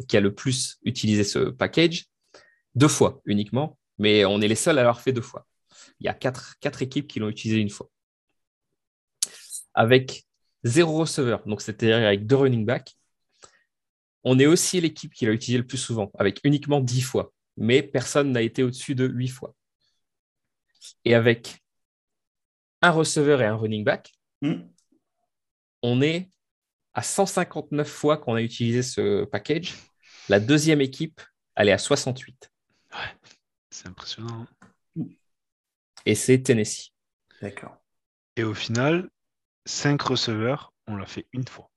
qui 0.08 0.18
a 0.18 0.22
le 0.22 0.34
plus 0.34 0.78
utilisé 0.84 1.24
ce 1.24 1.50
package, 1.50 2.06
deux 2.76 2.88
fois 2.88 3.22
uniquement, 3.26 3.78
mais 3.98 4.26
on 4.26 4.42
est 4.42 4.48
les 4.48 4.56
seuls 4.56 4.78
à 4.78 4.84
l'avoir 4.84 5.02
fait 5.02 5.12
deux 5.12 5.22
fois. 5.22 5.46
Il 6.00 6.06
y 6.06 6.10
a 6.10 6.14
quatre, 6.14 6.56
quatre 6.60 6.82
équipes 6.82 7.08
qui 7.08 7.20
l'ont 7.20 7.30
utilisé 7.30 7.60
une 7.60 7.70
fois. 7.70 7.90
Avec 9.74 10.24
zéro 10.64 11.00
receveur, 11.00 11.46
donc 11.46 11.62
c'est-à-dire 11.62 11.98
avec 11.98 12.26
deux 12.26 12.38
running 12.38 12.66
backs, 12.66 12.96
on 14.24 14.40
est 14.40 14.46
aussi 14.46 14.80
l'équipe 14.80 15.14
qui 15.14 15.26
l'a 15.26 15.34
utilisé 15.34 15.58
le 15.58 15.68
plus 15.68 15.78
souvent, 15.78 16.12
avec 16.18 16.40
uniquement 16.46 16.80
dix 16.80 17.02
fois, 17.02 17.34
mais 17.58 17.84
personne 17.84 18.32
n'a 18.32 18.42
été 18.42 18.64
au-dessus 18.64 18.96
de 18.96 19.06
huit 19.06 19.28
fois. 19.28 19.54
Et 21.04 21.14
avec 21.14 21.62
un 22.82 22.92
receveur 22.92 23.42
et 23.42 23.46
un 23.46 23.56
running 23.56 23.84
back, 23.84 24.14
hmm 24.42 24.62
on 25.84 26.02
est 26.02 26.32
à 26.94 27.04
159 27.04 27.88
fois 27.88 28.18
qu'on 28.18 28.34
a 28.34 28.42
utilisé 28.42 28.82
ce 28.82 29.26
package. 29.26 29.76
La 30.30 30.40
deuxième 30.40 30.82
équipe, 30.82 31.22
elle 31.56 31.70
est 31.70 31.74
à 31.74 31.78
68. 31.78 32.50
Ouais, 32.94 32.98
c'est 33.70 33.88
impressionnant. 33.88 34.48
Et 36.06 36.16
c'est 36.16 36.42
Tennessee. 36.42 36.94
D'accord. 37.42 37.78
Et 38.36 38.44
au 38.44 38.54
final, 38.54 39.10
5 39.66 40.02
receveurs, 40.02 40.74
on 40.88 40.96
l'a 40.96 41.06
fait 41.06 41.28
une 41.34 41.48
fois. 41.48 41.70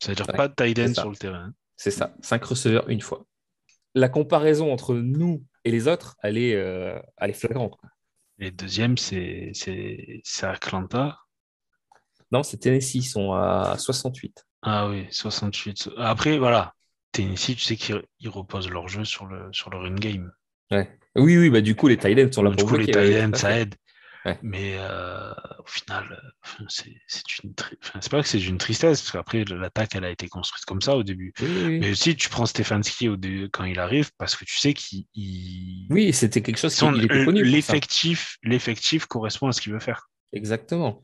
C'est-à-dire 0.00 0.26
pas 0.26 0.48
de 0.48 0.54
tight 0.54 0.94
sur 0.94 1.10
le 1.10 1.16
terrain. 1.16 1.52
C'est 1.76 1.90
ça, 1.90 2.14
5 2.20 2.44
receveurs 2.44 2.88
une 2.88 3.00
fois. 3.00 3.26
La 3.94 4.08
comparaison 4.08 4.72
entre 4.72 4.94
nous 4.94 5.44
et 5.64 5.70
les 5.70 5.88
autres, 5.88 6.16
elle 6.22 6.36
est, 6.36 6.54
euh, 6.54 7.00
elle 7.16 7.30
est 7.30 7.34
flagrante. 7.34 7.78
Et 8.38 8.50
deuxième, 8.50 8.98
c'est 8.98 9.52
Atlanta. 10.42 11.23
Non, 12.32 12.42
c'est 12.42 12.58
Tennessee, 12.58 12.94
ils 12.96 13.02
sont 13.02 13.32
à 13.32 13.76
68. 13.78 14.44
Ah 14.62 14.88
oui, 14.88 15.06
68. 15.10 15.90
Après, 15.98 16.38
voilà, 16.38 16.74
Tennessee, 17.12 17.56
tu 17.56 17.60
sais 17.60 17.76
qu'ils 17.76 18.28
reposent 18.28 18.70
leur 18.70 18.88
jeu 18.88 19.04
sur 19.04 19.26
le, 19.26 19.48
sur 19.52 19.70
le 19.70 19.78
run 19.78 19.94
game. 19.94 20.32
Ouais. 20.70 20.90
Oui, 21.16 21.36
oui, 21.36 21.50
bah 21.50 21.60
du 21.60 21.76
coup, 21.76 21.86
les 21.86 21.96
Thaïlandais 21.96 22.32
sont 22.32 22.42
là 22.42 22.50
pour 22.50 22.56
Du 22.56 22.64
coup, 22.64 22.76
les 22.76 22.90
Thaïlandais, 22.90 23.38
ça 23.38 23.58
aide. 23.58 23.74
Mais 24.42 24.76
euh, 24.78 25.32
au 25.58 25.66
final, 25.66 26.18
c'est 26.68 26.90
une 27.42 27.52
c'est 28.00 28.10
pas 28.10 28.22
que 28.22 28.28
c'est 28.28 28.40
une 28.40 28.56
tristesse, 28.56 29.02
parce 29.02 29.12
qu'après, 29.12 29.44
l'attaque, 29.44 29.94
elle 29.94 30.04
a 30.04 30.10
été 30.10 30.28
construite 30.28 30.64
comme 30.64 30.80
ça 30.80 30.96
au 30.96 31.02
début. 31.02 31.34
Mais 31.42 31.90
aussi, 31.90 32.16
tu 32.16 32.30
prends 32.30 32.46
Stefanski 32.46 33.08
au 33.08 33.16
quand 33.52 33.64
il 33.64 33.78
arrive, 33.78 34.10
parce 34.16 34.34
que 34.34 34.44
tu 34.44 34.56
sais 34.56 34.72
qu'il. 34.72 35.04
Oui, 35.90 36.12
c'était 36.12 36.40
quelque 36.40 36.58
chose 36.58 36.74
qui 36.74 36.84
était 36.86 37.24
connu. 37.24 37.44
L'effectif 37.44 39.06
correspond 39.06 39.48
à 39.48 39.52
ce 39.52 39.60
qu'il 39.60 39.72
veut 39.72 39.80
faire. 39.80 40.08
Exactement. 40.32 41.00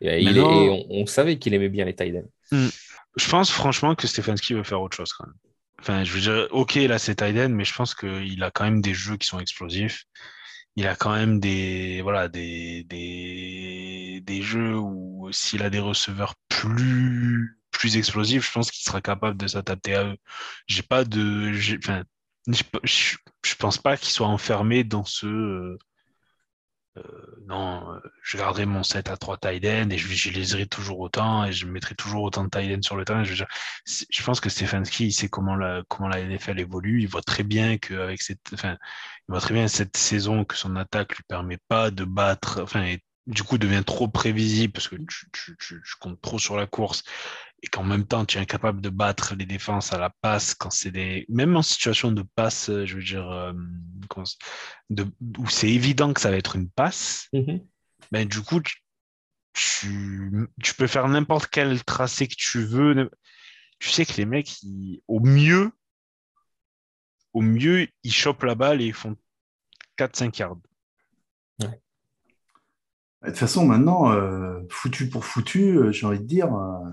Et, 0.00 0.26
on, 0.40 1.06
savait 1.06 1.38
qu'il 1.38 1.54
aimait 1.54 1.68
bien 1.68 1.84
les 1.84 1.94
tight 1.94 2.14
hmm. 2.50 2.68
Je 3.16 3.28
pense 3.28 3.50
franchement 3.50 3.94
que 3.94 4.06
Stefanski 4.06 4.54
veut 4.54 4.64
faire 4.64 4.80
autre 4.80 4.96
chose 4.96 5.12
quand 5.12 5.26
même. 5.26 5.36
Enfin, 5.80 6.04
je 6.04 6.12
veux 6.12 6.20
dire, 6.20 6.48
ok, 6.50 6.74
là 6.74 6.98
c'est 6.98 7.16
tight 7.16 7.48
mais 7.50 7.64
je 7.64 7.74
pense 7.74 7.94
qu'il 7.94 8.42
a 8.42 8.50
quand 8.50 8.64
même 8.64 8.80
des 8.80 8.94
jeux 8.94 9.16
qui 9.16 9.26
sont 9.26 9.38
explosifs. 9.38 10.04
Il 10.76 10.86
a 10.88 10.96
quand 10.96 11.14
même 11.14 11.38
des, 11.38 12.00
voilà, 12.02 12.28
des, 12.28 12.84
des, 12.84 14.20
des 14.24 14.42
jeux 14.42 14.76
où 14.76 15.28
s'il 15.30 15.62
a 15.62 15.70
des 15.70 15.78
receveurs 15.78 16.34
plus, 16.48 17.60
plus 17.70 17.96
explosifs, 17.96 18.46
je 18.46 18.52
pense 18.52 18.70
qu'il 18.72 18.84
sera 18.84 19.00
capable 19.00 19.36
de 19.36 19.46
s'adapter 19.46 19.94
à 19.94 20.04
eux. 20.04 20.16
J'ai 20.66 20.82
pas 20.82 21.04
de, 21.04 21.52
enfin, 21.78 22.02
je, 22.48 23.16
je, 23.42 23.54
pense 23.54 23.78
pas 23.78 23.96
qu'il 23.96 24.10
soit 24.10 24.26
enfermé 24.26 24.82
dans 24.82 25.04
ce, 25.04 25.26
euh, 25.26 25.78
non, 27.46 27.92
euh, 27.92 27.98
je 28.22 28.38
garderai 28.38 28.66
mon 28.66 28.82
set 28.82 29.10
à 29.10 29.16
3 29.16 29.38
tight 29.38 29.64
et 29.64 29.98
je 29.98 30.08
l'utiliserai 30.08 30.66
toujours 30.66 31.00
autant 31.00 31.44
et 31.44 31.52
je 31.52 31.66
mettrai 31.66 31.94
toujours 31.94 32.22
autant 32.22 32.44
de 32.44 32.50
tight 32.50 32.82
sur 32.84 32.96
le 32.96 33.04
terrain. 33.04 33.24
Je, 33.24 33.44
je, 33.84 34.22
pense 34.22 34.40
que 34.40 34.48
Stefanski, 34.48 35.06
il 35.06 35.12
sait 35.12 35.28
comment 35.28 35.56
la, 35.56 35.82
comment 35.88 36.08
la 36.08 36.22
NFL 36.22 36.60
évolue. 36.60 37.02
Il 37.02 37.08
voit 37.08 37.22
très 37.22 37.42
bien 37.42 37.78
qu'avec 37.78 38.22
cette, 38.22 38.52
enfin, 38.52 38.76
il 39.28 39.32
voit 39.32 39.40
très 39.40 39.54
bien 39.54 39.68
cette 39.68 39.96
saison 39.96 40.44
que 40.44 40.56
son 40.56 40.76
attaque 40.76 41.16
lui 41.16 41.24
permet 41.28 41.58
pas 41.68 41.90
de 41.90 42.04
battre, 42.04 42.60
enfin, 42.62 42.96
du 43.26 43.42
coup 43.42 43.58
devient 43.58 43.82
trop 43.84 44.08
prévisible 44.08 44.72
parce 44.72 44.88
que 44.88 44.96
tu, 44.96 45.30
tu, 45.32 45.56
tu, 45.58 45.82
tu 45.82 45.94
comptes 46.00 46.20
trop 46.20 46.38
sur 46.38 46.56
la 46.56 46.66
course 46.66 47.02
et 47.62 47.68
qu'en 47.68 47.82
même 47.84 48.06
temps 48.06 48.26
tu 48.26 48.36
es 48.36 48.40
incapable 48.40 48.80
de 48.80 48.90
battre 48.90 49.34
les 49.34 49.46
défenses 49.46 49.92
à 49.92 49.98
la 49.98 50.10
passe 50.10 50.54
quand 50.54 50.70
c'est 50.70 50.90
des 50.90 51.24
même 51.28 51.56
en 51.56 51.62
situation 51.62 52.12
de 52.12 52.22
passe 52.22 52.68
euh, 52.68 52.84
je 52.84 52.96
veux 52.96 53.02
dire 53.02 53.30
euh, 53.30 53.52
de, 54.90 55.06
où 55.38 55.48
c'est 55.48 55.70
évident 55.70 56.12
que 56.12 56.20
ça 56.20 56.30
va 56.30 56.36
être 56.36 56.56
une 56.56 56.68
passe 56.68 57.28
Mhm. 57.32 57.66
ben 58.12 58.28
du 58.28 58.42
coup 58.42 58.60
tu, 58.60 60.50
tu, 60.62 60.74
peux 60.74 60.86
faire 60.86 61.08
n'importe 61.08 61.46
quel 61.46 61.82
tracé 61.84 62.28
que 62.28 62.34
tu 62.36 62.62
veux 62.62 63.10
tu 63.78 63.88
sais 63.88 64.04
que 64.04 64.14
les 64.18 64.26
mecs 64.26 64.62
ils- 64.62 65.00
au 65.08 65.20
mieux 65.20 65.70
au 67.32 67.40
mieux 67.40 67.88
ils 68.02 68.12
chopent 68.12 68.42
la 68.42 68.54
balle 68.54 68.82
et 68.82 68.86
ils 68.86 68.92
font 68.92 69.16
4-5 69.96 70.38
yards 70.38 70.58
De 73.24 73.30
toute 73.30 73.38
façon, 73.38 73.64
maintenant, 73.66 74.12
euh, 74.12 74.60
foutu 74.70 75.08
pour 75.08 75.24
foutu, 75.24 75.76
euh, 75.78 75.92
j'ai 75.92 76.06
envie 76.06 76.20
de 76.20 76.24
dire, 76.26 76.54
euh, 76.54 76.90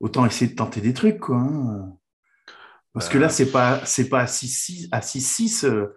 autant 0.00 0.24
essayer 0.26 0.50
de 0.50 0.56
tenter 0.56 0.80
des 0.80 0.94
trucs, 0.94 1.18
quoi. 1.20 1.36
hein. 1.36 1.92
Parce 2.94 3.08
que 3.10 3.18
Bah, 3.18 3.24
là, 3.24 3.28
c'est 3.28 3.50
pas, 3.52 3.80
c'est 3.84 4.08
pas 4.08 4.20
à 4.20 4.26
6-6, 4.26 4.88
à 4.90 5.02
6-6, 5.02 5.64
euh, 5.64 5.94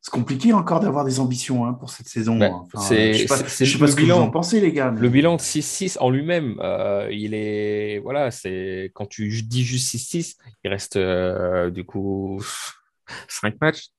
c'est 0.00 0.10
compliqué 0.10 0.52
encore 0.52 0.80
d'avoir 0.80 1.04
des 1.04 1.20
ambitions 1.20 1.64
hein, 1.66 1.74
pour 1.74 1.90
cette 1.90 2.08
saison. 2.08 2.36
Bah, 2.36 2.50
Enfin, 2.52 2.80
c'est- 2.80 3.12
je 3.12 3.18
sais 3.20 3.26
pas, 3.26 3.36
je 3.36 3.48
sais 3.64 3.78
pas 3.78 3.86
ce 3.86 3.94
que 3.94 4.00
bilan. 4.02 4.16
vous 4.18 4.24
en 4.24 4.30
pensez, 4.30 4.60
les 4.60 4.72
gars. 4.72 4.90
mais- 4.90 5.00
Le 5.00 5.08
bilan 5.08 5.36
de 5.36 5.40
6-6 5.40 5.96
en 6.00 6.10
lui-même, 6.10 6.56
euh, 6.60 7.08
il 7.12 7.32
est. 7.34 8.00
Voilà, 8.00 8.32
c'est 8.32 8.90
quand 8.94 9.06
tu 9.06 9.28
dis 9.42 9.62
juste 9.62 9.88
6-6, 9.90 10.36
il 10.64 10.70
reste 10.70 10.96
euh, 10.96 11.70
du 11.70 11.84
coup 11.84 12.42
5 13.28 13.54
matchs. 13.60 13.90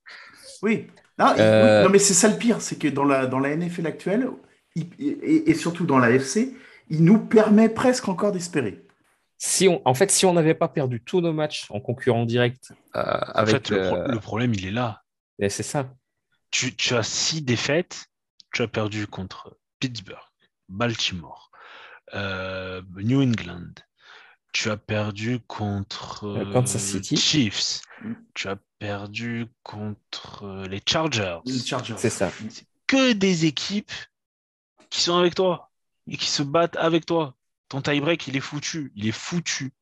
Oui. 0.61 0.87
Non, 1.17 1.33
Euh, 1.37 1.87
mais 1.89 1.99
c'est 1.99 2.13
ça 2.15 2.27
le 2.27 2.35
pire, 2.37 2.59
c'est 2.59 2.77
que 2.77 2.87
dans 2.89 3.05
la, 3.05 3.25
dans 3.27 3.39
la 3.39 3.55
NFL 3.55 3.85
actuelle, 3.87 4.27
et, 4.75 5.49
et 5.51 5.53
surtout 5.55 5.85
dans 5.85 5.99
la 5.99 6.11
FC, 6.11 6.55
il 6.89 7.03
nous 7.03 7.19
permet 7.19 7.69
presque 7.69 8.07
encore 8.07 8.31
d'espérer. 8.31 8.83
Si 9.37 9.67
on, 9.67 9.81
en 9.85 9.93
fait, 9.93 10.09
si 10.11 10.25
on 10.25 10.33
n'avait 10.33 10.53
pas 10.53 10.69
perdu 10.69 11.01
tous 11.01 11.19
nos 11.21 11.33
matchs 11.33 11.65
en 11.69 11.79
concurrent 11.81 12.25
direct 12.25 12.71
euh, 12.95 13.19
en 13.35 13.45
fait 13.45 13.69
le, 13.69 13.81
pro- 13.87 13.95
euh, 13.97 14.07
le 14.07 14.19
problème 14.19 14.53
il 14.53 14.65
est 14.65 14.71
là 14.71 15.03
et 15.39 15.49
c'est 15.49 15.63
ça. 15.63 15.93
tu, 16.51 16.75
tu 16.75 16.93
as 16.95 17.03
six 17.03 17.41
défaites. 17.41 18.05
Tu 18.53 18.61
as 18.61 18.67
perdu 18.67 19.07
contre 19.07 19.57
Pittsburgh, 19.79 20.21
Baltimore, 20.69 21.49
euh, 22.13 22.81
New 22.97 23.21
England. 23.21 23.73
Tu 24.53 24.69
as 24.69 24.77
perdu 24.77 25.39
contre 25.47 26.25
Euh, 26.27 26.53
Kansas 26.53 26.81
City. 26.81 27.17
Chiefs. 27.17 27.81
Tu 28.35 28.47
as 28.47 28.57
perdu 28.77 29.47
contre 29.63 30.43
euh, 30.45 30.67
les 30.67 30.81
Chargers. 30.87 31.39
Les 31.45 31.57
Chargers. 31.59 31.95
C'est 31.97 32.11
ça. 32.11 32.31
Que 32.85 33.13
des 33.13 33.45
équipes 33.47 33.91
qui 34.93 35.01
sont 35.01 35.17
avec 35.17 35.33
toi 35.35 35.71
et 36.07 36.17
qui 36.17 36.27
se 36.29 36.43
battent 36.43 36.77
avec 36.77 37.05
toi. 37.05 37.35
Ton 37.67 37.81
tie-break, 37.81 38.27
il 38.27 38.37
est 38.37 38.41
foutu. 38.41 38.91
Il 38.95 39.07
est 39.07 39.11
foutu. 39.11 39.73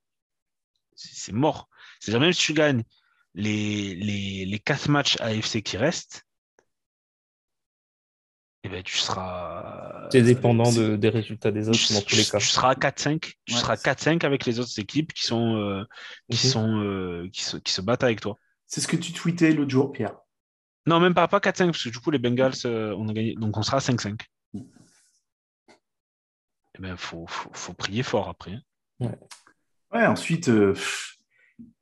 C'est 0.96 1.14
c'est 1.14 1.32
mort. 1.34 1.68
C'est-à-dire, 2.00 2.22
même 2.22 2.32
si 2.34 2.42
tu 2.46 2.54
gagnes 2.54 2.84
les, 3.34 3.94
les, 3.96 4.46
les 4.46 4.60
quatre 4.60 4.90
matchs 4.90 5.18
AFC 5.20 5.62
qui 5.62 5.76
restent, 5.78 6.26
eh 8.64 8.70
ben, 8.70 8.84
tu 8.84 8.96
seras. 8.98 10.08
C'est 10.12 10.22
dépendant 10.22 10.66
c'est- 10.66 10.80
de- 10.92 10.96
des 10.96 11.10
résultats 11.10 11.52
des 11.52 11.64
tu, 11.64 11.70
autres 11.70 11.94
dans 11.94 12.02
tous 12.02 12.16
les 12.16 12.24
tu- 12.24 12.32
cas. 12.32 12.38
tu 12.38 12.46
seras 12.46 12.70
à 12.72 12.76
4-5. 12.76 13.34
Tu 13.46 13.54
Ouais. 13.54 13.60
seras 13.60 13.76
4-5 13.76 14.24
avec 14.24 14.46
les 14.46 14.60
autres 14.60 14.80
équipes 14.80 15.14
qui 15.14 15.24
sont, 15.26 15.56
euh, 15.58 15.84
qui, 16.30 16.46
Mhm. 16.48 16.52
sont 16.54 16.80
euh, 16.84 17.30
qui, 17.34 17.44
se, 17.44 17.58
qui 17.58 17.74
se 17.74 17.82
battent 17.82 18.04
avec 18.04 18.22
toi. 18.22 18.38
C'est 18.68 18.80
ce 18.82 18.88
que 18.88 18.96
tu 18.98 19.12
tweetais 19.14 19.52
l'autre 19.52 19.72
jour, 19.72 19.92
Pierre. 19.92 20.16
Non, 20.86 21.00
même 21.00 21.14
pas, 21.14 21.28
pas 21.28 21.40
4-5, 21.40 21.72
parce 21.72 21.84
que 21.84 21.90
du 21.90 22.00
coup, 22.00 22.12
les 22.12 22.20
Bengals, 22.20 22.54
euh, 22.66 22.96
on 22.98 23.08
a 23.10 23.14
gagné. 23.14 23.36
Donc, 23.36 23.58
on 23.58 23.64
sera 23.64 23.78
à 23.78 23.82
5-5. 23.82 24.22
Mm. 26.74 26.78
Eh 26.80 26.82
ben, 26.82 26.98
faut, 26.98 27.26
faut, 27.28 27.50
faut 27.54 27.74
prier 27.74 28.04
fort 28.04 28.30
après. 28.30 28.54
hein. 29.00 29.12
Ouais, 29.94 30.06
ensuite, 30.06 30.48
euh, 30.50 30.74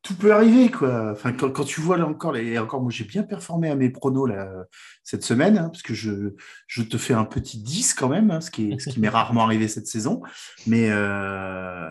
tout 0.02 0.16
peut 0.16 0.34
arriver, 0.34 0.72
quoi. 0.72 1.12
Enfin, 1.12 1.32
quand, 1.34 1.52
quand 1.52 1.64
tu 1.64 1.80
vois 1.82 1.98
là 1.98 2.08
encore, 2.08 2.32
les, 2.32 2.58
encore 2.58 2.82
moi 2.82 2.90
j'ai 2.92 3.04
bien 3.04 3.22
performé 3.24 3.70
à 3.70 3.76
mes 3.76 3.90
pronos 3.92 4.26
là, 4.28 4.50
cette 5.04 5.24
semaine, 5.24 5.58
hein, 5.58 5.70
parce 5.70 5.84
que 5.84 5.94
je, 5.94 6.34
je 6.68 6.82
te 6.82 6.98
fais 6.98 7.14
un 7.14 7.26
petit 7.26 7.62
10 7.62 7.94
quand 7.94 8.10
même, 8.10 8.32
hein, 8.32 8.42
ce 8.42 8.50
qui 8.50 8.72
est- 8.72 8.80
ce 8.80 8.90
qui 8.90 9.00
m'est 9.00 9.10
rarement 9.10 9.44
arrivé 9.44 9.68
cette 9.68 9.86
saison. 9.88 10.22
Mais 10.66 10.90
euh, 10.90 11.90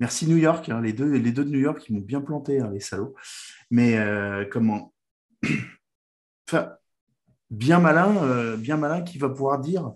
merci 0.00 0.26
New 0.26 0.36
York, 0.36 0.68
hein, 0.68 0.80
les, 0.82 0.92
deux, 0.92 1.12
les 1.12 1.32
deux 1.32 1.44
de 1.44 1.50
New 1.50 1.60
York, 1.60 1.82
ils 1.88 1.94
m'ont 1.94 2.00
bien 2.02 2.20
planté, 2.20 2.60
hein, 2.60 2.70
les 2.72 2.80
salauds. 2.80 3.14
Mais 3.70 3.96
euh, 3.96 4.44
comment 4.50 4.92
Enfin, 6.50 6.72
bien 7.50 7.78
malin, 7.80 8.14
euh, 8.24 8.56
bien 8.58 8.76
malin 8.76 9.00
qui 9.02 9.16
va 9.18 9.30
pouvoir 9.30 9.58
dire. 9.58 9.92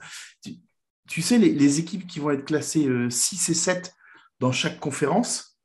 Tu, 1.08 1.22
sais, 1.22 1.38
les, 1.38 1.50
les 1.52 1.80
équipes 1.80 2.06
qui 2.06 2.20
vont 2.20 2.30
être 2.30 2.44
classées 2.44 2.86
euh, 2.86 3.10
6 3.10 3.48
et 3.48 3.54
7 3.54 3.94
dans 4.40 4.52
chaque 4.52 4.78
conférence, 4.78 5.58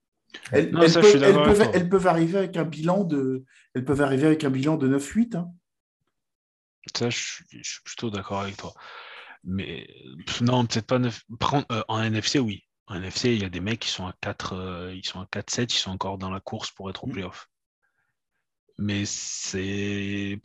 elles, 0.51 0.71
Non, 0.71 0.81
elles 0.81 0.89
ça, 0.91 1.01
je 1.01 1.07
suis 1.07 1.19
peuvent, 1.19 1.23
elles 1.23 1.33
d'accord 1.33 1.45
avec 1.47 1.57
peuvent- 1.57 1.67
toi. 1.71 1.75
elles 1.79 1.89
peuvent 1.89 2.07
arriver 2.07 2.37
avec 2.39 2.57
un 2.57 2.63
bilan 2.63 3.03
de, 3.03 3.43
elles 3.75 3.85
peuvent 3.85 4.01
arriver 4.01 4.25
avec 4.25 4.43
un 4.43 4.49
bilan 4.49 4.77
de 4.77 4.87
9-8. 4.87 5.35
hein. 5.35 5.51
Ça, 6.95 7.09
je 7.09 7.17
suis, 7.17 7.45
je 7.51 7.69
suis 7.73 7.81
plutôt 7.83 8.09
d'accord 8.09 8.41
avec 8.41 8.57
toi. 8.57 8.73
Mais 9.43 9.87
non, 10.41 10.65
peut-être 10.65 10.87
pas 10.87 10.99
neuf- 10.99 11.23
Par 11.39 11.51
contre, 11.51 11.67
euh, 11.71 11.83
en 11.87 12.01
NFC, 12.01 12.39
oui. 12.39 12.63
En 12.87 12.95
NFC, 12.95 13.33
il 13.33 13.41
y 13.41 13.45
a 13.45 13.49
des 13.49 13.59
mecs 13.61 13.79
qui 13.79 13.89
sont 13.89 14.05
à 14.07 14.13
4, 14.21 14.53
euh, 14.53 14.93
ils 14.93 15.05
sont 15.05 15.19
à 15.21 15.25
4-7, 15.25 15.73
ils 15.73 15.77
sont 15.77 15.91
encore 15.91 16.17
dans 16.17 16.29
la 16.29 16.39
course 16.39 16.71
pour 16.71 16.89
être 16.89 17.03
au 17.03 17.07
Mm. 17.07 17.11
playoff. 17.13 17.47
Mais 18.77 19.03
c'est. 19.05 20.39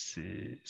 C'est. 0.00 0.60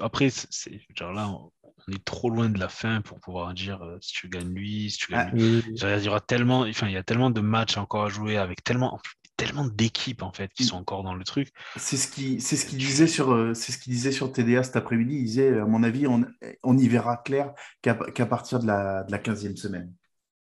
Après, 0.00 0.30
c'est- 0.30 0.80
genre 0.96 1.12
là, 1.12 1.28
on 1.28 1.52
on 1.88 1.92
est 1.92 2.04
trop 2.04 2.28
loin 2.30 2.48
de 2.48 2.58
la 2.58 2.68
fin 2.68 3.00
pour 3.00 3.20
pouvoir 3.20 3.54
dire 3.54 3.82
euh, 3.82 3.96
si 4.00 4.12
tu 4.12 4.28
gagnes 4.28 4.52
lui, 4.52 4.90
si 4.90 4.98
tu 4.98 5.12
gagnes 5.12 5.28
Ah, 5.28 5.34
lui. 5.34 5.62
Oui. 5.66 5.74
Il 5.80 6.04
y 6.04 6.08
aura 6.08 6.20
tellement, 6.20 6.60
enfin, 6.60 6.88
il 6.88 6.92
y 6.92 6.96
a 6.96 7.02
tellement 7.02 7.30
de 7.30 7.40
matchs 7.40 7.78
encore 7.78 8.04
à 8.04 8.08
jouer 8.08 8.36
avec 8.36 8.62
tellement, 8.62 9.00
tellement 9.36 9.66
d'équipes 9.66 10.22
en 10.22 10.32
fait 10.32 10.52
qui 10.52 10.64
sont 10.64 10.76
encore 10.76 11.02
dans 11.02 11.14
le 11.14 11.24
truc. 11.24 11.48
C'est 11.76 11.96
ce 11.96 12.08
qui, 12.08 12.40
c'est 12.40 12.56
ce 12.56 12.66
qu'il 12.66 12.78
disait 12.78 13.06
sur, 13.06 13.32
euh, 13.32 13.54
c'est 13.54 13.72
ce 13.72 13.78
disait 13.88 14.12
sur 14.12 14.30
TDA 14.30 14.62
cet 14.62 14.76
après-midi. 14.76 15.14
Il 15.16 15.24
disait, 15.24 15.58
à 15.58 15.64
mon 15.64 15.82
avis, 15.82 16.06
on, 16.06 16.24
on 16.62 16.76
y 16.76 16.88
verra 16.88 17.16
clair 17.16 17.52
qu'à 17.82 17.94
qu'à 17.94 18.26
partir 18.26 18.58
de 18.58 18.66
la, 18.66 19.04
de 19.04 19.10
la 19.10 19.18
15e 19.18 19.56
semaine. 19.56 19.92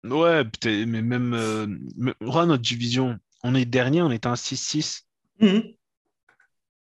Ouais, 0.04 0.44
mais 0.64 1.02
même, 1.02 1.34
euh, 1.34 1.66
mais- 1.96 2.14
notre 2.46 2.62
division, 2.62 3.18
on 3.44 3.54
est 3.54 3.66
dernier, 3.66 4.02
on 4.02 4.10
est 4.10 4.26
un 4.26 4.34
6-6. 4.36 5.06
Mhm. 5.40 5.74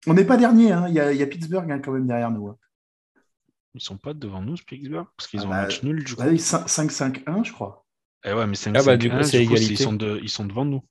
On 0.06 0.14
n'est 0.14 0.24
pas 0.24 0.36
dernier, 0.36 0.72
hein. 0.72 0.86
il, 0.88 0.94
y 0.94 1.00
a, 1.00 1.12
il 1.12 1.18
y 1.18 1.22
a 1.22 1.26
Pittsburgh 1.26 1.70
hein, 1.70 1.78
quand 1.78 1.92
même 1.92 2.06
derrière 2.06 2.30
nous. 2.30 2.48
hein. 2.48 2.56
Ils 3.74 3.80
sont 3.80 3.96
pas 3.96 4.12
devant 4.14 4.42
nous, 4.42 4.56
ce 4.56 4.62
Pittsburgh, 4.64 5.06
parce 5.16 5.28
qu'ils 5.28 5.40
Ah 5.40 5.44
ont 5.44 5.48
bah, 5.48 5.58
un 5.60 5.62
match 5.62 5.82
nul 5.82 6.04
du 6.04 6.14
coup. 6.14 6.20
Ah 6.22 6.28
oui, 6.28 6.38
5 6.38 6.66
5-5-1, 6.68 7.44
je 7.44 7.52
crois. 7.52 7.86
Eh 8.24 8.32
ouais, 8.32 8.46
mais 8.46 8.54
5 8.54 8.76
Ah 8.76 8.82
bah, 8.82 8.96
du 8.96 9.08
coup, 9.10 9.22
c'est 9.22 9.42
égalité. 9.42 9.72
ils, 9.74 9.78
sont 9.78 9.92
de- 9.92 10.20
ils 10.22 10.28
sont 10.28 10.44
devant 10.44 10.64
nous. 10.64 10.82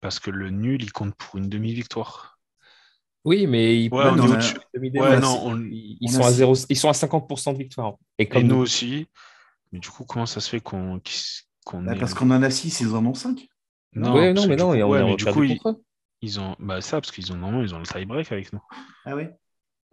Parce 0.00 0.20
que 0.20 0.30
le 0.30 0.50
nul, 0.50 0.82
il 0.82 0.92
compte 0.92 1.14
pour 1.14 1.36
une 1.38 1.48
demi-victoire. 1.48 2.38
Oui, 3.24 3.46
mais 3.46 3.82
ils, 3.82 3.90
Ouais, 3.92 4.14
non, 4.14 5.40
on- 5.44 5.58
ils, 5.58 5.96
ils 6.00 6.08
on 6.10 6.12
sont 6.12 6.24
a- 6.24 6.28
à 6.28 6.32
0, 6.32 6.54
ils 6.68 6.76
sont 6.76 6.90
à 6.90 6.92
50% 6.92 7.52
de 7.54 7.58
victoire. 7.58 7.94
Et 8.18 8.28
nous 8.42 8.42
nous, 8.42 8.56
aussi. 8.56 9.06
Mais 9.72 9.78
du 9.80 9.88
coup, 9.88 10.04
comment 10.04 10.26
ça 10.26 10.40
se 10.40 10.50
fait 10.50 10.60
qu'on 10.60 11.00
qu'on 11.64 11.82
Bah, 11.82 11.94
est- 11.94 11.98
parce 11.98 12.12
qu'on 12.14 12.30
en 12.30 12.42
a 12.42 12.50
6, 12.50 12.80
ils 12.80 12.94
en 12.94 13.04
ont 13.06 13.14
5. 13.14 13.48
Non, 13.94 14.14
ouais, 14.14 14.32
non, 14.34 14.46
mais 14.46 14.56
non, 14.56 14.70
coup- 14.70 14.74
et 14.74 14.82
on 14.82 14.90
ouais, 14.90 15.00
est 15.00 15.04
mais 15.04 15.12
en 15.12 15.16
du 15.16 15.24
coup, 15.24 15.42
ils, 15.42 15.58
contre 15.58 15.70
eux. 15.78 15.84
Ils 16.24 16.40
ont 16.40 16.56
bah 16.58 16.80
ça 16.80 17.00
parce 17.00 17.12
qu'ils 17.12 17.32
ont 17.32 17.36
normalement 17.36 17.62
ils 17.62 17.74
ont 17.74 17.78
le 17.78 17.86
tie-break 17.86 18.32
avec 18.32 18.52
nous. 18.52 18.60
Ah 19.04 19.14
oui 19.16 19.24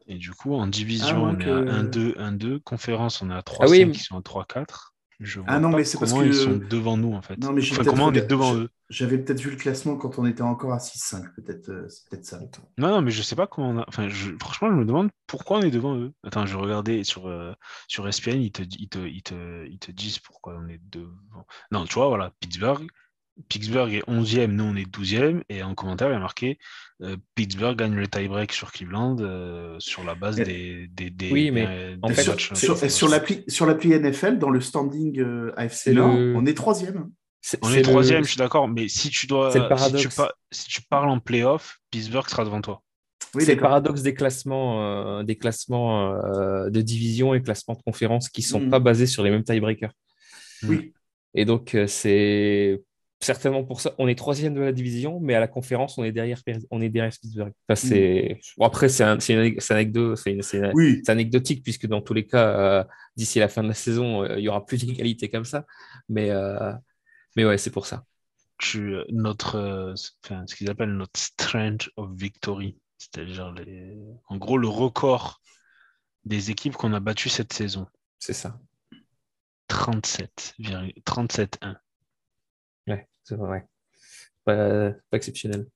Et 0.07 0.15
du 0.17 0.31
coup, 0.31 0.53
en 0.55 0.67
division, 0.67 1.25
Ah, 1.25 1.31
on 1.31 1.39
est 1.39 1.45
à 1.45 1.57
euh, 1.57 1.65
1-2, 1.65 2.15
1-2. 2.17 2.59
Conférence, 2.59 3.21
on 3.21 3.29
est 3.29 3.33
à 3.33 3.41
3-5, 3.41 3.65
Ah 3.65 3.69
oui. 3.69 3.91
ils 3.93 3.99
sont 3.99 4.17
à 4.17 4.21
3-4. 4.21 4.93
Je 5.19 5.39
vois 5.39 5.49
Ah 5.49 5.59
non, 5.59 5.69
pas 5.71 5.77
mais 5.77 5.83
c'est 5.83 5.99
parce 5.99 6.11
comment 6.11 6.23
que- 6.23 6.27
ils 6.27 6.33
sont 6.33 6.57
devant 6.57 6.97
nous, 6.97 7.13
en 7.13 7.21
fait. 7.21 7.37
Non, 7.37 7.53
mais 7.53 7.61
j'ai 7.61 7.71
Enfin, 7.71 7.83
peut-être 7.83 7.95
comment 7.95 8.07
on 8.07 8.13
est 8.13 8.27
devant 8.27 8.55
eux? 8.55 8.69
J'avais 8.89 9.17
peut-être 9.19 9.39
vu 9.39 9.51
le 9.51 9.55
classement 9.55 9.95
quand 9.95 10.19
on 10.19 10.25
était 10.25 10.41
encore 10.41 10.73
à 10.73 10.79
6-5, 10.79 11.23
peut-être 11.35 11.69
euh, 11.69 11.87
c'est 11.87 12.09
peut-être 12.09 12.25
ça. 12.25 12.39
Non, 12.77 12.89
non, 12.89 13.01
mais 13.01 13.11
je 13.11 13.21
sais 13.21 13.35
pas 13.35 13.47
comment 13.47 13.69
on 13.69 13.77
a... 13.77 13.85
Enfin, 13.87 14.09
je... 14.09 14.31
franchement, 14.39 14.69
je 14.69 14.75
me 14.75 14.85
demande 14.85 15.09
pourquoi 15.27 15.59
on 15.59 15.61
est 15.61 15.71
devant 15.71 15.95
eux. 15.95 16.13
Attends, 16.23 16.45
je 16.45 16.57
regardais 16.57 17.03
sur, 17.03 17.27
euh, 17.27 17.53
sur 17.87 18.07
ESPN, 18.07 18.41
ils 18.41 18.51
te, 18.51 18.63
ils, 18.63 18.89
te, 18.89 18.99
ils, 18.99 19.23
te, 19.23 19.65
ils 19.67 19.79
te 19.79 19.91
disent 19.91 20.19
pourquoi 20.19 20.57
on 20.57 20.67
est 20.67 20.81
devant. 20.91 21.45
Non, 21.71 21.85
tu 21.85 21.93
vois, 21.93 22.07
voilà, 22.07 22.31
Pittsburgh. 22.39 22.87
Pittsburgh 23.49 23.93
est 23.93 24.03
11e, 24.09 24.47
nous 24.47 24.63
on 24.63 24.75
est 24.75 24.89
12e. 24.89 25.41
Et 25.49 25.63
en 25.63 25.75
commentaire, 25.75 26.09
il 26.09 26.13
y 26.13 26.15
a 26.15 26.19
marqué 26.19 26.57
euh, 27.01 27.17
Pittsburgh 27.35 27.77
gagne 27.77 27.95
le 27.95 28.07
tie-break 28.07 28.51
sur 28.53 28.71
Cleveland 28.71 29.17
euh, 29.19 29.75
sur 29.79 30.03
la 30.03 30.15
base 30.15 30.35
des, 30.35 30.87
des, 30.87 31.09
des, 31.09 31.31
Oui, 31.31 31.51
mais 31.51 31.65
des- 31.95 31.97
en 32.01 32.09
fait, 32.09 32.21
sur, 32.23 32.31
matchs, 32.33 32.53
sur- 32.53 32.77
sur 32.91 33.07
l'appli 33.09 33.43
sur 33.47 33.65
l'appli 33.65 33.89
NFL, 33.93 34.37
dans 34.37 34.49
le 34.49 34.61
standing 34.61 35.19
euh, 35.19 35.51
AFC 35.57 35.87
Nord, 35.93 36.13
on 36.13 36.45
est 36.45 36.53
troisième. 36.53 37.09
C'est- 37.43 37.57
On 37.63 37.69
c'est 37.69 37.75
est 37.75 37.77
le- 37.77 37.83
troisième, 37.83 38.23
je 38.23 38.29
suis 38.29 38.37
d'accord, 38.37 38.67
mais 38.67 38.87
si 38.87 39.09
tu 39.09 39.25
dois, 39.25 39.51
si 39.51 39.59
tu, 39.59 39.67
paradoxe. 39.67 40.15
par- 40.15 40.33
si 40.51 40.67
tu 40.67 40.81
parles 40.83 41.09
en 41.09 41.19
playoff, 41.19 41.79
Pittsburgh 41.89 42.27
sera 42.29 42.45
devant 42.45 42.61
toi. 42.61 42.81
Oui, 43.33 43.43
c'est 43.45 43.55
le 43.55 43.61
paradoxe 43.61 44.01
des 44.01 44.13
classements, 44.13 44.83
euh, 45.19 45.23
des 45.23 45.37
classements 45.37 46.13
euh, 46.13 46.69
de 46.69 46.81
division 46.81 47.33
et 47.33 47.41
classements 47.41 47.75
de 47.75 47.81
conférence 47.81 48.29
qui 48.29 48.41
sont 48.41 48.59
Mhm. 48.59 48.69
pas 48.69 48.79
basés 48.79 49.05
sur 49.07 49.23
les 49.23 49.29
mêmes 49.31 49.43
tiebreakers. 49.43 49.93
Oui. 50.67 50.93
Et 51.33 51.45
donc, 51.45 51.73
euh, 51.75 51.87
c'est 51.87 52.81
certainement 53.21 53.63
pour 53.63 53.81
ça. 53.81 53.93
On 53.97 54.07
est 54.07 54.15
troisième 54.15 54.53
de 54.53 54.61
la 54.61 54.71
division, 54.71 55.19
mais 55.19 55.35
à 55.35 55.39
la 55.39 55.47
conférence, 55.47 55.97
on 55.97 56.03
est 56.03 56.11
derrière, 56.11 56.41
on 56.71 56.81
est 56.81 56.89
derrière 56.89 57.13
Pittsburgh. 57.13 57.53
c'est... 57.75 58.39
après, 58.59 58.89
c'est, 58.89 59.03
anecdotique, 61.07 61.63
puisque 61.63 61.87
dans 61.87 62.01
tous 62.01 62.13
les 62.13 62.25
cas, 62.25 62.47
euh, 62.47 62.83
d'ici 63.15 63.39
la 63.39 63.47
fin 63.47 63.63
de 63.63 63.69
la 63.69 63.73
saison, 63.73 64.23
euh, 64.23 64.37
il 64.37 64.43
y 64.43 64.49
aura 64.49 64.65
plus 64.65 64.85
d'égalité 64.85 65.29
comme 65.29 65.45
ça. 65.45 65.65
Mais, 66.09 66.31
euh, 66.31 66.73
mais 67.35 67.45
ouais, 67.45 67.57
c'est 67.57 67.71
pour 67.71 67.85
ça. 67.85 68.03
Tu, 68.57 68.95
notre, 69.09 69.93
ce 69.95 70.55
qu'ils 70.55 70.69
appellent 70.69 70.93
notre 70.93 71.19
strength 71.19 71.89
of 71.95 72.11
victory, 72.13 72.77
c'est-à-dire 72.97 73.51
les... 73.53 73.97
en 74.27 74.37
gros 74.37 74.57
le 74.57 74.67
record 74.67 75.41
des 76.25 76.51
équipes 76.51 76.75
qu'on 76.75 76.93
a 76.93 76.99
battues 76.99 77.29
cette 77.29 77.53
saison. 77.53 77.87
C'est 78.19 78.33
ça. 78.33 78.59
37, 79.67 80.55
37-1. 80.59 81.75
Ouais, 82.87 83.07
c'est 83.23 83.35
vrai. 83.35 83.67
Pas, 84.43 84.91
exceptionnel. 85.11 85.67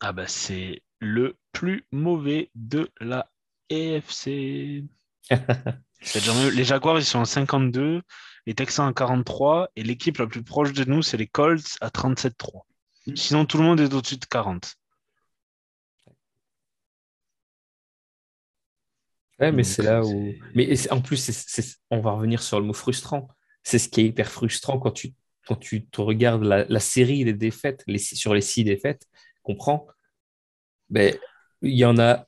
Ah 0.00 0.12
bah 0.12 0.26
c'est 0.26 0.82
le 0.98 1.36
plus 1.52 1.86
mauvais 1.92 2.50
de 2.54 2.90
la 3.00 3.30
EFC. 3.70 4.84
les 6.14 6.64
Jaguars, 6.64 6.98
ils 6.98 7.04
sont 7.04 7.20
en 7.20 7.24
52, 7.24 8.02
les 8.46 8.54
Texans 8.54 8.88
à 8.88 8.92
43, 8.92 9.70
et 9.76 9.82
l'équipe 9.82 10.18
la 10.18 10.26
plus 10.26 10.42
proche 10.42 10.72
de 10.72 10.84
nous, 10.84 11.02
c'est 11.02 11.16
les 11.16 11.26
Colts 11.26 11.76
à 11.80 11.88
37-3. 11.88 12.64
Mm. 13.06 13.16
Sinon, 13.16 13.46
tout 13.46 13.58
le 13.58 13.64
monde 13.64 13.80
est 13.80 13.92
au-dessus 13.94 14.16
de 14.16 14.24
40. 14.24 14.76
Ouais, 19.40 19.50
mais 19.50 19.64
c'est 19.64 19.82
là 19.82 20.02
où. 20.04 20.32
Mais 20.54 20.92
en 20.92 21.00
plus, 21.00 21.80
on 21.90 22.00
va 22.00 22.12
revenir 22.12 22.42
sur 22.42 22.60
le 22.60 22.66
mot 22.66 22.72
frustrant. 22.72 23.28
C'est 23.62 23.78
ce 23.78 23.88
qui 23.88 24.02
est 24.02 24.06
hyper 24.06 24.30
frustrant 24.30 24.78
quand 24.78 24.92
tu 24.92 25.14
quand 25.46 25.56
tu 25.56 25.86
te 25.86 26.00
regardes 26.00 26.44
la, 26.44 26.80
série 26.80 27.24
des 27.24 27.32
défaites, 27.32 27.82
les, 27.86 27.98
sur 27.98 28.34
les 28.34 28.40
six 28.40 28.64
défaites, 28.64 29.06
comprends, 29.42 29.86
ben, 30.90 31.14
il 31.62 31.74
y 31.74 31.84
en 31.84 31.98
a 31.98 32.26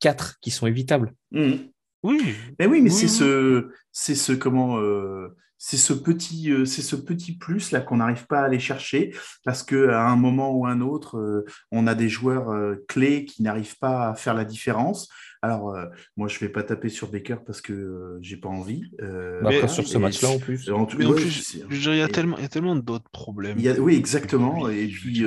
quatre 0.00 0.38
qui 0.40 0.50
sont 0.50 0.66
évitables. 0.66 1.14
Mmh. 1.30 1.54
Oui. 2.02 2.34
Mais 2.58 2.66
oui, 2.66 2.82
mais 2.82 2.90
c'est 2.90 3.08
ce, 3.08 3.70
c'est 3.94 4.16
ce 4.16 4.32
comment, 4.32 4.78
euh, 4.78 5.28
c'est 5.56 5.78
ce 5.78 5.92
petit, 5.94 6.50
euh, 6.50 6.64
c'est 6.66 6.82
ce 6.82 6.96
petit 6.96 7.38
plus 7.38 7.70
là 7.70 7.80
qu'on 7.80 7.98
n'arrive 7.98 8.26
pas 8.26 8.40
à 8.40 8.44
aller 8.44 8.58
chercher 8.58 9.14
parce 9.44 9.62
que 9.62 9.88
à 9.88 10.06
un 10.08 10.16
moment 10.16 10.50
ou 10.50 10.66
un 10.66 10.82
autre, 10.82 11.16
euh, 11.16 11.46
on 11.70 11.86
a 11.86 11.94
des 11.94 12.08
joueurs 12.08 12.52
clés 12.88 13.24
qui 13.24 13.42
n'arrivent 13.42 13.78
pas 13.78 14.08
à 14.10 14.14
faire 14.14 14.34
la 14.34 14.44
différence. 14.44 15.08
Alors, 15.44 15.74
euh, 15.74 15.84
moi, 16.16 16.26
je 16.26 16.36
ne 16.36 16.40
vais 16.40 16.48
pas 16.48 16.62
taper 16.62 16.88
sur 16.88 17.10
Baker 17.10 17.36
parce 17.44 17.60
que 17.60 17.74
euh, 17.74 18.18
j'ai 18.22 18.38
pas 18.38 18.48
envie. 18.48 18.90
Euh, 19.02 19.42
bah, 19.42 19.50
après, 19.52 19.68
sur 19.68 19.86
ce 19.86 19.98
match-là, 19.98 20.30
en 20.30 20.38
plus. 20.38 20.70
En 20.70 20.86
tout, 20.86 20.96
plus, 20.96 21.60
il 21.68 21.96
y 21.96 22.00
a 22.00 22.08
tellement, 22.08 22.38
tellement 22.50 22.74
d'autres 22.76 23.10
problèmes. 23.10 23.58
Il 23.58 23.64
y 23.64 23.68
a, 23.68 23.78
oui, 23.78 23.94
exactement. 23.94 24.70
Et 24.70 24.86
puis, 24.86 25.22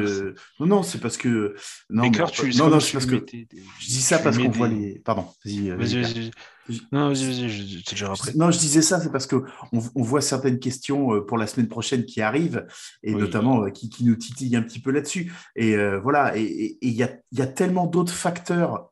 non, 0.59 0.65
non, 0.65 0.81
c'est 0.81 0.97
parce 0.97 1.17
que. 1.17 1.53
Non, 1.91 2.07
Baker, 2.07 2.31
tu, 2.31 2.49
non, 2.55 2.69
non, 2.71 2.79
c'est 2.79 2.93
parce 2.93 3.05
que. 3.05 3.23
Je 3.79 3.85
dis 3.85 4.01
ça 4.01 4.17
parce 4.17 4.39
qu'on 4.39 4.49
voit 4.49 4.69
les. 4.69 4.97
Pardon, 5.05 5.27
vas-y. 5.45 5.69
Vas-y, 5.69 6.01
vas-y. 6.01 6.31
Non, 6.91 7.09
vas-y, 7.09 7.25
vas-y, 7.25 7.83
déjà 7.87 8.11
après. 8.11 8.33
Non, 8.33 8.49
je 8.57 8.61
disais 8.61 8.81
ça, 8.81 8.99
c'est 8.99 9.11
parce 9.11 9.27
qu'on 9.27 9.43
on 9.71 10.01
voit 10.01 10.21
certaines 10.21 10.59
questions 10.59 11.21
pour 11.21 11.37
la 11.37 11.47
semaine 11.47 11.67
prochaine 11.67 12.05
qui 12.05 12.21
arrivent, 12.21 12.65
et 13.03 13.13
notamment 13.13 13.69
qui, 13.71 13.89
qui, 13.89 14.05
nous 14.05 14.15
titillent 14.15 14.55
un 14.55 14.61
petit 14.61 14.79
peu 14.79 14.91
là-dessus. 14.91 15.31
Et 15.55 15.75
voilà, 16.01 16.37
et 16.37 16.77
il 16.81 16.93
y 16.93 17.03
a, 17.03 17.09
y 17.31 17.41
a, 17.41 17.47
tellement 17.47 17.87
d'autres 17.87 18.13
facteurs 18.13 18.91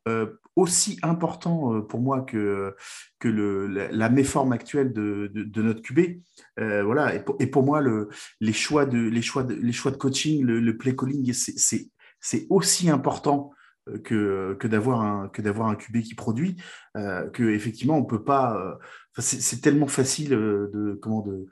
aussi 0.56 0.98
important 1.02 1.74
euh, 1.74 1.82
pour 1.82 2.00
moi 2.00 2.22
que, 2.22 2.76
que 3.20 3.28
le, 3.28 3.68
la, 3.68 4.10
méforme 4.10 4.54
actuelle 4.54 4.94
de, 4.94 5.30
de, 5.34 5.62
notre 5.62 5.82
QB. 5.82 6.22
Euh, 6.60 6.84
voilà. 6.84 7.14
Et 7.16 7.20
pour, 7.20 7.36
et 7.40 7.48
pour, 7.48 7.64
moi, 7.64 7.82
le, 7.82 8.10
les, 8.40 8.54
choix 8.54 8.86
de, 8.86 8.98
les, 8.98 9.22
choix 9.22 9.44
de, 9.44 9.54
les 9.54 9.74
choix 9.74 9.92
de 9.92 9.98
coaching, 9.98 10.44
le, 10.44 10.78
play 10.78 10.96
calling, 10.96 11.34
c'est 11.34 12.48
aussi 12.50 12.90
important 12.90 13.52
euh, 13.52 13.55
que, 14.04 14.56
que 14.60 14.68
d'avoir 14.68 15.02
un, 15.02 15.30
que 15.30 15.42
d'avoir 15.42 15.70
un 15.70 15.76
QB 15.76 16.02
qui 16.02 16.16
produit, 16.16 16.58
euh, 16.98 17.30
que 17.30 17.44
effectivement 17.44 17.98
on 17.98 18.06
peut 18.06 18.24
pas. 18.24 18.80
c'est 19.18 19.62
tellement 19.62 19.88
facile 19.88 20.30
de 20.30 21.00
comment 21.02 21.22
de, 21.22 21.46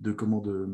de 0.00 0.12
comment 0.12 0.40
de, 0.40 0.68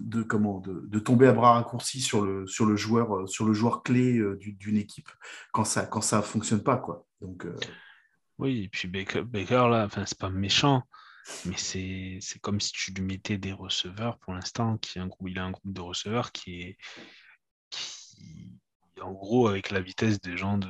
de 0.00 0.22
comment 0.22 0.60
de, 0.60 0.86
de, 0.86 0.98
tomber 0.98 1.26
à 1.26 1.32
bras 1.32 1.54
raccourcis 1.54 2.00
sur 2.00 2.24
le 2.24 2.46
sur 2.46 2.66
le 2.66 2.76
joueur 2.76 3.28
sur 3.28 3.46
le 3.46 3.52
joueur 3.52 3.82
clé 3.82 4.20
d'une 4.40 4.76
équipe 4.76 5.10
quand 5.52 5.64
ça 5.64 5.86
quand 5.86 6.00
ça 6.00 6.22
fonctionne 6.22 6.62
pas 6.62 6.76
quoi. 6.76 7.06
Donc, 7.20 7.44
euh, 7.44 7.56
Oui, 8.38 8.64
et 8.64 8.68
puis 8.68 8.88
Baker, 8.88 9.68
là, 9.68 9.84
enfin, 9.86 10.04
c'est 10.06 10.18
pas 10.18 10.30
méchant, 10.30 10.82
mais 11.44 11.56
c'est, 11.56 12.20
comme 12.40 12.60
si 12.60 12.72
tu 12.72 12.92
lui 12.92 13.02
mettais 13.02 13.38
des 13.38 13.52
receveurs 13.52 14.18
pour 14.18 14.34
l'instant, 14.34 14.78
qui 14.78 14.98
un 14.98 15.06
groupe, 15.08 15.28
il 15.28 15.38
a 15.38 15.44
un 15.44 15.50
groupe 15.50 15.72
de 15.72 15.80
receveurs 15.80 16.32
qui 16.32 16.62
est 16.62 16.78
qui, 17.70 18.57
en 19.00 19.12
gros, 19.12 19.48
avec 19.48 19.70
la 19.70 19.80
vitesse 19.80 20.20
des 20.20 20.36
gens 20.36 20.58
de, 20.58 20.68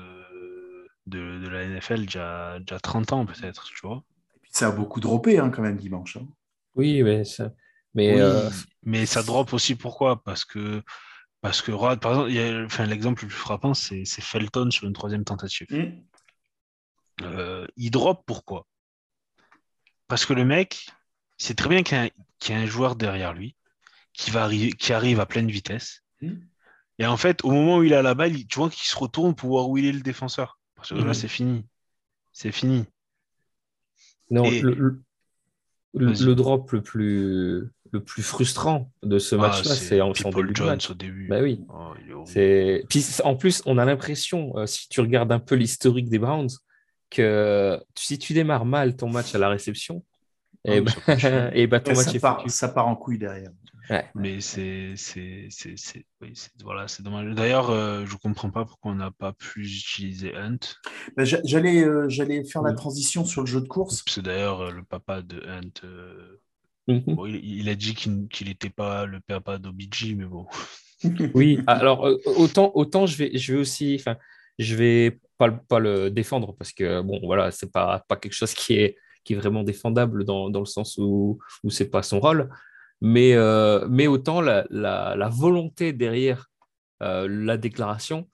de, 1.06 1.48
la 1.48 1.66
NFL 1.66 2.04
déjà, 2.04 2.58
déjà 2.60 2.78
30 2.78 3.12
ans, 3.12 3.26
peut-être, 3.26 3.64
tu 3.64 3.86
vois. 3.86 4.04
Et 4.36 4.38
puis 4.40 4.50
ça 4.52 4.68
a 4.68 4.70
beaucoup 4.70 5.00
droppé 5.00 5.38
hein, 5.38 5.50
quand 5.50 5.62
même 5.62 5.76
dimanche. 5.76 6.16
Hein. 6.16 6.26
Oui, 6.74 7.02
mais 7.02 7.24
ça. 7.24 7.52
Mais, 7.94 8.20
euh, 8.20 8.48
mais 8.82 9.06
ça 9.06 9.22
drop 9.22 9.52
aussi 9.52 9.74
pourquoi? 9.74 10.22
Parce 10.22 10.44
que 10.44 10.82
parce 11.40 11.62
que 11.62 11.72
par 11.96 12.18
exemple, 12.28 12.64
enfin, 12.66 12.86
l'exemple 12.86 13.22
le 13.22 13.28
plus 13.28 13.36
frappant, 13.36 13.74
c'est, 13.74 14.04
Felton 14.04 14.70
sur 14.70 14.86
une 14.86 14.92
troisième 14.92 15.24
tentative. 15.24 15.66
Mmh. 15.70 16.02
Euh, 17.22 17.66
il 17.76 17.90
drop 17.90 18.22
pourquoi? 18.26 18.66
Parce 20.08 20.26
que 20.26 20.32
le 20.32 20.44
mec, 20.44 20.88
c'est 21.36 21.54
très 21.54 21.68
bien 21.68 21.82
qu'il 21.82 22.10
y, 22.48 22.52
a 22.52 22.56
un 22.56 22.66
joueur 22.66 22.96
derrière 22.96 23.34
lui 23.34 23.56
qui, 24.12 24.30
va 24.30 24.44
arriver, 24.44 24.72
qui 24.72 24.92
arrive 24.92 25.20
à 25.20 25.26
pleine 25.26 25.50
vitesse. 25.50 26.02
Hmm. 26.20 26.40
Et 26.98 27.06
en 27.06 27.16
fait, 27.16 27.44
au 27.44 27.50
moment 27.50 27.78
où 27.78 27.82
il 27.84 27.94
a 27.94 28.02
la 28.02 28.14
balle, 28.14 28.32
tu 28.46 28.58
vois 28.58 28.70
qu'il 28.70 28.88
se 28.88 28.96
retourne 28.96 29.34
pour 29.34 29.50
voir 29.50 29.68
où 29.68 29.78
il 29.78 29.86
est 29.86 29.92
le 29.92 30.00
défenseur. 30.00 30.58
Parce 30.74 30.90
que 30.90 30.94
là, 30.96 31.10
hmm. 31.10 31.14
c'est 31.14 31.28
fini. 31.28 31.64
C'est 32.32 32.52
fini. 32.52 32.84
Non, 34.30 34.48
le, 34.48 35.00
le, 35.94 36.34
drop 36.34 36.70
le 36.72 36.82
plus, 36.82 37.70
le 37.90 38.00
plus 38.04 38.22
frustrant 38.22 38.90
de 39.02 39.18
ce 39.18 39.34
ah, 39.34 39.38
match-là, 39.38 39.74
c'est 39.74 40.00
en 40.00 40.12
Paul 40.12 40.54
Jones 40.54 40.78
au 40.90 40.94
début. 40.94 41.28
Bah 41.28 41.40
oui. 41.40 41.64
Oh, 41.68 42.24
Puis, 42.88 43.04
en 43.24 43.36
plus, 43.36 43.62
on 43.66 43.78
a 43.78 43.84
l'impression, 43.84 44.56
euh, 44.58 44.66
si 44.66 44.88
tu 44.88 45.00
regardes 45.00 45.32
un 45.32 45.38
peu 45.38 45.54
l'historique 45.54 46.08
des 46.08 46.18
Browns, 46.18 46.50
que 47.10 47.80
si 47.96 48.18
tu 48.18 48.34
démarres 48.34 48.66
mal 48.66 48.96
ton 48.96 49.08
match 49.08 49.34
à 49.34 49.38
la 49.38 49.48
réception, 49.48 50.04
et, 50.64 50.76
eh 51.08 51.14
ben, 51.16 51.50
et 51.54 51.66
bah, 51.66 51.80
ton 51.80 51.94
match 51.94 52.12
ça, 52.12 52.20
part, 52.20 52.50
ça 52.50 52.68
part 52.68 52.86
en 52.86 52.96
couille 52.96 53.18
derrière. 53.18 53.50
Mais 54.14 54.40
c'est 54.40 54.94
voilà, 56.62 56.86
dommage. 57.00 57.34
D'ailleurs, 57.34 57.70
euh, 57.70 58.04
je 58.06 58.12
ne 58.12 58.18
comprends 58.18 58.50
pas 58.50 58.64
pourquoi 58.64 58.92
on 58.92 58.96
n'a 58.96 59.10
pas 59.10 59.32
pu 59.32 59.62
utiliser 59.62 60.34
Hunt. 60.34 60.58
Bah, 61.16 61.24
j'allais 61.24 61.82
euh, 61.82 62.08
j'allais 62.08 62.44
faire 62.44 62.62
la 62.62 62.74
transition 62.74 63.24
sur 63.24 63.42
le 63.42 63.46
jeu 63.46 63.60
de 63.60 63.68
course. 63.68 64.04
C'est 64.06 64.22
d'ailleurs 64.22 64.60
euh, 64.60 64.70
le 64.70 64.82
papa 64.82 65.22
de 65.22 65.42
Hunt. 65.46 65.88
Mhm. 66.88 67.26
il, 67.42 67.68
a 67.68 67.74
dit 67.74 67.94
qu'il 67.94 68.46
n'était 68.46 68.70
pas 68.70 69.04
le 69.04 69.20
papa 69.20 69.58
d'Obiji, 69.58 70.14
mais 70.14 70.24
bon. 70.24 70.46
oui, 71.34 71.60
alors 71.66 72.08
autant, 72.24 72.72
autant 72.74 73.06
je, 73.06 73.16
vais, 73.16 73.36
je 73.36 73.52
vais 73.52 73.58
aussi. 73.58 74.02
Je 74.58 74.74
vais 74.74 75.20
pas, 75.36 75.50
pas 75.50 75.78
le 75.78 76.10
défendre 76.10 76.54
parce 76.56 76.72
que 76.72 77.02
bon, 77.02 77.20
voilà, 77.24 77.50
c'est 77.50 77.70
pas, 77.70 78.02
pas 78.08 78.16
quelque 78.16 78.32
chose 78.32 78.54
qui 78.54 78.74
est, 78.74 78.96
qui 79.22 79.34
est 79.34 79.36
vraiment 79.36 79.62
défendable 79.62 80.24
dans, 80.24 80.50
dans 80.50 80.60
le 80.60 80.66
sens 80.66 80.96
où, 80.98 81.38
où 81.62 81.70
c'est 81.70 81.90
pas 81.90 82.02
son 82.02 82.20
rôle. 82.20 82.48
Mais, 83.00 83.34
euh, 83.34 83.86
mais 83.88 84.06
autant 84.06 84.40
la, 84.40 84.66
la, 84.70 85.14
la 85.16 85.28
volonté 85.28 85.92
derrière 85.92 86.50
euh, 87.02 87.28
la 87.28 87.56
déclaration, 87.56 88.28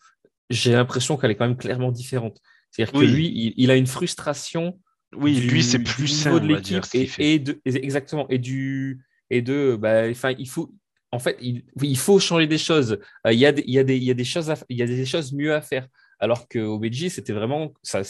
j'ai 0.51 0.73
l'impression 0.73 1.17
qu'elle 1.17 1.31
est 1.31 1.37
quand 1.37 1.47
même 1.47 1.57
clairement 1.57 1.93
différente. 1.93 2.41
C'est-à-dire 2.71 2.93
que 2.93 3.05
lui, 3.05 3.55
il, 3.57 3.71
a 3.71 3.77
une 3.77 3.87
frustration. 3.87 4.81
Oui, 5.15 5.37
lui, 5.37 5.63
c'est 5.63 5.79
plus 5.79 6.09
sain, 6.09 6.41
de 6.41 6.47
l'équipe 6.47 6.83
et, 6.93 7.35
et, 7.35 7.39
de, 7.39 7.61
exactement 7.65 8.27
et 8.29 8.39
du 8.39 9.05
et 9.31 9.43
de 9.43 9.77
bah, 9.77 10.09
il 10.09 10.49
faut 10.49 10.75
en 11.13 11.21
fait 11.21 11.37
il, 11.41 11.63
il 11.81 11.97
faut 11.97 12.19
changer 12.19 12.49
des 12.49 12.59
choses. 12.59 12.99
Euh, 13.27 13.33
il 13.33 13.39
y 13.39 13.47
a 13.47 13.53
des, 13.53 13.63
il 13.65 13.73
y 13.73 13.79
a 13.79 13.85
des, 13.85 13.97
il 13.97 14.03
y 14.03 14.11
a 14.11 14.15
des 14.15 14.25
choses 14.25 14.53
il 14.69 14.77
y 14.77 14.83
a 14.83 14.87
des 14.87 15.07
choses 15.07 15.33
mieux 15.33 15.55
à 15.55 15.61
faire. 15.61 15.87
Alors 16.19 16.49
que 16.49 16.59
Obedji, 16.59 17.11
c'était 17.11 17.33
vraiment, 17.33 17.75
ça, 17.83 18.03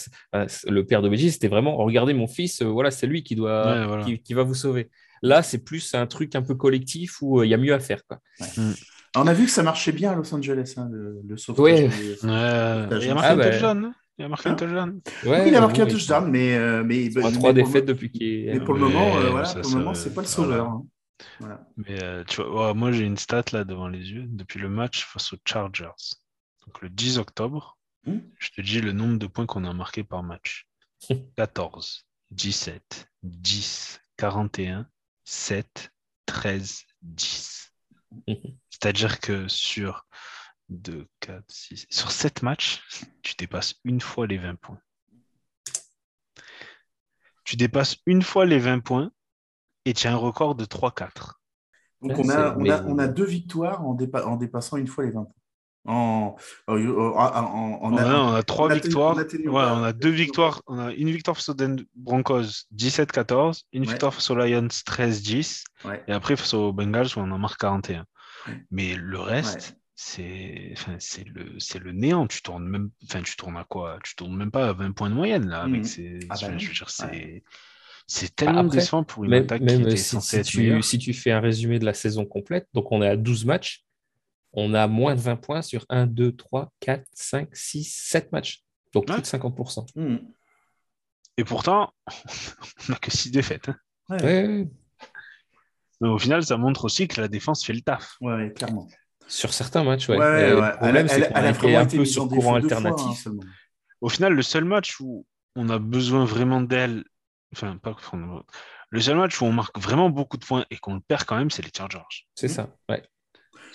le 0.67 0.85
père 0.85 1.01
d'Obedji, 1.01 1.31
c'était 1.31 1.47
vraiment, 1.47 1.75
regardez 1.77 2.13
mon 2.13 2.27
fils, 2.27 2.61
euh, 2.61 2.65
voilà, 2.65 2.91
c'est 2.91 3.07
lui 3.07 3.23
qui 3.23 3.35
doit, 3.35 4.05
qui, 4.23 4.33
va 4.33 4.43
vous 4.43 4.53
sauver. 4.53 4.89
Là, 5.25 5.43
c'est 5.43 5.63
plus 5.63 5.93
un 5.93 6.07
truc 6.07 6.35
un 6.35 6.41
peu 6.41 6.55
collectif 6.55 7.21
où 7.21 7.39
euh, 7.39 7.45
il 7.45 7.49
y 7.49 7.53
a 7.53 7.57
mieux 7.57 7.73
à 7.73 7.79
faire. 7.79 8.01
Quoi. 8.07 8.19
Mm. 8.57 8.71
On 9.17 9.27
a 9.27 9.33
vu 9.33 9.45
que 9.45 9.51
ça 9.51 9.63
marchait 9.63 9.91
bien 9.91 10.11
à 10.11 10.15
Los 10.15 10.33
Angeles, 10.33 10.73
hein, 10.77 10.89
le, 10.91 11.21
le 11.25 11.37
sauvetage. 11.37 11.91
il 12.23 12.29
a 12.29 13.13
marqué 13.13 13.27
un 13.27 13.37
touchdown. 13.37 13.93
Il 14.17 14.25
a 14.25 14.29
marqué 14.29 14.49
un 14.49 14.55
touchdown. 14.55 15.01
oui, 15.25 15.37
il 15.47 15.55
a 15.55 15.61
marqué 15.61 15.81
un 15.81 15.87
touchdown, 15.87 16.29
mais, 16.29 16.55
euh, 16.55 16.83
mais, 16.83 17.09
trois 17.33 17.53
défaites 17.53 17.85
depuis 17.85 18.11
qu'il 18.11 18.45
Mais 18.45 18.59
pour 18.59 18.73
le 18.73 18.81
moment, 18.81 19.11
voilà, 19.31 19.53
pour 19.53 19.71
le 19.71 19.77
moment, 19.77 19.93
c'est 19.93 20.13
pas 20.13 20.21
le 20.21 20.27
sauveur. 20.27 20.67
Hein. 20.67 20.85
Mais 21.77 22.25
tu 22.25 22.41
vois, 22.41 22.73
moi 22.73 22.91
j'ai 22.91 23.05
une 23.05 23.17
stat 23.17 23.43
là 23.53 23.63
devant 23.63 23.87
les 23.87 24.11
yeux 24.11 24.25
depuis 24.27 24.59
le 24.59 24.69
match 24.69 25.05
face 25.05 25.33
aux 25.33 25.37
Chargers. 25.45 25.89
Donc 26.65 26.81
le 26.81 26.89
10 26.89 27.19
octobre, 27.19 27.77
Hmm? 28.05 28.19
Je 28.37 28.49
te 28.51 28.61
dis 28.61 28.81
le 28.81 28.91
nombre 28.91 29.17
de 29.17 29.27
points 29.27 29.45
qu'on 29.45 29.65
a 29.65 29.73
marqué 29.73 30.03
par 30.03 30.21
match. 30.23 30.67
14, 31.35 32.05
17, 32.31 33.07
10, 33.23 33.99
41, 34.17 34.87
7, 35.25 35.91
13, 36.25 36.83
10. 37.01 37.71
Mhm. 38.27 38.57
C'est-à-dire 38.69 39.19
que 39.19 39.47
sur 39.47 40.07
2, 40.69 41.07
4, 41.19 41.43
6, 41.49 41.85
sur 41.89 42.11
7 42.11 42.41
matchs, 42.43 42.81
tu 43.21 43.35
dépasses 43.35 43.75
une 43.83 43.99
fois 44.01 44.27
les 44.27 44.37
20 44.37 44.55
points. 44.55 44.79
Tu 47.43 47.55
dépasses 47.57 47.97
une 48.05 48.21
fois 48.23 48.45
les 48.45 48.57
20 48.59 48.79
points 48.79 49.11
et 49.85 49.93
tu 49.93 50.07
as 50.07 50.13
un 50.13 50.15
record 50.15 50.55
de 50.55 50.65
3-4. 50.65 51.33
Donc 52.01 52.11
on, 52.19 52.29
a, 52.29 52.55
on, 52.57 52.69
a, 52.69 52.83
on 52.87 52.97
a 52.99 53.07
deux 53.07 53.25
victoires 53.25 53.85
en, 53.85 53.95
dépa- 53.95 54.23
en 54.23 54.35
dépassant 54.35 54.77
une 54.77 54.87
fois 54.87 55.03
les 55.05 55.11
20 55.11 55.23
points. 55.25 55.33
En, 55.85 56.35
en, 56.67 56.75
en- 56.77 56.77
en- 56.77 57.79
en- 57.83 57.93
On 57.93 57.97
a, 58.33 58.43
trois 58.43 58.67
on 58.67 58.69
a 58.71 58.73
tenu- 58.75 58.81
victoires. 58.83 59.15
on 59.15 59.19
a 59.19 59.23
tenu- 59.25 59.49
Ouais, 59.49 59.63
on 59.63 59.83
a 59.83 59.93
deux 59.93 60.09
victoires. 60.09 60.61
On 60.67 60.79
a 60.79 60.91
une 60.93 61.09
victoire 61.11 61.35
face 61.37 61.49
aux 61.49 61.53
Den- 61.53 61.85
Broncos 61.95 62.65
17-14, 62.71 63.63
une 63.73 63.83
Ouais. 63.83 63.89
victoire 63.89 64.13
face 64.13 64.29
aux 64.31 64.35
Lions 64.35 64.67
13-10, 64.85 65.63
Ouais. 65.83 66.03
et 66.07 66.11
après 66.11 66.35
face 66.35 66.53
aux 66.53 66.73
Bengals 66.73 67.07
où 67.15 67.19
on 67.19 67.31
en 67.31 67.37
marque 67.37 67.59
41. 67.59 68.05
Ouais. 68.47 68.63
Mais 68.71 68.95
le 68.95 69.19
reste, 69.19 69.55
Ouais. 69.71 69.77
c'est 69.95 70.69
enfin, 70.73 70.95
c'est 70.99 71.27
le, 71.27 71.53
c'est 71.59 71.79
le 71.79 71.91
néant. 71.91 72.27
Tu 72.27 72.41
tournes 72.41 72.67
même, 72.67 72.89
enfin, 73.03 73.21
tu 73.21 73.35
tournes 73.35 73.57
à 73.57 73.63
quoi? 73.63 73.99
Tu 74.03 74.15
tournes 74.15 74.35
même 74.35 74.51
pas 74.51 74.69
à 74.69 74.73
20 74.73 74.91
points 74.91 75.09
de 75.09 75.15
moyenne 75.15 75.47
là. 75.47 75.61
Avec 75.61 75.81
Mhm. 75.81 75.83
ces, 75.83 76.19
Ah 76.29 76.35
je 76.35 76.47
veux 76.47 76.55
dire, 76.55 76.89
c'est 76.89 77.43
c'est 78.07 78.35
tellement 78.35 78.59
Après, 78.59 78.77
décevant 78.77 79.03
pour 79.03 79.23
une 79.23 79.31
Même, 79.31 79.43
attaque 79.45 79.61
même 79.63 79.77
qui 79.81 79.87
était 79.87 79.97
si, 79.97 80.09
censée 80.09 80.43
si 80.43 80.59
être 80.59 80.75
tu, 80.77 80.81
si 80.83 80.97
tu 80.99 81.13
fais 81.13 81.31
un 81.31 81.39
résumé 81.39 81.79
de 81.79 81.85
la 81.85 81.93
saison 81.95 82.23
complète, 82.25 82.67
donc 82.73 82.91
on 82.91 83.01
est 83.01 83.07
à 83.07 83.17
12 83.17 83.45
matchs, 83.45 83.83
on 84.55 84.73
a 84.73 84.87
moins 84.87 85.15
de 85.15 85.19
20 85.21 85.35
points 85.35 85.61
sur 85.61 85.85
1, 85.89 86.07
2, 86.07 86.31
3, 86.35 86.71
4, 86.79 87.05
5, 87.13 87.49
6, 87.55 87.83
7 87.83 88.31
matchs. 88.31 88.63
Donc 88.93 89.07
Ouais. 89.09 89.13
plus 89.15 89.21
de 89.21 89.27
50%. 89.27 89.85
Hmm. 89.95 90.17
Et 91.37 91.43
pourtant, 91.43 91.91
on 92.87 92.93
n'a 92.93 92.97
que 92.99 93.11
6 93.11 93.31
défaites. 93.31 93.69
hein. 93.69 93.75
Ouais, 94.09 94.23
Ouais, 94.23 94.47
ouais. 94.47 94.67
Mais 96.01 96.09
au 96.09 96.17
final, 96.17 96.43
ça 96.43 96.57
montre 96.57 96.85
aussi 96.85 97.07
que 97.07 97.21
la 97.21 97.27
défense 97.27 97.63
fait 97.65 97.73
le 97.73 97.81
taf. 97.81 98.15
ouais, 98.21 98.33
ouais, 98.33 98.53
clairement. 98.53 98.87
Sur 99.27 99.53
certains 99.53 99.83
matchs, 99.83 100.07
ouais. 100.09 100.17
Ouais, 100.17 100.49
Et 100.51 100.53
ouais, 100.53 100.59
Le 100.61 100.65
Elle, 100.67 100.77
problème, 100.77 101.07
c'est 101.07 101.27
qu'on 101.29 101.35
a 101.35 101.39
a 101.39 101.49
été 101.49 101.57
vraiment 101.57 101.79
un 101.79 101.85
peu 101.85 102.05
sur 102.05 102.27
courant 102.27 102.41
fois, 102.41 102.51
hein, 102.53 102.63
alternatif. 102.63 103.27
Au 104.01 104.09
final, 104.09 104.33
le 104.33 104.41
seul 104.41 104.65
match 104.65 104.99
où 104.99 105.25
on 105.55 105.69
a 105.69 105.79
besoin 105.79 106.25
vraiment 106.25 106.61
d'elle, 106.61 107.05
enfin, 107.53 107.77
pas 107.77 107.95
le 108.91 108.99
seul 109.01 109.17
match 109.17 109.41
où 109.41 109.45
on 109.45 109.51
marque 109.51 109.79
vraiment 109.79 110.09
beaucoup 110.09 110.37
de 110.37 110.45
points 110.45 110.65
et 110.69 110.77
qu'on 110.77 110.93
le 110.95 110.99
perd 110.99 111.23
quand 111.23 111.37
même, 111.37 111.49
c'est 111.49 111.63
les 111.63 111.71
Chargers. 111.75 111.99
C'est 112.35 112.47
ça. 112.49 112.69
Ouais. 112.87 113.03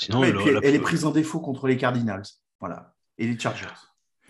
Sinon, 0.01 0.20
Ouais, 0.20 0.28
et 0.30 0.32
le- 0.32 0.38
puis 0.38 0.51
la- 0.53 0.61
elle 0.62 0.74
est 0.74 0.78
prise 0.80 1.05
en 1.05 1.11
défaut 1.11 1.40
contre 1.40 1.66
les 1.68 1.76
Cardinals. 1.76 2.22
Voilà. 2.59 2.94
Et 3.18 3.26
les 3.26 3.38
Chargers. 3.38 3.66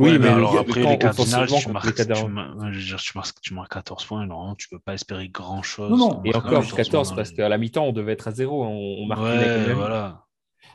Ouais, 0.01 0.13
Oui, 0.13 0.13
mais 0.13 0.19
mais 0.19 0.29
alors 0.29 0.59
après, 0.59 0.81
les 0.83 0.99
Cardinals, 0.99 1.47
tu 1.47 1.71
marques, 1.71 1.87
les 1.87 1.93
tu, 1.93 2.03
je 2.03 2.87
dire, 2.87 2.97
tu 2.99 3.13
marques, 3.17 3.41
tu 3.41 3.55
marques 3.55 3.73
14 3.73 4.05
points, 4.05 4.27
normalement, 4.27 4.55
tu 4.57 4.69
peux 4.69 4.79
pas 4.79 4.95
espérer 4.95 5.29
grand 5.29 5.63
chose. 5.63 5.91
Non, 5.91 5.97
non. 5.97 6.23
Et 6.25 6.35
encore, 6.35 6.63
oui, 6.63 6.73
14, 6.75 7.09
points 7.09 7.17
parce 7.17 7.31
dans 7.31 7.37
qu'à 7.37 7.49
la 7.49 7.59
mi-temps, 7.59 7.85
on 7.87 7.93
devait 7.93 8.13
être 8.13 8.27
à 8.27 8.33
zéro. 8.33 8.65
On, 8.65 8.69
on 8.69 9.01
les- 9.03 9.07
marquait 9.07 9.25
Ouais, 9.25 9.67
même. 9.69 9.77
voilà. 9.77 10.25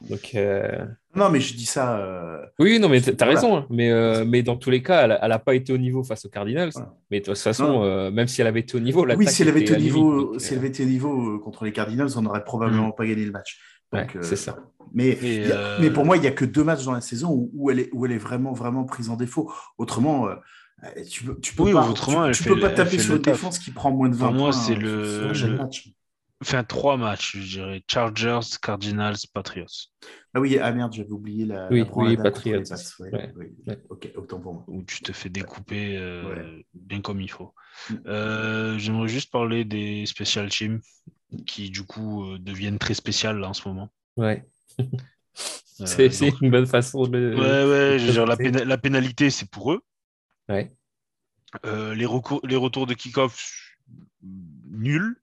Donc, 0.09 0.31
euh, 0.35 0.85
Non, 1.15 1.29
mais 1.29 1.39
je 1.39 1.55
dis 1.55 1.65
ça. 1.65 1.97
euh, 1.97 2.45
Oui, 2.59 2.79
non, 2.79 2.87
mais 2.89 2.99
t'as 3.01 3.13
t'as 3.13 3.25
Voilà. 3.25 3.39
raison. 3.39 3.57
hein. 3.57 3.65
Mais, 3.69 3.89
euh, 3.91 4.25
mais 4.25 4.43
dans 4.43 4.57
tous 4.57 4.69
les 4.69 4.83
cas, 4.83 5.07
elle 5.21 5.29
n'a 5.29 5.39
pas 5.39 5.55
été 5.55 5.71
au 5.73 5.77
niveau 5.77 6.03
face 6.03 6.25
aux 6.25 6.29
Cardinals. 6.29 6.71
Voilà. 6.73 6.93
Mais 7.09 7.19
de 7.21 7.25
toute 7.25 7.37
façon, 7.37 7.81
euh, 7.83 8.11
même 8.11 8.27
si 8.27 8.41
elle 8.41 8.47
avait 8.47 8.59
été 8.59 8.75
au 8.75 8.79
niveau, 8.81 9.05
Oui, 9.07 9.25
si 9.27 9.41
elle 9.41 9.49
avait 9.49 9.61
été 9.61 9.73
au 9.73 9.77
niveau, 9.77 10.33
donc, 10.33 10.41
si 10.41 10.47
euh, 10.47 10.51
elle 10.53 10.59
avait 10.59 10.67
été 10.67 10.83
au 10.83 10.87
niveau 10.87 11.39
contre 11.39 11.63
les 11.65 11.71
Cardinals, 11.71 12.09
on 12.17 12.21
n'aurait 12.21 12.43
probablement 12.43 12.91
pas 12.91 13.05
gagné 13.07 13.25
le 13.25 13.31
match. 13.31 13.59
Donc, 14.01 14.11
Ouais, 14.15 14.19
euh, 14.21 14.23
c'est 14.23 14.35
ça. 14.35 14.57
Mais, 14.93 15.09
Et, 15.21 15.51
a- 15.51 15.57
euh, 15.57 15.77
mais 15.81 15.91
pour 15.91 16.05
moi, 16.05 16.15
il 16.17 16.21
n'y 16.21 16.27
a 16.27 16.31
que 16.31 16.45
deux 16.45 16.63
matchs 16.63 16.85
dans 16.85 16.93
la 16.93 17.01
saison 17.01 17.29
où, 17.31 17.51
où 17.53 17.69
elle, 17.71 17.79
est, 17.79 17.89
où 17.91 18.05
elle 18.05 18.11
est 18.13 18.17
vraiment, 18.17 18.53
vraiment 18.53 18.85
prise 18.85 19.09
en 19.09 19.17
défaut. 19.17 19.51
Autrement, 19.77 20.27
euh, 20.27 20.35
tu 21.09 21.23
peux, 21.25 21.39
tu 21.41 21.53
peux 21.55 21.63
Oui, 21.63 21.73
pas, 21.73 21.87
autrement, 21.89 22.31
tu, 22.31 22.43
peux 22.43 22.55
le- 22.55 22.61
pas 22.61 22.69
taper 22.69 22.99
sur 22.99 23.15
une 23.15 23.21
défense 23.21 23.59
qui 23.59 23.71
prend 23.71 23.91
moins 23.91 24.09
de 24.09 24.15
20 24.15 24.27
Pour 24.27 24.35
moi, 24.35 24.53
c'est 24.53 24.73
sur- 24.73 24.81
le- 24.81 25.31
le- 25.33 25.57
match. 25.57 25.89
Enfin, 26.41 26.63
trois 26.65 26.97
matchs, 26.97 27.37
je 27.37 27.47
dirais. 27.59 27.83
Chargers, 27.89 28.39
Cardinals, 28.61 29.15
Patriots. 29.33 29.65
Ah 30.33 30.41
oui, 30.41 30.59
ah 30.61 30.71
merde, 30.73 30.93
j'avais 30.93 31.11
oublié 31.11 31.45
la, 31.45 31.69
Oui, 31.71 31.79
la 31.79 31.91
oui, 31.95 32.17
Patriots. 32.17 32.61
Ouais, 32.99 33.11
Ouais. 33.13 33.33
Ouais. 33.67 33.79
Ok, 33.89 34.11
autant 34.17 34.39
pour 34.41 34.53
moi. 34.53 34.63
où 34.67 34.83
tu 34.83 35.01
te 35.01 35.13
fais 35.13 35.29
découper 35.29 35.97
euh, 35.97 36.29
Ouais. 36.57 36.65
bien 36.73 37.01
comme 37.01 37.21
il 37.21 37.31
faut. 37.31 37.53
Mm. 37.89 37.93
Euh, 38.07 38.77
J'aimerais 38.77 39.07
juste 39.07 39.31
parler 39.31 39.63
des 39.63 40.05
special 40.05 40.49
teams 40.49 40.81
qui 41.45 41.69
du 41.69 41.83
coup 41.83 42.25
euh, 42.25 42.39
deviennent 42.39 42.79
très 42.79 42.93
spéciales 42.93 43.39
là, 43.39 43.49
en 43.49 43.53
ce 43.53 43.67
moment. 43.67 43.91
Ouais. 44.17 44.45
Euh, 44.79 44.85
C'est 45.85 46.09
donc- 46.19 46.41
une 46.41 46.51
bonne 46.51 46.67
façon 46.67 47.03
de 47.07 47.17
le. 47.17 47.35
Ouais, 47.35 47.41
ouais, 47.41 48.05
de 48.05 48.11
dire, 48.11 48.25
la, 48.25 48.35
péna- 48.37 48.63
la 48.63 48.77
pénalité 48.77 49.29
c'est 49.29 49.49
pour 49.49 49.73
eux. 49.73 49.81
Ouais. 50.47 50.71
Euh, 51.65 51.93
les, 51.95 52.07
les 52.43 52.55
retours 52.55 52.87
de 52.87 52.93
kick-off 52.93 53.75
nuls. 54.21 55.15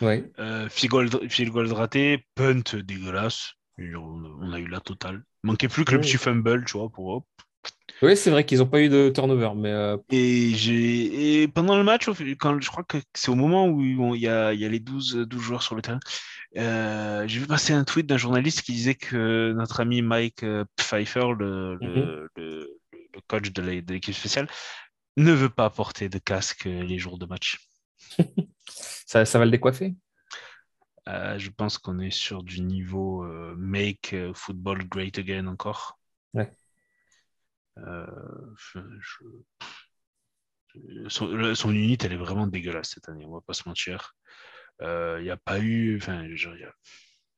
Ouais. 0.00 0.30
Euh, 0.38 0.68
field, 0.68 0.90
goal, 0.90 1.30
field 1.30 1.52
goal 1.52 1.72
raté, 1.72 2.26
punt 2.34 2.76
dégueulasse. 2.84 3.54
On 3.78 4.52
a, 4.52 4.58
eu 4.58 4.68
la 4.68 4.80
totale. 4.80 5.22
Manquait 5.42 5.68
plus 5.68 5.84
que 5.84 5.92
le 5.92 6.00
petit 6.00 6.16
fumble, 6.16 6.64
tu 6.64 6.78
vois, 6.78 6.88
pour 6.88 7.06
hop. 7.08 7.26
Ouais, 8.02 8.16
c'est 8.16 8.30
vrai 8.30 8.44
qu'ils 8.44 8.58
n'ont 8.58 8.66
pas 8.68 8.80
eu 8.82 8.88
de 8.88 9.10
turnover, 9.10 9.50
mais 9.56 9.70
euh, 9.72 9.96
Et, 10.10 10.52
j'ai... 10.54 11.42
et 11.42 11.48
pendant 11.48 11.76
le 11.76 11.82
match, 11.82 12.08
quand, 12.38 12.60
je 12.60 12.68
crois 12.70 12.84
que 12.84 12.98
c'est 13.14 13.28
au 13.30 13.34
moment 13.34 13.66
où 13.68 13.82
il 14.14 14.20
y 14.22 14.28
a, 14.28 14.52
y 14.54 14.64
a 14.64 14.68
les 14.68 14.78
12, 14.78 15.14
12 15.16 15.42
joueurs 15.42 15.62
sur 15.64 15.74
le 15.74 15.82
terrain, 15.82 15.98
euh, 16.58 17.26
j'ai 17.28 17.40
vu 17.40 17.46
passer 17.46 17.72
un 17.72 17.84
tweet 17.84 18.06
d'un 18.06 18.18
journaliste 18.18 18.62
qui 18.62 18.72
disait 18.72 18.96
que 18.96 19.52
notre 19.56 19.80
ami 19.80 20.02
Mike 20.02 20.42
euh, 20.44 20.64
Pfeiffer, 20.76 21.28
le, 21.38 21.76
le- 21.76 21.80
Mhm. 21.80 22.16
le- 22.36 22.80
le 23.14 23.20
coach 23.28 23.52
de 23.52 23.62
la- 23.62 23.80
de 23.82 23.94
l'équipe 23.94 24.14
spéciale, 24.14 24.48
ne 25.18 25.32
veut 25.32 25.50
pas 25.50 25.70
porter 25.70 26.08
de 26.10 26.18
casque 26.18 26.64
les 26.66 26.98
jours 26.98 27.18
de 27.18 27.26
match. 27.26 27.58
ça, 29.06 29.24
ça 29.24 29.38
va 29.38 29.44
le 29.44 29.50
décoiffer? 29.50 29.94
Euh, 31.08 31.36
je 31.38 31.50
pense 31.50 31.78
qu'on 31.78 31.98
est 32.00 32.10
sur 32.10 32.42
du 32.44 32.60
niveau 32.60 33.24
euh, 33.24 33.54
make 33.58 34.14
football 34.34 34.84
great 34.88 35.18
again 35.18 35.46
encore. 35.48 35.98
Ouais. 36.34 36.56
Euh, 37.78 38.06
je- 38.56 38.80
je- 39.00 39.24
Son, 41.08 41.54
son 41.54 41.72
unit, 41.72 41.96
elle 42.04 42.12
est 42.12 42.16
vraiment 42.18 42.46
dégueulasse 42.46 42.90
cette 42.90 43.08
année, 43.08 43.24
on 43.24 43.32
va 43.32 43.40
pas 43.40 43.54
se 43.54 43.66
mentir. 43.66 44.14
Il 44.82 45.22
n'y 45.22 45.30
a 45.30 45.36
pas 45.38 45.58
eu. 45.58 45.96
Enfin, 45.96 46.26
je 46.34 46.48
veux 46.50 46.56
dire, 46.56 46.56
il 46.56 46.60
y 46.60 46.64
a- 46.64 46.74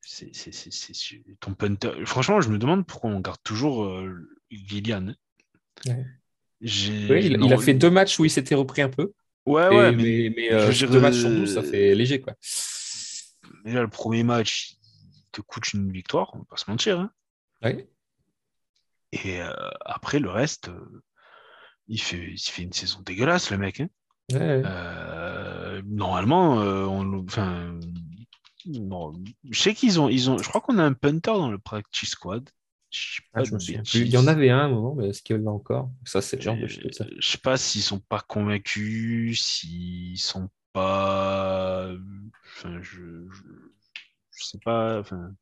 c'est, 0.01 0.35
c'est- 0.35 0.51
c'est- 0.51 0.71
c'est- 0.73 0.93
c'est- 0.93 1.23
ton 1.39 1.53
punter. 1.53 2.05
Franchement, 2.05 2.41
je 2.41 2.49
me 2.49 2.57
demande 2.57 2.85
pourquoi 2.85 3.11
on 3.11 3.19
garde 3.21 3.39
toujours 3.43 3.85
euh, 3.85 4.13
Gillian. 4.51 5.13
Ouais. 5.87 6.05
J'ai- 6.59 7.07
Oui, 7.09 7.25
il, 7.27 7.37
non, 7.37 7.47
il 7.47 7.53
a 7.53 7.57
fait 7.57 7.73
deux 7.73 7.89
matchs 7.89 8.19
où 8.19 8.25
il 8.25 8.29
s'était 8.31 8.55
repris 8.55 8.81
un 8.81 8.89
peu. 8.89 9.13
Ouais, 9.45 9.63
Et- 9.63 9.77
ouais, 9.77 9.91
mais 9.93 10.03
mais, 10.03 10.33
mais, 10.35 10.53
euh, 10.53 10.87
deux 10.91 10.99
matchs 10.99 11.19
sur 11.19 11.29
euh, 11.29 11.35
12, 11.35 11.53
ça 11.53 11.63
fait 11.63 11.95
léger. 11.95 12.19
Quoi. 12.19 12.35
déjà, 13.63 13.81
le 13.81 13.87
premier 13.87 14.23
match, 14.23 14.73
il 14.73 15.23
te 15.31 15.41
coûte 15.41 15.71
une 15.73 15.91
victoire, 15.91 16.29
on 16.33 16.39
va 16.39 16.45
pas 16.49 16.57
se 16.57 16.69
mentir. 16.69 16.99
hein. 16.99 17.11
Ouais. 17.63 17.89
Et 19.11 19.41
euh, 19.41 19.51
après, 19.85 20.19
le 20.19 20.29
reste, 20.29 20.69
euh, 20.69 21.03
il, 21.87 22.01
fait, 22.01 22.31
il 22.31 22.39
fait 22.39 22.63
une 22.63 22.73
saison 22.73 23.01
dégueulasse, 23.01 23.49
le 23.51 23.57
mec. 23.57 23.79
hein. 23.81 23.89
Ouais, 24.31 24.39
ouais. 24.39 24.63
Euh, 24.65 25.81
normalement, 25.85 26.53
on, 26.57 27.25
non, 28.65 29.13
je 29.49 29.59
sais 29.61 29.73
qu'ils 29.73 29.99
ont, 29.99 30.09
ils 30.09 30.29
ont, 30.29 30.37
je 30.37 30.47
crois 30.47 30.61
qu'on 30.61 30.77
a 30.77 30.83
un 30.83 30.93
punter 30.93 31.31
dans 31.31 31.49
le 31.49 31.57
practice 31.57 32.09
squad. 32.09 32.49
Je 32.91 33.21
Ah, 33.33 33.39
pas 33.39 33.45
je 33.45 33.49
de 33.51 33.55
me 33.55 33.59
souviens 33.59 33.79
bêtises. 33.79 33.91
plus. 33.91 34.05
Il 34.07 34.11
y 34.11 34.17
en 34.17 34.27
avait 34.27 34.49
un 34.49 34.59
à 34.59 34.63
un 34.63 34.69
moment, 34.69 34.95
mais 34.95 35.09
est-ce 35.09 35.21
qu'il 35.21 35.35
y 35.35 35.39
en 35.39 35.45
a 35.47 35.51
encore? 35.51 35.91
Ça, 36.05 36.21
c'est 36.21 36.37
le 36.37 36.41
genre 36.41 36.57
de 36.57 36.67
choses. 36.67 36.91
ça. 36.91 37.05
Je 37.19 37.27
sais 37.27 37.37
pas 37.37 37.57
s'ils 37.57 37.81
sont 37.83 37.99
pas 37.99 38.21
convaincus, 38.21 39.41
s'ils 39.43 40.17
sont 40.19 40.49
pas, 40.73 41.89
enfin, 42.45 42.81
je, 42.81 43.27
je, 43.29 43.43
je 44.31 44.43
sais 44.43 44.59
pas, 44.59 44.99
enfin, 44.99 45.33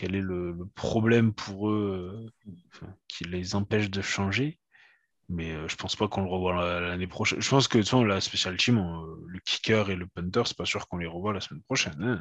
quel 0.00 0.14
est 0.14 0.22
le, 0.22 0.52
le 0.52 0.64
problème 0.74 1.34
pour 1.34 1.68
eux, 1.70 2.30
euh, 2.48 2.50
enfin, 2.72 2.94
qui 3.06 3.24
les 3.24 3.54
empêche 3.54 3.90
de 3.90 4.00
changer. 4.00 4.58
Mais 5.28 5.52
euh, 5.52 5.68
je 5.68 5.76
pense 5.76 5.94
pas 5.94 6.08
qu'on 6.08 6.22
le 6.24 6.30
revoit 6.30 6.54
la- 6.54 6.80
l'année 6.80 7.06
prochaine. 7.06 7.38
Je 7.40 7.50
pense 7.50 7.68
que 7.68 7.78
façon, 7.82 8.02
la 8.02 8.18
special 8.22 8.56
team, 8.56 8.78
on- 8.78 9.04
le 9.26 9.38
kicker 9.40 9.90
et 9.90 9.96
le 9.96 10.06
punter, 10.06 10.42
c'est 10.46 10.56
pas 10.56 10.64
sûr 10.64 10.88
qu'on 10.88 10.96
les 10.96 11.06
revoit 11.06 11.34
la 11.34 11.40
semaine 11.40 11.62
prochaine. 11.62 11.94
hein. 12.00 12.20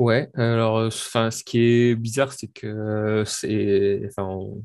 Ouais, 0.00 0.30
alors, 0.34 0.78
euh, 0.78 0.88
enfin, 0.88 1.30
ce 1.30 1.44
qui 1.44 1.60
est 1.60 1.94
bizarre, 1.94 2.32
c'est 2.32 2.48
que 2.48 2.66
euh, 2.66 3.24
c'est, 3.24 4.02
enfin, 4.08 4.24
en, 4.24 4.56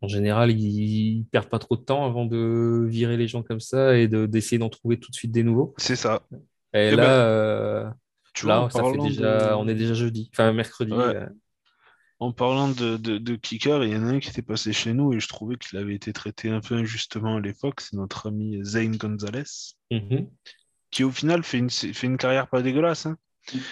en 0.00 0.08
général, 0.08 0.50
ils 0.52 1.26
perdent 1.30 1.50
pas 1.50 1.58
trop 1.58 1.76
de 1.76 1.82
temps 1.82 2.06
avant 2.06 2.24
de 2.24 2.86
virer 2.88 3.18
les 3.18 3.28
gens 3.28 3.42
comme 3.42 3.60
ça 3.60 3.94
et 3.98 4.08
de- 4.08 4.24
d'essayer 4.24 4.58
d'en 4.58 4.70
trouver 4.70 4.98
tout 4.98 5.10
de 5.10 5.14
suite 5.16 5.32
des 5.32 5.42
nouveaux. 5.42 5.74
C'est 5.76 5.96
ça. 5.96 6.22
Et 6.72 6.88
Eh 6.88 6.90
là, 6.92 6.96
ben, 6.96 7.02
euh, 7.04 7.90
Tu 8.34 8.46
vois, 8.46 8.54
là, 8.56 8.60
en 8.62 8.70
ça 8.70 8.78
fait 8.80 8.90
parlant 8.90 9.08
déjà, 9.08 9.48
de- 9.50 9.54
on 9.54 9.68
est 9.68 9.74
déjà 9.74 9.94
jeudi, 9.94 10.30
enfin 10.32 10.52
mercredi. 10.52 10.92
Ouais. 10.92 11.16
euh, 11.16 11.26
En 12.20 12.32
parlant 12.32 12.68
de, 12.68 12.96
de, 12.96 13.18
de 13.18 13.36
kicker, 13.36 13.84
il 13.84 13.90
y 13.92 13.96
en 13.96 14.04
a 14.06 14.10
un 14.12 14.20
qui 14.20 14.30
était 14.30 14.42
passé 14.42 14.72
chez 14.72 14.92
nous 14.92 15.12
et 15.12 15.20
je 15.20 15.28
trouvais 15.28 15.56
qu'il 15.56 15.78
avait 15.78 15.94
été 15.94 16.12
traité 16.12 16.50
un 16.50 16.60
peu 16.60 16.74
injustement 16.76 17.36
à 17.36 17.40
l'époque. 17.40 17.80
C'est 17.80 17.96
notre 17.96 18.28
ami 18.28 18.60
Zane 18.64 18.96
Gonzalez, 18.96 19.44
mhm. 19.90 20.28
qui 20.90 21.04
au 21.04 21.10
final 21.10 21.42
fait 21.42 21.58
une, 21.58 21.70
fait 21.70 22.06
une 22.06 22.16
carrière 22.16 22.48
pas 22.48 22.62
dégueulasse. 22.62 23.06
hein. 23.06 23.16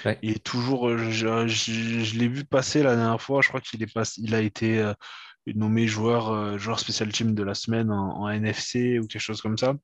Ouais. 0.05 0.19
Il 0.23 0.31
est 0.33 0.45
toujours, 0.45 0.89
euh, 0.91 0.99
je, 1.11 1.47
je- 1.49 2.01
je 2.05 2.19
l'ai 2.19 2.29
vu 2.29 2.45
passer 2.45 2.83
la 2.83 2.95
dernière 2.95 3.23
fois. 3.23 3.41
Je 3.43 3.49
crois 3.49 3.61
qu'il 3.61 3.83
est 3.83 3.93
passé, 3.93 4.21
il 4.23 4.35
a 4.35 4.41
été 4.41 4.79
euh, 4.81 4.93
nommé 5.47 5.87
joueur, 5.87 6.29
euh, 6.31 6.59
joueur 6.59 6.79
spécial 6.79 7.11
team 7.11 7.35
de 7.35 7.43
la 7.43 7.55
semaine 7.55 7.91
en, 7.91 8.21
en 8.23 8.29
NFC 8.29 8.99
ou 8.99 9.07
quelque 9.07 9.23
chose 9.23 9.41
comme 9.41 9.57
ça. 9.57 9.75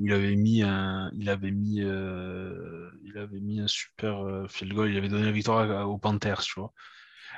Il 0.00 0.12
avait 0.12 0.34
mis 0.34 0.62
un, 0.62 1.10
il 1.14 1.28
avait 1.28 1.52
mis, 1.52 1.80
euh, 1.80 2.90
il 3.04 3.16
avait 3.16 3.40
mis 3.40 3.60
un 3.60 3.68
super 3.68 4.26
euh, 4.26 4.48
field 4.48 4.74
goal. 4.74 4.90
Il 4.90 4.96
avait 4.96 5.08
donné 5.08 5.24
la 5.24 5.32
victoire 5.32 5.88
aux 5.88 5.98
Panthers, 5.98 6.42
tu 6.42 6.58
vois. 6.58 6.72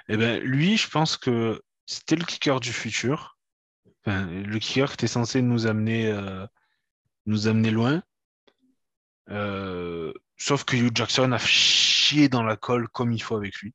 Et 0.08 0.14
eh 0.14 0.16
ben 0.16 0.42
lui, 0.42 0.76
je 0.76 0.88
pense 0.88 1.16
que 1.16 1.62
c'était 1.84 2.16
le 2.16 2.24
kicker 2.24 2.60
du 2.60 2.72
futur. 2.72 3.38
le 4.06 4.58
kicker 4.58 4.88
qui 4.88 4.94
était 4.94 5.06
censé 5.06 5.42
nous 5.42 5.66
amener, 5.66 6.06
euh, 6.06 6.46
nous 7.26 7.48
amener 7.48 7.70
loin. 7.70 8.02
sauf 10.36 10.64
que 10.64 10.76
Hugh 10.76 10.96
Jackson 10.96 11.32
a 11.32 11.38
chié 11.38 12.28
dans 12.28 12.42
la 12.42 12.56
colle 12.56 12.88
comme 12.88 13.12
il 13.12 13.22
faut 13.22 13.36
avec 13.36 13.56
lui. 13.56 13.74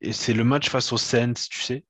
Et 0.00 0.12
c'est 0.12 0.32
le 0.32 0.44
match 0.44 0.70
face 0.70 0.92
aux 0.92 0.98
Saints, 0.98 1.34
tu 1.50 1.60
sais. 1.60 1.84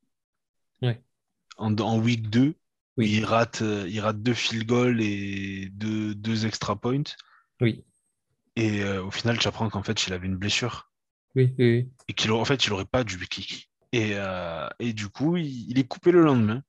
En, 1.57 1.77
en 1.79 1.99
week 1.99 2.29
2, 2.31 2.55
oui. 2.99 3.11
Il 3.11 3.25
rate, 3.25 3.63
euh, 3.63 3.87
il 3.89 4.01
rate 4.01 4.21
deux 4.21 4.35
field 4.35 4.67
goals 4.67 5.01
et 5.01 5.69
deux, 5.73 6.15
deux 6.15 6.47
extra 6.47 6.79
points. 6.79 7.05
Oui. 7.61 7.85
Et 8.57 8.83
euh, 8.83 9.05
au 9.05 9.13
final, 9.13 9.39
tu 9.39 9.47
apprends 9.47 9.71
qu'en 9.71 9.85
fait, 9.85 10.09
il 10.09 10.13
avait 10.13 10.27
une 10.27 10.37
blessure. 10.37 10.91
Oui, 11.37 11.55
oui, 11.59 11.89
Et 12.09 12.13
qu'il 12.15 12.33
en 12.33 12.45
fait, 12.45 12.67
il 12.67 12.71
n'aurait 12.71 12.85
pas 12.85 13.05
dû 13.05 13.17
kick. 13.29 13.71
Et, 13.93 14.13
euh, 14.15 14.69
et 14.81 14.93
du 14.93 15.09
coup, 15.09 15.37
il, 15.37 15.79
est 15.79 15.87
coupé 15.87 16.11
le 16.11 16.23
lendemain. 16.23 16.63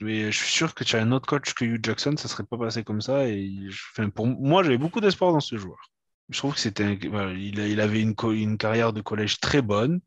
Mais 0.00 0.30
je 0.30 0.38
suis 0.38 0.52
sûr 0.52 0.74
que 0.74 0.84
tu 0.84 0.94
as 0.94 1.02
un 1.02 1.10
autre 1.10 1.26
coach 1.26 1.54
que 1.54 1.64
Hugh 1.64 1.84
Jackson, 1.84 2.14
ça 2.16 2.24
ne 2.24 2.28
serait 2.28 2.44
pas 2.44 2.56
passé 2.56 2.84
comme 2.84 3.00
ça. 3.00 3.26
Et 3.28 3.68
pour 4.14 4.28
moi, 4.28 4.62
j'avais 4.62 4.78
beaucoup 4.78 5.00
d'espoir 5.00 5.32
dans 5.32 5.40
ce 5.40 5.56
joueur. 5.56 5.90
Je 6.28 6.38
trouve 6.38 6.54
que 6.54 6.60
c'était, 6.60 6.94
il, 6.94 7.58
il, 7.58 7.80
avait 7.80 8.00
une, 8.00 8.14
une, 8.32 8.56
carrière 8.56 8.92
de 8.92 9.00
collège 9.00 9.40
très 9.40 9.60
bonne. 9.60 10.00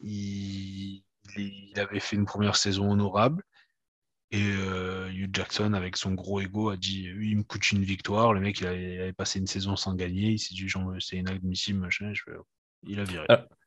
Il, 0.00 1.04
il, 1.36 1.78
avait 1.78 2.00
fait 2.00 2.16
une 2.16 2.24
première 2.24 2.56
saison 2.56 2.90
honorable. 2.90 3.44
Et 4.32 4.42
euh, 4.42 5.10
Hugh 5.12 5.30
Jackson, 5.32 5.72
avec 5.72 5.96
son 5.96 6.12
gros 6.12 6.40
ego, 6.40 6.70
a 6.70 6.76
dit 6.76 7.08
il 7.20 7.36
me 7.36 7.42
coûte 7.42 7.72
une 7.72 7.82
victoire. 7.82 8.32
Le 8.32 8.40
mec, 8.40 8.60
il 8.60 8.66
avait, 8.66 9.12
passé 9.12 9.40
une 9.40 9.48
saison 9.48 9.74
sans 9.74 9.94
gagner. 9.94 10.30
Il 10.30 10.38
s'est 10.38 10.54
dit 10.54 10.66
c'est 11.00 11.16
inadmissible, 11.16 11.80
machin. 11.80 12.12
Il 12.86 13.00
a 13.00 13.04
viré. 13.04 13.26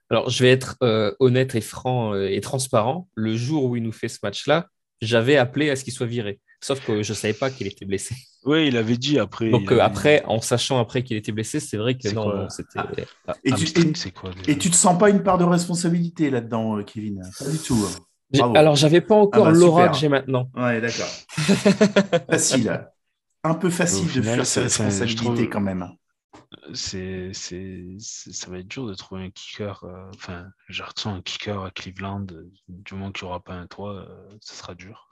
Alors, 0.10 0.30
je 0.30 0.44
vais 0.44 0.52
être 0.52 0.78
euh, 0.84 1.14
honnête 1.20 1.56
et 1.56 1.62
franc 1.62 2.14
euh, 2.14 2.30
et 2.30 2.40
transparent. 2.40 3.10
Le 3.16 3.36
jour 3.36 3.66
où 3.66 3.76
il 3.76 3.84
nous 3.84 3.92
fait 3.92 4.08
ce 4.08 4.20
match-là, 4.24 4.68
j'avais 5.02 5.38
appelé 5.38 5.70
à 5.70 5.76
ce 5.76 5.84
qu'il 5.84 5.92
soit 5.92 6.08
viré. 6.08 6.40
Sauf 6.62 6.86
que 6.86 7.04
je 7.04 7.12
ne 7.12 7.16
savais 7.16 7.34
pas 7.34 7.50
qu'il 7.50 7.68
était 7.68 7.86
blessé. 7.86 8.16
Oui, 8.46 8.68
il 8.68 8.76
avait 8.76 8.98
dit 8.98 9.20
après. 9.20 9.50
Donc 9.52 9.72
après, 9.72 10.22
en 10.26 10.42
sachant 10.42 10.78
après 10.78 11.02
qu'il 11.02 11.16
était 11.16 11.32
blessé, 11.32 11.62
c'est 11.62 11.78
vrai 11.78 11.98
que 11.98 12.10
non, 12.10 12.50
c'était. 12.50 12.78
Ah. 13.26 13.36
et, 13.42 13.54
tu, 13.54 13.64
et, 14.50 14.58
tu 14.58 14.70
te 14.70 14.76
sens 14.76 15.00
pas 15.00 15.10
une 15.10 15.24
part 15.24 15.38
de 15.38 15.46
responsabilité 15.46 16.30
là-dedans, 16.30 16.84
Kevin? 16.84 17.22
Pas 17.40 17.50
du 17.50 17.58
tout. 17.58 17.88
Hein. 17.88 18.04
Alors, 18.40 18.76
j'avais 18.76 19.02
pas 19.02 19.16
encore 19.16 19.48
ah 19.48 19.52
bah, 19.52 19.58
l'aura 19.58 19.90
que 19.90 19.98
j'ai 19.98 20.10
maintenant. 20.10 20.50
Ouais, 20.56 20.82
d'accord. 20.82 21.08
facile. 22.30 22.90
Un 23.44 23.56
peu 23.56 23.70
facile 23.70 24.12
de 24.14 24.22
faire 24.22 24.46
ses 24.46 24.62
responsabilités 24.62 25.50
quand 25.50 25.62
même. 25.62 25.90
C'est, 26.74 27.32
ça 27.34 28.50
va 28.50 28.60
être 28.60 28.68
dur 28.68 28.88
de 28.88 28.94
trouver 28.94 29.24
un 29.24 29.30
kicker. 29.30 29.84
Euh, 29.84 30.10
enfin, 30.16 30.48
j'ai 30.70 30.84
un 31.06 31.22
kicker 31.22 31.64
à 31.64 31.72
Cleveland. 31.72 32.28
Du 32.68 32.94
moment 32.94 33.12
qu'il 33.12 33.26
n'y 33.26 33.32
aura 33.32 33.44
pas 33.44 33.54
un 33.54 33.68
toit, 33.68 33.94
euh, 33.94 34.38
ça 34.40 34.54
sera 34.54 34.76
dur. 34.76 35.10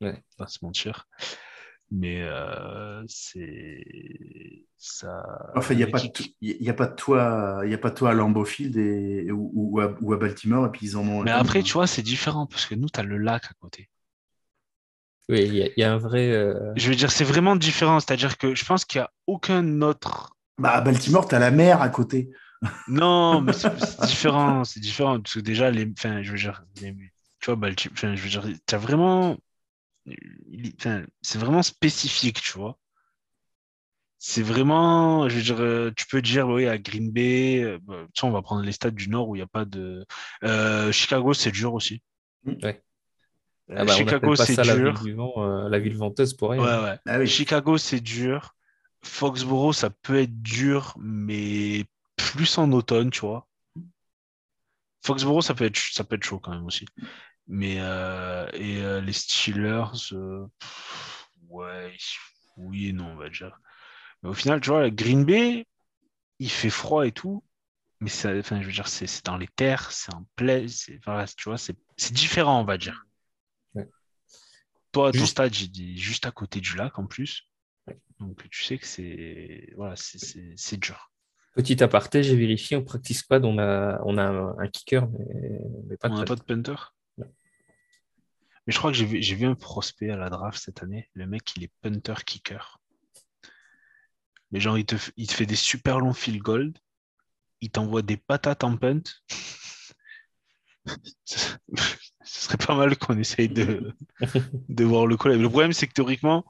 Ouais. 0.00 0.22
Pas 0.36 0.46
se 0.46 0.58
mentir 0.62 1.06
mais 1.90 2.22
euh, 2.22 3.02
c'est 3.06 3.84
ça. 4.78 5.22
Enfin, 5.54 5.74
il 5.74 5.78
n'y 5.78 5.82
a, 5.82 5.86
pas 5.86 6.00
de, 6.00 6.10
y 6.40 6.68
a 6.68 6.74
pas 6.74 6.86
de 6.86 6.94
toit, 6.94 7.60
il 7.64 7.70
y 7.70 7.74
a 7.74 7.78
pas 7.78 7.90
de 7.90 7.94
toit 7.94 8.10
à 8.10 8.14
Lambeau 8.14 8.44
Field 8.44 8.76
et, 8.76 9.30
ou, 9.30 9.80
à, 9.80 9.94
ou, 10.00 10.12
à, 10.12 10.16
Baltimore 10.16 10.66
et 10.66 10.70
puis 10.70 10.86
ils 10.86 10.96
en 10.96 11.06
ont. 11.06 11.22
Mais 11.22 11.30
après, 11.30 11.62
tu 11.62 11.74
vois, 11.74 11.86
c'est 11.86 12.02
différent 12.02 12.46
parce 12.46 12.66
que 12.66 12.74
nous, 12.74 12.88
tu 12.88 13.00
as 13.00 13.02
le 13.02 13.18
lac 13.18 13.44
à 13.44 13.54
côté. 13.60 13.88
Oui, 15.28 15.42
il 15.42 15.72
y, 15.76 15.82
a 15.82 15.92
un 15.92 15.96
vrai. 15.96 16.30
Euh, 16.30 16.72
je 16.76 16.88
veux 16.88 16.96
dire, 16.96 17.10
c'est 17.10 17.24
vraiment 17.24 17.56
différent. 17.56 17.98
C'est-à-dire 17.98 18.36
que 18.36 18.54
je 18.54 18.64
pense 18.64 18.84
qu'il 18.84 19.00
n'y 19.00 19.04
a 19.04 19.10
aucun 19.26 19.80
autre. 19.80 20.36
Bah, 20.58 20.72
à 20.72 20.80
Baltimore, 20.82 21.26
tu 21.26 21.34
as 21.34 21.38
la 21.38 21.50
mer 21.50 21.80
à 21.80 21.88
côté. 21.88 22.30
Non, 22.88 23.40
mais 23.40 23.54
c'est 23.54 23.74
différent. 24.04 24.64
C'est 24.64 24.80
différent. 24.80 25.20
Parce 25.20 25.34
que 25.34 25.40
déjà, 25.40 25.70
les, 25.70 25.90
enfin, 25.96 26.22
je 26.22 26.30
veux 26.30 26.38
dire, 26.38 26.62
tu 26.74 27.46
vois, 27.46 27.56
Baltimore, 27.56 27.96
je 27.96 28.22
veux 28.22 28.28
dire, 28.28 28.44
tu 28.66 28.74
as 28.74 28.78
vraiment 28.78 29.38
c'est 31.22 31.38
vraiment 31.38 31.62
spécifique, 31.62 32.40
tu 32.42 32.58
vois. 32.58 32.78
C'est 34.18 34.42
vraiment, 34.42 35.28
je 35.28 35.36
veux 35.36 35.42
dire, 35.42 35.60
euh, 35.60 35.90
tu 35.94 36.06
peux 36.06 36.22
dire, 36.22 36.48
oui, 36.48 36.66
à 36.66 36.78
Green 36.78 37.10
Bay, 37.10 37.62
euh, 37.62 37.78
bah, 37.82 38.06
on 38.22 38.30
va 38.30 38.40
prendre 38.40 38.62
les 38.62 38.72
stades 38.72 38.94
du 38.94 39.10
Nord 39.10 39.28
où 39.28 39.36
il 39.36 39.40
n'y 39.40 39.42
a 39.42 39.46
pas 39.46 39.66
de. 39.66 40.06
Euh, 40.44 40.90
Chicago, 40.92 41.34
c'est 41.34 41.50
dur 41.50 41.74
aussi. 41.74 42.02
Ouais. 42.46 42.82
Ah 43.70 43.84
bah, 43.84 43.94
Chicago, 43.94 44.34
c'est 44.36 44.60
dur. 44.62 45.04
La 45.68 45.78
ville, 45.78 45.96
venteuse 45.96 46.34
pour 46.34 46.50
rien. 46.50 46.62
Ouais, 46.62 46.84
ouais. 46.84 46.98
Ah 47.06 47.24
Chicago, 47.26 47.76
c'est 47.76 48.00
dur. 48.00 48.54
Foxborough, 49.02 49.74
ça 49.74 49.90
peut 49.90 50.20
être 50.20 50.42
dur, 50.42 50.94
mais 50.98 51.84
plus 52.16 52.56
en 52.56 52.72
automne, 52.72 53.10
tu 53.10 53.20
vois. 53.20 53.46
Foxborough, 55.04 55.42
ça 55.42 55.54
peut 55.54 55.64
être, 55.64 55.76
ça 55.76 56.04
peut 56.04 56.16
être 56.16 56.24
chaud 56.24 56.38
quand 56.38 56.52
même 56.52 56.64
aussi. 56.64 56.86
Mais 57.46 57.76
euh, 57.78 58.48
et 58.54 58.82
euh, 58.82 59.00
les 59.00 59.12
Steelers, 59.12 60.12
euh, 60.12 60.46
ouais, 61.48 61.94
oui 62.56 62.88
et 62.88 62.92
non, 62.92 63.12
on 63.12 63.16
va 63.16 63.28
dire. 63.28 63.60
Mais 64.22 64.30
au 64.30 64.34
final, 64.34 64.60
tu 64.60 64.70
vois, 64.70 64.88
Green 64.90 65.24
Bay, 65.24 65.66
il 66.38 66.50
fait 66.50 66.70
froid 66.70 67.06
et 67.06 67.12
tout, 67.12 67.44
mais 68.00 68.08
ça, 68.08 68.34
enfin, 68.38 68.60
je 68.62 68.66
veux 68.66 68.72
dire, 68.72 68.88
c'est 68.88 69.24
dans 69.26 69.36
les 69.36 69.48
terres, 69.48 69.92
c'est 69.92 70.14
en 70.14 70.26
plaie, 70.36 70.66
voilà, 71.04 71.26
tu 71.26 71.48
vois, 71.48 71.58
c'est 71.58 71.76
différent, 72.12 72.60
on 72.60 72.64
va 72.64 72.78
dire. 72.78 73.04
Toi, 74.92 75.10
ton 75.10 75.26
stade, 75.26 75.52
j'ai 75.52 75.66
dit 75.66 75.98
juste 75.98 76.24
à 76.24 76.30
côté 76.30 76.60
du 76.60 76.76
lac 76.76 76.98
en 77.00 77.06
plus. 77.06 77.48
Donc 78.20 78.48
tu 78.48 78.62
sais 78.62 78.78
que 78.78 78.86
c'est 78.86 79.72
voilà, 79.76 79.96
c'est 79.96 80.76
dur. 80.76 81.10
Petit 81.54 81.82
aparté, 81.82 82.22
j'ai 82.22 82.36
vérifié, 82.36 82.76
on 82.76 82.84
practice 82.84 83.22
pas, 83.22 83.40
on 83.40 83.58
a, 83.58 84.00
on 84.04 84.18
a 84.18 84.24
un, 84.24 84.68
kicker, 84.68 85.08
mais, 85.88 85.96
pas 85.96 86.08
on 86.10 86.18
n'a 86.18 86.24
pas 86.24 86.36
de 86.36 86.42
punter? 86.42 86.74
Mais 88.66 88.72
je 88.72 88.78
crois 88.78 88.90
que 88.90 88.96
j'ai 88.96 89.04
vu, 89.04 89.20
vu, 89.20 89.46
un 89.46 89.54
prospect 89.54 90.10
à 90.10 90.16
la 90.16 90.30
draft 90.30 90.58
cette 90.62 90.82
année. 90.82 91.10
Le 91.14 91.26
mec, 91.26 91.52
il 91.56 91.64
est 91.64 91.72
punter-kicker. 91.82 92.80
Mais 94.50 94.60
genre, 94.60 94.78
il 94.78 94.86
te, 94.86 94.96
il 95.16 95.26
te 95.26 95.32
fait 95.32 95.46
des 95.46 95.56
super 95.56 96.00
longs 96.00 96.14
field 96.14 96.40
gold. 96.40 96.78
Il 97.60 97.70
t'envoie 97.70 98.02
des 98.02 98.16
patates 98.16 98.64
en 98.64 98.76
punt. 98.76 99.02
Ce 101.26 101.58
serait 102.24 102.56
pas 102.56 102.74
mal 102.74 102.96
qu'on 102.96 103.18
essaye 103.18 103.48
de, 103.48 103.94
de 104.68 104.84
voir 104.84 105.06
le 105.06 105.16
collègue. 105.16 105.40
Le 105.40 105.48
problème, 105.48 105.72
c'est 105.72 105.86
que 105.86 105.92
théoriquement, 105.92 106.44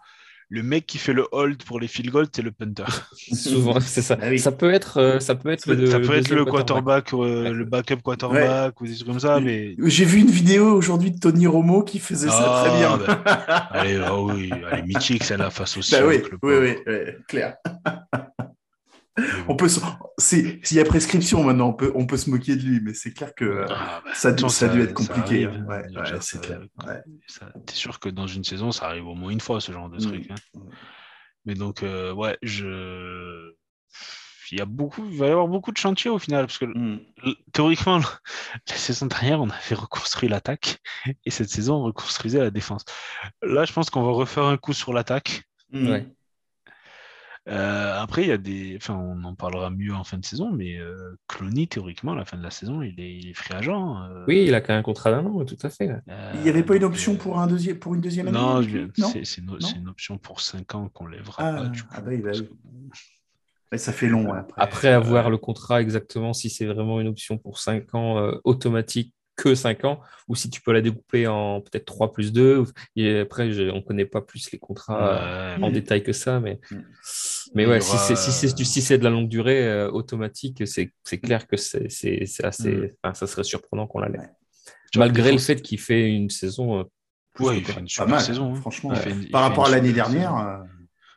le 0.55 0.63
mec 0.63 0.87
qui 0.87 0.99
fait 0.99 1.13
le 1.13 1.27
hold 1.33 1.65
pour 1.65 1.81
les 1.81 1.89
field 1.89 2.13
goals, 2.13 2.29
c'est 2.33 2.43
le 2.43 2.53
punter. 2.53 2.85
Souvent, 3.33 3.81
c'est 3.81 4.03
ça. 4.03 4.17
Ah 4.23 4.37
ça 4.39 4.53
peut 4.53 4.73
être, 4.73 5.01
euh, 5.01 5.19
ça 5.19 5.35
peut 5.35 5.51
être 5.51 5.67
le, 5.67 5.87
ça 5.87 5.99
peut 5.99 6.15
être 6.15 6.31
le 6.31 6.45
quarterback, 6.45 7.13
euh, 7.13 7.53
le 7.53 7.65
backup 7.65 7.97
quarterback 7.97 8.81
ou 8.81 8.87
des 8.87 8.95
trucs 8.95 9.09
comme 9.09 9.19
ça. 9.19 9.41
Mais 9.41 9.75
j'ai 9.85 10.05
vu 10.05 10.21
une 10.21 10.31
vidéo 10.31 10.73
aujourd'hui 10.73 11.11
de 11.11 11.19
Tony 11.19 11.49
Romo 11.49 11.83
qui 11.83 11.99
faisait 11.99 12.29
ça 12.29 12.65
très 12.65 12.79
bien. 12.79 12.99
Ah, 13.27 13.69
bah, 13.73 13.81
allez, 13.81 13.99
oh 14.11 14.31
oui, 14.33 14.51
allez, 14.71 14.83
mythique 14.83 15.25
celle-là 15.25 15.51
face 15.51 15.77
au 15.77 15.81
bah 15.81 16.07
oui, 16.07 16.23
oui, 16.43 16.55
oui, 16.55 16.77
oui, 16.87 16.95
clair. 17.27 17.57
on 19.49 19.55
peut, 19.55 19.69
s'il 20.19 20.61
y 20.73 20.81
a 20.81 20.85
prescription 20.85 21.45
maintenant, 21.45 21.69
on 21.69 21.73
peut, 21.73 21.93
on 21.95 22.07
peut 22.07 22.17
se 22.17 22.31
moquer 22.31 22.57
de 22.57 22.63
lui, 22.63 22.81
mais 22.81 22.95
c'est 22.95 23.13
clair 23.13 23.35
que 23.35 23.65
ah, 23.69 24.03
bah, 24.05 24.11
ça, 24.15 24.37
ça, 24.49 24.67
a 24.67 24.69
dû 24.69 24.83
être 24.83 24.95
compliqué. 24.95 25.45
Hein. 25.45 25.65
Ouais, 25.69 25.85
c'est 26.21 26.41
clair. 26.41 26.61
T'es 27.67 27.75
sûr 27.75 28.01
que 28.01 28.09
dans 28.09 28.27
une 28.27 28.45
saison, 28.45 28.73
ça 28.73 28.87
arrive 28.87 29.07
au 29.07 29.15
moins 29.15 29.31
une 29.31 29.41
fois 29.41 29.61
ce 29.61 29.71
genre 29.71 29.89
de 29.89 29.99
truc. 29.99 30.31
Hein. 30.31 30.61
Mais 31.45 31.55
donc, 31.55 31.83
euh, 31.83 32.13
ouais, 32.13 32.39
je. 32.43 33.53
Il, 34.51 34.59
y 34.59 34.61
a 34.61 34.67
beaucoup, 34.67 35.05
il 35.11 35.19
va 35.19 35.27
y 35.27 35.31
avoir 35.31 35.49
beaucoup 35.49 35.73
de 35.73 35.77
chantiers 35.77 36.11
au 36.11 36.19
final, 36.19 36.47
parce 36.47 36.59
que 36.59 36.67
mm. 36.67 37.01
théoriquement, 37.53 37.99
la 38.69 38.77
saison 38.77 39.07
dernière, 39.07 39.41
on 39.41 39.49
avait 39.49 39.75
reconstruit 39.75 40.29
l'attaque, 40.29 40.79
et 41.25 41.31
cette 41.31 41.51
saison, 41.51 41.77
on 41.77 41.83
reconstruisait 41.85 42.41
la 42.41 42.51
défense. 42.51 42.85
Là, 43.43 43.65
je 43.65 43.73
pense 43.73 43.91
qu'on 43.91 44.03
va 44.03 44.13
refaire 44.13 44.45
un 44.45 44.57
coup 44.57 44.73
sur 44.73 44.93
l'attaque. 44.93 45.43
Mm. 45.71 45.89
Ouais. 45.89 46.14
Euh, 47.47 48.01
après, 48.01 48.23
il 48.23 48.29
y 48.29 48.33
a 48.33 48.39
des. 48.39 48.75
Enfin, 48.77 48.95
on 48.95 49.23
en 49.25 49.35
parlera 49.35 49.69
mieux 49.69 49.93
en 49.93 50.05
fin 50.05 50.17
de 50.17 50.25
saison, 50.25 50.51
mais 50.51 50.79
euh, 50.79 51.19
Clony, 51.29 51.69
théoriquement, 51.69 52.13
à 52.13 52.17
la 52.17 52.25
fin 52.25 52.39
de 52.39 52.43
la 52.43 52.51
saison, 52.51 52.81
il 52.81 52.99
est, 52.99 53.17
il 53.17 53.29
est 53.29 53.35
free 53.35 53.55
agent. 53.55 54.03
Euh. 54.03 54.25
Oui, 54.27 54.45
il 54.47 54.55
a 54.55 54.63
quand 54.63 54.73
même 54.73 54.81
un 54.81 54.85
contrat 54.85 55.11
d'un 55.11 55.27
an, 55.27 55.45
tout 55.45 55.59
à 55.63 55.69
fait. 55.69 55.91
il 56.35 56.41
n'y 56.41 56.49
avait 56.49 56.63
pas 56.63 56.77
une 56.77 56.85
option 56.85 57.17
pour, 57.17 57.39
un 57.39 57.47
deuxième, 57.47 57.79
pour 57.79 57.95
une 57.95 58.01
deuxième 58.01 58.29
année 58.29 58.39
Non, 58.39 58.63
c'est 59.25 59.39
une, 59.39 59.89
option 59.89 60.17
pour 60.17 60.41
5 60.41 60.75
ans 60.75 60.89
qu'on 60.89 61.07
lèvera 61.07 61.47
ah, 61.47 61.53
pas. 61.53 61.67
Du 61.67 61.83
ah 61.91 62.01
bah, 62.01 62.13
bah, 63.71 63.79
ça 63.79 63.93
fait 63.93 64.09
long. 64.09 64.33
Après, 64.33 64.63
après 64.63 64.89
avoir 64.89 65.29
le 65.29 65.37
contrat 65.37 65.83
exactement, 65.83 66.33
si 66.33 66.49
c'est 66.49 66.67
vraiment 66.67 67.01
une 67.01 67.09
option 67.09 67.37
pour 67.37 67.59
5 67.59 67.95
ans 67.95 68.31
automatique 68.45 69.13
que 69.37 69.55
5 69.55 69.85
ans, 69.85 70.01
ou 70.29 70.37
si 70.37 70.51
tu 70.51 70.61
peux 70.61 70.73
la 70.73 70.81
découper 70.81 71.27
en 71.27 71.61
peut-être 71.61 71.85
3 71.85 72.13
plus 72.13 72.33
2. 72.33 72.65
Et 72.97 73.21
après, 73.21 73.45
on 73.71 73.77
ne 73.77 73.81
connaît 73.81 74.05
pas 74.05 74.21
plus 74.21 74.51
les 74.53 74.59
contrats 74.59 75.57
en 75.61 75.71
détail 75.71 76.03
que 76.03 76.13
ça, 76.13 76.41
mais, 76.41 76.61
mm. 76.71 76.77
mais 77.55 77.67
ouais, 77.67 77.81
si 77.81 77.97
c'est 77.97 78.17
si 78.17 78.65
si 78.65 78.99
de 78.99 79.05
la 79.05 79.11
longue 79.11 79.29
durée 79.29 79.67
euh, 79.67 79.91
automatique, 79.91 80.63
c'est 80.67 81.19
clair 81.19 81.47
que 81.47 81.57
c'est 81.57 81.87
assez. 82.43 82.71
Mm. 82.71 83.15
ça 83.15 83.27
serait 83.27 83.45
surprenant 83.45 83.87
qu'on 83.87 84.01
la 84.01 84.09
lève. 84.09 84.29
Malgré 84.97 85.33
le 85.33 85.39
fait 85.39 85.61
qu'il 85.61 85.81
fait 85.81 86.09
une 86.09 86.31
saison 86.31 86.81
euh, 86.81 86.85
plus 87.35 87.47
Ouais, 87.47 87.55
que 87.55 87.59
il 87.61 87.65
fait 87.65 87.81
une 87.81 87.87
Pas 87.87 87.89
super 87.89 88.09
mal, 88.09 88.21
saison, 88.21 88.55
hein. 88.55 88.61
Franchement, 88.61 88.91
Il 88.93 88.97
ouais. 88.97 89.03
fait 89.03 89.11
une- 89.11 89.31
par 89.31 89.43
rapport 89.43 89.67
à 89.67 89.71
l'année 89.71 89.93
dernière. 89.93 90.63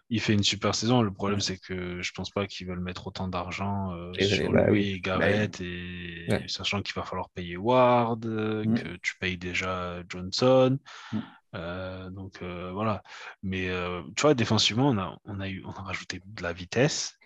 Il 0.10 0.22
fait 0.22 0.34
une 0.34 0.43
super 0.43 0.74
saison. 0.74 1.01
Le 1.01 1.12
problème, 1.12 1.41
c'est 1.41 1.58
que 1.58 2.01
je 2.01 2.12
pense 2.14 2.30
pas 2.32 2.47
qu'ils 2.47 2.66
veulent 2.68 2.80
mettre 2.80 3.08
autant 3.08 3.28
d'argent 3.28 3.91
euh, 3.93 4.14
sur 4.14 4.51
bah 4.53 4.66
lui 4.68 4.72
oui. 4.72 4.91
et 4.93 4.99
Garrett, 5.01 5.60
et 5.62 6.28
Ouais. 6.30 6.45
sachant 6.47 6.82
qu'il 6.82 6.93
va 6.95 7.03
falloir 7.03 7.30
payer 7.30 7.58
Ward, 7.58 8.26
euh, 8.26 8.64
Mm. 8.66 8.74
que 8.76 8.95
tu 8.97 9.18
payes 9.20 9.38
déjà 9.38 10.01
Johnson. 10.10 10.78
Mm. 11.12 11.20
Euh, 11.55 12.10
donc 12.10 12.41
euh, 12.41 12.72
voilà. 12.72 13.03
Mais 13.43 13.70
tu 14.16 14.22
vois, 14.22 14.34
défensivement, 14.34 14.89
on 14.89 14.97
a, 14.97 15.18
on 15.26 15.39
a 15.41 15.49
eu, 15.49 15.64
on 15.66 15.72
a 15.72 15.82
rajouté 15.82 16.22
de 16.26 16.43
la 16.43 16.53
vitesse. 16.53 17.18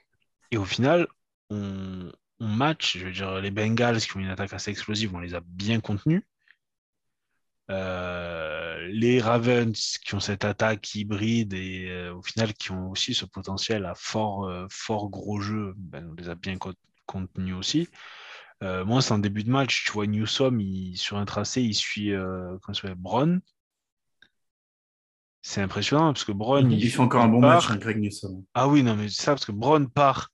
Et 0.51 0.57
au 0.57 0.65
final, 0.65 1.07
on, 1.49 2.11
on 2.39 2.47
match. 2.47 2.97
Je 2.97 3.05
veux 3.05 3.11
dire, 3.11 3.39
les 3.41 3.51
Bengals 3.51 3.99
qui 4.01 4.17
ont 4.17 4.19
une 4.21 4.29
attaque 4.29 4.53
assez 4.53 4.71
explosive, 4.71 5.13
on 5.15 5.19
les 5.19 5.35
a 5.35 5.41
bien 5.45 5.79
contenus. 5.81 6.23
Euh, 7.71 8.87
les 8.91 9.21
Ravens 9.21 9.97
qui 10.03 10.13
ont 10.15 10.19
cette 10.19 10.43
attaque 10.45 10.93
hybride 10.93 11.53
et 11.53 11.87
euh, 11.89 12.13
au 12.13 12.21
final 12.21 12.53
qui 12.53 12.71
ont 12.71 12.89
aussi 12.91 13.13
ce 13.13 13.25
potentiel 13.25 13.85
à 13.85 13.95
fort, 13.95 14.45
euh, 14.45 14.67
fort 14.69 15.09
gros 15.09 15.39
jeu, 15.39 15.73
ben, 15.77 16.07
on 16.11 16.13
les 16.15 16.27
a 16.29 16.35
bien 16.35 16.57
co- 16.57 16.73
contenus 17.05 17.55
aussi. 17.55 17.87
Moi, 18.61 19.01
c'est 19.01 19.13
en 19.13 19.17
début 19.17 19.43
de 19.43 19.49
match, 19.49 19.85
tu 19.85 19.91
vois 19.91 20.05
Newsom 20.05 20.59
il, 20.59 20.95
sur 20.95 21.17
un 21.17 21.25
tracé, 21.25 21.63
il 21.63 21.73
suit 21.73 22.11
comment 22.61 22.95
Brown. 22.95 23.41
C'est 25.41 25.61
impressionnant 25.61 26.13
parce 26.13 26.23
que 26.25 26.31
Brown, 26.31 26.65
Mhm. 26.67 26.71
Il 26.73 26.91
fait 26.91 26.99
encore 26.99 27.23
un 27.23 27.27
bon 27.27 27.41
part- 27.41 27.55
match, 27.55 27.71
hein, 27.71 27.77
Greg 27.77 27.97
Newsom. 27.97 28.45
Ah 28.53 28.67
oui, 28.67 28.83
non, 28.83 28.95
mais 28.95 29.09
c'est 29.09 29.23
ça, 29.23 29.31
parce 29.33 29.45
que 29.45 29.51
Brown 29.51 29.89
part, 29.89 30.29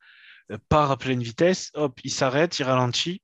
part 0.68 0.92
à 0.92 0.98
pleine 0.98 1.24
vitesse, 1.24 1.72
hop, 1.74 1.98
il 2.04 2.12
s'arrête, 2.12 2.60
il 2.60 2.64
ralentit. 2.64 3.22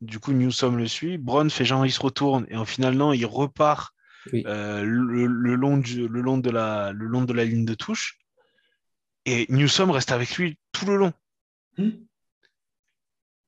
Du 0.00 0.18
coup, 0.20 0.32
Newsom 0.32 0.76
le 0.76 0.86
suit. 0.86 1.18
Brown 1.18 1.50
fait 1.50 1.64
genre, 1.64 1.84
il 1.84 1.90
se 1.92 2.00
retourne, 2.00 2.46
et 2.50 2.56
en 2.56 2.64
final, 2.64 2.94
non, 2.94 3.12
il 3.12 3.26
repart 3.26 3.92
Oui. 4.32 4.44
euh, 4.46 4.82
le, 4.84 5.26
le 5.26 5.54
long 5.56 5.76
du- 5.76 6.06
le, 6.08 6.20
long 6.20 6.38
de 6.38 6.50
la, 6.50 6.92
le 6.92 7.06
long 7.06 7.22
de 7.22 7.32
la 7.32 7.44
ligne 7.44 7.64
de 7.64 7.74
touche. 7.74 8.18
Et 9.26 9.46
Newsom 9.48 9.90
reste 9.90 10.12
avec 10.12 10.36
lui 10.36 10.56
tout 10.72 10.86
le 10.86 10.96
long. 10.96 11.12
Hmm. 11.78 11.90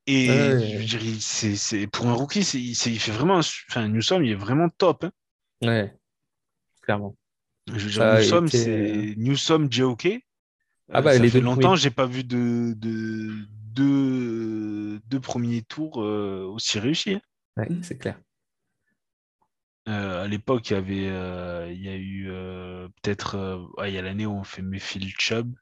Et 0.06 0.28
Ouais. 0.28 0.68
je 0.72 0.78
veux 0.78 0.84
dire, 0.84 1.02
il- 1.04 1.20
c'est, 1.22 1.54
c'est- 1.56 1.86
pour 1.86 2.06
un 2.08 2.12
rookie, 2.14 2.42
c'est, 2.42 2.60
il, 2.60 2.74
c'est- 2.74 2.90
il 2.90 2.98
fait 2.98 3.12
vraiment. 3.12 3.38
Enfin, 3.38 3.86
Newsom, 3.88 4.24
il 4.24 4.32
est 4.32 4.34
vraiment 4.34 4.68
top. 4.68 5.04
hein. 5.04 5.12
Ouais, 5.62 5.94
clairement. 6.82 7.16
Je 7.68 7.74
veux 7.74 7.90
dire, 7.90 7.92
Ça 7.92 8.12
a 8.14 8.18
Newsom, 8.20 8.46
été, 8.46 8.58
c'est 8.58 9.14
Newsom, 9.18 9.68
JOK. 9.70 10.08
Ah 10.92 11.02
bah, 11.02 11.12
ça 11.12 11.20
les 11.22 11.30
fait 11.30 11.38
deux 11.38 11.44
longtemps 11.44 11.60
premiers- 11.68 11.76
j'ai 11.76 11.90
pas 11.90 12.06
vu 12.06 12.24
de, 12.24 12.74
de, 12.76 13.46
deux, 13.74 15.00
deux 15.06 15.20
premiers 15.20 15.62
tours 15.62 16.02
euh, 16.02 16.44
aussi 16.44 16.78
réussis. 16.78 17.14
hein. 17.14 17.20
Ouais, 17.56 17.68
c'est 17.82 17.98
clair. 17.98 18.20
Euh, 19.88 20.24
à 20.24 20.28
l'époque, 20.28 20.70
il 20.70 20.74
y 20.74 20.76
avait, 20.76 21.08
euh, 21.08 21.72
il 21.72 21.82
y 21.82 21.88
a 21.88 21.96
eu 21.96 22.30
euh, 22.30 22.88
peut-être, 23.02 23.34
euh, 23.36 23.66
ouais, 23.78 23.90
il 23.90 23.94
y 23.94 23.98
a 23.98 24.02
l'année 24.02 24.26
où 24.26 24.32
on 24.32 24.44
fait 24.44 24.62
Mayfield 24.62 25.10
Chubb. 25.18 25.54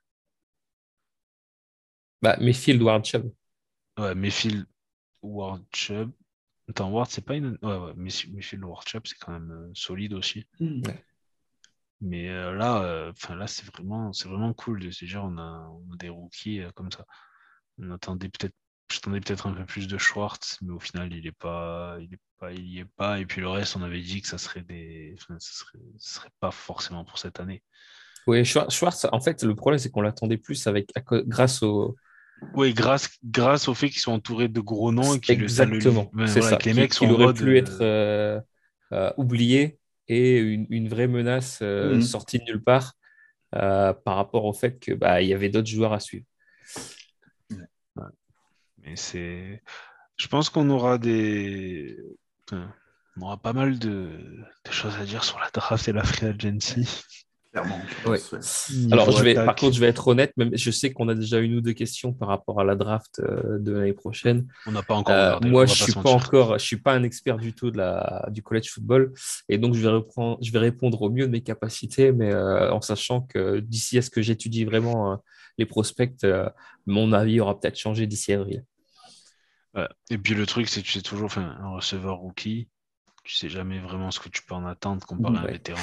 Bah, 2.21 2.37
Mayfield 2.41 2.83
Ward 2.83 3.05
Chubb. 3.05 3.33
Ouais, 3.97 4.15
Mayfield 4.15 4.67
Ward 5.23 5.65
Chubb. 5.73 6.11
Attends, 6.69 6.91
Ward, 6.91 7.09
c'est 7.09 7.25
pas 7.25 7.37
une. 7.37 7.59
Ouais, 7.63 7.77
ouais, 7.77 7.95
Mayfield 7.97 8.65
Ward 8.65 8.87
Chubb, 8.87 9.07
c'est 9.07 9.19
quand 9.19 9.33
même 9.33 9.51
euh, 9.51 9.71
solide 9.73 10.13
aussi. 10.13 10.47
Hmm. 10.61 10.83
Mais 12.01 12.29
euh, 12.29 12.53
là, 12.55 12.83
euh, 12.83 13.11
enfin 13.13 13.35
là, 13.35 13.47
c'est 13.47 13.67
vraiment, 13.67 14.13
c'est 14.13 14.29
vraiment 14.29 14.53
cool 14.53 14.81
de 14.81 14.91
se 14.91 15.05
dire, 15.05 15.25
on 15.25 15.39
a, 15.39 15.69
on 15.71 15.95
a 15.95 15.97
des 15.97 16.11
rookies 16.11 16.61
euh, 16.61 16.71
comme 16.73 16.93
ça. 16.93 17.07
On 17.81 17.91
attendait 17.93 18.29
peut-être, 18.29 18.55
j'attendais 18.93 19.21
peut-être 19.21 19.47
un 19.47 19.53
peu 19.53 19.65
plus 19.65 19.87
de 19.89 19.99
Schwartz, 19.99 20.59
mais 20.63 20.73
au 20.73 20.81
final, 20.81 21.13
il 21.13 21.27
est 21.27 21.33
pas, 21.33 21.97
il 22.01 22.15
est 22.15 22.21
pas, 22.39 22.53
il 22.53 22.67
y 22.67 22.79
est 22.81 22.85
pas. 22.97 23.21
Et 23.21 23.27
puis 23.27 23.41
le 23.41 23.49
reste, 23.49 23.77
on 23.77 23.83
avait 23.83 24.01
dit 24.01 24.21
que 24.23 24.29
ça 24.29 24.39
serait 24.39 24.63
des, 24.63 25.15
enfin, 25.21 25.37
ça 25.39 25.53
serait, 25.53 25.79
ça 25.99 26.21
serait 26.21 26.31
pas 26.41 26.51
forcément 26.51 27.05
pour 27.05 27.19
cette 27.19 27.41
année. 27.41 27.63
Oui, 28.27 28.43
Schwar- 28.43 28.71
Schwartz, 28.71 29.07
en 29.11 29.21
fait, 29.21 29.43
le 29.43 29.55
problème, 29.55 29.79
c'est 29.79 29.91
qu'on 29.91 30.01
l'attendait 30.03 30.37
plus 30.37 30.67
avec, 30.67 30.91
grâce 31.27 31.63
au. 31.63 31.97
Oui, 32.55 32.73
grâce, 32.73 33.09
grâce 33.25 33.67
au 33.69 33.75
fait 33.75 33.89
qu'ils 33.91 34.01
sont 34.01 34.13
entourés 34.13 34.49
de 34.49 34.61
gros 34.61 34.93
noms 34.93 35.15
et 35.15 35.21
qu'ils 35.21 35.35
le 35.37 35.41
le- 35.41 35.45
Exactement. 35.45 36.11
ouais, 36.15 36.27
c'est 36.29 36.41
voilà, 36.41 36.51
ça. 36.51 36.57
que 36.59 36.65
les 36.67 36.73
Qu'il- 36.73 36.81
mecs 36.83 36.95
sont 36.95 37.05
qu'il 37.07 37.15
aurait 37.15 37.33
pu 37.35 37.49
euh, 37.49 37.57
être 37.57 37.79
euh, 37.81 38.41
euh, 38.93 39.13
oublié 39.17 39.79
et 40.07 40.39
une, 40.39 40.67
une 40.71 40.89
vraie 40.89 41.09
menace 41.09 41.59
euh, 41.63 41.97
Mhm. 41.97 42.03
sortie 42.03 42.39
de 42.39 42.45
nulle 42.45 42.63
part 42.63 42.95
par 43.51 44.15
rapport 44.17 44.45
au 44.45 44.53
fait 44.53 44.79
que 44.79 44.93
bah, 44.93 45.21
il 45.23 45.29
y 45.29 45.35
avait 45.35 45.49
d'autres 45.49 45.69
joueurs 45.69 45.93
à 45.95 46.01
suivre. 46.01 46.27
Mais 48.89 48.97
c'est. 48.97 49.63
Je 50.17 50.27
pense 50.29 50.51
qu'on 50.51 50.69
aura 50.71 50.99
des. 50.99 51.97
on 52.53 53.23
aura 53.23 53.37
pas 53.37 53.53
mal 53.53 53.79
de... 53.79 54.11
de 54.65 54.71
choses 54.71 54.97
à 54.97 55.05
dire 55.05 55.25
sur 55.25 55.39
la 55.39 55.51
draft 55.51 55.87
et 55.89 55.93
la 55.93 56.05
free 56.05 56.27
agency. 56.27 56.89
Clairement. 57.53 57.81
Ouais. 58.07 58.19
Alors, 58.93 59.11
je 59.11 59.25
vais, 59.25 59.35
par 59.35 59.55
contre, 59.55 59.75
je 59.75 59.81
vais 59.81 59.87
être 59.87 60.07
honnête, 60.07 60.33
même, 60.37 60.51
je 60.55 60.71
sais 60.71 60.93
qu'on 60.93 61.09
a 61.09 61.15
déjà 61.15 61.39
une 61.39 61.55
ou 61.55 61.61
deux 61.63 61.73
questions 61.73 62.13
par 62.13 62.29
rapport 62.29 62.61
à 62.61 62.65
la 62.65 62.75
draft 62.75 63.21
euh, 63.21 63.59
de 63.59 63.73
l'année 63.73 63.95
prochaine. 63.95 64.47
On 64.67 64.73
n'a 64.73 64.83
pas 64.83 64.95
encore 64.95 65.15
Euh, 65.15 65.39
moi, 65.41 65.65
je 65.65 65.79
pas 65.79 65.85
suis 65.85 65.93
pas 65.95 66.11
encore, 66.11 66.59
je 66.59 66.65
suis 66.65 66.77
pas 66.77 66.93
un 66.93 67.05
expert 67.05 67.39
du 67.39 67.55
tout 67.55 67.71
de 67.71 67.79
la, 67.79 68.29
du 68.31 68.43
college 68.43 68.69
football, 68.69 69.15
et 69.49 69.57
donc 69.57 69.75
je 69.75 69.81
vais 69.81 69.89
reprendre, 69.89 70.39
je 70.43 70.53
vais 70.53 70.59
répondre 70.59 71.01
au 71.01 71.09
mieux 71.09 71.27
de 71.27 71.33
mes 71.33 71.41
capacités, 71.41 72.13
mais 72.13 72.31
euh, 72.33 72.71
en 72.71 72.83
sachant 72.83 73.23
que 73.23 73.61
d'ici 73.61 73.97
à 73.97 74.03
ce 74.03 74.11
que 74.11 74.21
j'étudie 74.21 74.67
vraiment 74.67 75.13
euh, 75.13 75.17
les 75.57 75.65
prospects, 75.65 76.23
euh, 76.25 76.51
mon 76.87 77.15
avis 77.15 77.41
aura 77.41 77.59
peut-être 77.59 77.79
changé 77.79 78.07
d'ici 78.07 78.33
avril. 78.35 78.63
Ouais. 79.79 79.89
Et 80.11 80.19
puis 80.19 80.35
le 80.35 80.47
truc, 80.47 80.69
c'est 80.69 80.83
que 80.83 80.87
tu 80.87 80.93
sais 80.93 81.03
toujours, 81.03 81.27
enfin, 81.27 81.57
un 81.61 81.69
receveur 81.71 82.17
rookie, 82.17 82.69
tu 83.25 83.35
sais 83.35 83.49
jamais 83.49 83.79
vraiment 83.79 84.11
ce 84.11 84.21
que 84.21 84.29
tu 84.29 84.43
peux 84.43 84.55
en 84.55 84.67
attendre 84.67 85.07
comparé 85.07 85.37
à 85.37 85.41
un 85.41 85.45
Ouais. 85.45 85.53
vétéran. 85.53 85.81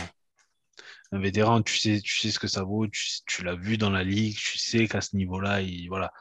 Un 1.11 1.19
vétéran, 1.19 1.61
tu 1.61 1.77
sais, 1.77 2.01
tu 2.01 2.17
sais 2.19 2.31
ce 2.31 2.39
que 2.39 2.47
ça 2.47 2.63
vaut, 2.63 2.87
tu, 2.87 3.01
tu 3.27 3.43
l'as 3.43 3.55
vu 3.55 3.77
dans 3.77 3.91
la 3.91 4.03
ligue, 4.03 4.35
tu 4.35 4.57
sais 4.57 4.87
qu'à 4.87 5.01
ce 5.01 5.15
niveau-là, 5.15 5.61
il, 5.61 5.87
voilà. 5.87 6.11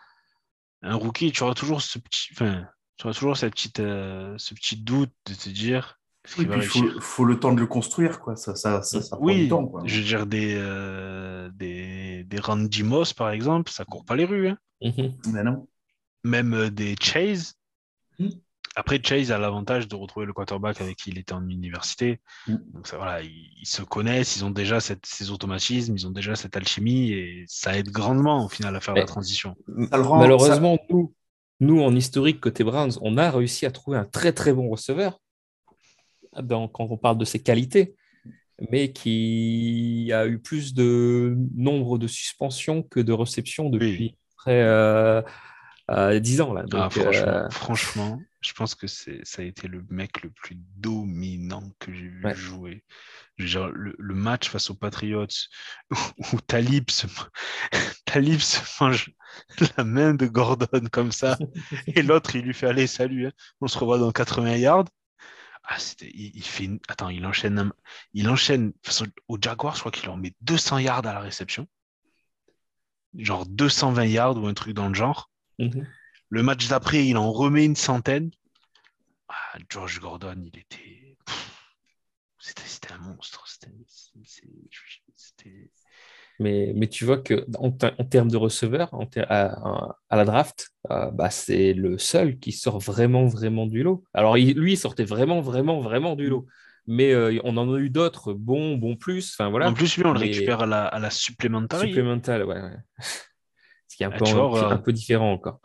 Un 0.82 0.94
rookie, 0.96 1.32
tu 1.32 1.42
auras 1.42 1.54
toujours 1.54 1.80
ce 1.82 1.98
petit, 1.98 2.28
enfin, 2.32 2.66
tu 2.98 3.06
auras 3.06 3.14
toujours 3.14 3.36
cette 3.36 3.52
petite, 3.54 3.80
euh, 3.80 4.34
ce 4.38 4.54
petit 4.54 4.76
doute 4.76 5.10
de 5.26 5.34
te 5.34 5.48
dire, 5.48 5.98
Oui, 6.38 6.46
il 6.54 7.00
faut, 7.00 7.24
le 7.24 7.40
temps 7.40 7.52
de 7.54 7.60
le 7.60 7.66
construire, 7.66 8.20
quoi. 8.20 8.36
Ça, 8.36 8.54
ça, 8.54 8.82
ça, 8.82 9.00
ça 9.02 9.16
prend 9.16 9.24
Oui, 9.24 9.44
du 9.44 9.48
temps, 9.48 9.66
quoi. 9.66 9.82
je 9.86 9.96
veux 9.96 10.04
dire 10.04 10.26
des, 10.26 10.54
euh, 10.58 11.50
des, 11.54 12.24
des 12.24 12.38
Randy 12.38 12.82
Moss, 12.82 13.14
par 13.14 13.30
exemple, 13.30 13.72
ça 13.72 13.84
court 13.86 14.04
pas 14.04 14.14
les 14.16 14.26
rues. 14.26 14.48
hein. 14.48 14.58
Mhm. 14.82 15.16
Mais 15.32 15.42
non. 15.42 15.66
Même 16.22 16.52
euh, 16.54 16.70
des 16.70 16.94
Chase. 17.00 17.54
Hmm. 18.18 18.28
Après, 18.76 19.00
Chase 19.00 19.30
a 19.30 19.38
l'avantage 19.38 19.86
de 19.86 19.94
retrouver 19.94 20.26
le 20.26 20.32
quarterback 20.32 20.80
avec 20.80 20.96
qui 20.96 21.10
il 21.10 21.18
était 21.18 21.32
en 21.32 21.48
université. 21.48 22.20
Hmm. 22.48 22.56
Donc 22.72 22.86
ça, 22.88 22.96
voilà, 22.96 23.22
ils, 23.22 23.50
ils 23.60 23.66
se 23.68 23.82
connaissent, 23.82 24.36
ils 24.36 24.44
ont 24.44 24.50
déjà 24.50 24.80
cette- 24.80 25.06
ces 25.06 25.30
automatismes, 25.30 25.94
ils 25.96 26.06
ont 26.08 26.10
déjà 26.10 26.34
cette 26.34 26.56
alchimie 26.56 27.12
et 27.12 27.44
ça 27.46 27.78
aide 27.78 27.90
grandement 27.90 28.44
au 28.44 28.48
final 28.48 28.74
à 28.74 28.80
faire 28.80 28.94
la 28.94 29.04
transition. 29.06 29.54
Rend- 29.92 30.18
Malheureusement, 30.18 30.78
nous, 30.90 31.14
nous, 31.60 31.80
en 31.82 31.94
historique 31.94 32.40
côté 32.40 32.64
Browns, 32.64 32.98
on 33.00 33.16
a 33.16 33.30
réussi 33.30 33.64
à 33.64 33.70
trouver 33.70 33.96
un 33.98 34.04
très 34.04 34.32
très 34.32 34.52
bon 34.52 34.68
receveur 34.68 35.20
dans- 36.42 36.66
quand 36.66 36.88
on 36.90 36.96
parle 36.96 37.18
de 37.18 37.24
ses 37.24 37.40
qualités, 37.40 37.94
mais 38.72 38.92
qui 38.92 40.10
a 40.12 40.26
eu 40.26 40.40
plus 40.40 40.74
de 40.74 41.36
nombre 41.54 41.96
de 41.98 42.08
suspensions 42.08 42.82
que 42.82 42.98
de 43.00 43.12
réceptions 43.12 43.70
depuis 43.70 44.16
près 44.36 44.62
euh, 44.62 45.22
euh, 45.90 46.18
10 46.18 46.40
ans. 46.40 46.52
Là. 46.52 46.64
Ah, 46.72 46.88
franchement, 46.90 47.26
euh, 47.28 47.50
franchement, 47.50 48.22
je 48.40 48.52
pense 48.52 48.74
que 48.74 48.86
c'est, 48.86 49.20
ça 49.24 49.42
a 49.42 49.44
été 49.44 49.68
le 49.68 49.84
mec 49.90 50.22
le 50.22 50.30
plus 50.30 50.56
dominant 50.76 51.70
que 51.78 51.92
j'ai 51.92 52.08
vu 52.08 52.24
Ouais. 52.24 52.34
jouer. 52.34 52.84
Dire, 53.38 53.68
le, 53.68 53.94
le 53.98 54.14
match 54.14 54.48
face 54.48 54.70
aux 54.70 54.74
Patriots 54.74 55.26
où, 55.90 55.96
où 56.32 56.40
Talib 56.40 56.90
se, 56.90 57.06
Talib 58.04 58.38
se 58.40 58.60
mange 58.82 59.10
la 59.76 59.84
main 59.84 60.14
de 60.14 60.26
Gordon 60.26 60.86
comme 60.92 61.10
ça 61.12 61.36
et 61.88 62.02
l'autre 62.02 62.36
il 62.36 62.42
lui 62.42 62.54
fait 62.54 62.68
allez 62.68 62.86
salut, 62.86 63.26
hein, 63.26 63.32
on 63.60 63.66
se 63.66 63.76
revoit 63.78 63.98
dans 63.98 64.12
80 64.12 64.56
yards. 64.56 64.84
Ah, 65.66 65.78
il, 66.02 66.36
il 66.36 66.44
fait 66.44 66.64
une- 66.64 66.78
attends, 66.88 67.08
il 67.08 67.24
enchaîne, 67.26 67.58
un- 67.58 67.72
il 68.12 68.28
enchaîne 68.28 68.72
au, 69.28 69.38
Jaguars, 69.40 69.74
je 69.74 69.80
crois 69.80 69.90
qu'il 69.92 70.08
en 70.10 70.16
met 70.16 70.34
200 70.42 70.78
yards 70.78 71.06
à 71.06 71.14
la 71.14 71.20
réception, 71.20 71.66
genre 73.16 73.46
220 73.46 74.04
yards 74.04 74.36
ou 74.36 74.46
un 74.46 74.54
truc 74.54 74.74
dans 74.74 74.88
le 74.88 74.94
genre. 74.94 75.30
Mhm. 75.58 75.86
Le 76.30 76.42
match 76.42 76.68
d'après, 76.68 77.06
il 77.06 77.16
en 77.16 77.30
remet 77.30 77.64
une 77.64 77.76
centaine. 77.76 78.30
Ah, 79.28 79.58
George 79.68 80.00
Gordon, 80.00 80.36
il 80.42 80.58
était. 80.58 81.16
C'était 82.38 82.92
un 82.92 82.98
monstre. 82.98 83.44
Mais, 86.40 86.72
mais 86.74 86.88
tu 86.88 87.04
vois 87.04 87.18
que 87.18 87.46
en, 87.58 87.70
ter- 87.70 87.94
en 87.98 88.04
termes 88.04 88.30
de 88.30 88.36
receveur, 88.36 88.92
en 88.92 89.06
ter- 89.06 89.30
à, 89.30 89.96
la 90.10 90.24
draft, 90.24 90.70
euh, 90.90 91.10
bah, 91.10 91.30
c'est 91.30 91.72
le 91.72 91.96
seul 91.96 92.38
qui 92.38 92.52
sort 92.52 92.80
vraiment, 92.80 93.26
vraiment 93.26 93.66
du 93.66 93.82
lot. 93.82 94.04
Alors, 94.12 94.36
il- 94.36 94.58
lui, 94.58 94.72
il 94.72 94.76
sortait 94.76 95.04
vraiment, 95.04 95.40
vraiment, 95.40 95.80
vraiment 95.80 96.16
du 96.16 96.28
lot. 96.28 96.46
Mais 96.86 97.12
euh, 97.12 97.38
on 97.44 97.56
en 97.56 97.72
a 97.72 97.78
eu 97.78 97.88
d'autres, 97.88 98.34
bons, 98.34 98.76
bons 98.76 98.96
plus. 98.96 99.34
Enfin, 99.34 99.48
voilà. 99.48 99.70
En 99.70 99.74
plus, 99.74 99.96
lui, 99.96 100.04
on 100.04 100.12
le 100.12 100.18
récupère 100.18 100.62
à 100.62 100.66
la, 100.66 100.84
à 100.86 100.98
la 100.98 101.10
supplémentaire. 101.10 101.80
Supplémental, 101.80 102.44
ouais, 102.44 102.60
ouais. 102.60 102.76
Ce 103.88 103.96
qui 103.96 104.02
est 104.02 104.06
un, 104.06 104.10
Ah, 104.12 104.18
peu, 104.18 104.24
tu 104.24 104.32
vois, 104.32 104.42
un, 104.42 104.46
regarde. 104.48 104.72
un 104.72 104.78
peu 104.78 104.92
différent 104.92 105.32
encore. 105.32 105.60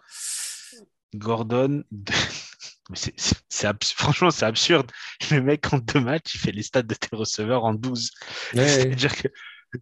Gordon, 1.16 1.84
franchement, 3.96 4.32
c'est 4.32 4.46
absurde. 4.46 4.92
Le 5.32 5.42
mec, 5.42 5.72
en 5.74 5.80
deux 5.80 6.00
matchs, 6.00 6.36
il 6.36 6.40
fait 6.40 6.52
les 6.52 6.64
stats 6.64 6.84
de 6.84 6.96
tes 6.96 7.16
receveurs 7.16 7.66
en 7.66 7.74
12. 7.74 8.12
Ouais, 8.56 8.68
C'est-à-dire 8.68 9.16
que 9.16 9.28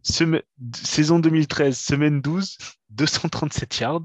saison 0.03 1.19
2013, 1.19 1.77
semaine 1.77 2.21
12, 2.21 2.57
237 2.89 3.79
yards. 3.79 4.03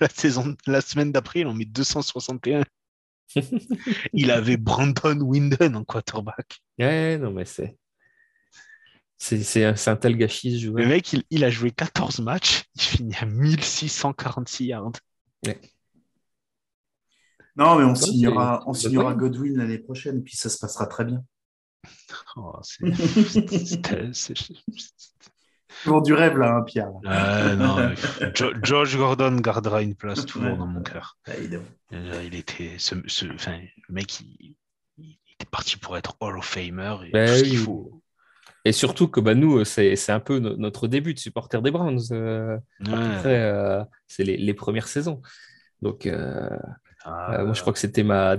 La, 0.00 0.08
saison, 0.08 0.56
la 0.66 0.80
semaine 0.80 1.12
d'après, 1.12 1.40
il 1.40 1.46
en 1.46 1.54
met 1.54 1.64
261. 1.66 2.64
il 4.12 4.30
avait 4.30 4.56
Brandon 4.56 5.18
Winden 5.20 5.76
en 5.76 5.84
quarterback. 5.84 6.58
ouais, 6.78 7.16
non, 7.18 7.30
mais 7.32 7.44
c'est. 7.44 7.76
C'est 9.16 9.42
c'est 9.42 9.64
un, 9.64 9.74
un 9.86 9.96
tel 9.96 10.16
gâchis 10.16 10.60
ce 10.60 10.66
Le 10.66 10.86
mec, 10.86 11.12
il, 11.12 11.22
il 11.30 11.44
a 11.44 11.50
joué 11.50 11.70
14 11.70 12.20
matchs, 12.20 12.64
il 12.74 12.82
finit 12.82 13.16
à 13.16 13.26
1646 13.26 14.64
yards. 14.66 14.92
Non, 17.56 17.76
mais 17.78 17.84
on 17.84 17.94
signera, 17.94 18.62
on 18.66 18.74
signera. 18.74 19.14
Godwin 19.14 19.56
l'année 19.56 19.78
prochaine, 19.78 20.22
puis 20.24 20.36
ça 20.36 20.48
se 20.48 20.58
passera 20.58 20.86
très 20.86 21.04
bien. 21.04 21.22
Oh, 22.36 22.58
c'est- 22.62 22.92
c'était- 22.94 24.10
c'est- 24.12 24.34
Toujours 25.82 26.02
du 26.02 26.14
rêve, 26.14 26.36
là, 26.38 26.56
hein, 26.56 26.62
Pierre. 26.62 26.90
Non, 27.56 27.94
Jo- 28.34 28.52
Josh 28.62 28.96
Gordon 28.96 29.36
gardera 29.36 29.82
une 29.82 29.94
place 29.94 30.24
toujours 30.26 30.52
Ouais. 30.52 30.56
dans 30.56 30.66
mon 30.66 30.82
cœur. 30.82 31.18
Ah. 31.26 31.32
Déjà, 31.90 32.22
Il 32.24 32.34
était, 32.34 32.76
ce, 32.78 32.94
ce- 33.06 33.26
enfin, 33.34 33.58
le 33.88 33.94
mec, 33.94 34.20
il, 34.20 34.56
il 34.98 35.16
était 35.34 35.48
parti 35.50 35.76
pour 35.76 35.96
être 35.96 36.16
Hall 36.20 36.38
of 36.38 36.44
Famer 36.46 36.96
et 37.06 37.10
Ben 37.10 37.28
tout 37.28 37.34
ce 37.38 37.44
qu'il 37.44 37.58
faut. 37.58 38.02
Et 38.64 38.72
surtout 38.72 39.08
que 39.08 39.20
bah, 39.20 39.34
nous, 39.34 39.64
c'est 39.64 39.96
c'est 39.96 40.12
un 40.12 40.20
peu 40.20 40.38
no- 40.38 40.56
notre 40.56 40.88
début 40.88 41.14
de 41.14 41.18
supporter 41.18 41.60
des 41.62 41.70
Browns. 41.70 42.00
euh, 42.12 42.58
Ouais. 42.80 43.26
euh, 43.26 43.84
c'est 44.08 44.24
les, 44.24 44.36
les 44.36 44.54
premières 44.54 44.88
saisons. 44.88 45.20
Donc, 45.82 46.06
euh, 46.06 46.48
Ah, 47.04 47.38
euh, 47.40 47.44
moi, 47.44 47.54
je 47.54 47.60
crois 47.60 47.72
que 47.72 47.78
c'était 47.78 48.02
ma. 48.02 48.36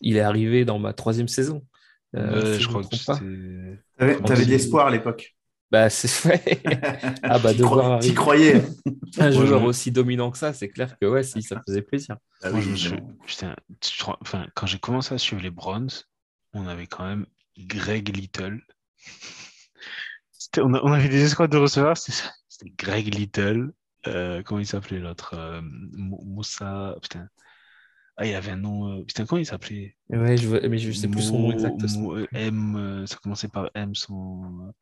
Il 0.00 0.16
est 0.16 0.20
arrivé 0.20 0.64
dans 0.64 0.78
ma 0.78 0.92
troisième 0.92 1.28
saison. 1.28 1.64
euh, 2.16 2.42
ouais, 2.42 2.46
si 2.46 2.62
je 2.62 2.68
me 2.68 2.70
crois 2.70 2.82
que 2.82 2.88
trompe 2.88 3.04
pas. 3.04 3.20
T'avais 3.98 4.44
de 4.44 4.50
l'espoir 4.50 4.86
à 4.88 4.90
l'époque. 4.90 5.36
Bah, 5.70 5.90
c'est 5.90 6.08
fait. 6.08 6.62
Ah, 7.22 7.38
bah, 7.38 7.54
de 7.54 7.62
cro- 7.64 7.74
voir 7.76 8.00
T'y 8.00 8.14
croyais. 8.14 8.62
un 9.18 9.30
joueur 9.30 9.62
aussi 9.64 9.90
dominant 9.90 10.30
que 10.30 10.38
ça, 10.38 10.52
c'est 10.52 10.68
clair 10.68 10.98
que 10.98 11.06
ouais, 11.06 11.22
si, 11.22 11.42
ça 11.42 11.60
faisait 11.66 11.82
plaisir. 11.82 12.16
Ah 12.42 12.50
Moi, 12.50 12.60
je 12.60 12.70
me 12.90 13.00
putain, 13.26 13.56
je 13.82 14.04
enfin, 14.20 14.46
quand 14.54 14.66
j'ai 14.66 14.78
commencé 14.78 15.14
à 15.14 15.18
suivre 15.18 15.42
les 15.42 15.50
Browns, 15.50 15.90
on 16.52 16.66
avait 16.66 16.86
quand 16.86 17.04
même 17.06 17.26
Greg 17.58 18.14
Little. 18.16 18.60
On, 20.58 20.74
a- 20.74 20.80
on 20.82 20.92
avait 20.92 21.08
des 21.08 21.24
escouades 21.24 21.50
de 21.50 21.56
receveurs, 21.58 21.96
c'était 21.96 22.12
ça. 22.18 22.30
C'était 22.48 22.72
Greg 22.78 23.14
Little. 23.14 23.72
euh, 24.06 24.42
comment 24.42 24.60
il 24.60 24.66
s'appelait 24.66 24.98
l'autre 24.98 25.34
euh, 25.34 25.60
Mou- 25.62 26.22
Moussa. 26.24 26.96
Putain. 27.02 27.28
Ah, 28.16 28.26
il 28.26 28.34
avait 28.34 28.52
un 28.52 28.56
nom. 28.56 29.00
euh, 29.00 29.04
putain, 29.04 29.26
comment 29.26 29.40
il 29.40 29.46
s'appelait? 29.46 29.96
Ouais, 30.08 30.36
je, 30.36 30.46
vois- 30.46 30.60
mais 30.68 30.78
je 30.78 30.92
sais 30.92 31.08
plus 31.08 31.22
son 31.22 31.38
nom 31.38 31.52
exact. 31.52 31.82
Mo- 31.96 32.18
M. 32.32 33.04
ça 33.06 33.16
commençait 33.22 33.48
par 33.48 33.70
M, 33.74 33.94
son, 33.94 34.72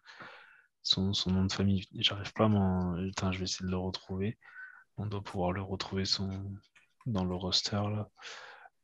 son, 0.83 1.13
son 1.15 1.31
nom 1.31 1.45
de 1.45 1.53
famille. 1.53 1.87
J'arrive 1.99 2.33
pas 2.33 2.45
à 2.45 2.49
m'en. 2.49 2.97
Je 2.97 3.39
vais 3.39 3.45
essayer 3.45 3.67
de 3.67 3.71
le 3.71 3.79
retrouver. 3.79 4.39
On 4.99 5.07
doit 5.07 5.23
pouvoir 5.23 5.53
le 5.53 5.63
retrouver 5.63 6.05
son... 6.05 6.29
dans 7.07 7.25
le 7.25 7.35
roster 7.35 7.77
là. 7.77 8.09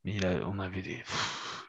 Mais 0.05 0.15
il 0.17 0.27
a- 0.27 0.47
on 0.49 0.59
avait 0.59 0.83
des. 0.83 1.03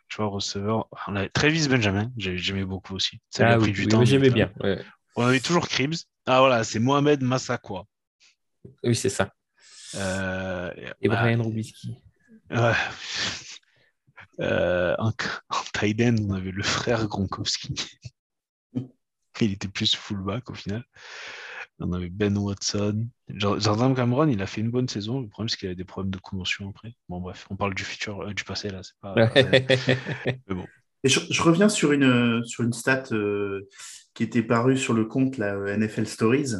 Tu 0.10 0.18
vois, 0.18 0.28
receveur. 0.28 0.88
On 1.08 1.16
avait 1.16 1.30
Travis 1.30 1.68
Benjamin, 1.70 2.12
j'ai- 2.18 2.38
j'aimais 2.38 2.66
beaucoup 2.66 2.96
aussi. 2.96 3.20
Ça 3.30 3.50
a 3.50 3.54
Ah 3.54 3.58
pris 3.58 3.72
oui, 3.72 3.74
du 3.74 3.82
oui, 3.82 3.88
temps. 3.88 4.00
mais 4.00 4.06
mais 4.06 4.06
j'aimais 4.06 4.30
bien. 4.32 4.52
ouais. 4.62 4.84
On 5.16 5.26
avait 5.26 5.40
toujours 5.40 5.68
Cribs. 5.68 5.96
Ah 6.26 6.40
voilà, 6.40 6.64
c'est 6.64 6.80
Mohamed 6.80 7.22
Massakwa. 7.22 7.86
Oui, 8.84 8.96
c'est 8.96 9.10
ça. 9.10 9.34
Euh, 9.96 10.72
Et 11.02 11.08
bah, 11.10 11.22
Brian 11.22 11.42
Rubisky. 11.44 11.96
Ouais. 12.52 12.74
Euh, 14.42 14.96
en, 15.00 15.10
en 15.10 15.62
tight 15.78 16.00
end, 16.02 16.16
on 16.30 16.32
avait 16.34 16.52
le 16.52 16.64
frère 16.64 17.06
Gronkowski. 17.10 17.76
Il 19.42 19.52
était 19.52 19.68
plus 19.68 19.96
fullback 19.96 20.50
au 20.50 20.54
final. 20.54 20.86
On 21.80 21.92
avait 21.92 22.08
Ben 22.10 22.38
Watson. 22.38 23.06
Jor- 23.30 23.60
Jordan 23.60 23.94
Cameron, 23.94 24.28
il 24.30 24.42
a 24.42 24.48
fait 24.48 24.62
une 24.62 24.72
bonne 24.72 24.88
saison. 24.88 25.20
Le 25.20 25.28
problème, 25.28 25.50
c'est 25.50 25.58
qu'il 25.58 25.70
a 25.70 25.76
des 25.76 25.84
problèmes 25.84 26.12
de 26.12 26.20
convention 26.20 26.70
après. 26.70 26.96
Bon, 27.10 27.20
bref, 27.20 27.48
on 27.50 27.58
parle 27.58 27.74
du 27.74 27.84
futur, 27.84 28.22
euh, 28.22 28.34
du 28.34 28.44
passé 28.46 28.70
là. 28.70 28.82
C'est 28.82 28.98
pas. 29.02 29.14
Mais 29.36 30.56
bon. 30.56 30.66
Et 31.04 31.10
je, 31.10 31.20
je 31.30 31.42
reviens 31.42 31.68
sur 31.68 31.92
une, 31.92 32.42
sur 32.46 32.64
une 32.64 32.74
stat 32.74 33.04
euh, 33.12 33.68
qui 34.20 34.24
était 34.26 34.44
parue 34.44 34.76
sur 34.78 34.94
le 34.94 35.06
compte 35.06 35.38
la 35.38 35.78
NFL 35.78 36.06
Stories. 36.06 36.56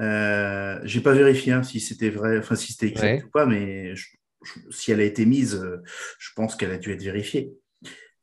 Euh, 0.00 0.80
J'ai 0.82 1.00
pas 1.00 1.12
vérifié 1.12 1.52
hein, 1.52 1.62
si 1.62 1.78
c'était 1.78 2.10
vrai, 2.10 2.36
enfin 2.36 2.56
si 2.56 2.72
c'était 2.72 2.88
exact 2.88 3.18
Ouais. 3.20 3.22
ou 3.24 3.30
pas, 3.30 3.46
mais 3.46 3.94
je- 3.94 4.08
je- 4.42 4.58
si 4.72 4.90
elle 4.90 4.98
a 4.98 5.04
été 5.04 5.24
mise, 5.24 5.54
euh, 5.54 5.80
je 6.18 6.30
pense 6.34 6.56
qu'elle 6.56 6.72
a 6.72 6.78
dû 6.78 6.90
être 6.90 7.02
vérifiée. 7.04 7.52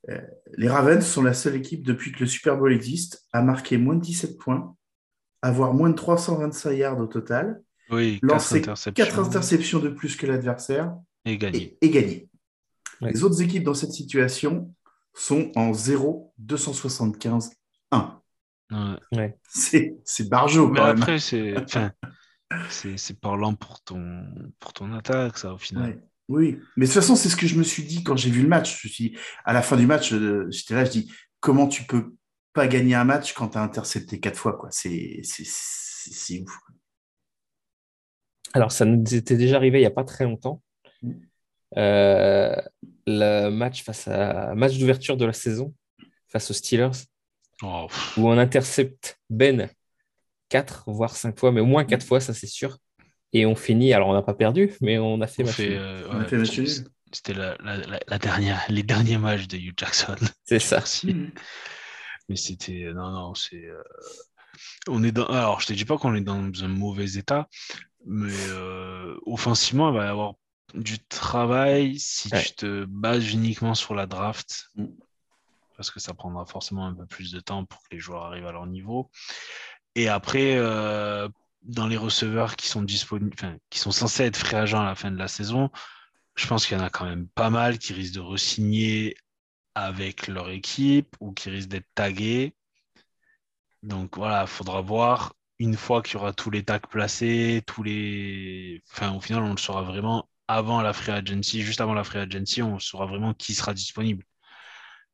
Euh, 0.10 0.20
les 0.58 0.68
Ravens 0.68 1.06
sont 1.06 1.24
la 1.24 1.34
seule 1.34 1.56
équipe 1.56 1.82
depuis 1.86 2.12
que 2.12 2.20
le 2.20 2.26
Super 2.26 2.58
Bowl 2.58 2.74
existe 2.74 3.26
à 3.32 3.42
marquer 3.42 3.78
moins 3.78 3.96
de 3.96 4.02
17 4.02 4.38
points, 4.38 4.76
avoir 5.42 5.74
moins 5.74 5.90
de 5.90 5.96
325 5.96 6.72
yards 6.74 7.00
au 7.00 7.08
total, 7.08 7.62
Oui, 7.90 8.20
quatre 8.20 8.32
lancer 8.34 8.58
interceptions 8.58 9.06
4 9.06 9.20
interceptions 9.20 9.80
de 9.80 9.88
plus 9.90 10.18
que 10.18 10.26
l'adversaire 10.28 10.94
et 11.24 11.38
gagné. 11.38 11.78
et, 11.82 11.86
et 11.86 11.90
gagner. 11.90 12.30
Ouais. 13.00 13.12
Les 13.14 13.24
autres 13.24 13.42
équipes 13.42 13.64
dans 13.64 13.74
cette 13.74 13.92
situation 13.94 14.74
sont 15.14 15.54
en 15.56 15.74
0, 15.74 16.34
275, 16.38 17.48
1. 17.48 17.50
Ouais. 18.72 19.38
C'est 19.50 19.96
c'est 20.04 20.28
barjot 20.30 20.70
Mais 20.70 20.80
quand 20.80 20.88
même. 20.88 20.98
après, 20.98 21.20
c'est. 21.20 21.58
Enfin, 21.58 21.92
c'est 22.70 22.98
c'est 22.98 23.20
parlant 23.20 23.54
pour 23.56 23.82
ton, 23.82 24.26
pour 24.60 24.74
ton 24.74 24.92
attaque, 24.94 25.38
ça, 25.38 25.54
au 25.54 25.58
final. 25.58 25.90
Ouais. 25.92 26.00
Oui, 26.28 26.60
mais 26.76 26.86
de 26.88 26.92
toute 26.92 27.00
façon, 27.02 27.16
c'est 27.16 27.30
ce 27.30 27.36
que 27.36 27.46
je 27.46 27.56
me 27.56 27.62
suis 27.64 27.84
dit 27.84 28.04
quand 28.04 28.18
j'ai 28.18 28.32
vu 28.32 28.42
le 28.42 28.48
match. 28.48 28.82
Je 28.82 28.88
me 28.88 28.92
suis 28.92 29.10
dit, 29.12 29.18
à 29.44 29.54
la 29.54 29.62
fin 29.62 29.78
du 29.78 29.86
match, 29.86 30.12
euh, 30.12 30.48
j'étais 30.50 30.74
là, 30.74 30.84
je 30.84 30.90
dis, 30.90 31.14
comment 31.40 31.68
tu 31.68 31.84
peux 31.84 32.16
pas 32.54 32.68
gagner 32.68 32.96
un 32.96 33.04
match 33.04 33.34
quand 33.34 33.50
tu 33.50 33.58
as 33.60 33.62
intercepté 33.62 34.20
quatre 34.20 34.38
fois 34.38 34.58
quoi? 34.58 34.70
C'est 34.72 35.20
c'est- 35.24 35.46
c'est- 35.46 36.12
c'est 36.14 36.42
ouf. 36.42 36.58
Alors, 38.54 38.72
ça 38.72 38.86
nous 38.86 39.04
était 39.14 39.38
déjà 39.38 39.58
arrivé 39.58 39.78
il 39.80 39.82
n'y 39.82 39.88
a 39.88 39.92
pas 39.92 40.04
très 40.04 40.24
longtemps. 40.24 40.64
Mm. 41.04 41.12
Euh, 41.78 42.56
le 43.06 43.50
match 43.50 43.84
face 43.84 44.08
à 44.08 44.56
match 44.56 44.78
d'ouverture 44.78 45.18
de 45.18 45.26
la 45.26 45.34
saison 45.34 45.74
face 46.28 46.50
aux 46.50 46.54
Steelers, 46.54 46.92
Oh, 47.64 47.88
où 48.18 48.30
on 48.30 48.38
intercepte 48.38 49.20
Ben 49.30 49.70
4, 50.50 50.84
voire 50.88 51.16
5 51.16 51.40
fois, 51.40 51.52
mais 51.52 51.62
au 51.62 51.66
moins 51.66 51.86
4 51.86 52.06
fois, 52.06 52.20
ça 52.20 52.34
c'est 52.34 52.48
sûr. 52.48 52.78
Et 53.34 53.46
on 53.46 53.56
finit, 53.56 53.94
alors 53.94 54.10
on 54.10 54.14
n'a 54.14 54.22
pas 54.22 54.34
perdu, 54.34 54.74
mais 54.82 54.98
on 54.98 55.20
a 55.22 55.28
fait 55.28 55.44
on 55.44 55.46
match 55.48 55.60
nul. 55.60 55.78
euh. 55.78 56.84
C'était 57.12 57.34
la, 57.34 57.56
la, 58.08 58.20
dernière, 58.20 58.62
les 58.70 58.84
derniers 58.84 59.18
matchs 59.18 59.48
de 59.48 59.58
Hugh 59.58 59.74
Jackson. 59.78 60.16
C'est 60.46 60.60
ça. 60.60 60.78
Merci. 60.78 61.16
Mais 62.28 62.36
c'était. 62.36 62.92
Non, 62.94 63.12
non, 63.12 63.34
c'est. 63.36 63.64
euh, 63.66 63.82
On 64.88 65.04
est 65.04 65.12
dans. 65.12 65.26
Alors, 65.28 65.62
je 65.62 65.68
te 65.68 65.74
dis 65.74 65.86
pas 65.86 65.98
qu'on 65.98 66.16
est 66.16 66.22
dans 66.22 66.42
un 66.64 66.68
mauvais 66.68 67.14
état, 67.18 67.48
mais 68.06 68.34
euh, 68.50 69.16
offensivement, 69.26 69.90
il 69.92 69.96
va 69.98 70.06
y 70.06 70.10
avoir 70.10 70.34
du 70.74 71.00
travail 71.00 71.98
si 72.00 72.30
Ouais. 72.34 72.44
tu 72.44 72.54
te 72.56 72.86
bases 72.86 73.32
uniquement 73.32 73.76
sur 73.76 73.96
la 73.96 74.08
draft, 74.08 74.66
Mm. 74.76 74.86
Parce 75.76 75.92
que 75.92 76.00
ça 76.00 76.14
prendra 76.14 76.46
forcément 76.46 76.86
un 76.88 76.94
peu 76.94 77.06
plus 77.06 77.32
de 77.32 77.40
temps 77.40 77.66
pour 77.66 77.80
que 77.82 77.88
les 77.92 78.00
joueurs 78.00 78.26
arrivent 78.26 78.48
à 78.48 78.52
leur 78.52 78.68
niveau. 78.68 79.10
Et 79.96 80.10
après, 80.10 80.56
euh, 80.58 81.30
dans 81.64 81.88
les 81.88 81.98
receveurs 81.98 82.56
qui 82.56 82.68
sont 82.68 82.82
disponibles, 82.84 83.36
qui 83.70 83.80
sont 83.80 83.92
censés 83.92 84.24
être 84.24 84.38
free 84.38 84.56
agents 84.56 84.82
à 84.82 84.86
la 84.86 84.96
fin 84.96 85.12
de 85.12 85.18
la 85.18 85.28
saison, 85.28 85.70
je 86.36 86.48
pense 86.48 86.66
qu'il 86.66 86.78
y 86.78 86.82
en 86.82 86.84
a 86.84 86.90
quand 86.90 87.06
même 87.06 87.28
pas 87.30 87.50
mal 87.50 87.80
qui 87.80 87.94
risquent 87.94 88.16
de 88.16 88.20
re-signer 88.22 89.16
avec 89.76 90.28
leur 90.28 90.50
équipe 90.50 91.16
ou 91.20 91.34
qui 91.34 91.50
risquent 91.50 91.70
d'être 91.70 91.90
tagués. 91.96 92.56
Donc 93.84 94.18
voilà, 94.18 94.44
il 94.44 94.48
faudra 94.48 94.82
voir 94.82 95.36
une 95.60 95.76
fois 95.78 96.02
qu'il 96.02 96.16
y 96.16 96.18
aura 96.18 96.34
tous 96.34 96.52
les 96.52 96.64
tags 96.64 96.80
placés, 96.80 97.64
tous 97.66 97.84
les. 97.84 98.84
Enfin, 98.92 99.14
au 99.16 99.22
final, 99.22 99.44
on 99.44 99.52
le 99.52 99.58
saura 99.58 99.84
vraiment 99.84 100.30
avant 100.48 100.82
la 100.82 100.94
free 100.94 101.12
agency, 101.12 101.62
juste 101.62 101.82
avant 101.82 101.94
la 101.94 102.04
free 102.04 102.20
agency, 102.20 102.62
on 102.62 102.80
saura 102.80 103.06
vraiment 103.06 103.34
qui 103.34 103.54
sera 103.54 103.74
disponible. 103.74 104.26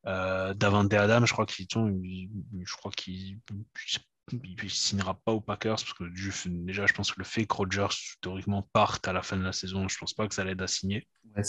Euh, 0.07 0.53
Davante 0.53 0.93
Adam, 0.93 1.25
je 1.25 1.33
crois 1.33 1.45
qu'il 1.45 1.67
il- 2.03 2.29
je 2.63 2.75
crois 2.75 2.91
qu'il 2.91 3.39
il 4.31 4.69
signera 4.69 5.13
pas 5.13 5.31
aux 5.31 5.41
Packers 5.41 5.75
parce 5.75 5.93
que 5.93 6.05
du- 6.05 6.31
déjà, 6.63 6.85
je 6.85 6.93
pense 6.93 7.11
que 7.11 7.19
le 7.19 7.25
fait 7.25 7.45
que 7.45 7.53
Rodgers 7.53 7.87
théoriquement 8.21 8.63
parte 8.73 9.07
à 9.07 9.13
la 9.13 9.21
fin 9.21 9.37
de 9.37 9.43
la 9.43 9.51
saison, 9.51 9.87
je 9.87 9.97
pense 9.97 10.13
pas 10.13 10.27
que 10.27 10.33
ça 10.33 10.43
l'aide 10.43 10.61
à 10.61 10.67
signer. 10.67 11.07
Ouais, 11.35 11.43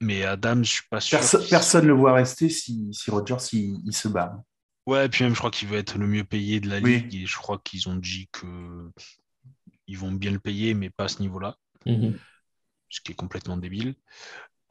Mais 0.00 0.24
Adam, 0.24 0.62
je 0.62 0.70
suis 0.70 0.88
pas 0.90 1.00
sûr. 1.00 1.20
Personne 1.48 1.82
ne 1.82 1.88
le 1.88 1.94
voit 1.94 2.14
rester 2.14 2.48
si, 2.48 2.88
si 2.92 3.10
Rodgers 3.10 3.36
il, 3.52 3.80
il 3.84 3.94
se 3.94 4.08
bat. 4.08 4.42
Ouais, 4.86 5.08
puis 5.08 5.22
même, 5.22 5.34
je 5.34 5.38
crois 5.38 5.50
qu'il 5.52 5.68
va 5.68 5.76
être 5.76 5.96
le 5.96 6.06
mieux 6.08 6.24
payé 6.24 6.58
de 6.58 6.68
la 6.68 6.80
Oui. 6.80 7.02
ligue 7.02 7.14
et 7.14 7.26
je 7.26 7.36
crois 7.36 7.60
qu'ils 7.62 7.88
ont 7.88 7.94
dit 7.96 8.28
que 8.32 8.90
ils 9.86 9.98
vont 9.98 10.10
bien 10.12 10.30
le 10.32 10.40
payer, 10.40 10.74
mais 10.74 10.90
pas 10.90 11.04
à 11.04 11.08
ce 11.08 11.20
niveau-là, 11.20 11.56
Mhm. 11.86 12.18
ce 12.88 13.00
qui 13.00 13.12
est 13.12 13.16
complètement 13.16 13.56
débile. 13.56 13.94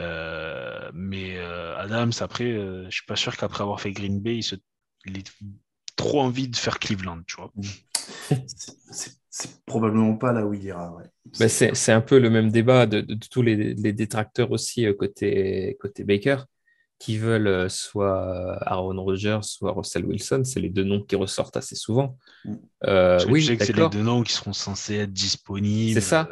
Euh, 0.01 0.91
mais 0.93 1.37
euh, 1.37 1.77
Adams, 1.77 2.11
après, 2.19 2.51
euh, 2.51 2.85
je 2.85 2.95
suis 2.95 3.05
pas 3.05 3.15
sûr 3.15 3.35
qu'après 3.37 3.61
avoir 3.61 3.79
fait 3.79 3.91
Green 3.91 4.19
Bay, 4.19 4.37
il, 4.37 4.43
se... 4.43 4.55
il 5.05 5.17
ait 5.17 5.23
trop 5.95 6.21
envie 6.21 6.47
de 6.47 6.55
faire 6.55 6.79
Cleveland, 6.79 7.21
tu 7.27 7.37
vois. 7.37 7.51
c'est 9.31 9.65
probablement 9.65 10.15
pas 10.17 10.33
là 10.33 10.45
où 10.45 10.53
il 10.53 10.63
ira. 10.63 10.93
Ouais. 10.93 11.05
Bah, 11.39 11.47
c'est 11.47 11.91
un 11.91 12.01
peu 12.01 12.19
le 12.19 12.29
même 12.29 12.51
débat 12.51 12.85
de, 12.85 13.01
tous 13.29 13.41
les, 13.41 13.73
détracteurs 13.93 14.51
aussi 14.51 14.85
euh, 14.85 14.93
côté, 14.93 15.77
côté 15.79 16.03
Baker 16.03 16.37
qui 16.99 17.17
veulent 17.17 17.47
euh, 17.47 17.69
soit 17.69 18.59
Aaron 18.61 19.01
Rodgers, 19.01 19.39
soit 19.41 19.71
Russell 19.71 20.05
Wilson. 20.05 20.43
C'est 20.43 20.59
les 20.59 20.69
deux 20.69 20.83
noms 20.83 21.01
qui 21.01 21.15
ressortent 21.15 21.57
assez 21.57 21.75
souvent. 21.75 22.17
Mm. 22.45 22.55
Oui, 23.29 23.43
c'est 23.43 23.75
les 23.75 23.89
deux 23.89 24.03
noms 24.03 24.21
qui 24.21 24.33
seront 24.33 24.53
censés 24.53 24.95
être 24.95 25.13
disponibles. 25.13 25.99
C'est 25.99 26.07
ça. 26.07 26.29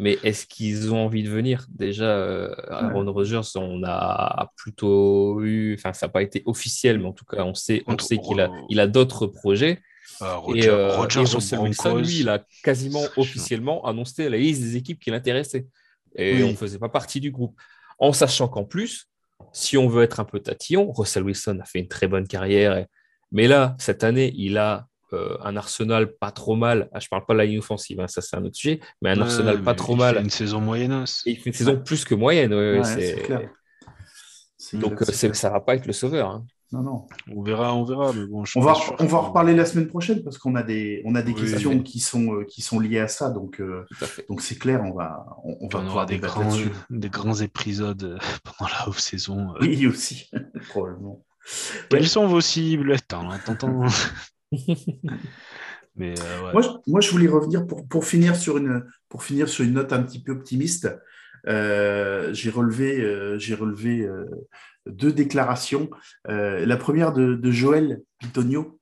Mais 0.00 0.16
est-ce 0.22 0.46
qu'ils 0.46 0.94
ont 0.94 1.04
envie 1.04 1.24
de 1.24 1.28
venir? 1.28 1.66
Déjà, 1.70 2.52
Aaron 2.68 3.12
Rodgers, 3.12 3.40
on 3.56 3.82
a 3.84 4.52
plutôt 4.56 5.42
eu, 5.42 5.74
enfin, 5.74 5.92
ça 5.92 6.06
n'a 6.06 6.12
pas 6.12 6.22
été 6.22 6.44
officiel, 6.46 7.00
mais 7.00 7.06
en 7.06 7.12
tout 7.12 7.24
cas, 7.24 7.42
on 7.42 7.52
sait, 7.52 7.82
on 7.88 7.98
sait 7.98 8.18
qu'il 8.18 8.40
a, 8.40 8.48
il 8.68 8.78
a 8.78 8.86
d'autres 8.86 9.26
projets. 9.26 9.80
Euh, 10.22 10.36
Roger, 10.36 10.66
et, 10.66 10.96
Roger 10.96 11.20
Wilson, 11.58 11.96
lui, 11.96 12.20
il 12.20 12.28
a 12.28 12.44
quasiment 12.62 13.02
officiellement 13.16 13.84
annoncé 13.84 14.28
la 14.28 14.36
liste 14.36 14.62
des 14.62 14.76
équipes 14.76 15.00
qui 15.00 15.10
l'intéressaient. 15.10 15.66
Et 16.14 16.44
on 16.44 16.50
ne 16.50 16.54
faisait 16.54 16.78
pas 16.78 16.88
partie 16.88 17.20
du 17.20 17.32
groupe. 17.32 17.58
En 17.98 18.12
sachant 18.12 18.46
qu'en 18.46 18.64
plus, 18.64 19.08
si 19.52 19.76
on 19.76 19.88
veut 19.88 20.04
être 20.04 20.20
un 20.20 20.24
peu 20.24 20.38
tatillon, 20.38 20.92
Russell 20.92 21.24
Wilson 21.24 21.58
a 21.60 21.64
fait 21.64 21.80
une 21.80 21.88
très 21.88 22.06
bonne 22.06 22.26
carrière. 22.26 22.86
Mais 23.32 23.48
là, 23.48 23.76
cette 23.78 24.04
année, 24.04 24.32
il 24.36 24.58
a 24.58 24.86
euh, 25.12 25.36
un 25.42 25.56
arsenal 25.56 26.12
pas 26.16 26.30
trop 26.30 26.56
mal. 26.56 26.88
Ah, 26.92 27.00
je 27.00 27.06
ne 27.06 27.10
parle 27.10 27.26
pas 27.26 27.34
de 27.34 27.38
la 27.38 27.44
ligne 27.44 27.58
offensive, 27.58 28.00
hein, 28.00 28.08
ça 28.08 28.20
c'est 28.20 28.36
un 28.36 28.44
autre 28.44 28.56
sujet, 28.56 28.80
mais 29.02 29.10
un 29.10 29.20
arsenal 29.20 29.62
pas 29.62 29.74
trop 29.74 29.96
mal. 29.96 30.14
Il 30.14 30.18
fait 30.18 30.24
une 30.24 30.30
saison 30.30 30.60
moyenne. 30.60 31.04
Il 31.26 31.36
fait 31.36 31.50
une 31.50 31.54
saison 31.54 31.80
plus 31.82 32.04
que 32.04 32.14
moyenne. 32.14 32.82
c'est 32.84 33.22
clair. 33.22 33.50
Donc 34.74 35.02
euh, 35.02 35.04
ça 35.04 35.28
ne 35.48 35.52
va 35.52 35.60
pas 35.60 35.76
être 35.76 35.86
le 35.86 35.92
sauveur. 35.92 36.30
Hein. 36.30 36.44
Non, 36.70 36.82
non. 36.82 37.06
On 37.34 37.42
verra, 37.42 37.74
on 37.74 37.84
verra. 37.84 38.10
on 38.10 38.60
va, 38.60 38.74
on 38.98 39.06
va 39.06 39.18
en 39.18 39.22
reparler 39.28 39.54
la 39.54 39.64
semaine 39.64 39.88
prochaine 39.88 40.22
parce 40.22 40.36
qu'on 40.36 40.54
a 40.54 40.62
des, 40.62 41.00
on 41.06 41.14
a 41.14 41.22
des 41.22 41.32
questions 41.32 41.82
qui 41.82 41.98
sont, 41.98 42.34
euh, 42.34 42.44
qui 42.44 42.60
sont 42.60 42.78
liées 42.78 42.98
à 42.98 43.08
ça. 43.08 43.30
Donc, 43.30 43.60
euh, 43.60 43.86
donc 44.28 44.42
c'est 44.42 44.58
clair, 44.58 44.82
on 44.84 44.92
va, 44.92 45.24
on, 45.44 45.68
va 45.68 45.78
on 45.78 45.86
aura 45.86 46.04
des 46.04 46.18
grands, 46.18 46.54
des 46.90 47.08
grands 47.08 47.36
épisodes 47.36 48.18
pendant 48.44 48.70
la 48.70 48.88
haute 48.88 48.98
saison. 48.98 49.54
Oui, 49.60 49.86
aussi, 49.86 50.30
probablement. 50.68 51.24
Quelles 51.88 52.08
sont 52.08 52.26
vos 52.26 52.42
cibles? 52.42 52.96
Mais 55.96 56.14
moi, 56.52 56.62
je, 56.62 56.68
moi, 56.86 57.00
je 57.00 57.10
voulais 57.10 57.26
revenir 57.26 57.66
pour, 57.66 57.86
pour, 57.88 58.04
finir 58.04 58.36
sur 58.36 58.56
une, 58.56 58.84
pour 59.08 59.24
finir 59.24 59.48
sur 59.48 59.64
une 59.64 59.74
note 59.74 59.92
un 59.92 60.02
petit 60.02 60.22
peu 60.22 60.32
optimiste. 60.32 60.88
j'ai 61.44 62.50
relevé, 62.50 63.38
j'ai 63.38 63.54
relevé 63.54 64.08
deux 64.88 65.12
déclarations. 65.12 65.90
Euh, 66.28 66.64
la 66.66 66.76
première 66.76 67.12
de, 67.12 67.34
de 67.34 67.50
Joël 67.50 68.00
Pitonio. 68.18 68.80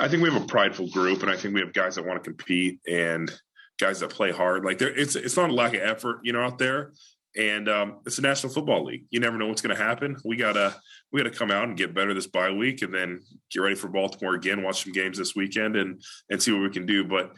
I 0.00 0.08
think 0.08 0.22
we 0.22 0.30
have 0.30 0.40
a 0.40 0.46
prideful 0.46 0.88
group, 0.90 1.22
and 1.22 1.30
I 1.30 1.36
think 1.36 1.54
we 1.54 1.60
have 1.60 1.72
guys 1.72 1.96
that 1.96 2.06
want 2.06 2.22
to 2.22 2.30
compete 2.30 2.80
and 2.86 3.28
guys 3.80 3.98
that 3.98 4.10
play 4.10 4.30
hard. 4.30 4.64
Like 4.64 4.78
there, 4.78 4.96
it's 4.96 5.16
it's 5.16 5.36
not 5.36 5.50
a 5.50 5.52
lack 5.52 5.74
of 5.74 5.80
effort, 5.82 6.20
you 6.22 6.32
know, 6.32 6.40
out 6.40 6.58
there. 6.58 6.92
And 7.36 7.68
um, 7.68 7.98
it's 8.06 8.18
a 8.18 8.22
National 8.22 8.52
Football 8.52 8.84
League. 8.84 9.04
You 9.10 9.20
never 9.20 9.36
know 9.36 9.46
what's 9.46 9.62
going 9.62 9.76
to 9.76 9.82
happen. 9.82 10.16
We 10.24 10.36
gotta 10.36 10.74
we 11.12 11.22
gotta 11.22 11.34
come 11.34 11.50
out 11.50 11.68
and 11.68 11.76
get 11.76 11.94
better 11.94 12.14
this 12.14 12.26
bye 12.26 12.50
week, 12.50 12.82
and 12.82 12.92
then 12.92 13.20
get 13.50 13.60
ready 13.60 13.74
for 13.74 13.88
Baltimore 13.88 14.34
again. 14.34 14.62
Watch 14.62 14.84
some 14.84 14.92
games 14.92 15.18
this 15.18 15.36
weekend, 15.36 15.76
and 15.76 16.02
and 16.30 16.42
see 16.42 16.52
what 16.52 16.62
we 16.62 16.70
can 16.70 16.86
do. 16.86 17.04
But 17.04 17.36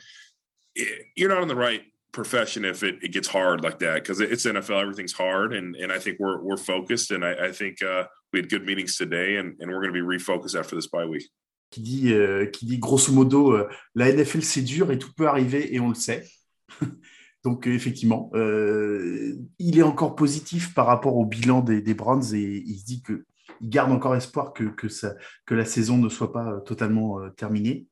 it, 0.75 1.07
you're 1.17 1.29
not 1.29 1.43
on 1.43 1.49
the 1.49 1.57
right 1.57 1.83
profession 2.13 2.65
if 2.65 2.83
it, 2.83 2.97
it 3.03 3.13
gets 3.13 3.29
hard 3.29 3.63
like 3.63 3.79
that 3.79 3.95
because 3.95 4.21
it's 4.21 4.47
NFL, 4.47 4.81
everything's 4.81 5.13
hard, 5.13 5.53
and 5.55 5.77
and 5.77 5.93
I 5.93 5.99
think 5.99 6.19
we're 6.19 6.41
we're 6.41 6.57
focused, 6.57 7.11
and 7.11 7.25
I, 7.25 7.47
I 7.47 7.53
think 7.53 7.83
uh, 7.83 8.05
we 8.33 8.41
had 8.41 8.49
good 8.49 8.65
meetings 8.65 8.97
today, 8.97 9.37
and, 9.37 9.57
and 9.61 9.71
we're 9.71 9.83
going 9.83 9.93
to 9.93 10.01
be 10.01 10.19
refocused 10.19 10.59
after 10.59 10.77
this 10.77 10.87
bye 10.87 11.05
week. 11.05 11.29
Qui 11.73 11.83
dit 11.83 12.13
euh, 12.15 12.47
qui 12.47 12.67
dit 12.67 12.79
grosso 12.79 13.13
modo 13.13 13.53
euh, 13.53 13.69
la 13.95 14.11
NFL 14.11 14.43
c'est 14.43 14.63
dur 14.63 14.91
et 14.91 14.99
tout 14.99 15.13
peut 15.17 15.29
arriver 15.29 15.73
et 15.73 15.79
on 15.79 15.89
le 15.89 15.95
sait. 15.95 16.27
Donc 17.45 17.67
euh, 17.67 17.73
effectivement, 17.73 18.31
euh, 18.35 19.35
il 19.59 19.79
est 19.79 19.83
encore 19.83 20.15
positif 20.15 20.75
par 20.75 20.87
rapport 20.87 21.17
au 21.17 21.25
bilan 21.25 21.61
des, 21.61 21.81
des 21.81 21.95
Browns 21.95 22.35
et 22.35 22.63
il 22.67 22.79
se 22.79 22.85
dit 22.85 23.03
que 23.03 23.25
il 23.63 23.69
garde 23.69 23.93
encore 23.93 24.17
espoir 24.17 24.53
que 24.53 24.65
que, 24.65 24.89
ça, 24.89 25.15
que 25.47 25.55
la 25.55 25.65
saison 25.65 25.97
ne 25.97 26.09
soit 26.09 26.33
pas 26.33 26.61
totalement 26.67 27.21
euh, 27.21 27.31
terminée. 27.31 27.87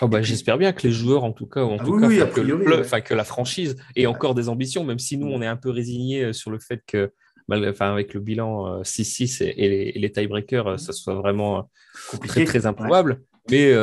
Oh 0.00 0.06
bah, 0.06 0.22
J'espère 0.22 0.58
bien 0.58 0.72
que 0.72 0.86
les 0.86 0.92
joueurs, 0.92 1.24
en 1.24 1.32
tout 1.32 1.46
cas, 1.46 1.62
en 1.62 1.76
ah 1.78 1.84
tout 1.84 1.98
cas, 1.98 2.08
que, 2.26 3.00
que, 3.00 3.14
la 3.14 3.24
franchise 3.24 3.76
ait 3.96 4.06
encore 4.06 4.34
des 4.34 4.48
ambitions, 4.48 4.84
même 4.84 5.00
si 5.00 5.18
nous, 5.18 5.26
on 5.26 5.42
est 5.42 5.46
un 5.46 5.56
peu 5.56 5.70
résignés 5.70 6.32
sur 6.32 6.52
le 6.52 6.60
fait 6.60 6.82
que, 6.86 7.12
enfin, 7.50 7.92
avec 7.92 8.14
le 8.14 8.20
bilan 8.20 8.82
6-6 8.82 9.42
euh, 9.42 9.52
et, 9.56 9.68
les, 9.68 9.92
les 9.92 10.12
tiebreakers, 10.12 10.78
ça 10.78 10.92
soit 10.92 11.14
vraiment 11.14 11.68
très, 12.20 12.44
très 12.44 12.64
improbable. 12.66 13.22
Mais, 13.50 13.74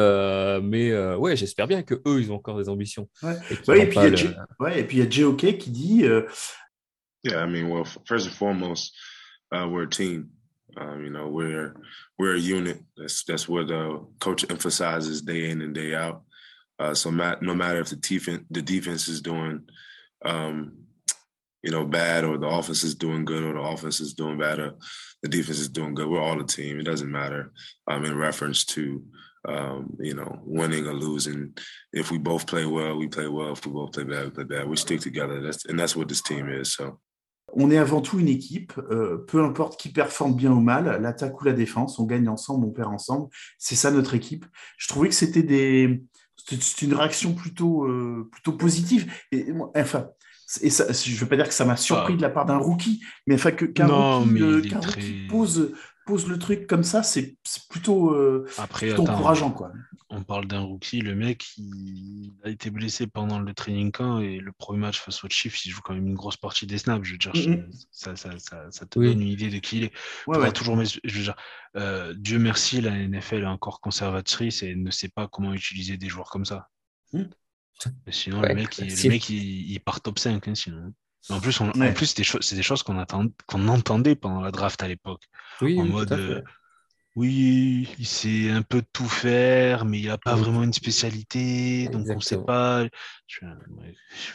mais 0.62 1.16
ouais, 1.16 1.36
j'espère 1.36 1.68
bien 1.68 1.84
que 1.84 1.96
eux, 2.06 2.22
ils 2.22 2.32
ont 2.32 2.36
encore 2.36 2.58
des 2.58 2.70
ambitions. 2.70 3.10
Et, 3.24 3.86
puis, 3.86 4.98
il 4.98 5.00
y 5.00 5.02
a 5.02 5.10
J.O.K. 5.10 5.58
qui 5.58 5.70
dit. 5.70 6.06
Yeah, 7.24 7.44
I 7.44 7.48
mean, 7.48 7.70
well, 7.70 7.86
first 8.06 8.28
and 8.28 8.36
foremost, 8.36 8.94
uh, 9.52 9.68
we're 9.70 9.84
a 9.84 9.90
team. 9.90 10.32
Um, 10.78 11.04
you 11.04 11.10
know, 11.10 11.28
we're 11.28 11.76
we're 12.18 12.36
a 12.36 12.40
unit. 12.40 12.80
That's 12.96 13.24
that's 13.24 13.50
what 13.50 13.68
the 13.68 14.06
coach 14.20 14.50
emphasizes 14.50 15.22
day 15.22 15.50
in 15.50 15.62
and 15.62 15.74
day 15.74 15.96
out. 15.96 16.24
Uh, 16.78 16.94
so 16.94 17.12
Matt, 17.12 17.42
no 17.42 17.54
matter 17.54 17.80
if 17.80 17.90
the 17.90 17.98
defense 17.98 18.46
the 18.50 18.62
defense 18.62 19.08
is 19.08 19.22
doing, 19.22 19.64
um, 20.24 20.78
you 21.62 21.72
know, 21.72 21.86
bad 21.86 22.24
or 22.24 22.38
the 22.38 22.48
offense 22.48 22.84
is 22.84 22.96
doing 22.96 23.26
good 23.26 23.44
or 23.44 23.54
the 23.54 23.60
offense 23.60 24.00
is 24.00 24.14
doing 24.14 24.38
bad 24.38 24.60
or 24.60 24.76
the 25.22 25.28
defense 25.28 25.60
is 25.60 25.70
doing 25.70 25.94
good, 25.94 26.08
we're 26.08 26.22
all 26.22 26.40
a 26.40 26.46
team. 26.46 26.80
It 26.80 26.84
doesn't 26.84 27.12
matter. 27.12 27.52
Um, 27.88 28.06
in 28.06 28.16
reference 28.18 28.64
to 28.66 29.04
um, 29.48 29.96
you 30.00 30.14
know, 30.14 30.40
winning 30.46 30.88
or 30.88 30.94
losing. 30.94 31.54
If 31.94 32.12
we 32.12 32.18
both 32.18 32.46
play 32.46 32.66
well, 32.66 32.98
we 32.98 33.08
play 33.08 33.28
well. 33.28 33.54
If 33.54 33.66
we 33.66 33.72
both 33.72 33.94
play 33.94 34.04
bad, 34.04 34.26
we 34.26 34.32
play 34.32 34.44
bad. 34.44 34.68
We 34.68 34.76
stick 34.76 35.02
together. 35.02 35.42
That's 35.42 35.66
and 35.66 35.80
that's 35.80 35.96
what 35.96 36.08
this 36.08 36.22
team 36.22 36.50
is. 36.50 36.74
So 36.74 37.00
On 37.54 37.72
est 37.72 37.78
avant 37.78 38.02
tout 38.02 38.20
une 38.20 38.28
équipe, 38.28 38.74
euh, 38.92 39.26
peu 39.28 39.44
importe 39.44 39.80
qui 39.80 39.90
performe 39.90 40.36
bien 40.36 40.52
ou 40.52 40.60
mal, 40.60 41.02
l'attaque 41.02 41.42
ou 41.42 41.46
la 41.46 41.54
défense, 41.54 42.00
on 42.00 42.06
gagne 42.06 42.28
ensemble, 42.28 42.66
on 42.66 42.72
perd 42.72 42.94
ensemble. 42.94 43.28
C'est 43.58 43.76
ça 43.76 43.92
notre 43.92 44.14
équipe. 44.14 44.46
Je 44.78 44.88
trouvais 44.88 45.10
que 45.10 45.16
c'était 45.16 45.44
des, 45.44 46.04
c'est 46.48 46.82
une 46.84 46.94
réaction 46.94 47.34
plutôt, 47.34 47.86
euh, 47.86 48.30
plutôt 48.32 48.54
positive. 48.54 49.12
Et, 49.32 49.48
enfin, 49.76 50.10
et 50.62 50.70
ça, 50.70 50.92
je 50.92 51.14
ne 51.14 51.20
veux 51.20 51.28
pas 51.28 51.36
dire 51.36 51.48
que 51.48 51.54
ça 51.54 51.66
m'a 51.66 51.78
surpris 51.78 52.14
ah. 52.14 52.18
de 52.18 52.22
la 52.22 52.30
part 52.30 52.46
d'un 52.46 52.58
rookie, 52.58 53.02
mais 53.28 53.36
enfin 53.36 53.52
que 53.52 53.66
qu'un 53.66 53.88
rookie, 53.88 54.42
euh, 54.42 54.62
pose, 55.30 55.74
pose 56.10 56.28
le 56.28 56.40
truc 56.40 56.66
comme 56.66 56.84
ça, 56.84 57.04
c'est 57.04 57.38
plutôt, 57.70 58.16
euh, 58.16 58.48
encourageant. 58.98 59.52
Quoi. 59.52 59.72
On 60.10 60.24
parle 60.24 60.48
d'un 60.48 60.62
rookie, 60.62 61.02
le 61.02 61.14
mec 61.14 61.56
il 61.58 62.34
a 62.44 62.50
été 62.50 62.72
blessé 62.72 63.06
pendant 63.06 63.40
le 63.40 63.54
training 63.54 63.92
camp 63.92 64.20
et 64.20 64.40
le 64.40 64.52
premier 64.52 64.80
match 64.80 65.00
face 65.00 65.24
aux 65.24 65.30
Chiefs, 65.30 65.66
il 65.66 65.70
joue 65.70 65.82
quand 65.84 65.94
même 65.94 66.08
une 66.08 66.16
grosse 66.16 66.38
partie 66.38 66.66
des 66.66 66.80
snaps. 66.80 67.06
Je 67.06 67.12
veux 67.12 67.18
dire, 67.20 67.34
ça, 67.92 68.16
ça, 68.16 68.32
ça, 68.40 68.86
te 68.88 69.00
donne 69.00 69.22
une 69.22 69.28
idée 69.28 69.50
de 69.50 69.60
qui 69.60 69.78
il 69.78 69.84
est. 69.86 70.52
toujours, 70.54 70.84
je 70.84 71.16
veux 71.16 71.24
dire, 71.24 71.36
euh, 71.76 72.16
Dieu 72.18 72.40
merci, 72.40 72.82
la 72.82 72.92
NFL 72.92 73.44
est 73.44 73.46
encore 73.46 73.80
conservatrice 73.80 74.64
et 74.64 74.74
ne 74.74 74.90
sait 74.90 75.10
pas 75.10 75.28
comment 75.28 75.54
utiliser 75.54 75.98
des 75.98 76.10
joueurs 76.10 76.32
comme 76.32 76.46
ça. 76.46 76.70
Mm. 77.14 77.24
Sinon, 78.10 78.42
le 78.42 78.56
mec, 78.56 78.78
il, 78.80 78.88
le 78.88 79.10
mec 79.10 79.30
il, 79.30 79.80
part 79.80 80.02
top 80.02 80.18
5. 80.18 80.48
Hein, 80.48 80.56
sinon. 80.56 80.92
En 81.30 81.40
plus, 81.40 81.60
en 81.62 81.72
plus 81.72 82.06
c'est 82.06 82.56
des, 82.56 82.64
choses 82.64 82.84
qu'on 82.84 83.06
qu'on 83.46 83.68
entendait 83.68 84.16
pendant 84.16 84.42
la 84.42 84.52
draft 84.52 84.82
à 84.82 84.88
l'époque. 84.88 85.24
Oui, 85.62 85.80
en 85.80 85.86
mode, 85.86 86.14
euh, 86.14 86.42
oui, 87.16 87.90
il 88.00 88.06
sait 88.06 88.50
un 88.50 88.62
peu 88.62 88.82
tout 88.94 89.10
faire, 89.10 89.84
mais 89.84 90.00
il 90.00 90.08
n'a 90.08 90.18
pas 90.18 90.36
vraiment 90.36 90.64
une 90.64 90.72
spécialité, 90.72 91.90
donc 91.90 92.06
on 92.08 92.16
ne 92.16 92.22
sait 92.22 92.38
pas. 92.38 92.88
Je, 93.28 93.40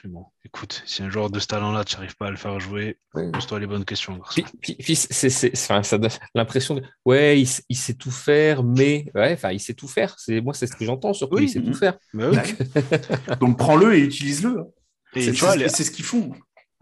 bon, 0.04 0.26
écoute, 0.44 0.82
si 0.84 1.02
un 1.02 1.08
joueur 1.08 1.30
de 1.30 1.40
ce 1.40 1.46
talent-là, 1.46 1.84
tu 1.84 1.94
n'arrives 1.94 2.16
pas 2.16 2.26
à 2.26 2.30
le 2.30 2.36
faire 2.36 2.60
jouer, 2.60 2.98
pose-toi 3.12 3.60
les 3.60 3.66
bonnes 3.66 3.86
questions. 3.86 4.20
ça 4.24 5.98
donne 5.98 6.10
l'impression 6.34 6.74
de, 6.74 6.82
ouais, 7.06 7.40
il, 7.40 7.76
sait 7.76 7.94
tout 7.94 8.10
faire, 8.10 8.62
mais, 8.62 9.10
ouais, 9.14 9.32
enfin, 9.32 9.52
il 9.52 9.60
sait 9.60 9.74
tout 9.74 9.88
faire. 9.88 10.16
C'est 10.18 10.42
moi, 10.42 10.52
c'est 10.52 10.66
ce 10.66 10.76
que 10.76 10.84
j'entends 10.84 11.14
surtout. 11.14 11.36
Oui, 11.36 11.44
il 11.44 11.48
sait 11.48 11.62
tout 11.62 11.74
faire. 11.74 11.96
Bah 12.12 12.30
donc 13.40 13.56
prends-le 13.56 13.94
et 13.94 14.00
utilise-le. 14.00 14.64
C'est 15.14 15.32
ce 15.32 15.90
qu'ils 15.90 16.04
font. 16.04 16.32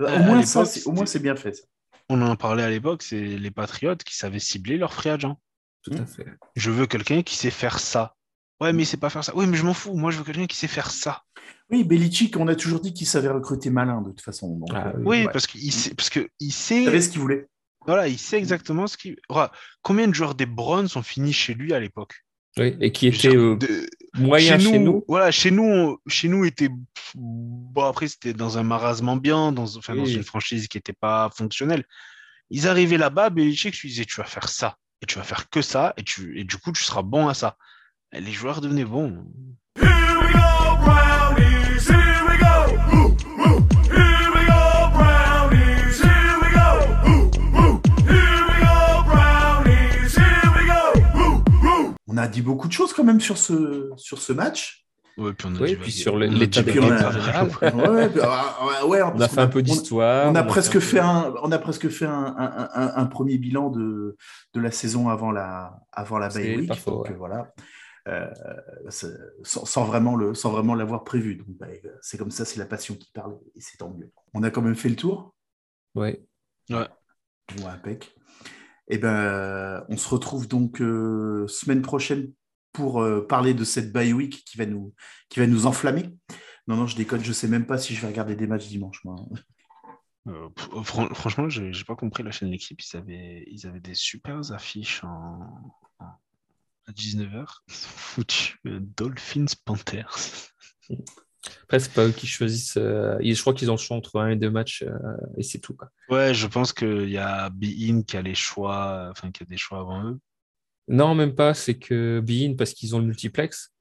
Au 0.04 0.18
moins, 0.18 0.42
ça, 0.42 0.64
au 0.86 0.92
moins, 0.92 1.06
c'est 1.06 1.20
bien 1.20 1.36
fait. 1.36 1.68
On 2.08 2.20
en 2.22 2.36
parlait 2.36 2.62
à 2.62 2.70
l'époque, 2.70 3.02
c'est 3.02 3.20
les 3.20 3.50
Patriotes 3.50 4.04
qui 4.04 4.16
savaient 4.16 4.38
cibler 4.38 4.76
leurs 4.76 4.92
free 4.92 5.10
agents. 5.10 5.38
Tout 5.82 5.94
à 5.94 6.06
fait. 6.06 6.26
Je 6.56 6.70
veux 6.70 6.86
quelqu'un 6.86 7.22
qui 7.22 7.36
sait 7.36 7.50
faire 7.50 7.78
ça. 7.78 8.14
Ouais, 8.60 8.72
mais 8.72 8.84
il 8.84 8.86
sait 8.86 8.96
pas 8.96 9.10
faire 9.10 9.24
ça. 9.24 9.32
Oui, 9.34 9.46
mais 9.46 9.56
je 9.56 9.64
m'en 9.64 9.74
fous. 9.74 9.94
Moi, 9.94 10.10
je 10.12 10.18
veux 10.18 10.24
quelqu'un 10.24 10.46
qui 10.46 10.56
sait 10.56 10.68
faire 10.68 10.90
ça. 10.90 11.22
Oui, 11.70 11.84
Belichick, 11.84 12.36
on 12.36 12.46
a 12.48 12.54
toujours 12.54 12.80
dit 12.80 12.92
qu'il 12.92 13.06
savait 13.06 13.28
recruter 13.28 13.70
malin 13.70 14.02
de 14.02 14.10
toute 14.10 14.20
façon. 14.20 14.60
Ah 14.72 14.88
euh, 14.88 14.92
oui, 15.04 15.26
parce 15.32 15.46
qu'il 15.46 15.72
sait, 15.72 15.94
parce 15.94 16.10
que 16.10 16.28
il 16.38 16.52
sait. 16.52 16.84
savait 16.84 17.00
ce 17.00 17.08
qu'il 17.08 17.20
voulait. 17.20 17.48
Voilà, 17.86 18.06
il 18.06 18.18
sait 18.18 18.38
exactement 18.38 18.86
ce 18.86 18.96
qu'il. 18.96 19.16
Combien 19.82 20.06
de 20.06 20.14
joueurs 20.14 20.34
des 20.34 20.46
Browns 20.46 20.88
sont 20.88 21.02
finis 21.02 21.32
chez 21.32 21.54
lui 21.54 21.72
à 21.72 21.80
l'époque? 21.80 22.24
Oui, 22.58 22.76
et 22.80 22.92
qui 22.92 23.06
était 23.06 23.34
euh, 23.34 23.58
moyen 24.14 24.58
chez 24.58 24.78
nous, 24.78 25.04
Voilà, 25.08 25.30
chez 25.30 25.50
nous, 25.50 25.98
chez 26.06 26.28
nous 26.28 26.44
était 26.44 26.68
bon 27.14 27.84
après 27.84 28.08
c'était 28.08 28.34
dans 28.34 28.58
un 28.58 28.62
marasme 28.62 29.08
ambiant, 29.08 29.52
dans, 29.52 29.76
enfin, 29.76 29.94
dans 29.94 30.04
une 30.04 30.22
franchise 30.22 30.68
qui 30.68 30.76
n'était 30.76 30.92
pas 30.92 31.30
fonctionnelle. 31.34 31.84
Ils 32.50 32.68
arrivaient 32.68 32.98
là-bas, 32.98 33.30
Belichick 33.30 33.78
lui 33.78 33.88
disait 33.88 34.04
tu 34.04 34.16
vas 34.16 34.26
faire 34.26 34.48
ça 34.48 34.76
et 35.00 35.06
tu 35.06 35.16
vas 35.16 35.24
faire 35.24 35.48
que 35.48 35.62
ça 35.62 35.94
et 35.96 36.02
tu 36.02 36.38
et 36.38 36.44
du 36.44 36.58
coup 36.58 36.72
tu 36.72 36.82
seras 36.82 37.02
bon 37.02 37.28
à 37.28 37.34
ça. 37.34 37.56
Et 38.12 38.20
les 38.20 38.32
joueurs 38.32 38.60
devenaient 38.60 38.84
bons. 38.84 39.24
A 52.16 52.28
dit 52.28 52.42
beaucoup 52.42 52.68
de 52.68 52.72
choses 52.72 52.92
quand 52.92 53.04
même 53.04 53.20
sur 53.20 53.38
ce, 53.38 53.90
sur 53.96 54.18
ce 54.18 54.32
match. 54.32 54.86
Ouais, 55.18 55.34
puis 55.34 55.46
on 55.50 55.54
a 55.56 55.60
Oui, 55.60 55.76
puis 55.76 55.92
sur 55.92 56.14
On 56.14 56.18
l'état 56.18 56.62
des. 56.62 56.72
Ouais, 56.80 58.08
ouais, 58.08 58.82
ouais, 58.86 59.02
On 59.02 59.20
a 59.20 59.28
fait 59.28 59.40
un 59.40 59.46
peu 59.46 59.62
d'histoire. 59.62 60.30
On 60.32 60.34
a 60.34 60.42
on 60.42 60.46
presque 60.46 60.78
fait 60.78 61.00
un, 61.00 61.34
on 61.42 61.52
a 61.52 61.58
presque 61.58 61.88
fait 61.90 62.06
un, 62.06 62.34
un- 62.38 62.68
un- 62.74 62.92
un 62.96 63.06
premier 63.06 63.36
bilan 63.36 63.68
de, 63.70 64.16
de 64.54 64.60
la 64.60 64.70
saison 64.70 65.10
avant 65.10 65.30
la, 65.30 65.78
avant 65.92 66.18
la 66.18 66.28
bye 66.28 66.56
week. 66.56 66.74
faux, 66.76 66.90
donc, 66.92 67.08
ouais. 67.08 67.14
voilà. 67.14 67.52
Euh, 68.08 68.26
c'est- 68.88 69.12
sans, 69.42 69.64
sans 69.66 69.84
vraiment 69.84 70.16
le, 70.16 70.34
sans 70.34 70.50
vraiment 70.50 70.74
l'avoir 70.74 71.04
prévu. 71.04 71.36
Donc, 71.36 71.46
bah, 71.60 71.66
c'est 72.00 72.16
comme 72.16 72.30
ça, 72.30 72.44
c'est 72.46 72.58
la 72.58 72.66
passion 72.66 72.94
qui 72.94 73.10
parle 73.12 73.36
et 73.54 73.60
c'est 73.60 73.76
tant 73.76 73.90
mieux. 73.90 74.10
On 74.32 74.42
a 74.42 74.50
quand 74.50 74.62
même 74.62 74.74
fait 74.76 74.88
le 74.88 74.96
tour. 74.96 75.34
Ouais. 75.94 76.24
Ouais, 76.70 76.86
impec. 77.66 78.14
Et 78.88 78.98
ben, 78.98 79.84
on 79.88 79.96
se 79.96 80.08
retrouve 80.08 80.48
donc 80.48 80.80
euh, 80.80 81.46
semaine 81.48 81.82
prochaine 81.82 82.32
pour 82.72 83.02
euh, 83.02 83.26
parler 83.26 83.54
de 83.54 83.64
cette 83.64 83.92
bye 83.92 84.12
week 84.12 84.44
qui 84.44 84.56
va 84.58 84.66
nous, 84.66 84.94
qui 85.28 85.40
va 85.40 85.46
nous 85.46 85.66
enflammer. 85.66 86.10
Non, 86.66 86.76
non, 86.76 86.86
je 86.86 86.96
déconne. 86.96 87.22
Je 87.22 87.32
sais 87.32 87.48
même 87.48 87.66
pas 87.66 87.78
si 87.78 87.94
je 87.94 88.00
vais 88.00 88.08
regarder 88.08 88.36
des 88.36 88.46
matchs 88.46 88.68
dimanche. 88.68 89.02
Euh, 90.28 90.48
franchement, 91.14 91.48
j'ai 91.48 91.72
j'ai 91.72 91.84
pas 91.84 91.96
compris 91.96 92.22
la 92.22 92.30
chaîne 92.30 92.50
L'équipe. 92.50 92.80
Ils 92.80 92.96
avaient, 92.96 93.44
ils 93.48 93.66
avaient 93.66 93.80
des 93.80 93.94
super 93.94 94.52
affiches 94.52 95.02
en, 95.04 95.78
à 96.86 96.92
19h. 96.92 97.46
Ils 97.68 97.72
ont 97.72 97.96
foutu 97.96 98.58
euh, 98.66 98.78
Dolphins 98.80 99.46
Panthers. 99.64 100.16
Après, 101.64 101.80
c'est 101.80 101.92
pas 101.92 102.06
eux 102.06 102.12
qui 102.12 102.26
choisissent. 102.26 102.76
euh, 102.76 103.18
Je 103.20 103.40
crois 103.40 103.54
qu'ils 103.54 103.70
ont 103.70 103.74
le 103.74 103.78
choix 103.80 103.96
entre 103.96 104.20
un 104.20 104.28
et 104.28 104.36
deux 104.36 104.50
matchs 104.50 104.82
euh, 104.82 105.16
et 105.36 105.42
c'est 105.42 105.58
tout. 105.58 105.74
Quoi. 105.74 105.88
Ouais, 106.08 106.32
je 106.34 106.46
pense 106.46 106.72
qu'il 106.72 107.10
y 107.10 107.18
a 107.18 107.50
Be-In 107.50 108.02
qui 108.02 108.16
a 108.16 108.22
les 108.22 108.34
choix, 108.34 109.08
enfin 109.10 109.30
qui 109.30 109.42
a 109.42 109.46
des 109.46 109.56
choix 109.56 109.80
avant 109.80 110.04
eux. 110.04 110.18
Non, 110.88 111.14
même 111.14 111.34
pas. 111.34 111.54
C'est 111.54 111.74
que 111.78 112.20
Bein 112.20 112.54
parce 112.56 112.72
qu'ils 112.74 112.94
ont 112.94 112.98
le 112.98 113.06
multiplex. 113.06 113.72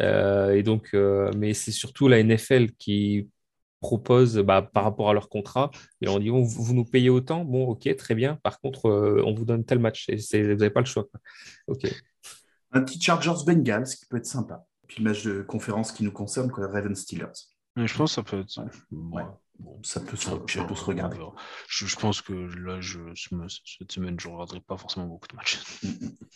Euh, 0.00 0.54
et 0.54 0.62
donc, 0.62 0.90
euh, 0.94 1.30
mais 1.36 1.54
c'est 1.54 1.72
surtout 1.72 2.06
la 2.08 2.22
NFL 2.22 2.72
qui 2.78 3.28
propose 3.80 4.38
bah, 4.38 4.62
par 4.62 4.84
rapport 4.84 5.10
à 5.10 5.12
leur 5.12 5.28
contrat. 5.28 5.70
Et 6.00 6.08
on 6.08 6.18
dit 6.18 6.30
oh, 6.30 6.42
vous 6.44 6.74
nous 6.74 6.84
payez 6.84 7.10
autant? 7.10 7.44
Bon, 7.44 7.66
ok, 7.68 7.94
très 7.96 8.14
bien. 8.14 8.36
Par 8.42 8.60
contre, 8.60 8.86
euh, 8.86 9.22
on 9.24 9.34
vous 9.34 9.44
donne 9.44 9.64
tel 9.64 9.78
match. 9.78 10.08
Et 10.08 10.16
vous 10.42 10.48
n'avez 10.54 10.70
pas 10.70 10.80
le 10.80 10.86
choix. 10.86 11.04
quoi. 11.04 11.20
Ok. 11.68 11.86
Un 12.72 12.82
petit 12.82 13.00
Chargers 13.00 13.44
Bengals 13.46 13.86
qui 13.86 14.06
peut 14.06 14.18
être 14.18 14.26
sympa. 14.26 14.64
Puis 14.88 15.02
le 15.02 15.10
match 15.10 15.22
de 15.24 15.42
conférence 15.42 15.92
qui 15.92 16.02
nous 16.02 16.10
concerne, 16.12 16.50
quoi, 16.50 16.66
Ravens 16.66 16.98
Steelers. 16.98 17.26
Mais 17.76 17.86
je 17.86 17.94
pense 17.96 18.10
que 18.10 18.14
ça 18.16 18.22
peut 18.24 18.40
être. 18.40 18.58
Ouais. 18.58 19.22
Ouais. 19.22 19.22
Bon, 19.60 19.78
ça 19.82 20.00
peut, 20.00 20.16
se, 20.16 20.24
Ça, 20.30 20.36
peut 20.64 20.74
se 20.74 20.84
regarder. 20.84 21.18
Je, 21.68 21.86
je 21.86 21.96
pense 21.96 22.22
que 22.22 22.32
là, 22.32 22.80
je, 22.80 22.98
cette 23.14 23.92
semaine, 23.92 24.18
je 24.18 24.28
ne 24.28 24.32
regarderai 24.34 24.60
pas 24.60 24.76
forcément 24.76 25.06
beaucoup 25.06 25.28
de 25.28 25.36
matchs. 25.36 25.60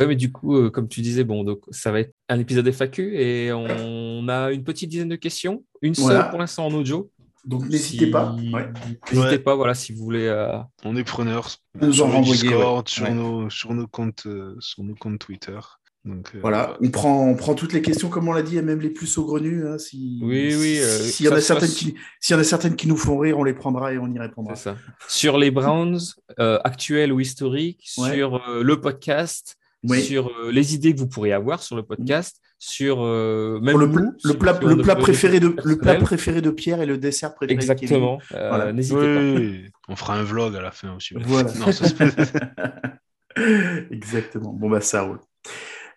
Ouais, 0.00 0.08
mais 0.08 0.16
du 0.16 0.32
coup, 0.32 0.56
euh, 0.56 0.70
comme 0.70 0.88
tu 0.88 1.00
disais, 1.02 1.22
bon, 1.22 1.44
donc 1.44 1.60
ça 1.70 1.92
va 1.92 2.00
être 2.00 2.12
un 2.28 2.38
épisode 2.40 2.66
FAQ 2.68 3.16
et 3.16 3.52
on 3.52 4.28
a 4.28 4.50
une 4.50 4.64
petite 4.64 4.90
dizaine 4.90 5.08
de 5.08 5.14
questions, 5.16 5.64
une 5.82 5.94
seule 5.94 6.04
Voilà. 6.06 6.24
pour 6.24 6.40
l'instant 6.40 6.66
en 6.66 6.72
audio. 6.74 7.12
Donc 7.44 7.64
n'hésitez 7.68 8.06
Si- 8.06 8.10
pas. 8.10 8.32
Ouais. 8.52 8.72
N'hésitez 9.12 9.18
Ouais. 9.18 9.38
pas, 9.38 9.54
voilà, 9.54 9.74
si 9.74 9.92
vous 9.92 10.02
voulez. 10.02 10.26
euh, 10.26 10.58
On 10.84 10.96
est 10.96 11.04
preneurs 11.04 11.48
Nous 11.80 11.92
sur 11.92 12.06
en 12.06 12.20
Discord, 12.22 12.86
ouais. 12.86 12.92
sur, 12.92 13.04
Ouais. 13.04 13.14
Nos, 13.14 13.48
sur, 13.50 13.72
nos 13.72 13.86
comptes, 13.86 14.26
euh, 14.26 14.56
sur 14.58 14.82
nos 14.82 14.96
comptes 14.96 15.20
Twitter. 15.20 15.60
Donc, 16.04 16.30
euh, 16.34 16.38
Voilà, 16.40 16.76
on 16.80 16.90
prend, 16.90 17.26
on 17.28 17.34
prend 17.34 17.54
toutes 17.54 17.72
les 17.72 17.82
questions, 17.82 18.08
comme 18.08 18.28
on 18.28 18.32
l'a 18.32 18.42
dit, 18.42 18.56
et 18.56 18.62
même 18.62 18.80
les 18.80 18.90
plus 18.90 19.06
saugrenues. 19.06 19.66
hein, 19.66 19.78
si, 19.78 20.20
Oui, 20.22 20.54
oui, 20.58 20.78
euh, 20.78 20.98
S'il 21.00 21.26
y, 21.26 21.28
en 21.28 21.32
a 21.32 21.40
certaines 21.40 21.68
passe- 21.68 21.76
qui- 21.76 21.94
y 22.30 22.34
en 22.34 22.38
a 22.38 22.44
certaines 22.44 22.76
qui 22.76 22.88
nous 22.88 22.96
font 22.96 23.18
rire, 23.18 23.38
on 23.38 23.44
les 23.44 23.52
prendra 23.52 23.92
et 23.92 23.98
on 23.98 24.10
y 24.12 24.18
répondra. 24.18 24.54
C'est 24.56 24.70
ça. 24.70 24.76
Sur 25.08 25.36
les 25.38 25.50
Browns, 25.50 25.98
euh, 26.38 26.58
actuels 26.64 27.12
ou 27.12 27.20
historiques, 27.20 27.90
Ouais. 27.98 28.14
sur 28.14 28.36
euh, 28.48 28.62
le 28.62 28.80
podcast, 28.80 29.56
Oui. 29.82 30.00
sur 30.02 30.28
euh, 30.28 30.50
les 30.50 30.74
idées 30.74 30.94
que 30.94 31.00
vous 31.00 31.08
pourriez 31.08 31.32
avoir 31.34 31.62
sur 31.62 31.76
le 31.76 31.82
podcast, 31.82 32.40
sur 32.60 33.02
euh, 33.04 33.60
même 33.60 33.72
Pour 33.72 33.80
le, 33.80 33.90
plat, 34.38 34.58
le 34.62 34.76
plat 34.78 34.96
préféré 34.96 35.40
de 35.40 35.54
le 35.62 35.76
plat 35.78 35.94
préféré 35.96 36.40
de 36.40 36.50
Pierre 36.50 36.80
et 36.80 36.86
le 36.86 36.96
dessert 36.98 37.34
préféré. 37.34 37.54
Exactement. 37.54 38.18
Euh, 38.34 38.48
Voilà. 38.48 38.72
N'hésitez 38.72 38.96
pas. 38.96 39.40
oui, 39.40 39.66
on 39.88 39.96
fera 39.96 40.16
un 40.16 40.24
vlog 40.24 40.56
à 40.56 40.62
la 40.62 40.70
fin 40.70 40.94
aussi. 40.96 41.14
Voilà. 41.20 41.50
Non, 41.58 41.70
ça, 41.70 41.84
Exactement. 43.90 44.52
Bon 44.52 44.70
bah 44.70 44.80
ça 44.80 45.02
roule. 45.02 45.20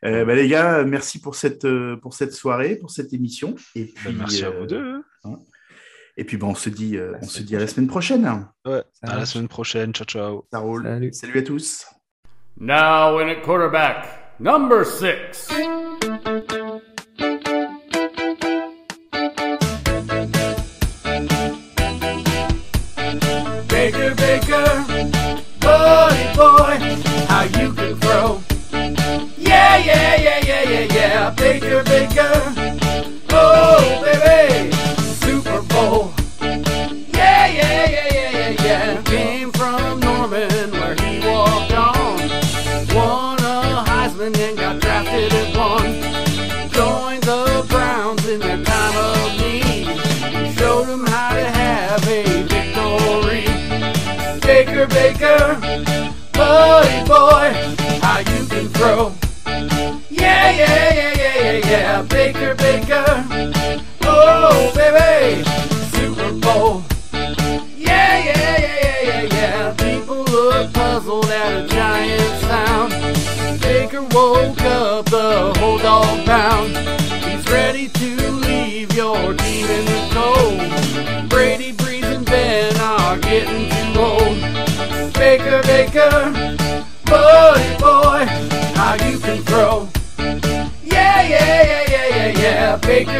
Euh, 0.03 0.25
bah, 0.25 0.35
les 0.35 0.47
gars, 0.47 0.83
merci 0.83 1.19
pour 1.19 1.35
cette 1.35 1.65
euh, 1.65 1.95
pour 1.97 2.13
cette 2.13 2.33
soirée, 2.33 2.75
pour 2.75 2.89
cette 2.91 3.13
émission. 3.13 3.55
Et 3.75 3.85
puis 3.85 4.13
Bah, 4.13 4.15
merci 4.19 4.43
à 4.43 4.47
euh, 4.47 4.59
vous 4.59 4.65
deux. 4.65 5.03
Et 6.17 6.23
puis 6.23 6.37
bon, 6.37 6.49
on 6.49 6.55
se 6.55 6.69
dit 6.69 6.97
euh, 6.97 7.11
La 7.11 7.19
on 7.21 7.27
se 7.27 7.41
dit 7.41 7.55
à 7.55 7.59
la 7.59 7.67
semaine 7.67 7.87
prochaine. 7.87 8.47
Ouais, 8.65 8.83
à 9.03 9.15
la 9.17 9.25
semaine 9.25 9.47
prochaine. 9.47 9.93
Ciao, 9.93 10.05
ciao. 10.05 10.45
Ça 10.51 10.59
roule. 10.59 10.83
Salut. 10.83 11.13
Salut 11.13 11.39
à 11.39 11.43
tous. 11.43 11.85
Now 12.59 13.19
in 13.19 13.29
at 13.29 13.41
quarterback, 13.41 14.37
number 14.39 14.85
six. 14.85 15.49
Baker, 31.51 31.83
Baker, 31.83 32.90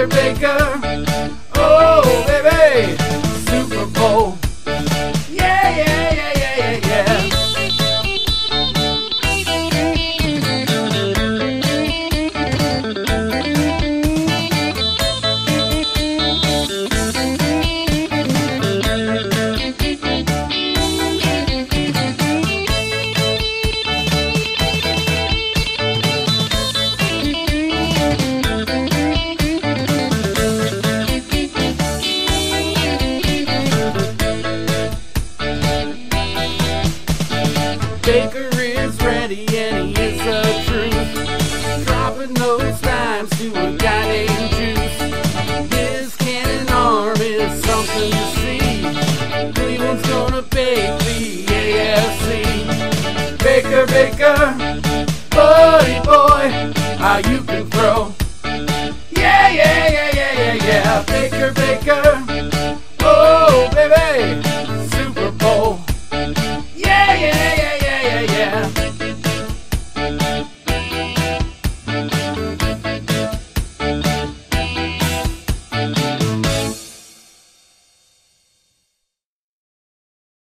Baker, 0.07 1.10